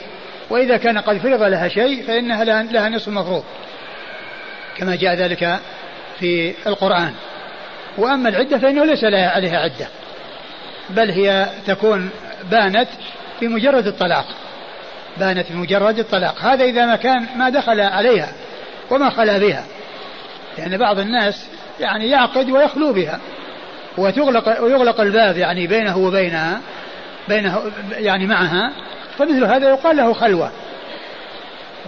وإذا 0.50 0.78
كان 0.78 0.98
قد 0.98 1.18
فرض 1.18 1.44
لها 1.44 1.68
شيء 1.68 2.04
فإنها 2.04 2.44
لها 2.44 2.90
نصف 2.90 3.08
المفروض 3.08 3.44
كما 4.78 4.96
جاء 4.96 5.16
ذلك 5.16 5.60
في 6.20 6.54
القرآن. 6.68 7.14
وأما 7.98 8.30
العدة 8.30 8.58
فإنه 8.58 8.86
ليس 8.86 9.04
عليها 9.04 9.58
عدة 9.58 9.88
بل 10.90 11.12
هي 11.12 11.50
تكون 11.68 12.10
بانت 12.52 12.88
بمجرد 13.42 13.88
الطلاق. 13.88 14.26
بانت 15.18 15.52
بمجرد 15.52 16.00
الطلاق. 16.00 16.40
هذا 16.40 16.64
إذا 16.64 16.86
ما 16.86 16.96
كان 16.96 17.26
ما 17.36 17.50
دخل 17.50 17.80
عليها 17.80 18.34
وما 18.92 19.10
خلا 19.10 19.38
بها. 19.38 19.66
لأن 20.58 20.78
بعض 20.78 21.00
الناس 21.00 21.48
يعني 21.80 22.10
يعقد 22.10 22.50
ويخلو 22.50 22.94
بها. 22.94 23.20
وتغلق 23.98 24.62
ويغلق 24.62 25.02
الباب 25.02 25.38
يعني 25.38 25.68
بينه 25.68 25.98
وبينها 25.98 26.62
بينه 27.30 27.62
يعني 27.92 28.28
معها 28.28 28.72
فمثل 29.18 29.44
هذا 29.44 29.70
يقال 29.70 29.98
له 29.98 30.14
خلوة. 30.14 30.52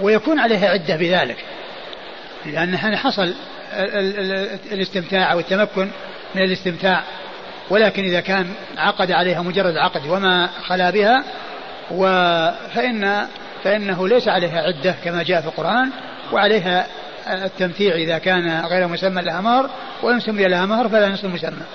ويكون 0.01 0.39
عليها 0.39 0.69
عدة 0.69 0.95
بذلك. 0.95 1.37
لأن 2.45 2.97
حصل 2.97 3.33
الاستمتاع 4.71 5.31
أو 5.31 5.39
التمكن 5.39 5.89
من 6.35 6.41
الاستمتاع. 6.41 7.03
ولكن 7.69 8.03
إذا 8.03 8.19
كان 8.19 8.47
عقد 8.77 9.11
عليها 9.11 9.41
مجرد 9.41 9.77
عقد 9.77 10.07
وما 10.07 10.47
خلا 10.47 10.89
بها 10.89 11.23
فإن 12.75 13.27
فإنه 13.63 14.07
ليس 14.07 14.27
عليها 14.27 14.61
عدة 14.61 14.95
كما 15.03 15.23
جاء 15.23 15.41
في 15.41 15.47
القرآن 15.47 15.89
وعليها 16.31 16.87
التمتيع 17.27 17.95
إذا 17.95 18.17
كان 18.17 18.65
غير 18.65 18.87
مسمى 18.87 19.21
لها 19.21 19.41
مهر 19.41 19.69
ولم 20.03 20.19
سمي 20.19 20.47
لها 20.47 20.65
مهر 20.65 20.89
فلا 20.89 21.09
نصف 21.09 21.25
المسمى 21.25 21.65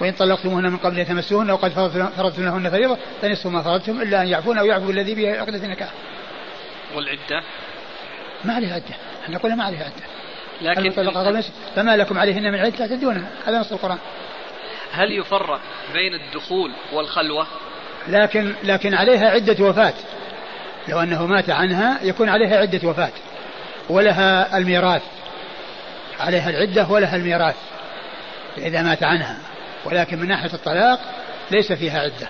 وإن 0.00 0.12
طلقتموهن 0.12 0.70
من 0.70 0.76
قبل 0.76 0.98
أن 0.98 1.06
تمسوهن 1.06 1.50
وقد 1.50 1.70
فرضتم 2.16 2.44
لهن 2.44 2.70
فريضة 2.70 2.98
فنصف 3.22 3.46
ما 3.46 3.62
فرضتم 3.62 4.02
إلا 4.02 4.22
أن 4.22 4.28
يعفون 4.28 4.58
أو 4.58 4.64
يعفو 4.64 4.90
الذي 4.90 5.14
به 5.14 5.40
عقدة 5.40 5.64
النكاح. 5.64 5.90
والعدة؟ 6.94 7.42
ما 8.44 8.54
عليها 8.54 8.74
عدة، 8.74 8.94
إحنا 9.24 9.38
قلنا 9.38 9.54
ما 9.54 9.64
عليها 9.64 9.84
عدة. 9.84 10.04
لكن 10.62 10.90
فما 11.76 11.96
لكم 11.96 12.18
عليهن 12.18 12.52
من 12.52 12.58
عدة 12.58 12.76
تعتدونها، 12.76 13.30
هذا 13.46 13.58
نص 13.58 13.72
القرآن. 13.72 13.98
هل 14.92 15.12
يفرق 15.12 15.60
بين 15.92 16.14
الدخول 16.14 16.72
والخلوة؟ 16.92 17.46
لكن 18.08 18.52
لكن 18.64 18.94
عليها 18.94 19.30
عدة 19.30 19.64
وفاة. 19.64 19.94
لو 20.88 21.00
أنه 21.00 21.26
مات 21.26 21.50
عنها 21.50 21.98
يكون 22.02 22.28
عليها 22.28 22.56
عدة 22.56 22.88
وفاة. 22.88 23.12
ولها 23.92 24.56
الميراث. 24.58 25.02
عليها 26.20 26.50
العدة 26.50 26.86
ولها 26.90 27.16
الميراث. 27.16 27.56
إذا 28.58 28.82
مات 28.82 29.02
عنها. 29.02 29.38
ولكن 29.84 30.18
من 30.18 30.28
ناحية 30.28 30.54
الطلاق 30.54 31.00
ليس 31.50 31.72
فيها 31.72 32.00
عدة. 32.00 32.28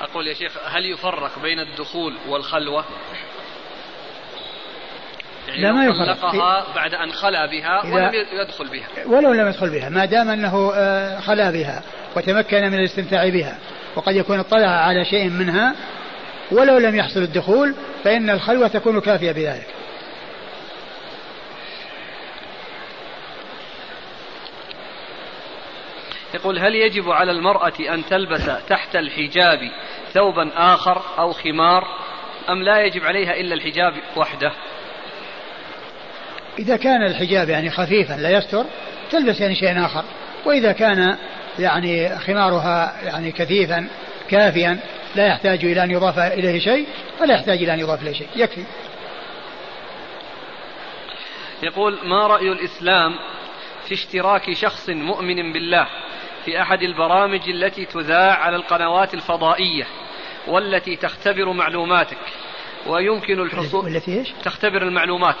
أقول 0.00 0.26
يا 0.26 0.34
شيخ 0.34 0.52
هل 0.66 0.92
يفرق 0.92 1.38
بين 1.42 1.58
الدخول 1.58 2.16
والخلوة؟ 2.28 2.84
يعني 5.48 5.62
لا 5.62 5.72
ما 5.72 5.84
يفرق. 5.84 6.14
طلقها 6.14 6.66
بعد 6.74 6.94
أن 6.94 7.12
خلا 7.12 7.46
بها 7.46 7.82
ولم 7.84 8.12
يدخل 8.32 8.68
بها. 8.68 8.88
ولو 9.06 9.32
لم 9.32 9.48
يدخل 9.48 9.70
بها 9.70 9.88
ما 9.88 10.04
دام 10.04 10.30
أنه 10.30 10.72
آه، 10.74 11.20
خلا 11.20 11.50
بها 11.50 11.82
وتمكن 12.16 12.62
من 12.62 12.74
الاستمتاع 12.74 13.28
بها. 13.28 13.58
وقد 13.96 14.16
يكون 14.16 14.38
اطلع 14.38 14.68
على 14.68 15.04
شيء 15.04 15.30
منها 15.30 15.74
ولو 16.52 16.78
لم 16.78 16.96
يحصل 16.96 17.22
الدخول 17.22 17.74
فإن 18.04 18.30
الخلوة 18.30 18.68
تكون 18.68 19.00
كافية 19.00 19.32
بذلك. 19.32 19.66
يقول 26.34 26.58
هل 26.58 26.74
يجب 26.74 27.10
على 27.10 27.32
المرأة 27.32 27.72
أن 27.94 28.04
تلبس 28.04 28.50
تحت 28.68 28.96
الحجاب 28.96 29.58
ثوبا 30.12 30.50
آخر 30.56 31.02
أو 31.18 31.32
خمار 31.32 31.84
أم 32.50 32.62
لا 32.62 32.80
يجب 32.80 33.04
عليها 33.04 33.32
إلا 33.32 33.54
الحجاب 33.54 33.92
وحده؟ 34.16 34.52
إذا 36.58 36.76
كان 36.76 37.02
الحجاب 37.02 37.48
يعني 37.48 37.70
خفيفا 37.70 38.14
لا 38.14 38.30
يستر 38.30 38.64
تلبس 39.10 39.40
يعني 39.40 39.54
شيء 39.54 39.84
آخر. 39.84 40.04
وإذا 40.44 40.72
كان 40.72 41.16
يعني 41.58 42.18
خمارها 42.18 42.94
يعني 43.02 43.32
كثيفا 43.32 43.88
كافيا 44.30 44.80
لا 45.14 45.26
يحتاج 45.26 45.64
إلى 45.64 45.84
أن 45.84 45.90
يضاف 45.90 46.18
إليه 46.18 46.58
شيء 46.58 46.86
فلا 47.18 47.34
يحتاج 47.34 47.62
إلى 47.62 47.74
أن 47.74 47.80
يضاف 47.80 48.02
إليه 48.02 48.12
شيء 48.12 48.28
يكفي 48.36 48.64
يقول 51.62 51.98
ما 52.04 52.26
رأي 52.26 52.52
الإسلام 52.52 53.18
في 53.86 53.94
اشتراك 53.94 54.52
شخص 54.52 54.88
مؤمن 54.88 55.52
بالله 55.52 55.86
في 56.44 56.62
أحد 56.62 56.82
البرامج 56.82 57.48
التي 57.48 57.84
تذاع 57.84 58.34
على 58.34 58.56
القنوات 58.56 59.14
الفضائية 59.14 59.86
والتي 60.46 60.96
تختبر 60.96 61.52
معلوماتك 61.52 62.18
ويمكن 62.86 63.40
الحصول 63.40 63.84
والتي 63.84 64.18
إيش؟ 64.18 64.32
تختبر 64.44 64.82
المعلومات 64.82 65.36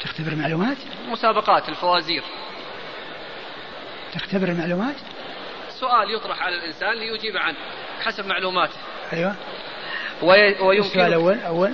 تختبر 0.00 0.32
المعلومات؟ 0.32 0.76
مسابقات 1.08 1.68
الفوازير 1.68 2.22
تختبر 4.14 4.48
المعلومات؟ 4.48 4.96
سؤال 5.70 6.14
يطرح 6.14 6.42
على 6.42 6.54
الإنسان 6.54 6.92
ليجيب 6.92 7.36
عنه 7.36 7.56
حسب 8.00 8.26
معلوماته. 8.26 8.76
أيوه. 9.12 9.34
ويمكن 10.22 10.78
السؤال 10.78 11.08
الأول 11.08 11.40
أول. 11.40 11.72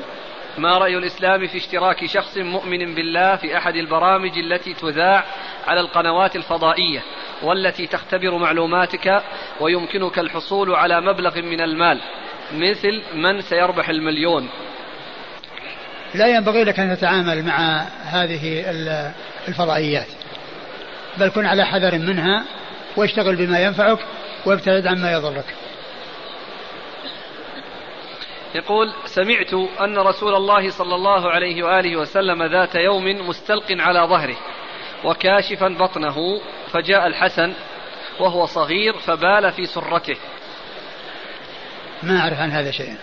ما 0.59 0.79
رأي 0.79 0.97
الإسلام 0.97 1.47
في 1.47 1.59
اشتراك 1.59 2.07
شخص 2.07 2.37
مؤمن 2.37 2.95
بالله 2.95 3.37
في 3.37 3.57
أحد 3.57 3.77
البرامج 3.77 4.39
التي 4.39 4.75
تذاع 4.75 5.25
على 5.67 5.81
القنوات 5.81 6.37
الفضائية 6.37 7.03
والتي 7.43 7.87
تختبر 7.87 8.39
معلوماتك 8.39 9.23
ويمكنك 9.61 10.19
الحصول 10.19 10.75
على 10.75 11.01
مبلغ 11.01 11.41
من 11.41 11.61
المال 11.61 12.01
مثل 12.55 13.03
من 13.15 13.41
سيربح 13.41 13.89
المليون. 13.89 14.49
لا 16.15 16.27
ينبغي 16.27 16.65
لك 16.65 16.81
أن 16.81 16.97
تتعامل 16.97 17.45
مع 17.45 17.87
هذه 18.03 18.65
الفضائيات 19.49 20.09
بل 21.19 21.29
كن 21.29 21.47
على 21.47 21.67
حذر 21.67 21.99
منها 21.99 22.45
واشتغل 22.97 23.37
بما 23.37 23.61
ينفعك 23.61 23.99
وابتعد 24.47 24.87
عما 24.87 25.13
يضرك. 25.13 25.55
يقول 28.57 28.93
سمعت 29.05 29.55
أن 29.81 29.99
رسول 29.99 30.35
الله 30.35 30.71
صلى 30.71 30.95
الله 30.95 31.31
عليه 31.31 31.63
وآله 31.63 31.97
وسلم 31.97 32.43
ذات 32.43 32.75
يوم 32.75 33.29
مستلق 33.29 33.65
على 33.71 34.01
ظهره 34.01 34.37
وكاشفا 35.05 35.69
بطنه 35.69 36.41
فجاء 36.73 37.07
الحسن 37.07 37.53
وهو 38.21 38.47
صغير 38.47 38.93
فبال 38.93 39.53
في 39.53 39.67
سرته. 39.67 40.17
ما 42.03 42.21
أعرف 42.21 42.39
عن 42.39 42.51
هذا 42.51 42.71
شيئا. 42.71 42.97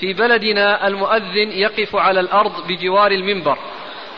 في 0.00 0.12
بلدنا 0.12 0.86
المؤذن 0.86 1.52
يقف 1.52 1.96
على 1.96 2.20
الأرض 2.20 2.66
بجوار 2.66 3.10
المنبر 3.10 3.58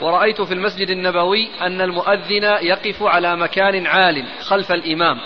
ورأيت 0.01 0.43
في 0.43 0.55
المسجد 0.55 0.91
النبوي 0.91 1.49
أن 1.61 1.81
المؤذن 1.81 2.45
يقف 2.63 3.03
على 3.03 3.37
مكان 3.37 3.87
عال 3.87 4.25
خلف 4.43 4.73
الإمام. 4.73 5.17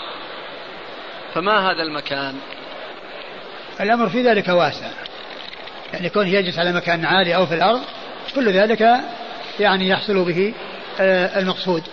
فما 1.33 1.71
هذا 1.71 1.83
المكان؟ 1.83 2.35
الأمر 3.81 4.09
في 4.09 4.21
ذلك 4.21 4.47
واسع. 4.47 4.87
يعني 5.93 6.09
كونه 6.09 6.29
يجلس 6.29 6.59
على 6.59 6.73
مكان 6.73 7.05
عالي 7.05 7.35
أو 7.35 7.45
في 7.45 7.55
الأرض 7.55 7.81
كل 8.35 8.49
ذلك 8.49 8.99
يعني 9.59 9.89
يحصل 9.89 10.25
به 10.25 10.53
آه، 10.99 11.39
المقصود. 11.39 11.83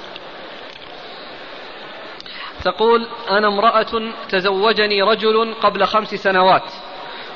تقول 2.65 3.07
أنا 3.31 3.49
امرأة 3.49 4.13
تزوجني 4.29 5.03
رجل 5.03 5.55
قبل 5.55 5.87
خمس 5.87 6.15
سنوات 6.15 6.73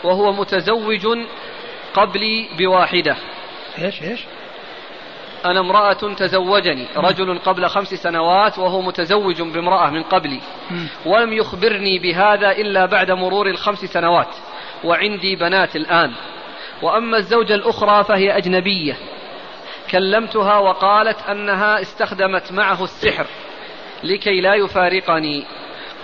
وهو 0.04 0.32
متزوج 0.32 1.06
قبلي 1.94 2.48
بواحدة. 2.58 3.16
إيش 3.78 4.02
إيش؟ 4.02 4.20
أنا 5.44 5.60
امرأة 5.60 6.14
تزوجني 6.16 6.86
رجل 6.96 7.38
قبل 7.38 7.68
خمس 7.68 7.88
سنوات 7.94 8.58
وهو 8.58 8.82
متزوج 8.82 9.42
بامرأة 9.42 9.90
من 9.90 10.02
قبلي. 10.02 10.40
ولم 11.06 11.32
يخبرني 11.32 11.98
بهذا 11.98 12.50
إلا 12.50 12.86
بعد 12.86 13.10
مرور 13.10 13.46
الخمس 13.46 13.84
سنوات 13.84 14.34
وعندي 14.84 15.36
بنات 15.36 15.76
الآن. 15.76 16.12
وأما 16.82 17.16
الزوجة 17.16 17.54
الأخرى 17.54 18.04
فهي 18.04 18.36
أجنبية. 18.36 18.96
كلمتها 19.90 20.58
وقالت 20.58 21.28
أنها 21.28 21.80
استخدمت 21.80 22.52
معه 22.52 22.84
السحر 22.84 23.26
لكي 24.04 24.40
لا 24.40 24.54
يفارقني. 24.54 25.44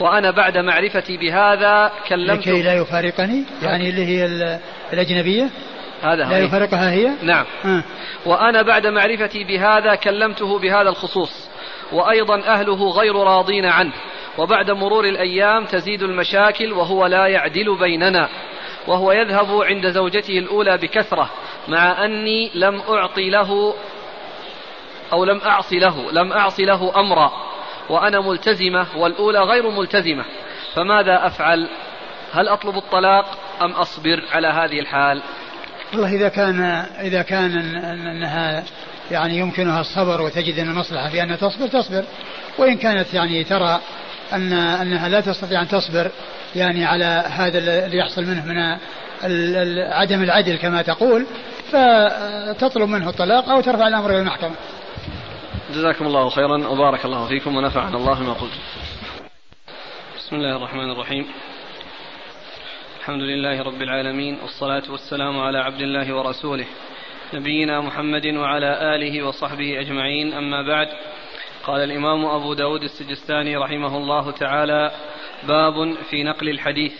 وأنا 0.00 0.30
بعد 0.30 0.58
معرفتي 0.58 1.16
بهذا 1.16 1.92
كلمت 2.08 2.46
لكي 2.46 2.62
لا 2.62 2.74
يفارقني؟ 2.74 3.44
يعني 3.62 3.90
اللي 3.90 4.06
هي 4.06 4.26
الأجنبية؟ 4.92 5.50
هذا 6.02 6.24
لا 6.24 6.38
يفارقها 6.38 6.90
هي؟ 6.90 7.10
نعم. 7.22 7.46
آه. 7.64 7.82
وأنا 8.26 8.62
بعد 8.62 8.86
معرفتي 8.86 9.44
بهذا 9.44 9.94
كلمته 9.94 10.58
بهذا 10.58 10.88
الخصوص 10.88 11.48
وأيضا 11.92 12.42
أهله 12.46 12.90
غير 12.90 13.16
راضين 13.16 13.66
عنه 13.66 13.92
وبعد 14.38 14.70
مرور 14.70 15.04
الأيام 15.04 15.64
تزيد 15.64 16.02
المشاكل 16.02 16.72
وهو 16.72 17.06
لا 17.06 17.26
يعدل 17.26 17.78
بيننا 17.78 18.28
وهو 18.86 19.12
يذهب 19.12 19.62
عند 19.62 19.88
زوجته 19.88 20.38
الأولى 20.38 20.78
بكثرة 20.78 21.30
مع 21.68 22.04
أني 22.04 22.50
لم 22.54 22.80
أعطي 22.88 23.30
له 23.30 23.74
أو 25.12 25.24
لم 25.24 25.40
أعصي 25.46 25.78
له 25.78 26.12
لم 26.12 26.32
أعصي 26.32 26.64
له 26.64 27.00
أمرا 27.00 27.32
وأنا 27.88 28.20
ملتزمة 28.20 28.86
والأولى 28.96 29.40
غير 29.40 29.70
ملتزمة 29.70 30.24
فماذا 30.74 31.26
أفعل؟ 31.26 31.68
هل 32.32 32.48
أطلب 32.48 32.76
الطلاق 32.76 33.38
أم 33.62 33.72
أصبر 33.72 34.22
على 34.32 34.48
هذه 34.48 34.80
الحال؟ 34.80 35.22
والله 35.92 36.14
إذا 36.14 36.28
كان 36.28 36.60
إذا 37.00 37.22
كان 37.22 37.58
أنها 37.84 38.64
يعني 39.10 39.38
يمكنها 39.38 39.80
الصبر 39.80 40.22
وتجد 40.22 40.58
أن 40.58 40.68
المصلحة 40.68 41.08
في 41.08 41.22
أنها 41.22 41.36
تصبر 41.36 41.66
تصبر. 41.68 42.04
وإن 42.58 42.76
كانت 42.76 43.14
يعني 43.14 43.44
ترى 43.44 43.80
أن 44.32 44.52
أنها 44.52 45.08
لا 45.08 45.20
تستطيع 45.20 45.62
أن 45.62 45.68
تصبر 45.68 46.10
يعني 46.56 46.84
على 46.84 47.24
هذا 47.28 47.58
اللي 47.58 47.98
يحصل 47.98 48.24
منه 48.24 48.46
من 48.46 48.58
عدم 49.92 50.22
العدل 50.22 50.56
كما 50.56 50.82
تقول 50.82 51.26
فتطلب 51.72 52.88
منه 52.88 53.08
الطلاق 53.08 53.48
أو 53.48 53.60
ترفع 53.60 53.88
الأمر 53.88 54.10
إلى 54.10 54.18
المحكمة. 54.18 54.54
جزاكم 55.74 56.06
الله 56.06 56.28
خيرا 56.28 56.68
وبارك 56.68 57.04
الله 57.04 57.28
فيكم 57.28 57.56
ونفعنا 57.56 57.96
الله 57.96 58.14
بما 58.14 58.32
قلت. 58.32 58.52
بسم 60.18 60.36
الله 60.36 60.56
الرحمن 60.56 60.90
الرحيم. 60.90 61.26
الحمد 63.00 63.22
لله 63.22 63.62
رب 63.62 63.82
العالمين 63.82 64.38
والصلاة 64.42 64.82
والسلام 64.90 65.40
على 65.40 65.58
عبد 65.58 65.80
الله 65.80 66.14
ورسوله 66.14 66.66
نبينا 67.34 67.80
محمد 67.80 68.26
وعلى 68.26 68.94
آله 68.94 69.22
وصحبه 69.22 69.80
أجمعين. 69.80 70.32
أما 70.32 70.62
بعد 70.62 70.88
قال 71.64 71.80
الإمام 71.80 72.24
أبو 72.24 72.54
داود 72.54 72.82
السجستاني 72.82 73.56
رحمه 73.56 73.96
الله 73.96 74.30
تعالى 74.30 74.90
باب 75.48 75.94
في 76.10 76.22
نقل 76.24 76.48
الحديث. 76.48 76.92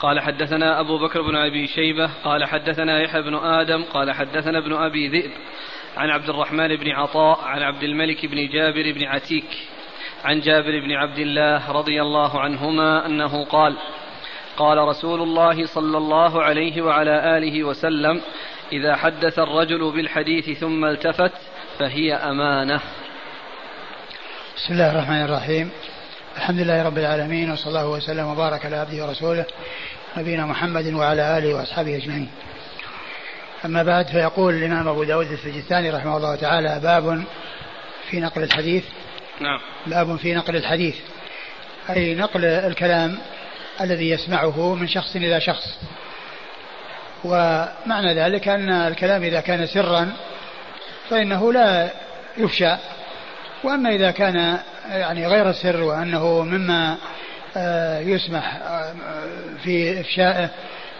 قال 0.00 0.20
حدثنا 0.20 0.80
أبو 0.80 0.98
بكر 0.98 1.22
بن 1.22 1.36
أبي 1.36 1.66
شيبة 1.66 2.10
قال 2.24 2.44
حدثنا 2.44 3.00
يحيى 3.00 3.22
بن 3.22 3.34
آدم 3.34 3.84
قال 3.84 4.12
حدثنا 4.12 4.58
ابن 4.58 4.72
أبي 4.72 5.08
ذئب 5.08 5.30
عن 5.96 6.10
عبد 6.10 6.28
الرحمن 6.28 6.76
بن 6.76 6.90
عطاء 6.90 7.40
عن 7.44 7.62
عبد 7.62 7.82
الملك 7.82 8.26
بن 8.26 8.48
جابر 8.48 8.92
بن 8.92 9.04
عتيك 9.04 9.68
عن 10.24 10.40
جابر 10.40 10.80
بن 10.80 10.92
عبد 10.92 11.18
الله 11.18 11.72
رضي 11.72 12.02
الله 12.02 12.40
عنهما 12.40 13.06
أنه 13.06 13.44
قال 13.44 13.76
قال 14.58 14.78
رسول 14.78 15.22
الله 15.22 15.66
صلى 15.66 15.98
الله 15.98 16.42
عليه 16.42 16.82
وعلى 16.82 17.38
آله 17.38 17.64
وسلم 17.64 18.20
إذا 18.72 18.96
حدث 18.96 19.38
الرجل 19.38 19.92
بالحديث 19.92 20.58
ثم 20.58 20.84
التفت 20.84 21.32
فهي 21.78 22.14
أمانة. 22.14 22.80
بسم 24.56 24.72
الله 24.72 24.90
الرحمن 24.90 25.24
الرحيم. 25.24 25.70
الحمد 26.36 26.60
لله 26.60 26.82
رب 26.82 26.98
العالمين 26.98 27.50
وصلى 27.50 27.68
الله 27.68 27.88
وسلم 27.88 28.26
وبارك 28.26 28.66
على 28.66 28.76
عبده 28.76 29.06
ورسوله 29.06 29.44
نبينا 30.16 30.46
محمد 30.46 30.94
وعلى 30.94 31.38
آله 31.38 31.54
وأصحابه 31.54 31.96
أجمعين. 31.96 32.28
أما 33.64 33.82
بعد 33.82 34.06
فيقول 34.06 34.54
الإمام 34.54 34.88
أبو 34.88 35.04
داود 35.04 35.26
السجستاني 35.26 35.90
رحمه 35.90 36.16
الله 36.16 36.36
تعالى 36.36 36.80
باب 36.82 37.24
في 38.10 38.20
نقل 38.20 38.42
الحديث. 38.42 38.84
نعم. 39.40 39.60
باب 39.86 40.16
في 40.16 40.34
نقل 40.34 40.56
الحديث. 40.56 40.96
أي 41.90 42.14
نقل 42.14 42.44
الكلام 42.44 43.18
الذي 43.80 44.10
يسمعه 44.10 44.74
من 44.74 44.88
شخص 44.88 45.16
إلى 45.16 45.40
شخص. 45.40 45.78
ومعنى 47.24 48.14
ذلك 48.14 48.48
أن 48.48 48.70
الكلام 48.70 49.22
إذا 49.22 49.40
كان 49.40 49.66
سرا 49.66 50.12
فإنه 51.10 51.52
لا 51.52 51.90
يفشى. 52.36 52.76
وأما 53.64 53.90
إذا 53.90 54.10
كان 54.10 54.58
يعني 54.90 55.26
غير 55.26 55.52
سر 55.52 55.82
وأنه 55.82 56.42
مما 56.42 56.96
آه، 57.56 58.00
يسمح 58.00 58.56
آه، 58.56 58.94
في 59.64 60.00
إفشائه 60.00 60.50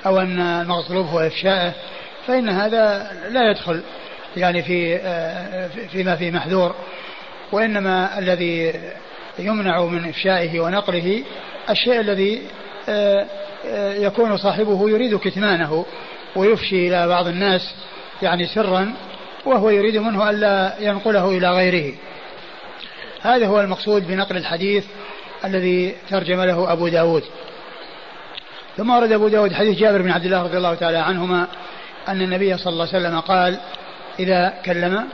أو 0.07 0.21
أن 0.21 0.41
المطلوب 0.41 1.07
هو 1.07 1.21
إفشائه 1.21 1.73
فإن 2.27 2.49
هذا 2.49 3.13
لا 3.29 3.51
يدخل 3.51 3.83
يعني 4.37 4.63
في 4.63 4.97
آه، 4.97 5.69
فيما 5.93 6.17
فيه 6.17 6.31
محذور. 6.31 6.75
وإنما 7.53 8.19
الذي 8.19 8.73
يمنع 9.39 9.85
من 9.85 10.09
إفشائه 10.09 10.61
ونقله 10.61 11.25
الشيء 11.71 12.01
الذي 12.01 12.43
يكون 14.05 14.37
صاحبه 14.37 14.91
يريد 14.91 15.19
كتمانه 15.19 15.87
ويفشي 16.37 16.89
إلى 16.89 17.09
بعض 17.09 17.27
الناس 17.27 17.75
يعني 18.23 18.47
سرا 18.47 18.95
وهو 19.47 19.71
يريد 19.71 19.97
منه 19.97 20.31
ألا 20.31 20.75
ينقله 20.81 21.29
إلى 21.29 21.51
غيره. 21.51 21.95
هذا 23.23 23.47
هو 23.47 23.61
المقصود 23.61 24.07
بنقل 24.07 24.37
الحديث 24.37 24.85
الذي 25.45 25.95
ترجم 26.11 26.43
له 26.43 26.73
أبو 26.73 26.89
داود. 26.89 27.25
ثم 28.77 28.91
ورد 28.91 29.13
أبو 29.13 29.29
داود 29.29 29.53
حديث 29.53 29.79
جابر 29.79 30.03
بن 30.03 30.11
عبد 30.11 30.25
الله 30.25 30.43
رضي 30.43 30.57
الله 30.57 30.75
تعالى 30.75 30.99
عنهما 30.99 31.47
أن 32.09 32.23
النبي 32.23 32.57
صلى 32.57 32.73
الله 32.73 32.89
عليه 32.93 32.99
وسلم 32.99 33.21
قال 33.21 33.59
إذا 34.19 34.55
كلم 34.65 35.09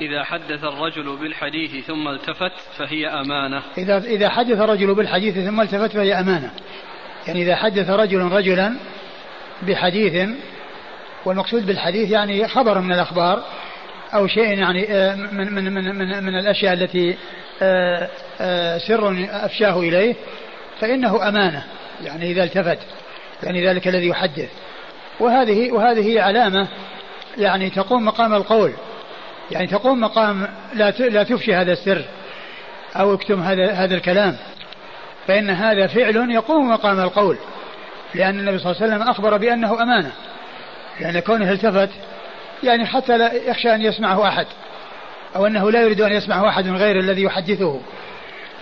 إذا 0.00 0.24
حدث 0.24 0.64
الرجل 0.64 1.16
بالحديث 1.16 1.86
ثم 1.86 2.08
التفت 2.08 2.52
فهي 2.78 3.06
أمانة. 3.06 3.62
إذا 3.78 3.98
إذا 3.98 4.28
حدث 4.28 4.60
الرجل 4.60 4.94
بالحديث 4.94 5.38
ثم 5.38 5.60
التفت 5.60 5.92
فهي 5.92 6.20
أمانة. 6.20 6.50
يعني 7.26 7.42
إذا 7.42 7.56
حدث 7.56 7.90
رجل 7.90 8.18
رجلا 8.18 8.76
بحديث 9.62 10.28
والمقصود 11.24 11.66
بالحديث 11.66 12.10
يعني 12.10 12.48
خبر 12.48 12.80
من 12.80 12.92
الأخبار 12.92 13.44
أو 14.14 14.26
شيء 14.26 14.58
يعني 14.58 14.92
آه، 14.92 15.14
من 15.14 15.52
من 15.52 15.72
من 15.72 15.94
من, 15.94 16.24
من 16.24 16.38
الأشياء 16.38 16.72
التي 16.72 17.16
آه، 17.62 18.08
آه، 18.40 18.78
سر 18.78 19.26
أفشاه 19.30 19.80
إليه 19.80 20.14
فإنه 20.80 21.28
أمانة 21.28 21.64
يعني 22.04 22.30
إذا 22.32 22.44
التفت 22.44 22.78
يعني 23.42 23.66
ذلك 23.66 23.88
الذي 23.88 24.06
يحدث. 24.08 24.50
وهذه 25.20 25.72
وهذه 25.72 26.20
علامة 26.22 26.68
يعني 27.38 27.70
تقوم 27.70 28.04
مقام 28.04 28.34
القول. 28.34 28.72
يعني 29.50 29.66
تقوم 29.66 30.00
مقام 30.00 30.48
لا 30.74 30.90
لا 30.90 31.22
تفشي 31.22 31.54
هذا 31.54 31.72
السر 31.72 32.04
أو 32.96 33.14
اكتم 33.14 33.42
هذا 33.42 33.72
هذا 33.72 33.94
الكلام. 33.94 34.36
فإن 35.26 35.50
هذا 35.50 35.86
فعل 35.86 36.30
يقوم 36.30 36.70
مقام 36.70 37.00
القول 37.00 37.38
لأن 38.14 38.38
النبي 38.38 38.58
صلى 38.58 38.72
الله 38.72 38.82
عليه 38.82 38.94
وسلم 38.94 39.08
أخبر 39.08 39.36
بأنه 39.36 39.82
أمانة. 39.82 40.12
لأن 41.00 41.20
كونه 41.20 41.52
التفت 41.52 41.90
يعني 42.62 42.86
حتى 42.86 43.18
لا 43.18 43.32
يخشى 43.32 43.74
أن 43.74 43.82
يسمعه 43.82 44.28
أحد 44.28 44.46
أو 45.36 45.46
أنه 45.46 45.70
لا 45.70 45.82
يريد 45.82 46.00
أن 46.00 46.12
يسمعه 46.12 46.48
أحد 46.48 46.68
غير 46.68 46.98
الذي 46.98 47.22
يحدثه. 47.22 47.80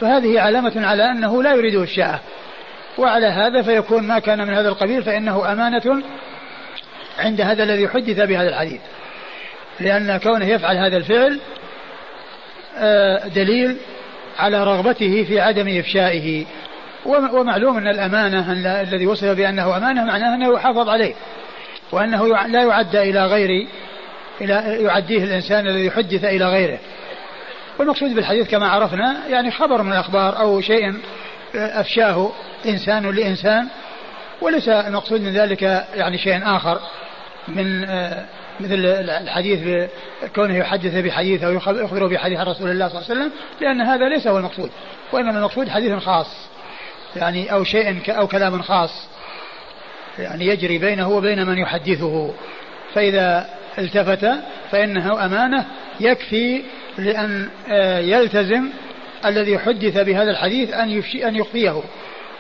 فهذه 0.01 0.41
علامة 0.41 0.87
على 0.87 1.11
أنه 1.11 1.43
لا 1.43 1.55
يريد 1.55 1.75
الشاء 1.75 2.21
وعلى 2.99 3.27
هذا 3.27 3.63
فيكون 3.63 4.07
ما 4.07 4.19
كان 4.19 4.47
من 4.47 4.55
هذا 4.55 4.69
القبيل 4.69 5.03
فإنه 5.03 5.53
أمانة 5.53 6.03
عند 7.19 7.41
هذا 7.41 7.63
الذي 7.63 7.89
حدث 7.89 8.21
بهذا 8.21 8.49
الحديث. 8.49 8.81
لأن 9.81 10.17
كونه 10.17 10.47
يفعل 10.47 10.77
هذا 10.77 10.97
الفعل 10.97 11.41
آه، 12.79 13.29
دليل 13.29 13.77
على 14.39 14.65
رغبته 14.65 15.25
في 15.25 15.41
عدم 15.41 15.79
إفشائه. 15.79 16.45
ومعلوم 17.07 17.77
أن 17.77 17.89
الأمانة 17.89 18.53
الذي 18.83 19.07
وصف 19.07 19.29
بأنه 19.29 19.77
أمانة 19.77 20.05
معناه 20.05 20.35
أنه 20.35 20.55
يحافظ 20.55 20.89
عليه 20.89 21.15
وأنه 21.93 22.27
لا 22.47 22.63
يعدى 22.63 23.03
إلى 23.03 23.27
غير 23.27 23.67
إلى 24.41 24.79
يعديه 24.83 25.25
الإنسان 25.25 25.67
الذي 25.67 25.91
حدث 25.91 26.25
إلى 26.25 26.45
غيره. 26.45 26.79
والمقصود 27.79 28.15
بالحديث 28.15 28.51
كما 28.51 28.69
عرفنا 28.69 29.17
يعني 29.29 29.51
خبر 29.51 29.83
من 29.83 29.93
الأخبار 29.93 30.41
أو 30.41 30.61
شيء 30.61 30.95
أفشاه 31.55 32.33
إنسان 32.67 33.11
لإنسان 33.11 33.69
وليس 34.41 34.69
المقصود 34.69 35.21
من 35.21 35.33
ذلك 35.33 35.63
يعني 35.95 36.19
شيء 36.19 36.57
آخر 36.57 36.81
من 37.49 37.87
مثل 38.61 38.75
الحديث 39.23 39.89
كونه 40.35 40.57
يحدث 40.57 40.95
بحديث 40.95 41.45
أو 41.45 41.53
يخبر 41.53 42.07
بحديث 42.07 42.41
رسول 42.41 42.71
الله 42.71 42.89
صلى 42.89 42.99
الله 42.99 43.11
عليه 43.11 43.21
وسلم 43.21 43.33
لأن 43.61 43.81
هذا 43.81 44.09
ليس 44.09 44.27
هو 44.27 44.39
المقصود 44.39 44.71
وإنما 45.13 45.39
المقصود 45.39 45.69
حديث 45.69 45.93
خاص 45.93 46.49
يعني 47.17 47.53
أو 47.53 47.65
شيء 47.65 48.01
أو 48.09 48.27
كلام 48.27 48.63
خاص 48.63 49.09
يعني 50.19 50.47
يجري 50.47 50.79
بينه 50.79 51.09
وبين 51.09 51.47
من 51.47 51.59
يحدثه 51.59 52.35
فإذا 52.95 53.49
التفت 53.79 54.31
فإنه 54.71 55.25
أمانة 55.25 55.67
يكفي 56.01 56.63
لأن 56.99 57.49
آه، 57.69 57.99
يلتزم 57.99 58.71
الذي 59.25 59.59
حدث 59.59 59.99
بهذا 59.99 60.31
الحديث 60.31 60.73
أن 60.73 60.91
يفشي 60.91 61.29
أن 61.29 61.37
يخفيه 61.37 61.83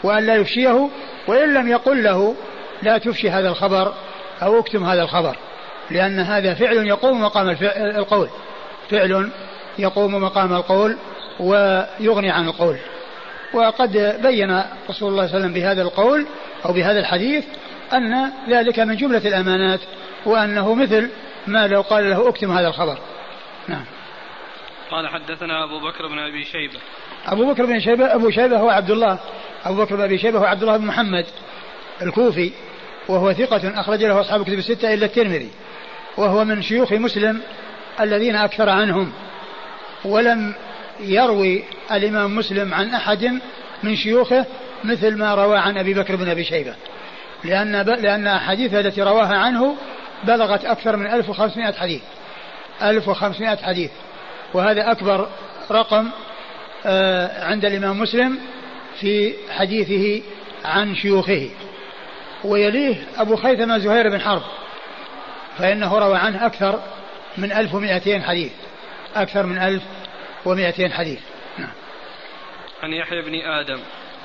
وأن 0.03 0.27
لا 0.27 0.35
يفشيه 0.35 0.89
وإن 1.27 1.55
لم 1.55 1.69
يقل 1.69 2.05
له 2.05 2.35
لا 2.83 2.99
تفشي 2.99 3.31
هذا 3.31 3.49
الخبر 3.49 3.95
أو 4.43 4.59
اكتم 4.59 4.85
هذا 4.85 5.03
الخبر. 5.03 5.37
لأن 5.91 6.21
هذا 6.21 6.55
فعل 6.55 6.77
يقوم 6.77 7.23
مقام 7.23 7.57
القول. 7.77 8.29
فعل 8.91 9.31
يقوم 9.79 10.15
مقام 10.15 10.53
القول 10.53 10.97
ويغني 11.41 12.31
عن 12.31 12.49
القول. 12.49 12.77
وقد 13.55 14.19
بين 14.23 14.63
رسول 14.91 14.91
الله 14.91 14.97
صلى 14.99 15.09
الله 15.09 15.23
عليه 15.23 15.39
وسلم 15.39 15.53
بهذا 15.53 15.83
القول 15.83 16.27
أو 16.65 16.73
بهذا 16.73 17.01
الحديث 17.01 17.45
أن 17.93 18.31
ذلك 18.49 18.79
من 18.79 18.97
جملة 18.97 19.19
الأمانات 19.19 19.81
وأنه 20.27 20.75
مثل 20.75 21.11
ما 21.47 21.67
لو 21.67 21.81
قال 21.81 22.11
له 22.11 22.29
اكتم 22.29 22.51
هذا 22.51 22.69
الخبر. 22.69 22.99
نعم. 23.69 23.85
قال 24.91 25.09
حدثنا 25.09 25.65
أبو 25.65 25.79
بكر 25.79 26.07
بن 26.07 26.19
أبي 26.19 26.45
شيبة. 26.45 26.81
أبو 27.27 27.53
بكر 27.53 27.67
بن 27.67 27.81
شيبة 27.81 28.15
أبو 28.15 28.31
شيبة 28.31 28.59
هو 28.59 28.71
عبد 28.71 28.91
الله. 28.91 29.19
أبو 29.65 29.85
بكر 29.85 29.97
بن 29.97 30.03
أبي 30.03 30.19
شيبة 30.19 30.39
هو 30.39 30.45
عبد 30.45 30.63
الله 30.63 30.77
بن 30.77 30.87
محمد 30.87 31.27
الكوفي 32.03 32.53
وهو 33.09 33.33
ثقة 33.33 33.81
أخرج 33.81 34.05
له 34.05 34.21
أصحاب 34.21 34.41
الكتب 34.41 34.59
الستة 34.59 34.95
إلا 34.95 35.07
الترمذي. 35.07 35.51
وهو 36.19 36.45
من 36.45 36.63
شيوخ 36.63 36.93
مسلم 36.93 37.41
الذين 38.01 38.37
أكثر 38.37 38.69
عنهم 38.69 39.13
ولم 40.05 40.55
يروي 41.01 41.65
الإمام 41.93 42.37
مسلم 42.37 42.75
عن 42.75 42.95
أحد 42.95 43.41
من 43.83 43.97
شيوخه 43.97 44.47
مثل 44.85 45.17
ما 45.17 45.35
روى 45.35 45.59
عن 45.59 45.79
أبي 45.79 45.95
بكر 45.95 46.17
بن 46.17 46.29
أبي 46.29 46.45
شيبة 46.45 46.75
لأن 47.45 47.83
لأن 47.83 48.27
أحاديث 48.27 48.75
التي 48.75 49.03
رواها 49.03 49.37
عنه 49.37 49.77
بلغت 50.25 50.65
أكثر 50.65 50.97
من 50.97 51.07
1500 51.07 51.73
حديث 51.73 52.03
1500 52.83 53.57
حديث 53.57 53.91
وهذا 54.55 54.91
أكبر 54.91 55.29
رقم 55.71 56.11
آه، 56.87 57.45
عند 57.45 57.65
الإمام 57.65 58.01
مسلم 58.01 58.39
في 59.01 59.35
حديثه 59.51 60.23
عن 60.65 60.95
شيوخه. 60.95 61.51
ويليه 62.45 62.97
أبو 63.17 63.37
خيثمة 63.37 63.79
زهير 63.79 64.09
بن 64.09 64.21
حرب 64.21 64.43
فإنه 65.59 65.99
روى 65.99 66.19
عنه 66.19 66.47
أكثر 66.47 66.81
من 67.39 67.53
1200 67.53 68.23
حديث. 68.23 68.53
أكثر 69.17 69.47
من 69.47 69.59
1200 69.59 70.93
حديث. 70.93 71.21
نعم. 71.59 71.71
عن 72.83 72.93
يحيى 72.93 73.23
بن 73.23 73.35
آدم. 73.35 73.81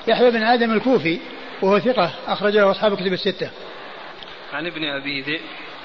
يحيى 0.08 0.32
بن 0.32 0.44
آدم 0.44 0.74
الكوفي 0.74 1.20
وهو 1.62 1.80
ثقة 1.80 2.12
أخرج 2.28 2.58
له 2.58 2.72
أصحاب 2.72 2.96
كتب 2.96 3.14
الستة. 3.14 3.50
عن 4.54 4.68
ابن 4.68 4.84
أبي 4.84 5.22
ذئب. 5.22 5.42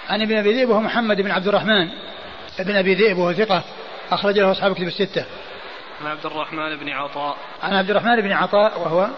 عن 0.08 0.22
ابن 0.22 0.36
أبي 0.36 0.52
ذئب 0.52 0.68
وهو 0.68 0.80
محمد 0.80 1.20
بن 1.20 1.30
عبد 1.30 1.48
الرحمن. 1.48 1.88
ابن 2.58 2.76
أبي 2.76 2.94
ذئب 2.94 3.18
وهو 3.18 3.32
ثقة 3.32 3.64
أخرج 4.10 4.38
له 4.38 4.52
أصحاب 4.52 4.74
كتب 4.74 4.86
الستة. 4.86 5.24
عن 6.00 6.06
عبد 6.06 6.26
الرحمن 6.26 6.76
بن 6.76 6.88
عطاء. 6.88 7.36
عن 7.62 7.74
عبد 7.74 7.90
الرحمن 7.90 8.20
بن 8.20 8.32
عطاء 8.32 8.80
وهو 8.80 9.08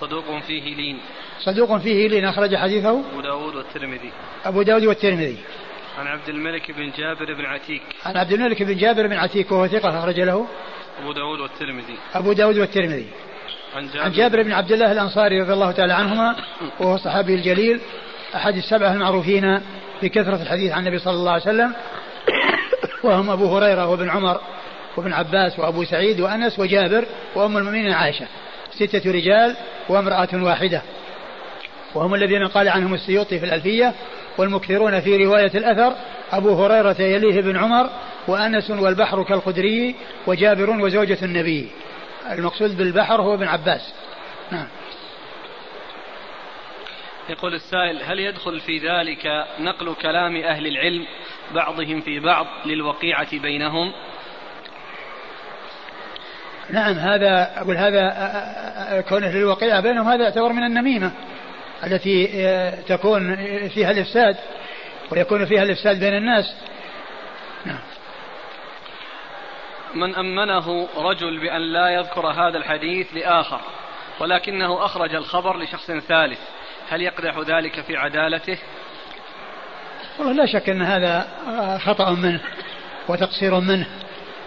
صدوق 0.00 0.38
فيه 0.46 0.74
لين. 0.74 1.00
صدوق 1.40 1.76
فيه 1.76 2.08
لين 2.08 2.24
أخرج 2.24 2.56
حديثه 2.56 2.90
أبو 2.90 3.20
داود 3.20 3.54
والترمذي. 3.54 4.12
أبو 4.44 4.62
داود 4.62 4.84
والترمذي. 4.84 5.38
عن 5.98 6.06
عبد 6.06 6.28
الملك 6.28 6.70
بن 6.70 6.90
جابر 6.90 7.34
بن 7.34 7.44
عتيك. 7.44 7.82
عن 8.04 8.16
عبد 8.16 8.32
الملك 8.32 8.62
بن 8.62 8.76
جابر 8.76 9.06
بن 9.06 9.16
عتيك 9.16 9.52
وهو 9.52 9.66
ثقة 9.66 9.98
أخرج 9.98 10.20
له. 10.20 10.46
أبو 11.00 11.12
داود 11.12 11.40
والترمذي. 11.40 11.98
أبو 12.14 12.32
داود 12.32 12.58
والترمذي. 12.58 13.06
عن 13.76 13.86
جابر, 13.86 14.00
عن 14.00 14.12
جابر 14.12 14.42
بن 14.42 14.52
عبد 14.52 14.72
الله 14.72 14.92
الأنصاري 14.92 15.40
رضي 15.40 15.52
الله 15.52 15.72
تعالى 15.72 15.92
عنهما 15.92 16.36
وهو 16.80 16.94
الصحابي 16.94 17.34
الجليل. 17.34 17.80
أحد 18.34 18.56
السبعة 18.56 18.92
المعروفين 18.92 19.60
بكثرة 20.02 20.42
الحديث 20.42 20.72
عن 20.72 20.78
النبي 20.78 20.98
صلى 20.98 21.14
الله 21.14 21.32
عليه 21.32 21.42
وسلم. 21.42 21.74
وهم 23.04 23.30
أبو 23.30 23.56
هريرة 23.56 23.86
وابن 23.86 24.10
عمر 24.10 24.40
وابن 24.96 25.12
عباس 25.12 25.58
وأبو 25.58 25.84
سعيد 25.84 26.20
وأنس 26.20 26.58
وجابر 26.58 27.04
وأم 27.34 27.56
المؤمنين 27.56 27.92
عائشة. 27.92 28.26
ستة 28.70 29.10
رجال 29.10 29.56
وامرأة 29.88 30.28
واحدة. 30.34 30.82
وهم 31.94 32.14
الذين 32.14 32.46
قال 32.46 32.68
عنهم 32.68 32.94
السيوطي 32.94 33.38
في 33.38 33.44
الألفية 33.44 33.94
والمكثرون 34.38 35.00
في 35.00 35.24
رواية 35.24 35.50
الأثر 35.54 35.96
أبو 36.32 36.64
هريرة 36.64 37.02
يليه 37.02 37.40
بن 37.40 37.56
عمر 37.56 37.90
وأنس 38.28 38.70
والبحر 38.70 39.22
كالقدري 39.22 39.94
وجابر 40.26 40.70
وزوجة 40.70 41.18
النبي. 41.22 41.68
المقصود 42.30 42.76
بالبحر 42.76 43.22
هو 43.22 43.34
ابن 43.34 43.46
عباس. 43.48 43.94
نعم. 44.50 44.66
يقول 47.28 47.54
السائل 47.54 48.02
هل 48.02 48.18
يدخل 48.18 48.60
في 48.60 48.78
ذلك 48.78 49.46
نقل 49.60 49.94
كلام 49.94 50.36
أهل 50.36 50.66
العلم 50.66 51.06
بعضهم 51.54 52.00
في 52.00 52.20
بعض 52.20 52.46
للوقيعة 52.66 53.38
بينهم؟ 53.38 53.92
نعم 56.70 56.94
هذا 56.94 57.60
أقول 57.60 57.76
هذا 57.76 59.04
كونه 59.08 59.32
للوقيعة 59.32 59.80
بينهم 59.80 60.08
هذا 60.08 60.24
يعتبر 60.24 60.52
من 60.52 60.62
النميمة. 60.62 61.12
التي 61.84 62.26
تكون 62.88 63.36
فيها 63.68 63.90
الإفساد 63.90 64.36
ويكون 65.10 65.46
فيها 65.46 65.62
الإفساد 65.62 66.00
بين 66.00 66.16
الناس. 66.16 66.54
نعم. 67.64 67.78
من 69.94 70.14
أمنه 70.14 70.88
رجل 70.96 71.40
بأن 71.40 71.60
لا 71.60 71.88
يذكر 71.88 72.26
هذا 72.26 72.58
الحديث 72.58 73.14
لآخر 73.14 73.60
ولكنه 74.20 74.84
أخرج 74.84 75.14
الخبر 75.14 75.58
لشخص 75.58 75.90
ثالث 75.90 76.38
هل 76.88 77.02
يقدح 77.02 77.38
ذلك 77.38 77.80
في 77.80 77.96
عدالته؟ 77.96 78.58
والله 80.18 80.32
لا 80.32 80.46
شك 80.46 80.68
أن 80.68 80.82
هذا 80.82 81.28
خطأ 81.78 82.10
منه 82.10 82.40
وتقصير 83.08 83.60
منه 83.60 83.86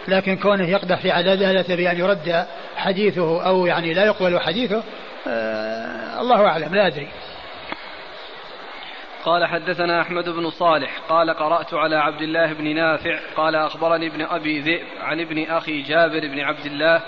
لكن 0.07 0.37
كونه 0.37 0.69
يقدح 0.69 0.99
في 0.99 1.11
عدالته 1.11 1.75
بأن 1.75 1.99
يرد 1.99 2.45
حديثه 2.75 3.45
أو 3.45 3.65
يعني 3.65 3.93
لا 3.93 4.05
يقبل 4.05 4.39
حديثه 4.39 4.83
آه 5.27 6.22
الله 6.22 6.48
أعلم 6.48 6.76
لا 6.76 6.88
أدري. 6.88 7.07
قال 9.26 9.45
حدثنا 9.45 10.02
أحمد 10.02 10.30
بن 10.30 10.49
صالح 10.49 10.99
قال 11.10 11.30
قرأت 11.30 11.73
على 11.73 11.95
عبد 11.95 12.22
الله 12.22 12.53
بن 12.53 12.76
نافع 12.76 13.19
قال 13.35 13.56
أخبرني 13.56 14.07
ابن 14.07 14.22
أبي 14.22 14.60
ذئب 14.60 14.88
عن 15.02 15.19
ابن 15.19 15.43
أخي 15.43 15.81
جابر 15.81 16.19
بن 16.19 16.39
عبد 16.39 16.65
الله 16.65 17.02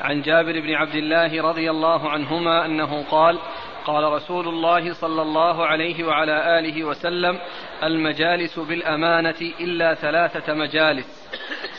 عن 0.00 0.22
جابر 0.22 0.60
بن 0.60 0.74
عبد 0.74 0.94
الله 0.94 1.42
رضي 1.42 1.70
الله 1.70 2.10
عنهما 2.10 2.66
أنه 2.66 3.04
قال 3.10 3.38
قال 3.84 4.12
رسول 4.12 4.48
الله 4.48 4.92
صلى 4.92 5.22
الله 5.22 5.66
عليه 5.66 6.04
وعلى 6.04 6.58
آله 6.58 6.84
وسلم 6.84 7.38
المجالس 7.82 8.58
بالأمانة 8.58 9.40
إلا 9.60 9.94
ثلاثة 9.94 10.54
مجالس 10.54 11.30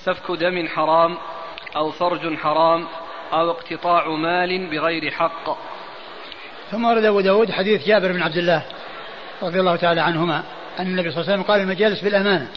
سفك 0.03 0.31
دم 0.31 0.67
حرام 0.67 1.17
أو 1.75 1.91
فرج 1.91 2.37
حرام 2.37 2.87
أو 3.33 3.51
اقتطاع 3.51 4.09
مال 4.09 4.69
بغير 4.69 5.11
حق. 5.11 5.70
ثم 6.71 6.85
ورد 6.85 7.05
أبو 7.05 7.21
داود 7.21 7.51
حديث 7.51 7.87
جابر 7.87 8.11
بن 8.11 8.21
عبد 8.21 8.37
الله 8.37 8.63
رضي 9.43 9.59
الله 9.59 9.75
تعالى 9.75 10.01
عنهما 10.01 10.43
أن 10.79 10.87
النبي 10.87 11.11
صلى 11.11 11.21
الله 11.21 11.31
عليه 11.31 11.41
وسلم 11.41 11.51
قال 11.53 11.61
المجالس 11.61 12.01
بالأمانة. 12.01 12.47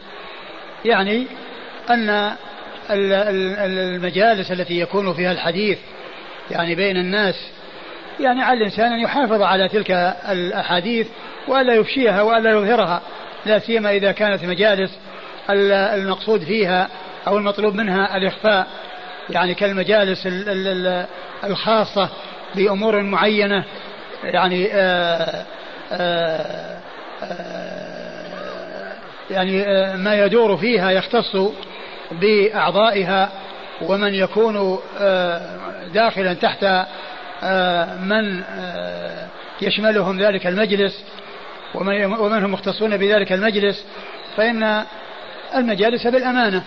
يعني 0.85 1.27
أن 1.91 2.33
المجالس 2.91 4.53
التي 4.53 4.81
يكون 4.81 5.15
فيها 5.15 5.33
الحديث 5.33 5.79
يعني 6.51 6.75
بين 6.75 6.97
الناس 6.97 7.35
يعني 8.21 8.43
على 8.43 8.59
الإنسان 8.59 8.93
أن 8.93 9.01
يحافظ 9.01 9.43
على 9.43 9.69
تلك 9.69 9.91
الأحاديث 10.31 11.09
وألا 11.49 11.75
يفشيها 11.75 12.23
وألا 12.23 12.51
يظهرها 12.51 13.03
لا 13.47 13.59
سيما 13.59 13.91
إذا 13.91 14.13
كانت 14.13 14.45
مجالس 14.45 14.99
المقصود 15.51 16.45
فيها 16.45 16.89
أو 17.27 17.39
المطلوب 17.39 17.75
منها 17.75 18.17
الإخفاء. 18.17 18.67
يعني 19.31 19.55
كالمجالس 19.55 20.29
الخاصة 21.45 22.09
بأمور 22.55 23.03
معينة 23.03 23.65
يعني 24.25 24.69
آآ 24.73 25.45
آآ 25.93 26.79
آآ 27.23 27.95
يعني 29.31 29.65
ما 29.97 30.15
يدور 30.15 30.57
فيها 30.57 30.91
يختص 30.91 31.37
بأعضائها 32.13 33.33
ومن 33.83 34.15
يكون 34.15 34.79
داخلا 35.95 36.35
تحت 36.35 36.65
من 38.01 38.43
يشملهم 39.63 40.23
ذلك 40.23 40.47
المجلس 40.47 41.05
ومن 41.75 42.45
هم 42.45 42.53
مختصون 42.53 42.97
بذلك 42.97 43.33
المجلس 43.33 43.85
فإن 44.37 44.85
المجالس 45.55 46.07
بالأمانة. 46.07 46.65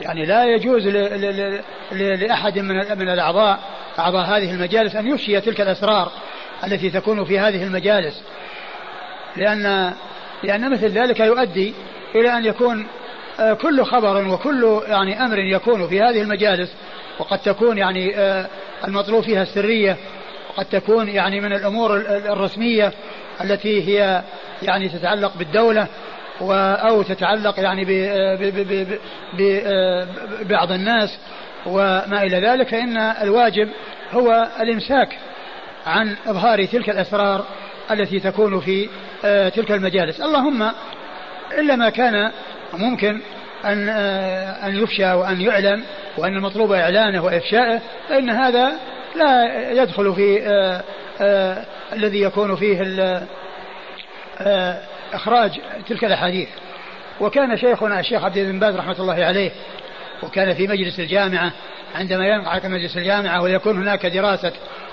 يعني 0.00 0.26
لا 0.26 0.44
يجوز 0.44 0.86
لأحد 1.92 2.58
من 2.58 2.98
من 2.98 3.08
الأعضاء 3.08 3.58
أعضاء 3.98 4.26
هذه 4.26 4.54
المجالس 4.54 4.96
أن 4.96 5.06
يفشي 5.06 5.40
تلك 5.40 5.60
الأسرار. 5.60 6.12
التي 6.66 6.90
تكون 6.90 7.24
في 7.24 7.38
هذه 7.38 7.62
المجالس. 7.62 8.22
لأن 9.36 9.92
لأن 10.42 10.72
مثل 10.72 10.86
ذلك 10.86 11.20
يؤدي 11.20 11.74
إلى 12.14 12.36
أن 12.36 12.44
يكون 12.44 12.86
كل 13.60 13.84
خبر 13.84 14.28
وكل 14.28 14.80
يعني 14.86 15.24
أمر 15.24 15.38
يكون 15.38 15.88
في 15.88 16.00
هذه 16.00 16.22
المجالس. 16.22 16.72
وقد 17.18 17.38
تكون 17.38 17.78
يعني 17.78 18.14
المطلوب 18.88 19.22
فيها 19.22 19.42
السرية. 19.42 19.96
وقد 20.50 20.64
تكون 20.64 21.08
يعني 21.08 21.40
من 21.40 21.52
الأمور 21.52 21.96
الرسمية 22.06 22.92
التي 23.44 23.88
هي 23.88 24.22
يعني 24.62 24.88
تتعلق 24.88 25.36
بالدولة 25.36 25.86
أو 26.40 27.02
تتعلق 27.02 27.60
يعني 27.60 27.84
ببعض 30.40 30.72
الناس 30.72 31.18
وما 31.66 32.22
إلى 32.22 32.40
ذلك. 32.40 32.68
فإن 32.68 32.96
الواجب 32.96 33.68
هو 34.12 34.48
الإمساك 34.60 35.18
عن 35.86 36.16
إظهار 36.26 36.64
تلك 36.64 36.90
الأسرار 36.90 37.44
التي 37.90 38.20
تكون 38.20 38.60
في 38.60 38.88
تلك 39.50 39.70
المجالس. 39.70 40.20
اللهم 40.20 40.70
إلا 41.58 41.76
ما 41.76 41.90
كان 41.90 42.32
ممكن 42.72 43.20
أن 43.64 43.88
أن 44.64 44.82
يفشى 44.82 45.12
وأن 45.12 45.40
يعلن 45.40 45.84
وأن 46.18 46.36
المطلوب 46.36 46.72
إعلانه 46.72 47.24
وإفشائه 47.24 47.80
فإن 48.08 48.30
هذا 48.30 48.72
لا 49.16 49.70
يدخل 49.70 50.14
في 50.14 50.42
الذي 51.92 52.20
يكون 52.20 52.56
فيه 52.56 52.80
إخراج 55.12 55.60
تلك 55.88 56.04
الأحاديث. 56.04 56.48
وكان 57.20 57.56
شيخنا 57.56 58.00
الشيخ 58.00 58.24
عبد 58.24 58.38
بن 58.38 58.58
باز 58.58 58.76
رحمة 58.76 59.00
الله 59.00 59.24
عليه 59.24 59.50
وكان 60.22 60.54
في 60.54 60.66
مجلس 60.66 61.00
الجامعة 61.00 61.52
عندما 61.94 62.26
ينقعد 62.26 62.66
مجلس 62.66 62.96
الجامعة 62.96 63.42
ويكون 63.42 63.82
هناك 63.82 64.06
دراسة 64.06 64.52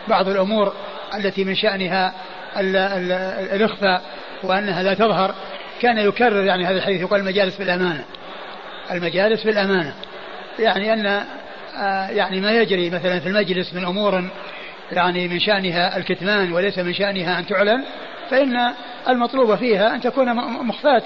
بعض 0.10 0.27
الأمور 0.27 0.73
التي 1.15 1.44
من 1.44 1.56
شأنها 1.56 2.14
الإخفاء 3.56 4.02
وأنها 4.44 4.84
لا 4.84 4.94
تظهر 4.94 5.36
كان 5.81 5.98
يكرر 5.98 6.44
يعني 6.44 6.65
هذا 6.65 6.77
الحديث 6.77 7.02
يقول 7.02 7.19
المجالس 7.19 7.57
بالأمانة. 7.57 8.06
المجالس 8.91 9.44
بالأمانة. 9.44 9.94
يعني 10.60 10.94
أن 10.94 11.23
يعني 12.15 12.41
ما 12.41 12.52
يجري 12.52 12.90
مثلا 12.90 13.19
في 13.19 13.27
المجلس 13.27 13.73
من 13.73 13.86
أمور 13.86 14.23
يعني 14.91 15.27
من 15.27 15.40
شأنها 15.40 15.98
الكتمان 15.98 16.53
وليس 16.53 16.80
من 16.80 16.94
شأنها 16.94 17.40
أن 17.40 17.45
تعلن 17.45 17.84
فإن 18.30 18.73
المطلوب 19.10 19.56
فيها 19.56 19.95
أن 19.95 20.02
تكون 20.02 20.34
مخفاة 20.65 21.03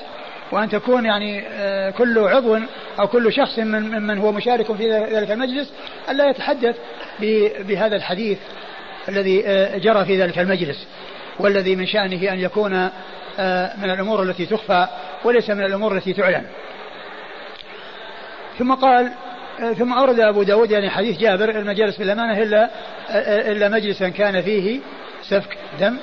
وأن 0.51 0.69
تكون 0.69 1.05
يعني 1.05 1.43
كل 1.91 2.19
عضو 2.19 2.59
أو 2.99 3.07
كل 3.07 3.33
شخص 3.33 3.59
من 3.59 4.01
من 4.01 4.17
هو 4.17 4.31
مشارك 4.31 4.75
في 4.75 4.91
ذلك 4.91 5.31
المجلس 5.31 5.73
ألا 6.09 6.29
يتحدث 6.29 6.75
بهذا 7.59 7.95
الحديث. 7.95 8.37
الذي 9.09 9.47
آه، 9.47 9.77
جرى 9.77 10.05
في 10.05 10.21
ذلك 10.21 10.39
المجلس 10.39 10.87
والذي 11.39 11.75
من 11.75 11.85
شأنه 11.85 12.33
أن 12.33 12.39
يكون 12.39 12.89
آه، 13.39 13.77
من 13.77 13.89
الأمور 13.89 14.23
التي 14.23 14.45
تخفى 14.45 14.87
وليس 15.23 15.49
من 15.49 15.65
الأمور 15.65 15.97
التي 15.97 16.13
تعلن. 16.13 16.45
ثم 18.59 18.73
قال 18.73 19.11
آه، 19.59 19.73
ثم 19.73 19.93
أورد 19.93 20.19
أبو 20.19 20.43
داود 20.43 20.71
يعني 20.71 20.89
حديث 20.89 21.17
جابر 21.17 21.49
المجالس 21.49 21.97
بالأمانة 21.97 22.43
إلا 22.43 22.69
إلا 23.51 23.69
مجلسا 23.69 24.09
كان 24.09 24.41
فيه 24.41 24.79
سفك 25.21 25.57
دم. 25.79 25.97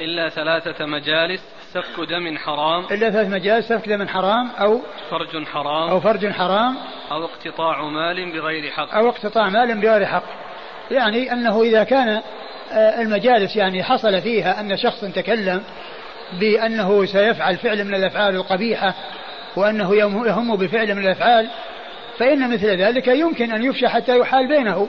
إلا 0.00 0.28
ثلاثة 0.28 0.86
مجالس 0.86 1.40
سفك 1.72 2.08
دم 2.08 2.38
حرام. 2.38 2.84
إلا 2.90 3.10
ثلاث 3.10 3.28
مجالس 3.28 3.68
سفك 3.68 3.88
دم 3.88 4.08
حرام 4.08 4.50
أو 4.50 4.80
فرج 5.10 5.44
حرام. 5.44 5.90
أو 5.90 6.00
فرج 6.00 6.26
حرام 6.26 6.76
أو 7.12 7.24
اقتطاع 7.24 7.82
مال 7.82 8.32
بغير 8.32 8.70
حق. 8.70 8.94
أو 8.94 9.08
اقتطاع 9.08 9.48
مال 9.48 9.80
بغير 9.80 10.06
حق. 10.06 10.47
يعني 10.90 11.32
أنه 11.32 11.62
إذا 11.62 11.84
كان 11.84 12.22
آه، 12.72 13.02
المجالس 13.02 13.56
يعني 13.56 13.82
حصل 13.82 14.22
فيها 14.22 14.60
أن 14.60 14.76
شخص 14.76 15.00
تكلم 15.00 15.62
بأنه 16.40 17.04
سيفعل 17.04 17.56
فعل 17.56 17.84
من 17.84 17.94
الأفعال 17.94 18.34
القبيحة 18.34 18.94
وأنه 19.56 19.96
يهم 19.96 20.56
بفعل 20.56 20.94
من 20.94 21.02
الأفعال 21.02 21.48
فإن 22.18 22.50
مثل 22.50 22.66
ذلك 22.66 23.08
يمكن 23.08 23.52
أن 23.52 23.64
يفشى 23.64 23.88
حتى 23.88 24.18
يحال 24.18 24.48
بينه 24.48 24.88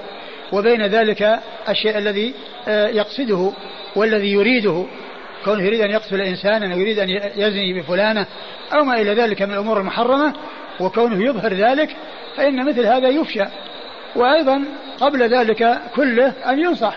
وبين 0.52 0.86
ذلك 0.86 1.40
الشيء 1.70 1.98
الذي 1.98 2.34
آه، 2.68 2.88
يقصده 2.88 3.52
والذي 3.96 4.32
يريده. 4.32 4.86
كونه 5.46 5.64
يريد 5.64 5.82
أن 5.82 5.90
يقتل 5.90 6.22
إنسانا 6.22 6.74
أو 6.74 6.80
يريد 6.80 7.00
أن 7.00 7.10
يزني 7.36 7.80
بفلانة 7.80 8.26
أو 8.74 8.84
ما 8.84 9.02
إلى 9.02 9.14
ذلك 9.14 9.42
من 9.42 9.54
الأمور 9.54 9.80
المحرمة 9.80 10.34
وكونه 10.80 11.26
يظهر 11.26 11.54
ذلك 11.54 11.96
فإن 12.38 12.66
مثل 12.66 12.86
هذا 12.86 13.08
يفشى. 13.08 13.46
وأيضا 14.16 14.64
قبل 15.00 15.36
ذلك 15.36 15.80
كله 15.96 16.34
أن 16.50 16.60
ينصح 16.60 16.96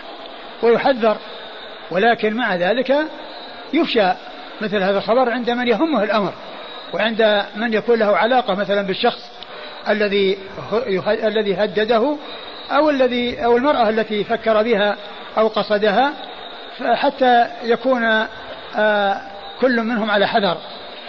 ويحذر 0.61 1.17
ولكن 1.91 2.33
مع 2.33 2.55
ذلك 2.55 2.95
يفشى 3.73 4.11
مثل 4.61 4.83
هذا 4.83 4.97
الخبر 4.97 5.29
عند 5.29 5.49
من 5.49 5.67
يهمه 5.67 6.03
الأمر 6.03 6.33
وعند 6.93 7.45
من 7.55 7.73
يكون 7.73 7.99
له 7.99 8.17
علاقة 8.17 8.53
مثلا 8.55 8.81
بالشخص 8.81 9.31
الذي 9.89 10.37
الذي 11.07 11.55
هدده 11.55 12.17
أو 12.71 12.89
الذي 12.89 13.45
أو 13.45 13.57
المرأة 13.57 13.89
التي 13.89 14.23
فكر 14.23 14.63
بها 14.63 14.97
أو 15.37 15.47
قصدها 15.47 16.13
حتى 16.93 17.47
يكون 17.63 18.25
آه، 18.75 19.21
كل 19.61 19.81
منهم 19.81 20.11
على 20.11 20.27
حذر 20.27 20.57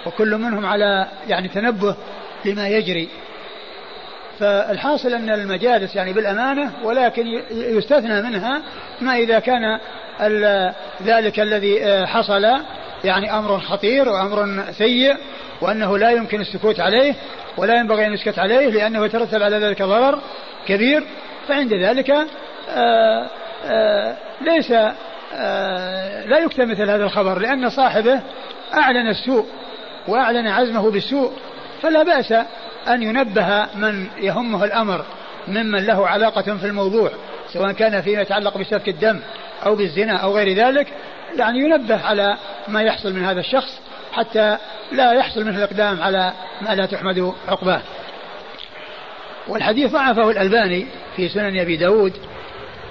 وكل 0.06 0.36
منهم 0.36 0.66
على 0.66 1.06
يعني 1.28 1.48
تنبه 1.48 1.96
لما 2.44 2.68
يجري. 2.68 3.08
فالحاصل 4.38 5.14
أن 5.14 5.30
المجالس 5.30 5.96
يعني 5.96 6.12
بالأمانة 6.12 6.70
ولكن 6.84 7.26
يستثنى 7.50 8.22
منها 8.22 8.62
ما 9.00 9.16
إذا 9.16 9.38
كان 9.38 9.78
ذلك 11.02 11.40
الذي 11.40 11.84
آه، 11.84 12.04
حصل 12.04 12.44
يعني 13.04 13.38
أمر 13.38 13.60
خطير 13.60 14.08
وأمر 14.08 14.64
سيء 14.72 15.16
وأنه 15.60 15.98
لا 15.98 16.10
يمكن 16.10 16.40
السكوت 16.40 16.80
عليه 16.80 17.14
ولا 17.56 17.74
ينبغي 17.74 18.06
أن 18.06 18.12
يسكت 18.12 18.38
عليه 18.38 18.68
لأنه 18.68 19.04
يترتب 19.04 19.42
على 19.42 19.56
ذلك 19.56 19.82
ضرر 19.82 20.18
كبير. 20.66 21.04
فعند 21.48 21.72
ذلك 21.72 22.10
آآ 22.10 22.26
آه، 22.68 23.26
آآ 23.64 24.16
ليس 24.40 24.70
آآ 25.34 26.26
لا 26.26 26.38
يكتب 26.38 26.68
مثل 26.68 26.90
هذا 26.90 27.04
الخبر 27.04 27.38
لأن 27.38 27.70
صاحبه 27.70 28.20
أعلن 28.74 29.08
السوء 29.08 29.46
وأعلن 30.08 30.46
عزمه 30.46 30.90
بالسوء 30.90 31.32
فلا 31.82 32.02
بأس 32.02 32.34
أن 32.88 33.02
ينبه 33.02 33.66
من 33.74 34.06
يهمه 34.20 34.64
الأمر 34.64 35.04
ممن 35.48 35.86
له 35.86 36.08
علاقة 36.08 36.56
في 36.56 36.66
الموضوع 36.66 37.10
سواء 37.52 37.72
كان 37.72 38.00
فيما 38.00 38.22
يتعلق 38.22 38.58
بسفك 38.58 38.88
الدم 38.88 39.20
أو 39.66 39.76
بالزنا 39.76 40.16
أو 40.16 40.36
غير 40.36 40.56
ذلك 40.56 40.86
يعني 41.36 41.58
ينبه 41.58 42.06
على 42.06 42.36
ما 42.68 42.82
يحصل 42.82 43.12
من 43.12 43.24
هذا 43.24 43.40
الشخص 43.40 43.80
حتى 44.12 44.58
لا 44.92 45.12
يحصل 45.12 45.44
منه 45.44 45.58
الإقدام 45.58 46.02
على 46.02 46.32
ما 46.60 46.74
لا 46.74 46.86
تحمد 46.86 47.32
عقباه. 47.48 47.80
والحديث 49.48 49.92
ضعفه 49.92 50.30
الألباني 50.30 50.86
في 51.16 51.28
سنن 51.28 51.58
أبي 51.58 51.76
داود 51.76 52.12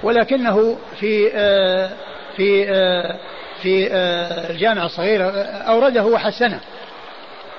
ولكنه 0.04 0.78
في 1.00 1.32
آه 1.36 1.90
في 2.38 2.70
آه 2.70 3.20
في 3.62 3.88
آه 3.92 4.50
الجامع 4.50 4.86
الصغير 4.86 5.32
أورده 5.68 6.06
وحسنه 6.06 6.60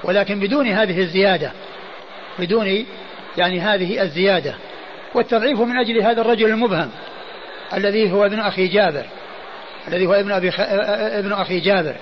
ولكن 0.04 0.40
بدون 0.40 0.66
هذه 0.66 1.00
الزيادة 1.00 1.52
بدون 2.38 2.86
يعني 3.36 3.60
هذه 3.60 4.02
الزيادة. 4.02 4.54
والتضعيف 5.14 5.60
من 5.60 5.76
أجل 5.76 6.02
هذا 6.02 6.20
الرجل 6.20 6.46
المبهم 6.46 6.90
الذي 7.74 8.12
هو 8.12 8.26
ابن 8.26 8.40
أخي 8.40 8.68
جابر 8.68 9.04
الذي 9.88 10.06
هو 10.06 10.14
ابن 10.14 10.32
أبي 10.32 10.50
خ... 10.50 10.60
ابن 10.60 11.32
أخي 11.32 11.60
جابر. 11.60 11.96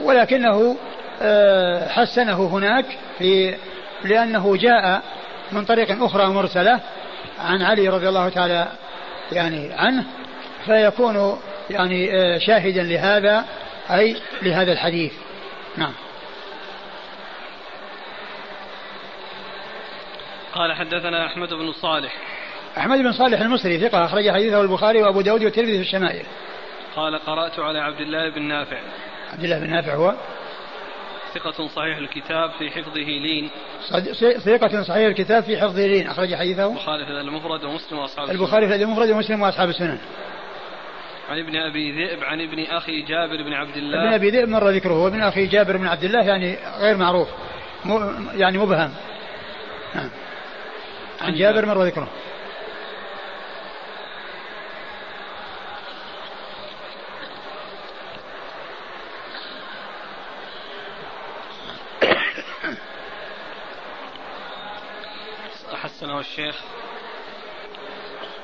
ولكنه 0.00 0.76
آه، 1.22 1.88
حسنه 1.88 2.46
هناك 2.46 2.84
في 3.18 3.54
لأنه 4.04 4.56
جاء 4.56 5.02
من 5.52 5.64
طريق 5.64 6.02
أخرى 6.02 6.26
مرسلة 6.26 6.80
عن 7.38 7.62
علي 7.62 7.88
رضي 7.88 8.08
الله 8.08 8.28
تعالى 8.28 8.68
يعني 9.32 9.72
عنه 9.72 10.04
فيكون 10.66 11.38
يعني 11.70 12.10
آه، 12.12 12.38
شاهدا 12.38 12.82
لهذا 12.82 13.44
أي 13.90 14.16
لهذا 14.42 14.72
الحديث. 14.72 15.12
نعم. 15.76 15.92
قال 20.54 20.72
حدثنا 20.72 21.26
أحمد 21.26 21.48
بن 21.48 21.72
صالح. 21.72 22.12
أحمد 22.78 22.98
بن 22.98 23.12
صالح 23.12 23.40
المصري 23.40 23.78
ثقة 23.78 24.04
أخرج 24.04 24.30
حديثه 24.30 24.60
البخاري 24.60 25.02
وأبو 25.02 25.20
داود 25.20 25.44
والترمذي 25.44 25.74
في 25.76 25.80
الشمائل. 25.80 26.26
قال 26.96 27.18
قرأت 27.18 27.58
على 27.58 27.78
عبد 27.78 28.00
الله 28.00 28.30
بن 28.30 28.42
نافع. 28.42 28.80
عبد 29.32 29.44
الله 29.44 29.58
بن 29.58 29.70
نافع 29.70 29.94
هو؟ 29.94 30.14
ثقة 31.34 31.68
صحيح 31.68 31.96
الكتاب 31.96 32.50
في 32.58 32.70
حفظه 32.70 33.00
لين. 33.00 33.50
ثقة 34.44 34.82
صحيح 34.82 35.06
الكتاب 35.06 35.42
في 35.42 35.56
حفظه 35.56 35.86
لين 35.86 36.08
أخرج 36.08 36.34
حديثه. 36.34 36.66
البخاري 36.66 37.06
في 37.06 37.10
المفرد 37.10 37.64
ومسلم 37.64 37.98
وأصحاب 37.98 38.30
البخاري 38.30 38.68
في 38.68 38.74
المفرد 38.74 39.10
ومسلم 39.10 39.42
وأصحاب 39.42 39.68
السنن. 39.68 39.98
عن 41.28 41.38
ابن 41.38 41.56
أبي 41.56 41.92
ذئب 41.92 42.24
عن 42.24 42.40
ابن 42.40 42.64
أخي 42.64 43.02
جابر 43.02 43.42
بن 43.42 43.52
عبد 43.52 43.76
الله. 43.76 44.04
ابن 44.04 44.14
أبي 44.14 44.30
ذئب 44.30 44.48
مر 44.48 44.68
ذكره 44.68 45.04
وابن 45.04 45.22
أخي 45.22 45.46
جابر 45.46 45.76
بن 45.76 45.86
عبد 45.86 46.04
الله 46.04 46.24
يعني 46.24 46.58
غير 46.80 46.96
معروف 46.96 47.28
يعني 48.34 48.58
مبهم. 48.58 48.94
نعم. 49.94 50.10
عن 51.24 51.34
جابر 51.34 51.66
مر 51.66 51.82
ذكره. 51.84 52.08
حسنه 65.72 66.20
الشيخ. 66.20 66.56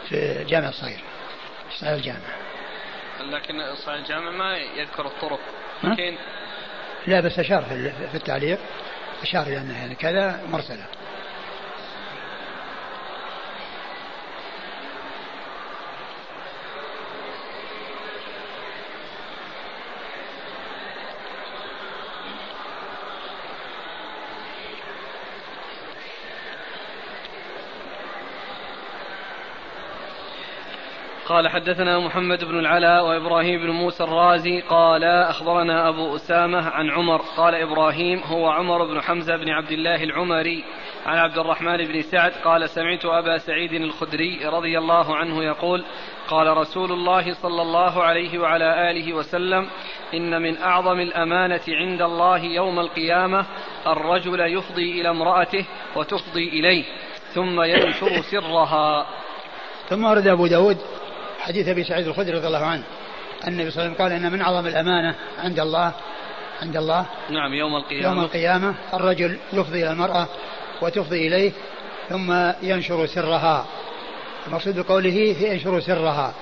في 0.09 0.43
الجامع 0.43 0.69
الصغير 0.69 1.01
صحيح 1.79 1.93
الجامع. 1.93 2.19
لكن 3.21 3.75
صحيح 3.75 3.95
الجامع 3.95 4.31
ما 4.31 4.57
يذكر 4.59 5.07
الطرق. 5.07 5.41
لكن 5.85 6.17
لا 7.07 7.21
بس 7.21 7.39
أشار 7.39 7.63
في 8.11 8.15
التعليق. 8.15 8.59
أشار 9.23 9.43
إلى 9.43 9.59
أنه 9.59 9.79
يعني 9.79 9.95
كذا 9.95 10.45
مرسلة 10.49 10.85
قال 31.31 31.49
حدثنا 31.49 31.99
محمد 31.99 32.45
بن 32.45 32.59
العلاء 32.59 33.07
وإبراهيم 33.07 33.61
بن 33.61 33.71
موسى 33.71 34.05
الرازي 34.05 34.61
قال 34.61 35.05
أخبرنا 35.05 35.89
أبو 35.89 36.17
أسامة 36.17 36.69
عن 36.69 36.91
عمر 36.91 37.23
قال 37.37 37.55
إبراهيم 37.55 38.19
هو 38.19 38.49
عمر 38.49 38.85
بن 38.85 39.01
حمزة 39.01 39.37
بن 39.37 39.49
عبد 39.49 39.73
الله 39.73 40.05
العمري 40.05 40.65
عن 41.07 41.19
عبد 41.19 41.39
الرحمن 41.39 41.77
بن 41.77 42.03
سعد 42.03 42.33
قال 42.45 42.69
سمعت 42.69 43.05
أبا 43.05 43.39
سعيد 43.39 43.73
الخدري 43.73 44.41
رضي 44.45 44.79
الله 44.79 45.17
عنه 45.17 45.45
يقول 45.45 45.85
قال 46.29 46.57
رسول 46.57 46.93
الله 46.93 47.33
صلى 47.33 47.63
الله 47.63 48.03
عليه 48.03 48.39
وعلى 48.39 48.91
آله 48.91 49.13
وسلم 49.13 49.67
إن 50.15 50.43
من 50.43 50.57
أعظم 50.57 51.01
الأمانة 51.01 51.65
عند 51.69 52.03
الله 52.03 52.45
يوم 52.45 52.81
القيامة 52.81 53.47
الرجل 53.87 54.41
يفضي 54.41 55.01
إلى 55.01 55.11
امرأته 55.11 55.67
وتفضي 55.97 56.49
إليه 56.49 56.85
ثم 57.35 57.63
ينشر 57.63 58.21
سرها. 58.31 59.07
ثم 59.89 60.05
ورد 60.05 60.27
أبو 60.27 60.47
داود 60.47 60.79
حديث 61.51 61.69
أبي 61.69 61.85
سعيد 61.85 62.07
الخدري 62.07 62.37
رضي 62.37 62.47
الله 62.47 62.65
عنه. 62.65 62.83
النبي 63.47 63.71
صلى 63.71 63.83
الله 63.83 63.95
عليه 63.95 63.95
وسلم 63.95 63.95
قال 63.95 64.13
إن 64.13 64.33
من 64.33 64.43
أعظم 64.43 64.67
الأمانة 64.67 65.15
عند 65.39 65.61
الله 65.61 65.93
عند 66.63 66.77
الله. 66.77 67.07
نعم 67.31 67.55
يوم 67.55 67.77
القيامة. 67.77 68.09
يوم 68.09 68.21
القيامة 68.21 68.75
الرجل 68.95 69.39
يفضي 69.53 69.83
إلى 69.83 69.93
المرأة 69.93 70.29
وتفضي 70.83 71.29
إليه 71.29 71.53
ثم 72.09 72.53
ينشر 72.63 73.07
سرها. 73.07 73.67
المقصود 74.47 74.79
بقوله 74.79 75.37
ينشر 75.41 75.81
سرها 75.81 76.35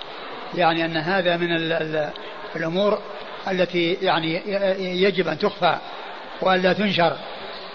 يعني 0.55 0.85
أن 0.85 0.97
هذا 0.97 1.37
من 1.37 1.57
ال 1.57 1.73
ال 1.73 2.11
الأمور 2.57 2.99
التي 3.51 3.93
يعني 4.03 4.43
يجب 5.03 5.29
أن 5.29 5.39
تخفى 5.39 5.77
وأن 6.41 6.63
لا 6.63 6.73
تنشر. 6.73 7.17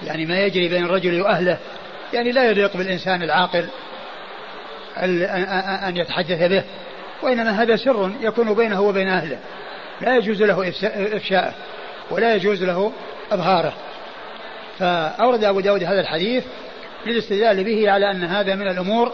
يعني 0.03 0.25
ما 0.25 0.39
يجري 0.39 0.69
بين 0.69 0.85
الرجل 0.85 1.21
وأهله. 1.21 1.57
يعني 2.13 2.31
لا 2.31 2.43
يليق 2.49 2.77
بالإنسان 2.77 3.23
العاقل 3.23 3.67
أن 5.87 5.97
يتحدث 5.97 6.43
به. 6.43 6.63
وإنما 7.23 7.61
هذا 7.61 7.75
سر 7.75 8.11
يكون 8.21 8.53
بينه 8.53 8.81
وبين 8.81 9.07
أهله. 9.07 9.37
لا 10.01 10.15
يجوز 10.17 10.43
له 10.43 10.69
إفشاءه 11.15 11.53
ولا 12.11 12.35
يجوز 12.35 12.63
له 12.63 12.91
إظهاره. 13.31 13.73
فأورد 14.79 15.43
أبو 15.43 15.59
داود 15.59 15.83
هذا 15.83 16.01
الحديث 16.01 16.43
للاستدلال 17.05 17.63
به 17.63 17.91
على 17.91 18.11
أن 18.11 18.23
هذا 18.23 18.55
من 18.55 18.67
الأمور 18.67 19.11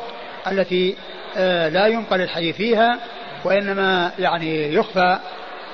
التي 0.47 0.95
آه، 1.37 1.69
لا 1.69 1.87
ينقل 1.87 2.21
الحديث 2.21 2.55
فيها 2.55 2.99
وإنما 3.43 4.11
يعني 4.19 4.73
يخفى 4.73 5.19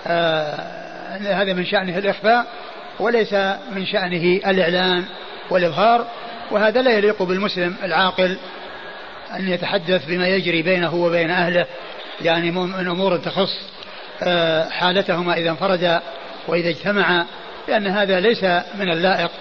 آه، 0.07 0.55
هذا 1.17 1.53
من 1.53 1.65
شأنه 1.65 1.97
الإخفاء 1.97 2.45
وليس 2.99 3.33
من 3.71 3.85
شأنه 3.85 4.49
الإعلان 4.49 5.05
والإظهار 5.49 6.07
وهذا 6.51 6.81
لا 6.81 6.91
يليق 6.91 7.23
بالمسلم 7.23 7.75
العاقل 7.83 8.37
أن 9.39 9.49
يتحدث 9.49 10.05
بما 10.05 10.27
يجري 10.27 10.61
بينه 10.61 10.95
وبين 10.95 11.31
أهله 11.31 11.65
يعني 12.21 12.51
من 12.51 12.87
أمور 12.87 13.17
تخص 13.17 13.57
آه، 14.23 14.69
حالتهما 14.69 15.33
إذا 15.33 15.49
انفردا 15.49 16.01
وإذا 16.47 16.69
اجتمعا 16.69 17.25
لأن 17.67 17.87
هذا 17.87 18.19
ليس 18.19 18.43
من 18.79 18.91
اللائق 18.91 19.31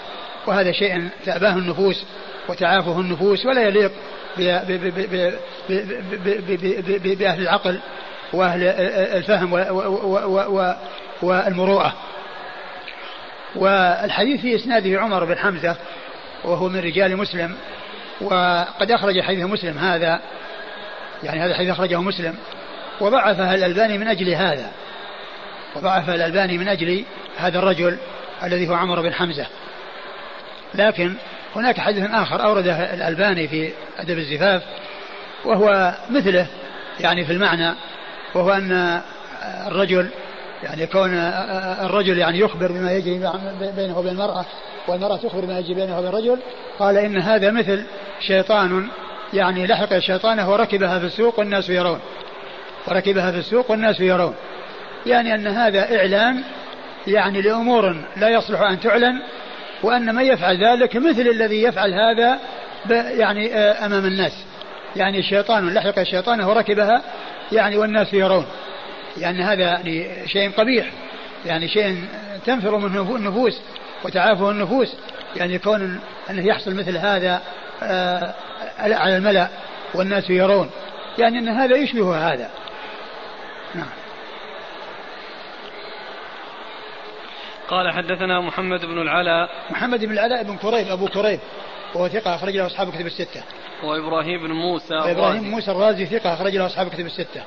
وهذا 0.46 0.72
شيء 0.72 1.08
تأباه 1.24 1.52
النفوس 1.52 2.04
وتعافه 2.48 3.00
النفوس 3.00 3.46
ولا 3.46 3.62
يليق 3.62 3.92
بأهل 7.18 7.42
العقل 7.42 7.80
وأهل 8.32 8.62
الفهم 9.16 9.52
والمروءة 11.22 11.94
والحديث 13.56 14.40
في 14.40 14.54
إسناده 14.54 15.00
عمر 15.00 15.24
بن 15.24 15.38
حمزة 15.38 15.76
وهو 16.44 16.68
من 16.68 16.80
رجال 16.80 17.16
مسلم 17.16 17.56
وقد 18.20 18.90
أخرج 18.90 19.20
حديث 19.20 19.44
مسلم 19.44 19.78
هذا 19.78 20.20
يعني 21.22 21.40
هذا 21.40 21.50
الحديث 21.50 21.70
أخرجه 21.70 22.00
مسلم 22.00 22.34
وضعفها 23.00 23.54
الألباني 23.54 23.98
من 23.98 24.08
أجل 24.08 24.28
هذا. 24.28 24.70
وضعف 25.76 26.10
الألباني 26.10 26.58
من 26.58 26.68
أجل 26.68 27.04
هذا 27.36 27.58
الرجل 27.58 27.98
الذي 28.42 28.68
هو 28.68 28.74
عمر 28.74 29.02
بن 29.02 29.14
حمزة. 29.14 29.46
لكن 30.74 31.14
هناك 31.56 31.80
حديث 31.80 32.10
آخر 32.10 32.44
أورده 32.44 32.94
الألباني 32.94 33.48
في 33.48 33.72
أدب 33.98 34.18
الزفاف 34.18 34.62
وهو 35.44 35.94
مثله 36.10 36.46
يعني 37.00 37.24
في 37.24 37.32
المعنى 37.32 37.74
وهو 38.34 38.50
أن 38.50 39.00
الرجل 39.66 40.08
يعني 40.62 40.86
كون 40.86 41.14
الرجل 41.84 42.18
يعني 42.18 42.38
يخبر 42.38 42.72
بما 42.72 42.92
يجري 42.92 43.30
بينه 43.76 43.98
وبين 43.98 44.12
المرأة 44.12 44.44
والمرأة 44.88 45.16
تخبر 45.16 45.44
بما 45.44 45.58
يجري 45.58 45.74
بينه 45.74 45.98
وبين 45.98 46.08
الرجل 46.08 46.38
قال 46.78 46.96
إن 46.96 47.18
هذا 47.18 47.50
مثل 47.50 47.84
شيطان 48.20 48.88
يعني 49.32 49.66
لحق 49.66 49.98
شيطانه 49.98 50.50
وركبها 50.50 50.98
في 50.98 51.06
السوق 51.06 51.38
والناس 51.38 51.68
يرون. 51.68 52.00
وركبها 52.88 53.30
في 53.30 53.38
السوق 53.38 53.70
والناس 53.70 54.00
يرون. 54.00 54.34
يعني 55.06 55.34
أن 55.34 55.46
هذا 55.46 55.96
إعلان 55.96 56.42
يعني 57.06 57.42
لأمور 57.42 57.96
لا 58.16 58.28
يصلح 58.28 58.60
أن 58.60 58.80
تعلن 58.80 59.22
وأن 59.82 60.14
من 60.14 60.24
يفعل 60.24 60.64
ذلك 60.64 60.96
مثل 60.96 61.20
الذي 61.20 61.62
يفعل 61.62 61.94
هذا 61.94 62.38
يعني 62.90 63.54
آه، 63.54 63.86
أمام 63.86 64.06
الناس. 64.06 64.32
يعني 64.96 65.18
الشيطان 65.18 65.74
لحق 65.74 66.02
شيطانه 66.02 66.48
وركبها 66.48 67.02
يعني 67.52 67.76
والناس 67.76 68.14
يرون. 68.14 68.46
يعني 69.16 69.42
هذا 69.42 69.62
يعني 69.62 70.08
شيء 70.26 70.50
قبيح 70.50 70.86
يعني 71.46 71.68
شيء 71.68 72.04
تنفر 72.46 72.76
منه 72.76 73.16
النفوس 73.16 73.60
وتعافه 74.04 74.50
النفوس. 74.50 74.96
يعني 75.36 75.58
كون 75.58 76.00
أنه 76.30 76.46
يحصل 76.46 76.74
مثل 76.74 76.96
هذا 76.96 77.42
آه، 77.82 78.34
على 78.78 79.16
الملأ 79.16 79.48
والناس 79.94 80.30
يرون. 80.30 80.70
يعني 81.18 81.38
أن 81.38 81.48
هذا 81.48 81.76
يشبه 81.76 82.32
هذا. 82.32 82.50
نعم. 83.74 83.88
قال 87.68 87.92
حدثنا 87.92 88.40
محمد 88.40 88.84
بن 88.84 89.02
العلاء. 89.02 89.50
محمد 89.70 90.04
بن 90.04 90.12
العلاء 90.12 90.42
بن 90.42 90.56
كريب 90.56 90.88
أبو 90.88 91.08
كريب. 91.08 91.40
وهو 91.94 92.08
ثقة 92.08 92.34
أخرج 92.34 92.56
له 92.56 92.66
أصحاب 92.66 92.90
كتب 92.90 93.06
الستة. 93.06 93.42
وإبراهيم 93.82 94.42
بن 94.42 94.52
موسى 94.52 94.94
وإبراهيم 94.94 95.44
موسى 95.44 95.70
الرازي 95.70 96.06
ثقة 96.06 96.34
أخرج 96.34 96.56
له 96.56 96.66
أصحاب 96.66 96.88
كتب 96.88 97.06
الستة. 97.06 97.42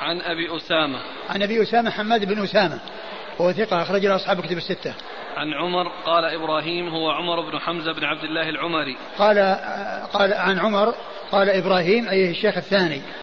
عن 0.00 0.20
أبي 0.20 0.56
أسامة. 0.56 0.98
عن 1.30 1.42
أبي 1.42 1.62
أسامة 1.62 1.90
حماد 1.90 2.24
بن 2.24 2.42
أسامة. 2.42 2.78
وهو 3.38 3.52
ثقة 3.52 3.82
أخرج 3.82 4.06
له 4.06 4.16
أصحاب 4.16 4.40
كتب 4.40 4.56
الستة. 4.56 4.94
عن 5.36 5.52
عمر 5.52 5.88
قال 6.06 6.24
إبراهيم 6.24 6.88
هو 6.88 7.10
عمر 7.10 7.50
بن 7.50 7.58
حمزة 7.58 7.92
بن 7.92 8.04
عبد 8.04 8.24
الله 8.24 8.48
العمري. 8.48 8.96
قال 9.18 9.38
قال 10.12 10.32
عن 10.32 10.58
عمر 10.58 10.94
قال 11.32 11.50
إبراهيم 11.50 12.08
أي 12.08 12.30
الشيخ 12.30 12.56
الثاني. 12.56 13.02